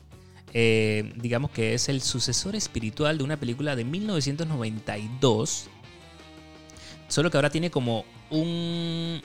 Eh, 0.52 1.12
digamos 1.16 1.50
que 1.50 1.74
es 1.74 1.88
el 1.88 2.00
sucesor 2.00 2.56
espiritual 2.56 3.18
de 3.18 3.24
una 3.24 3.36
película 3.36 3.76
de 3.76 3.84
1992. 3.84 5.68
Solo 7.08 7.30
que 7.30 7.36
ahora 7.36 7.50
tiene 7.50 7.70
como 7.70 8.04
un, 8.30 9.20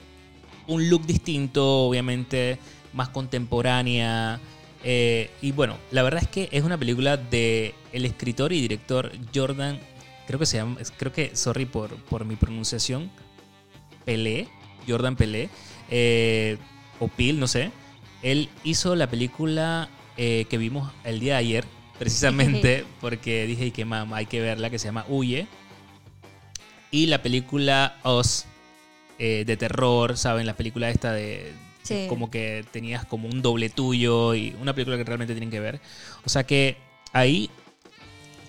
un 0.66 0.90
look 0.90 1.06
distinto, 1.06 1.84
obviamente, 1.84 2.58
más 2.92 3.08
contemporánea. 3.08 4.40
Eh, 4.84 5.30
y 5.40 5.52
bueno, 5.52 5.78
la 5.90 6.02
verdad 6.02 6.22
es 6.22 6.28
que 6.28 6.48
es 6.50 6.64
una 6.64 6.76
película 6.78 7.16
de 7.16 7.74
el 7.92 8.04
escritor 8.04 8.52
y 8.52 8.60
director 8.60 9.12
Jordan, 9.34 9.78
creo 10.26 10.38
que 10.38 10.46
se 10.46 10.56
llama, 10.56 10.78
creo 10.96 11.12
que, 11.12 11.36
sorry 11.36 11.66
por, 11.66 11.94
por 12.04 12.24
mi 12.24 12.36
pronunciación, 12.36 13.10
Pelé, 14.04 14.48
Jordan 14.88 15.16
Pelé, 15.16 15.48
eh, 15.90 16.58
o 16.98 17.08
Pil, 17.08 17.38
no 17.38 17.46
sé. 17.46 17.70
Él 18.22 18.48
hizo 18.64 18.94
la 18.96 19.08
película 19.08 19.88
eh, 20.16 20.46
que 20.48 20.58
vimos 20.58 20.92
el 21.04 21.20
día 21.20 21.34
de 21.34 21.38
ayer, 21.38 21.64
precisamente 21.98 22.84
porque 23.00 23.46
dije 23.46 23.70
que 23.70 23.84
mamá, 23.84 24.18
hay 24.18 24.26
que 24.26 24.40
verla, 24.40 24.70
que 24.70 24.78
se 24.78 24.86
llama 24.86 25.06
Huye. 25.08 25.46
Y 26.90 27.06
la 27.06 27.22
película 27.22 27.98
eh, 29.18 29.44
de 29.46 29.56
terror, 29.56 30.16
¿saben? 30.18 30.46
La 30.46 30.56
película 30.56 30.90
esta 30.90 31.12
de, 31.12 31.52
Sí. 31.82 32.06
como 32.08 32.30
que 32.30 32.64
tenías 32.70 33.04
como 33.04 33.28
un 33.28 33.42
doble 33.42 33.68
tuyo 33.70 34.34
y 34.34 34.54
una 34.60 34.72
película 34.74 34.96
que 34.96 35.04
realmente 35.04 35.34
tienen 35.34 35.50
que 35.50 35.60
ver. 35.60 35.80
O 36.24 36.28
sea 36.28 36.44
que 36.44 36.76
ahí 37.12 37.50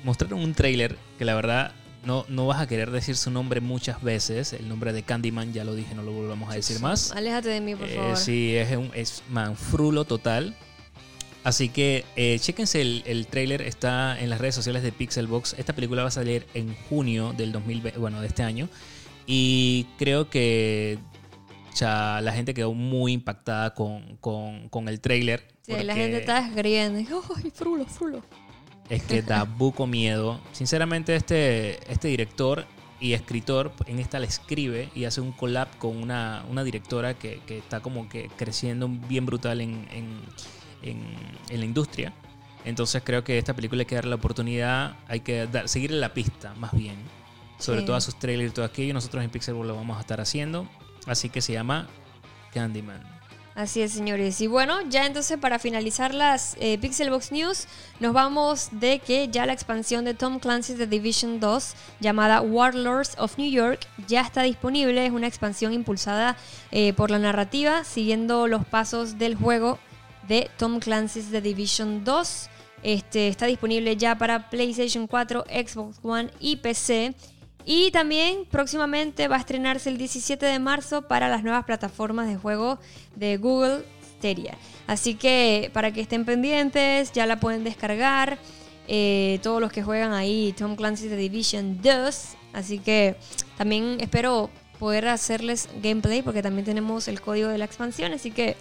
mostraron 0.03 0.39
un 0.39 0.53
tráiler 0.53 0.97
que 1.17 1.25
la 1.25 1.35
verdad 1.35 1.71
no, 2.05 2.25
no 2.27 2.45
vas 2.47 2.59
a 2.59 2.67
querer 2.67 2.91
decir 2.91 3.15
su 3.15 3.31
nombre 3.31 3.61
muchas 3.61 4.01
veces. 4.03 4.53
El 4.53 4.67
nombre 4.67 4.91
de 4.93 5.03
Candyman 5.03 5.53
ya 5.53 5.63
lo 5.63 5.73
dije, 5.73 5.95
no 5.95 6.03
lo 6.03 6.11
volvamos 6.11 6.51
a 6.51 6.55
decir 6.55 6.79
más. 6.79 7.11
Aléjate 7.13 7.49
de 7.49 7.61
mí, 7.61 7.75
por 7.75 7.87
Eh, 7.87 7.95
favor. 7.95 8.17
sí, 8.17 8.55
es 8.55 8.75
un 8.75 8.91
es 8.93 9.23
manfrulo 9.29 10.03
total. 10.05 10.55
Así 11.45 11.67
que 11.69 12.05
eh, 12.15 12.37
chéquense 12.39 12.81
el, 12.81 13.03
el 13.05 13.27
tráiler, 13.27 13.61
está 13.61 14.17
en 14.19 14.29
las 14.29 14.39
redes 14.39 14.55
sociales 14.55 14.81
de 14.83 14.91
Pixelbox. 14.93 15.55
Esta 15.57 15.73
película 15.73 16.01
va 16.03 16.07
a 16.07 16.11
salir 16.11 16.45
en 16.53 16.73
junio 16.89 17.33
del 17.35 17.51
2020, 17.51 17.99
bueno, 17.99 18.21
de 18.21 18.27
este 18.27 18.43
año. 18.43 18.69
Y 19.25 19.87
creo 19.97 20.29
que 20.29 20.97
ya 21.75 22.19
la 22.21 22.31
gente 22.33 22.53
quedó 22.53 22.73
muy 22.73 23.13
impactada 23.13 23.73
con, 23.73 24.17
con- 24.17 24.69
con 24.69 24.87
el 24.87 24.99
tráiler. 25.01 25.47
Sí, 25.61 25.73
la 25.83 25.95
gente 25.95 26.17
está 26.17 26.39
escribiendo. 26.47 26.99
¡Ay, 27.35 27.51
frulo, 27.53 27.85
frulo! 27.85 28.21
Es 28.89 29.03
que 29.03 29.21
da 29.21 29.43
buco 29.57 29.87
miedo. 29.87 30.39
Sinceramente, 30.51 31.15
este, 31.15 31.79
este 31.91 32.07
director 32.09 32.65
y 32.99 33.13
escritor 33.13 33.71
en 33.87 33.99
esta 33.99 34.19
le 34.19 34.27
escribe 34.27 34.89
y 34.95 35.05
hace 35.05 35.19
un 35.21 35.31
collab 35.31 35.67
con 35.77 35.97
una, 35.97 36.45
una 36.49 36.63
directora 36.63 37.13
que, 37.15 37.41
que 37.45 37.57
está 37.57 37.79
como 37.81 38.07
que 38.09 38.29
creciendo 38.37 38.87
bien 38.87 39.25
brutal 39.25 39.61
en, 39.61 39.87
en, 39.91 40.19
en- 40.81 41.15
en 41.49 41.59
la 41.59 41.65
industria. 41.65 42.13
Entonces 42.65 43.01
creo 43.05 43.23
que 43.25 43.37
esta 43.37 43.53
película 43.53 43.81
hay 43.81 43.85
que 43.85 43.95
darle 43.95 44.09
la 44.11 44.15
oportunidad, 44.15 44.95
hay 45.07 45.19
que 45.21 45.47
dar- 45.47 45.67
seguirle 45.67 45.99
la 45.99 46.13
pista 46.13 46.53
más 46.55 46.71
bien. 46.73 46.95
Sobre 47.59 47.81
Sí. 47.81 47.85
todos 47.85 48.03
sus 48.03 48.19
trailers 48.19 48.51
y 48.51 48.53
todo 48.53 48.65
aquello. 48.65 48.93
Nosotros 48.93 49.23
en 49.23 49.29
Pixelbook 49.29 49.65
lo 49.65 49.75
vamos 49.75 49.97
a 49.97 50.01
estar 50.01 50.19
haciendo. 50.19 50.67
Así 51.07 51.29
que 51.29 51.41
se 51.41 51.53
llama 51.53 51.87
Candyman. 52.53 53.13
Así 53.55 53.81
es, 53.81 53.91
señores. 53.91 54.41
Y 54.41 54.47
bueno, 54.47 54.81
ya 54.89 55.05
entonces 55.05 55.37
para 55.37 55.59
finalizar 55.59 56.15
las 56.15 56.57
eh, 56.59 56.79
Pixelbox 56.79 57.31
News, 57.31 57.67
nos 57.99 58.11
vamos 58.11 58.69
de 58.71 58.97
que 58.97 59.27
ya 59.27 59.45
la 59.45 59.53
expansión 59.53 60.05
de 60.05 60.15
Tom 60.15 60.39
Clancy's 60.39 60.77
The 60.77 60.87
Division 60.87 61.39
2, 61.39 61.75
llamada 61.99 62.41
Warlords 62.41 63.15
of 63.19 63.37
New 63.37 63.49
York, 63.49 63.81
ya 64.07 64.21
está 64.21 64.41
disponible. 64.41 65.05
Es 65.05 65.11
una 65.11 65.27
expansión 65.27 65.71
impulsada 65.71 66.35
eh, 66.71 66.93
por 66.93 67.11
la 67.11 67.19
narrativa, 67.19 67.83
siguiendo 67.83 68.47
los 68.47 68.65
pasos 68.65 69.19
del 69.19 69.35
juego 69.35 69.77
de 70.27 70.49
Tom 70.57 70.79
Clancy's 70.79 71.29
The 71.29 71.41
Division 71.41 72.03
2. 72.03 72.49
Este, 72.81 73.27
está 73.27 73.45
disponible 73.45 73.95
ya 73.95 74.17
para 74.17 74.49
PlayStation 74.49 75.05
4, 75.05 75.45
Xbox 75.47 75.99
One 76.01 76.31
y 76.39 76.55
PC. 76.57 77.13
Y 77.65 77.91
también 77.91 78.45
próximamente 78.49 79.27
va 79.27 79.37
a 79.37 79.39
estrenarse 79.39 79.89
el 79.89 79.97
17 79.97 80.45
de 80.45 80.59
marzo 80.59 81.03
para 81.07 81.29
las 81.29 81.43
nuevas 81.43 81.63
plataformas 81.65 82.27
de 82.27 82.35
juego 82.35 82.79
de 83.15 83.37
Google 83.37 83.85
Stadia. 84.17 84.57
Así 84.87 85.15
que 85.15 85.69
para 85.73 85.91
que 85.91 86.01
estén 86.01 86.25
pendientes, 86.25 87.11
ya 87.13 87.25
la 87.25 87.39
pueden 87.39 87.63
descargar. 87.63 88.37
eh, 88.87 89.39
todos 89.41 89.61
los 89.61 89.71
que 89.71 89.83
juegan 89.83 90.13
ahí 90.13 90.53
Tom 90.57 90.75
Clancy's 90.75 91.09
The 91.09 91.15
Division 91.15 91.81
2. 91.81 92.27
Así 92.53 92.79
que 92.79 93.15
también 93.57 93.97
espero 93.99 94.49
poder 94.79 95.07
hacerles 95.07 95.69
gameplay 95.81 96.21
porque 96.21 96.41
también 96.41 96.65
tenemos 96.65 97.07
el 97.07 97.21
código 97.21 97.47
de 97.47 97.57
la 97.57 97.65
expansión, 97.65 98.11
así 98.13 98.31
que 98.31 98.57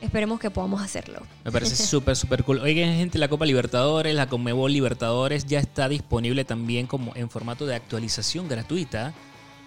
esperemos 0.00 0.40
que 0.40 0.50
podamos 0.50 0.82
hacerlo. 0.82 1.22
Me 1.44 1.52
parece 1.52 1.76
súper, 1.86 2.16
súper 2.16 2.44
cool. 2.44 2.60
Oigan, 2.60 2.94
gente, 2.96 3.18
la 3.18 3.28
Copa 3.28 3.46
Libertadores, 3.46 4.14
la 4.14 4.28
Conmebol 4.28 4.72
Libertadores 4.72 5.46
ya 5.46 5.58
está 5.58 5.88
disponible 5.88 6.44
también 6.44 6.86
como 6.86 7.12
en 7.16 7.30
formato 7.30 7.66
de 7.66 7.74
actualización 7.74 8.48
gratuita 8.48 9.12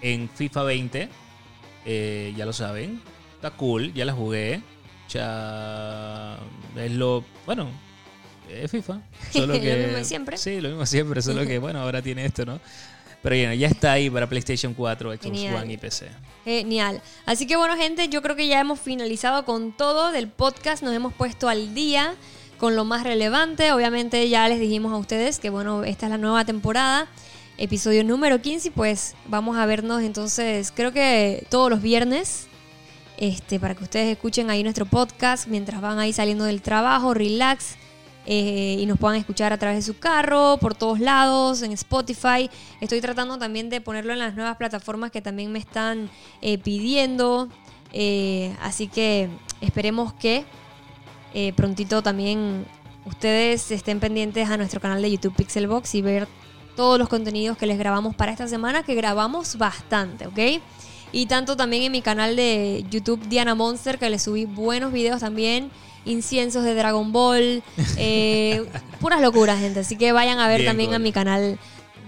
en 0.01 0.29
FIFA 0.29 0.63
20. 0.63 1.09
Eh, 1.85 2.33
ya 2.35 2.45
lo 2.45 2.53
saben. 2.53 3.01
Está 3.35 3.51
cool, 3.51 3.93
ya 3.93 4.05
la 4.05 4.13
jugué. 4.13 4.61
Ya 5.09 6.37
es 6.77 6.91
lo... 6.91 7.23
Bueno, 7.45 7.69
es 8.49 8.71
FIFA. 8.71 9.01
Solo 9.31 9.53
que, 9.59 9.75
lo 9.75 9.87
mismo 9.87 10.03
siempre. 10.03 10.37
Sí, 10.37 10.61
lo 10.61 10.69
mismo 10.69 10.85
siempre, 10.85 11.21
solo 11.21 11.45
que 11.45 11.59
bueno, 11.59 11.79
ahora 11.79 12.01
tiene 12.01 12.25
esto, 12.25 12.45
¿no? 12.45 12.59
Pero 13.21 13.35
bueno, 13.35 13.53
ya 13.53 13.67
está 13.67 13.93
ahí 13.93 14.09
para 14.09 14.27
PlayStation 14.27 14.73
4, 14.73 15.11
Xbox 15.11 15.23
Genial. 15.23 15.55
One 15.55 15.73
y 15.73 15.77
PC. 15.77 16.07
Genial. 16.43 17.01
Así 17.25 17.45
que 17.45 17.55
bueno, 17.55 17.77
gente, 17.77 18.09
yo 18.09 18.21
creo 18.21 18.35
que 18.35 18.47
ya 18.47 18.59
hemos 18.59 18.79
finalizado 18.79 19.45
con 19.45 19.71
todo 19.71 20.11
del 20.11 20.27
podcast. 20.27 20.81
Nos 20.81 20.93
hemos 20.93 21.13
puesto 21.13 21.47
al 21.47 21.75
día 21.75 22.15
con 22.57 22.75
lo 22.75 22.85
más 22.85 23.03
relevante. 23.03 23.71
Obviamente 23.73 24.27
ya 24.29 24.47
les 24.47 24.59
dijimos 24.59 24.91
a 24.93 24.97
ustedes 24.97 25.39
que 25.39 25.49
bueno, 25.49 25.83
esta 25.83 26.07
es 26.07 26.09
la 26.11 26.17
nueva 26.17 26.45
temporada. 26.45 27.07
Episodio 27.57 28.03
número 28.03 28.41
15 28.41 28.69
y 28.69 28.71
pues 28.71 29.15
vamos 29.27 29.57
a 29.57 29.65
vernos 29.67 30.01
entonces, 30.01 30.71
creo 30.71 30.91
que 30.91 31.45
todos 31.49 31.69
los 31.69 31.81
viernes. 31.81 32.47
Este, 33.17 33.59
para 33.59 33.75
que 33.75 33.83
ustedes 33.83 34.11
escuchen 34.11 34.49
ahí 34.49 34.63
nuestro 34.63 34.87
podcast 34.87 35.47
mientras 35.47 35.79
van 35.79 35.99
ahí 35.99 36.11
saliendo 36.11 36.43
del 36.45 36.63
trabajo, 36.63 37.13
relax, 37.13 37.75
eh, 38.25 38.77
y 38.79 38.85
nos 38.85 38.99
puedan 38.99 39.17
escuchar 39.17 39.51
a 39.51 39.57
través 39.57 39.77
de 39.85 39.93
su 39.93 39.99
carro, 39.99 40.57
por 40.61 40.75
todos 40.75 40.99
lados, 40.99 41.61
en 41.63 41.71
Spotify. 41.71 42.49
Estoy 42.79 43.01
tratando 43.01 43.37
también 43.37 43.69
de 43.69 43.81
ponerlo 43.81 44.13
en 44.13 44.19
las 44.19 44.35
nuevas 44.35 44.57
plataformas 44.57 45.11
que 45.11 45.21
también 45.21 45.51
me 45.51 45.59
están 45.59 46.09
eh, 46.41 46.57
pidiendo. 46.57 47.49
Eh, 47.93 48.55
así 48.61 48.87
que 48.87 49.29
esperemos 49.59 50.13
que 50.13 50.45
prontito 51.55 52.03
también 52.03 52.65
ustedes 53.05 53.71
estén 53.71 54.01
pendientes 54.01 54.49
a 54.49 54.57
nuestro 54.57 54.81
canal 54.81 55.01
de 55.01 55.11
YouTube 55.11 55.33
Pixelbox 55.33 55.95
y 55.95 56.01
ver 56.01 56.27
todos 56.75 56.99
los 56.99 57.07
contenidos 57.07 57.57
que 57.57 57.65
les 57.65 57.77
grabamos 57.77 58.15
para 58.15 58.33
esta 58.33 58.49
semana, 58.49 58.83
que 58.83 58.95
grabamos 58.95 59.57
bastante, 59.57 60.27
¿ok? 60.27 60.61
Y 61.13 61.25
tanto 61.27 61.55
también 61.55 61.83
en 61.83 61.91
mi 61.91 62.01
canal 62.01 62.35
de 62.35 62.85
YouTube 62.89 63.21
Diana 63.27 63.55
Monster, 63.55 63.97
que 63.97 64.09
les 64.09 64.23
subí 64.23 64.45
buenos 64.45 64.91
videos 64.91 65.21
también 65.21 65.71
inciensos 66.05 66.63
de 66.63 66.75
Dragon 66.75 67.11
Ball, 67.11 67.63
eh, 67.97 68.65
puras 68.99 69.21
locuras, 69.21 69.59
gente. 69.59 69.81
Así 69.81 69.97
que 69.97 70.11
vayan 70.11 70.39
a 70.39 70.47
ver 70.47 70.61
Bien, 70.61 70.69
también 70.69 70.93
a 70.93 70.99
mi 70.99 71.11
canal 71.11 71.59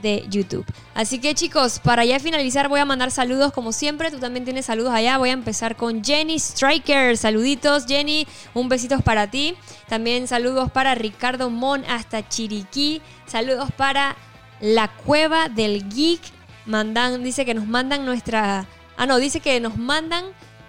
de 0.03 0.25
YouTube. 0.29 0.65
Así 0.93 1.19
que 1.19 1.33
chicos, 1.33 1.79
para 1.79 2.05
ya 2.05 2.19
finalizar 2.19 2.69
voy 2.69 2.79
a 2.79 2.85
mandar 2.85 3.09
saludos 3.09 3.51
como 3.53 3.71
siempre. 3.71 4.11
Tú 4.11 4.19
también 4.19 4.45
tienes 4.45 4.67
saludos 4.67 4.93
allá. 4.93 5.17
Voy 5.17 5.29
a 5.29 5.33
empezar 5.33 5.75
con 5.75 6.03
Jenny 6.03 6.35
Striker. 6.35 7.17
Saluditos 7.17 7.85
Jenny, 7.87 8.27
un 8.53 8.69
besito 8.69 8.99
para 8.99 9.31
ti. 9.31 9.55
También 9.87 10.27
saludos 10.27 10.69
para 10.71 10.93
Ricardo 10.93 11.49
Mon 11.49 11.83
hasta 11.85 12.27
Chiriquí. 12.27 13.01
Saludos 13.25 13.71
para 13.75 14.15
La 14.59 14.89
Cueva 14.89 15.49
del 15.49 15.89
Geek. 15.89 16.21
Mandan, 16.65 17.23
dice 17.23 17.45
que 17.45 17.53
nos 17.53 17.65
mandan 17.65 18.05
nuestra... 18.05 18.67
Ah, 18.95 19.05
no, 19.07 19.17
dice 19.17 19.39
que 19.39 19.59
nos 19.59 19.77
mandan 19.77 20.25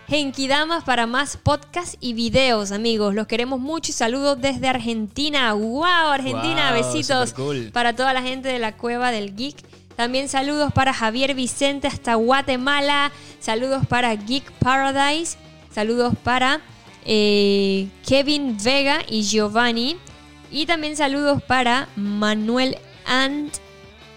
Genkidamas 0.08 0.84
para 0.84 1.06
más 1.06 1.38
podcasts 1.38 1.96
y 1.98 2.12
videos, 2.12 2.72
amigos. 2.72 3.14
Los 3.14 3.26
queremos 3.26 3.58
mucho 3.58 3.90
y 3.90 3.94
saludos 3.94 4.38
desde 4.38 4.68
Argentina. 4.68 5.54
¡Wow! 5.54 5.84
Argentina, 5.84 6.72
Wow, 6.72 6.82
besitos 6.82 7.34
para 7.72 7.96
toda 7.96 8.12
la 8.12 8.22
gente 8.22 8.48
de 8.48 8.58
la 8.58 8.76
Cueva 8.76 9.10
del 9.10 9.34
Geek. 9.34 9.56
También 9.96 10.28
saludos 10.28 10.72
para 10.72 10.92
Javier 10.92 11.34
Vicente 11.34 11.86
hasta 11.86 12.16
Guatemala. 12.16 13.12
Saludos 13.40 13.86
para 13.86 14.14
Geek 14.14 14.50
Paradise. 14.52 15.38
Saludos 15.72 16.14
para 16.22 16.60
eh, 17.06 17.88
Kevin 18.06 18.58
Vega 18.62 19.00
y 19.08 19.22
Giovanni. 19.22 19.96
Y 20.50 20.66
también 20.66 20.96
saludos 20.96 21.42
para 21.42 21.88
Manuel 21.96 22.76
Ant 23.06 23.54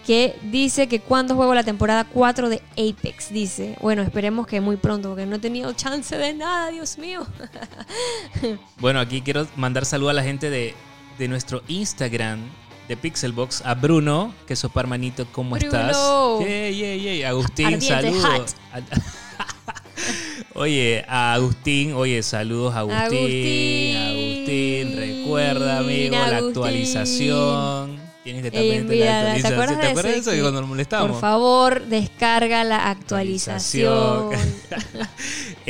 que 0.08 0.38
dice 0.40 0.88
que 0.88 1.00
cuando 1.00 1.34
juego 1.34 1.52
la 1.54 1.64
temporada 1.64 2.04
4 2.04 2.48
de 2.48 2.62
Apex, 2.78 3.30
dice. 3.30 3.76
Bueno, 3.82 4.00
esperemos 4.00 4.46
que 4.46 4.58
muy 4.58 4.78
pronto, 4.78 5.10
porque 5.10 5.26
no 5.26 5.36
he 5.36 5.38
tenido 5.38 5.70
chance 5.74 6.16
de 6.16 6.32
nada, 6.32 6.70
Dios 6.70 6.96
mío. 6.96 7.26
Bueno, 8.78 9.00
aquí 9.00 9.20
quiero 9.20 9.46
mandar 9.56 9.84
saludo 9.84 10.08
a 10.08 10.12
la 10.14 10.22
gente 10.22 10.48
de, 10.48 10.74
de 11.18 11.28
nuestro 11.28 11.62
Instagram 11.68 12.40
de 12.88 12.96
Pixelbox, 12.96 13.60
a 13.66 13.74
Bruno, 13.74 14.32
que 14.46 14.54
es 14.54 14.60
sopa 14.60 14.80
hermanito, 14.80 15.26
¿cómo 15.30 15.56
Bruno. 15.56 15.66
estás? 15.66 15.98
Yay, 16.40 16.78
yay, 16.78 17.02
yay. 17.02 17.22
Agustín, 17.24 17.78
saludos. 17.82 18.56
Oye, 20.54 21.04
a 21.06 21.34
Agustín, 21.34 21.92
oye, 21.92 22.22
saludos 22.22 22.74
a 22.74 22.80
Agustín. 22.80 23.94
Agustín. 23.96 23.96
Agustín, 23.96 24.96
recuerda, 24.96 25.78
amigo, 25.78 26.16
la 26.16 26.38
actualización. 26.38 27.87
Tienes 28.28 28.42
que 28.42 28.48
estar 28.48 28.62
Ey, 28.62 28.70
pendiente 28.70 28.94
de 28.94 29.04
la 29.06 29.34
¿te 29.40 29.46
acuerdas 29.54 29.76
¿Te 29.78 29.82
de 29.84 29.88
acuerdas 29.88 30.02
de 30.04 30.10
ese 30.10 30.18
eso? 30.20 30.30
Que 30.30 30.36
que- 30.36 30.42
cuando 30.42 30.60
nos 30.60 30.68
molestamos. 30.68 31.10
Por 31.12 31.20
favor, 31.20 31.86
descarga 31.86 32.62
la 32.64 32.90
actualización. 32.90 34.30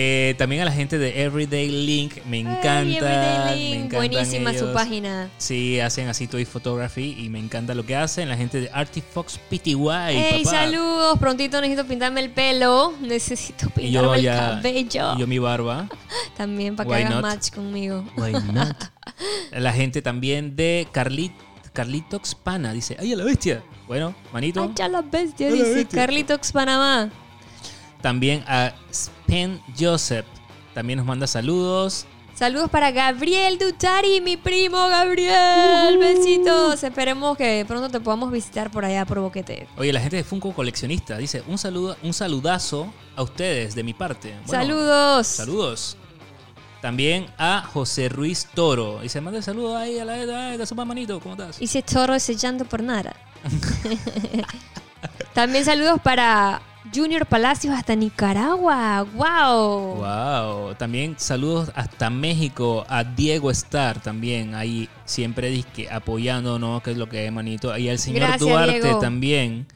Eh, 0.01 0.37
también 0.39 0.63
a 0.63 0.65
la 0.65 0.71
gente 0.71 0.97
de 0.97 1.25
Everyday 1.25 1.69
Link, 1.71 2.25
me 2.25 2.39
encanta. 2.39 2.79
Ay, 2.79 2.97
Everyday 2.99 3.49
me 3.49 3.57
Link, 3.57 3.75
encantan 3.87 3.99
Buenísima 3.99 4.55
su 4.55 4.73
página. 4.73 5.29
Sí, 5.39 5.81
hacen 5.81 6.07
así 6.07 6.29
toy 6.29 6.45
photography 6.45 7.17
y 7.19 7.29
me 7.29 7.41
encanta 7.41 7.75
lo 7.75 7.85
que 7.85 7.97
hacen. 7.97 8.29
La 8.29 8.37
gente 8.37 8.61
de 8.61 8.71
Artifox 8.73 9.39
PTY, 9.51 9.75
Hey, 10.11 10.45
papá. 10.45 10.57
saludos. 10.57 11.19
Prontito 11.19 11.61
necesito 11.61 11.85
pintarme 11.89 12.21
el 12.21 12.31
pelo. 12.31 12.93
Necesito 13.01 13.73
Y 13.77 13.91
yo 13.91 14.03
pintarme 14.13 14.17
el 14.19 14.23
ya, 14.23 14.37
cabello. 14.39 15.15
y 15.17 15.21
yo 15.21 15.27
mi 15.27 15.39
barba. 15.41 15.89
También 16.37 16.77
para 16.77 16.89
que 16.89 17.05
hagas 17.05 17.21
match 17.23 17.51
conmigo. 17.51 18.05
Why 18.17 18.33
not? 18.53 18.77
La 19.51 19.73
gente 19.73 20.01
también 20.03 20.55
de 20.55 20.87
Carlit, 20.93 21.33
Carlitox 21.79 22.35
Pana 22.35 22.73
dice, 22.73 22.97
¡ay, 22.99 23.13
a 23.13 23.17
la 23.17 23.23
bestia! 23.23 23.63
Bueno, 23.87 24.13
manito. 24.33 24.65
Ay, 24.65 24.73
ya 24.75 24.89
la 24.89 25.01
bestia, 25.01 25.47
Ay, 25.47 25.53
la 25.53 25.65
dice 25.65 25.75
bestia. 25.77 26.01
Carlitox 26.01 26.51
Panamá. 26.51 27.09
También 28.01 28.43
a 28.49 28.75
Spen 28.93 29.63
Joseph. 29.79 30.27
También 30.75 30.97
nos 30.97 31.07
manda 31.07 31.29
saludos. 31.29 32.05
Saludos 32.35 32.69
para 32.69 32.91
Gabriel 32.91 33.59
Dutari, 33.59 34.21
mi 34.21 34.37
primo 34.37 34.89
Gabriel. 34.89 35.97
Uh. 35.97 36.01
Besitos. 36.01 36.83
Esperemos 36.83 37.37
que 37.37 37.65
pronto 37.69 37.89
te 37.89 38.01
podamos 38.01 38.33
visitar 38.33 38.73
por 38.73 38.85
allá 38.85 39.07
por 39.07 39.21
Boquete. 39.21 39.69
Oye, 39.77 39.93
la 39.93 40.01
gente 40.01 40.17
de 40.17 40.25
Funko 40.25 40.53
Coleccionista 40.53 41.17
dice, 41.17 41.45
un 41.47 41.59
saludo, 41.59 41.97
un 42.03 42.13
saludazo 42.13 42.93
a 43.15 43.23
ustedes 43.23 43.77
de 43.77 43.85
mi 43.85 43.95
parte. 43.95 44.35
Bueno, 44.47 44.63
Saludos. 44.63 45.27
Saludos. 45.29 45.97
También 46.81 47.27
a 47.39 47.63
José 47.63 48.09
Ruiz 48.09 48.47
Toro. 48.55 49.03
Y 49.03 49.09
se 49.09 49.21
manda 49.21 49.39
el 49.39 49.45
saludo 49.45 49.77
ahí 49.77 49.99
a 49.99 50.05
la 50.05 50.13
de, 50.15 50.59
de 50.59 50.67
su 50.67 50.75
manito. 50.75 51.19
¿Cómo 51.21 51.35
estás? 51.35 51.61
Y 51.61 51.67
se 51.67 51.83
toro 51.83 52.19
sellando 52.19 52.65
por 52.65 52.83
nada. 52.83 53.17
También 55.35 55.65
saludos 55.65 56.01
para 56.03 56.61
Junior 56.95 57.27
Palacios 57.27 57.75
hasta 57.75 57.95
Nicaragua. 57.95 59.03
¡Wow! 59.15 59.97
Wow. 59.97 60.75
También 60.77 61.17
saludos 61.19 61.71
hasta 61.75 62.11
México 62.11 62.85
a 62.89 63.05
Diego 63.05 63.51
Star 63.51 64.01
también. 64.01 64.55
Ahí 64.55 64.89
siempre 65.05 65.51
disque 65.51 65.89
apoyándonos, 65.91 66.83
que 66.83 66.93
es 66.93 66.97
lo 66.97 67.09
que 67.09 67.27
es, 67.27 67.33
manito. 67.33 67.77
Y 67.77 67.89
al 67.89 67.99
señor 67.99 68.21
Gracias, 68.21 68.41
Duarte 68.41 68.81
Diego. 68.81 68.99
también. 68.99 69.67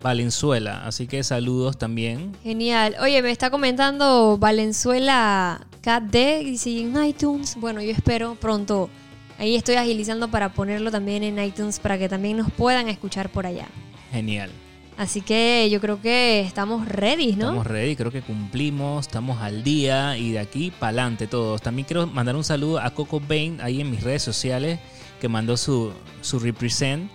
Valenzuela. 0.00 0.86
Así 0.86 1.06
que 1.06 1.22
saludos 1.22 1.78
también. 1.78 2.36
Genial. 2.42 2.96
Oye, 3.00 3.20
me 3.22 3.30
está 3.30 3.50
comentando 3.50 4.38
Valenzuela 4.38 5.66
KD. 5.82 6.44
Dice 6.44 6.80
en 6.80 7.04
iTunes. 7.04 7.56
Bueno, 7.56 7.82
yo 7.82 7.90
espero 7.90 8.34
pronto. 8.34 8.90
Ahí 9.38 9.54
estoy 9.54 9.76
agilizando 9.76 10.28
para 10.28 10.52
ponerlo 10.52 10.90
también 10.90 11.22
en 11.22 11.42
iTunes 11.42 11.78
para 11.78 11.96
que 11.98 12.08
también 12.08 12.36
nos 12.36 12.50
puedan 12.50 12.88
escuchar 12.88 13.30
por 13.30 13.46
allá. 13.46 13.68
Genial. 14.10 14.50
Así 14.96 15.20
que 15.20 15.68
yo 15.70 15.80
creo 15.80 16.02
que 16.02 16.40
estamos 16.40 16.88
ready, 16.88 17.36
¿no? 17.36 17.44
Estamos 17.44 17.66
ready, 17.68 17.94
creo 17.94 18.10
que 18.10 18.20
cumplimos, 18.20 19.06
estamos 19.06 19.40
al 19.40 19.62
día 19.62 20.18
y 20.18 20.32
de 20.32 20.40
aquí 20.40 20.72
para 20.72 20.88
adelante 20.88 21.28
todos. 21.28 21.62
También 21.62 21.86
quiero 21.86 22.08
mandar 22.08 22.34
un 22.34 22.42
saludo 22.42 22.80
a 22.80 22.90
Coco 22.90 23.20
Bain 23.20 23.60
ahí 23.60 23.80
en 23.80 23.92
mis 23.92 24.02
redes 24.02 24.22
sociales 24.22 24.80
que 25.20 25.28
mandó 25.28 25.56
su, 25.56 25.92
su 26.20 26.40
represent. 26.40 27.08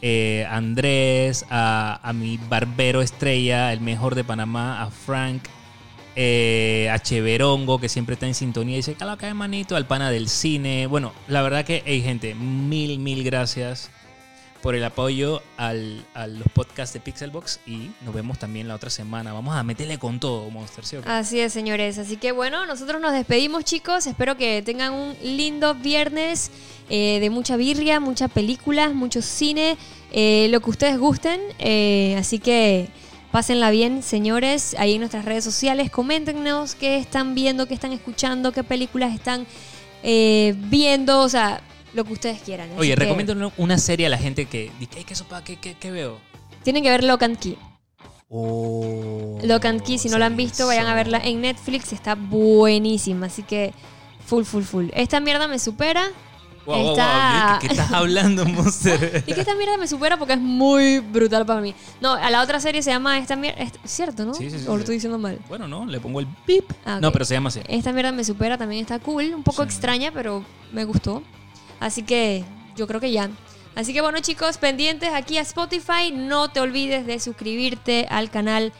Eh, 0.00 0.46
Andrés, 0.48 1.44
a, 1.50 2.00
a 2.02 2.12
mi 2.12 2.38
barbero 2.48 3.02
estrella, 3.02 3.72
el 3.72 3.80
mejor 3.80 4.14
de 4.14 4.24
Panamá, 4.24 4.82
a 4.82 4.90
Frank, 4.90 5.42
eh, 6.14 6.88
a 6.92 6.98
Cheverongo, 6.98 7.80
que 7.80 7.88
siempre 7.88 8.14
está 8.14 8.26
en 8.26 8.34
sintonía 8.34 8.74
y 8.74 8.78
dice, 8.78 8.94
cala 8.94 9.16
cae 9.16 9.34
manito, 9.34 9.76
al 9.76 9.86
pana 9.86 10.10
del 10.10 10.28
cine. 10.28 10.86
Bueno, 10.86 11.12
la 11.26 11.42
verdad 11.42 11.64
que, 11.64 11.82
hey 11.86 12.02
gente, 12.02 12.34
mil, 12.34 12.98
mil 12.98 13.24
gracias 13.24 13.90
por 14.62 14.74
el 14.74 14.84
apoyo 14.84 15.42
al, 15.56 16.04
a 16.14 16.26
los 16.26 16.46
podcasts 16.52 16.92
de 16.92 17.00
Pixelbox 17.00 17.60
y 17.66 17.90
nos 18.02 18.14
vemos 18.14 18.38
también 18.38 18.68
la 18.68 18.74
otra 18.74 18.90
semana. 18.90 19.32
Vamos 19.32 19.56
a 19.56 19.62
meterle 19.62 19.98
con 19.98 20.18
todo, 20.18 20.50
Monster, 20.50 20.84
¿sí? 20.84 20.96
Así 21.04 21.40
es, 21.40 21.52
señores. 21.52 21.98
Así 21.98 22.16
que 22.16 22.32
bueno, 22.32 22.66
nosotros 22.66 23.00
nos 23.00 23.12
despedimos, 23.12 23.64
chicos. 23.64 24.06
Espero 24.06 24.36
que 24.36 24.62
tengan 24.62 24.92
un 24.92 25.14
lindo 25.22 25.74
viernes 25.74 26.50
eh, 26.90 27.18
de 27.20 27.30
mucha 27.30 27.56
birria, 27.56 28.00
muchas 28.00 28.30
películas, 28.30 28.94
mucho 28.94 29.22
cine, 29.22 29.76
eh, 30.10 30.48
lo 30.50 30.60
que 30.60 30.70
ustedes 30.70 30.98
gusten. 30.98 31.40
Eh, 31.58 32.16
así 32.18 32.38
que 32.38 32.88
pásenla 33.30 33.70
bien, 33.70 34.02
señores. 34.02 34.74
Ahí 34.78 34.94
en 34.94 35.00
nuestras 35.00 35.24
redes 35.24 35.44
sociales, 35.44 35.90
coméntenos 35.90 36.74
qué 36.74 36.96
están 36.96 37.34
viendo, 37.34 37.66
qué 37.66 37.74
están 37.74 37.92
escuchando, 37.92 38.52
qué 38.52 38.64
películas 38.64 39.14
están 39.14 39.46
eh, 40.02 40.54
viendo. 40.56 41.20
O 41.20 41.28
sea, 41.28 41.60
lo 41.94 42.04
que 42.04 42.12
ustedes 42.12 42.40
quieran. 42.42 42.70
Oye, 42.76 42.90
que 42.90 42.96
recomiendo 42.96 43.52
una 43.56 43.78
serie 43.78 44.06
a 44.06 44.08
la 44.10 44.18
gente 44.18 44.46
que 44.46 44.70
dice, 44.78 44.98
"Ey, 44.98 45.04
¿qué, 45.04 45.14
sopa? 45.14 45.42
¿Qué, 45.44 45.56
qué, 45.56 45.74
qué 45.74 45.90
veo? 45.90 46.18
Tienen 46.62 46.82
que 46.82 46.90
ver 46.90 47.04
Lock 47.04 47.22
and 47.22 47.38
Key. 47.38 47.56
Oh, 48.30 49.38
Lock 49.42 49.64
and 49.64 49.82
Key, 49.82 49.98
si 49.98 50.08
no 50.10 50.18
la 50.18 50.26
han 50.26 50.36
visto, 50.36 50.66
vayan 50.66 50.86
a 50.86 50.94
verla 50.94 51.18
en 51.18 51.40
Netflix. 51.40 51.92
Está 51.92 52.14
buenísima. 52.14 53.26
Así 53.26 53.42
que 53.42 53.72
full, 54.26 54.44
full, 54.44 54.64
full. 54.64 54.88
Esta 54.94 55.18
mierda 55.20 55.48
me 55.48 55.58
supera. 55.58 56.04
Wow, 56.66 56.82
wow, 56.82 56.96
¿Qué, 56.96 57.66
qué 57.68 57.72
estás 57.72 57.90
hablando, 57.92 58.44
Monster? 58.44 59.24
Y 59.26 59.32
que 59.32 59.40
esta 59.40 59.54
mierda 59.54 59.78
me 59.78 59.88
supera 59.88 60.18
porque 60.18 60.34
es 60.34 60.38
muy 60.38 60.98
brutal 60.98 61.46
para 61.46 61.62
mí. 61.62 61.74
No, 62.02 62.12
a 62.12 62.30
la 62.30 62.42
otra 62.42 62.60
serie 62.60 62.82
se 62.82 62.90
llama 62.90 63.18
esta 63.18 63.36
mierda. 63.36 63.62
es 63.62 63.72
¿Cierto, 63.84 64.26
no? 64.26 64.34
Sí, 64.34 64.50
sí, 64.50 64.58
sí, 64.58 64.64
o 64.66 64.72
lo 64.72 64.76
sí. 64.76 64.80
estoy 64.80 64.94
diciendo 64.96 65.18
mal. 65.18 65.38
bueno, 65.48 65.66
no, 65.66 65.86
le 65.86 65.98
pongo 65.98 66.20
el 66.20 66.26
pip. 66.44 66.70
Ah. 66.84 66.98
No, 67.00 67.10
pero 67.10 67.24
se 67.24 67.32
llama 67.32 67.48
así. 67.48 67.60
Esta 67.68 67.90
mierda 67.94 68.12
me 68.12 68.22
supera 68.22 68.58
también 68.58 68.82
está 68.82 68.98
cool. 68.98 69.32
Un 69.34 69.42
poco 69.42 69.62
Sí. 69.62 69.68
extraña, 69.68 70.12
pero 70.12 70.44
me 70.70 70.84
gustó. 70.84 71.22
Así 71.80 72.02
que 72.02 72.44
yo 72.76 72.86
creo 72.86 73.00
que 73.00 73.12
ya. 73.12 73.30
Así 73.74 73.92
que 73.92 74.00
bueno, 74.00 74.18
chicos, 74.20 74.58
pendientes 74.58 75.10
aquí 75.12 75.38
a 75.38 75.42
Spotify. 75.42 76.10
No 76.12 76.48
te 76.48 76.60
olvides 76.60 77.06
de 77.06 77.20
suscribirte 77.20 78.06
al 78.10 78.30
canal 78.30 78.72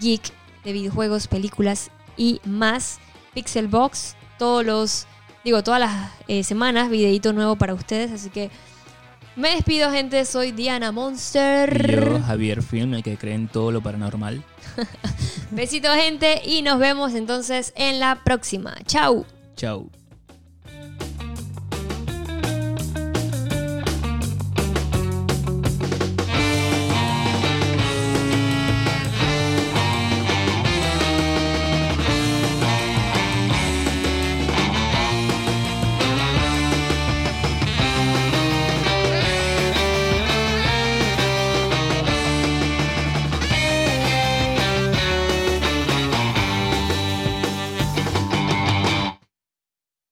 Geek 0.00 0.22
de 0.64 0.72
videojuegos, 0.72 1.26
películas 1.28 1.90
y 2.16 2.40
más. 2.44 2.98
Pixelbox. 3.34 4.16
Todos 4.38 4.64
los. 4.64 5.06
Digo, 5.44 5.62
todas 5.62 5.80
las 5.80 6.10
eh, 6.28 6.44
semanas, 6.44 6.90
videito 6.90 7.32
nuevo 7.32 7.56
para 7.56 7.74
ustedes. 7.74 8.12
Así 8.12 8.30
que 8.30 8.50
me 9.34 9.50
despido, 9.54 9.90
gente. 9.90 10.24
Soy 10.24 10.52
Diana 10.52 10.92
Monster. 10.92 11.86
Y 11.88 11.92
yo, 11.92 12.20
Javier 12.20 12.62
Film, 12.62 12.94
el 12.94 13.02
que 13.02 13.16
cree 13.16 13.34
en 13.34 13.48
todo 13.48 13.72
lo 13.72 13.80
paranormal. 13.80 14.42
Besitos, 15.50 15.96
gente. 15.96 16.42
Y 16.44 16.62
nos 16.62 16.78
vemos 16.78 17.14
entonces 17.14 17.72
en 17.76 17.98
la 17.98 18.22
próxima. 18.22 18.76
Chau. 18.86 19.24
Chao. 19.56 20.01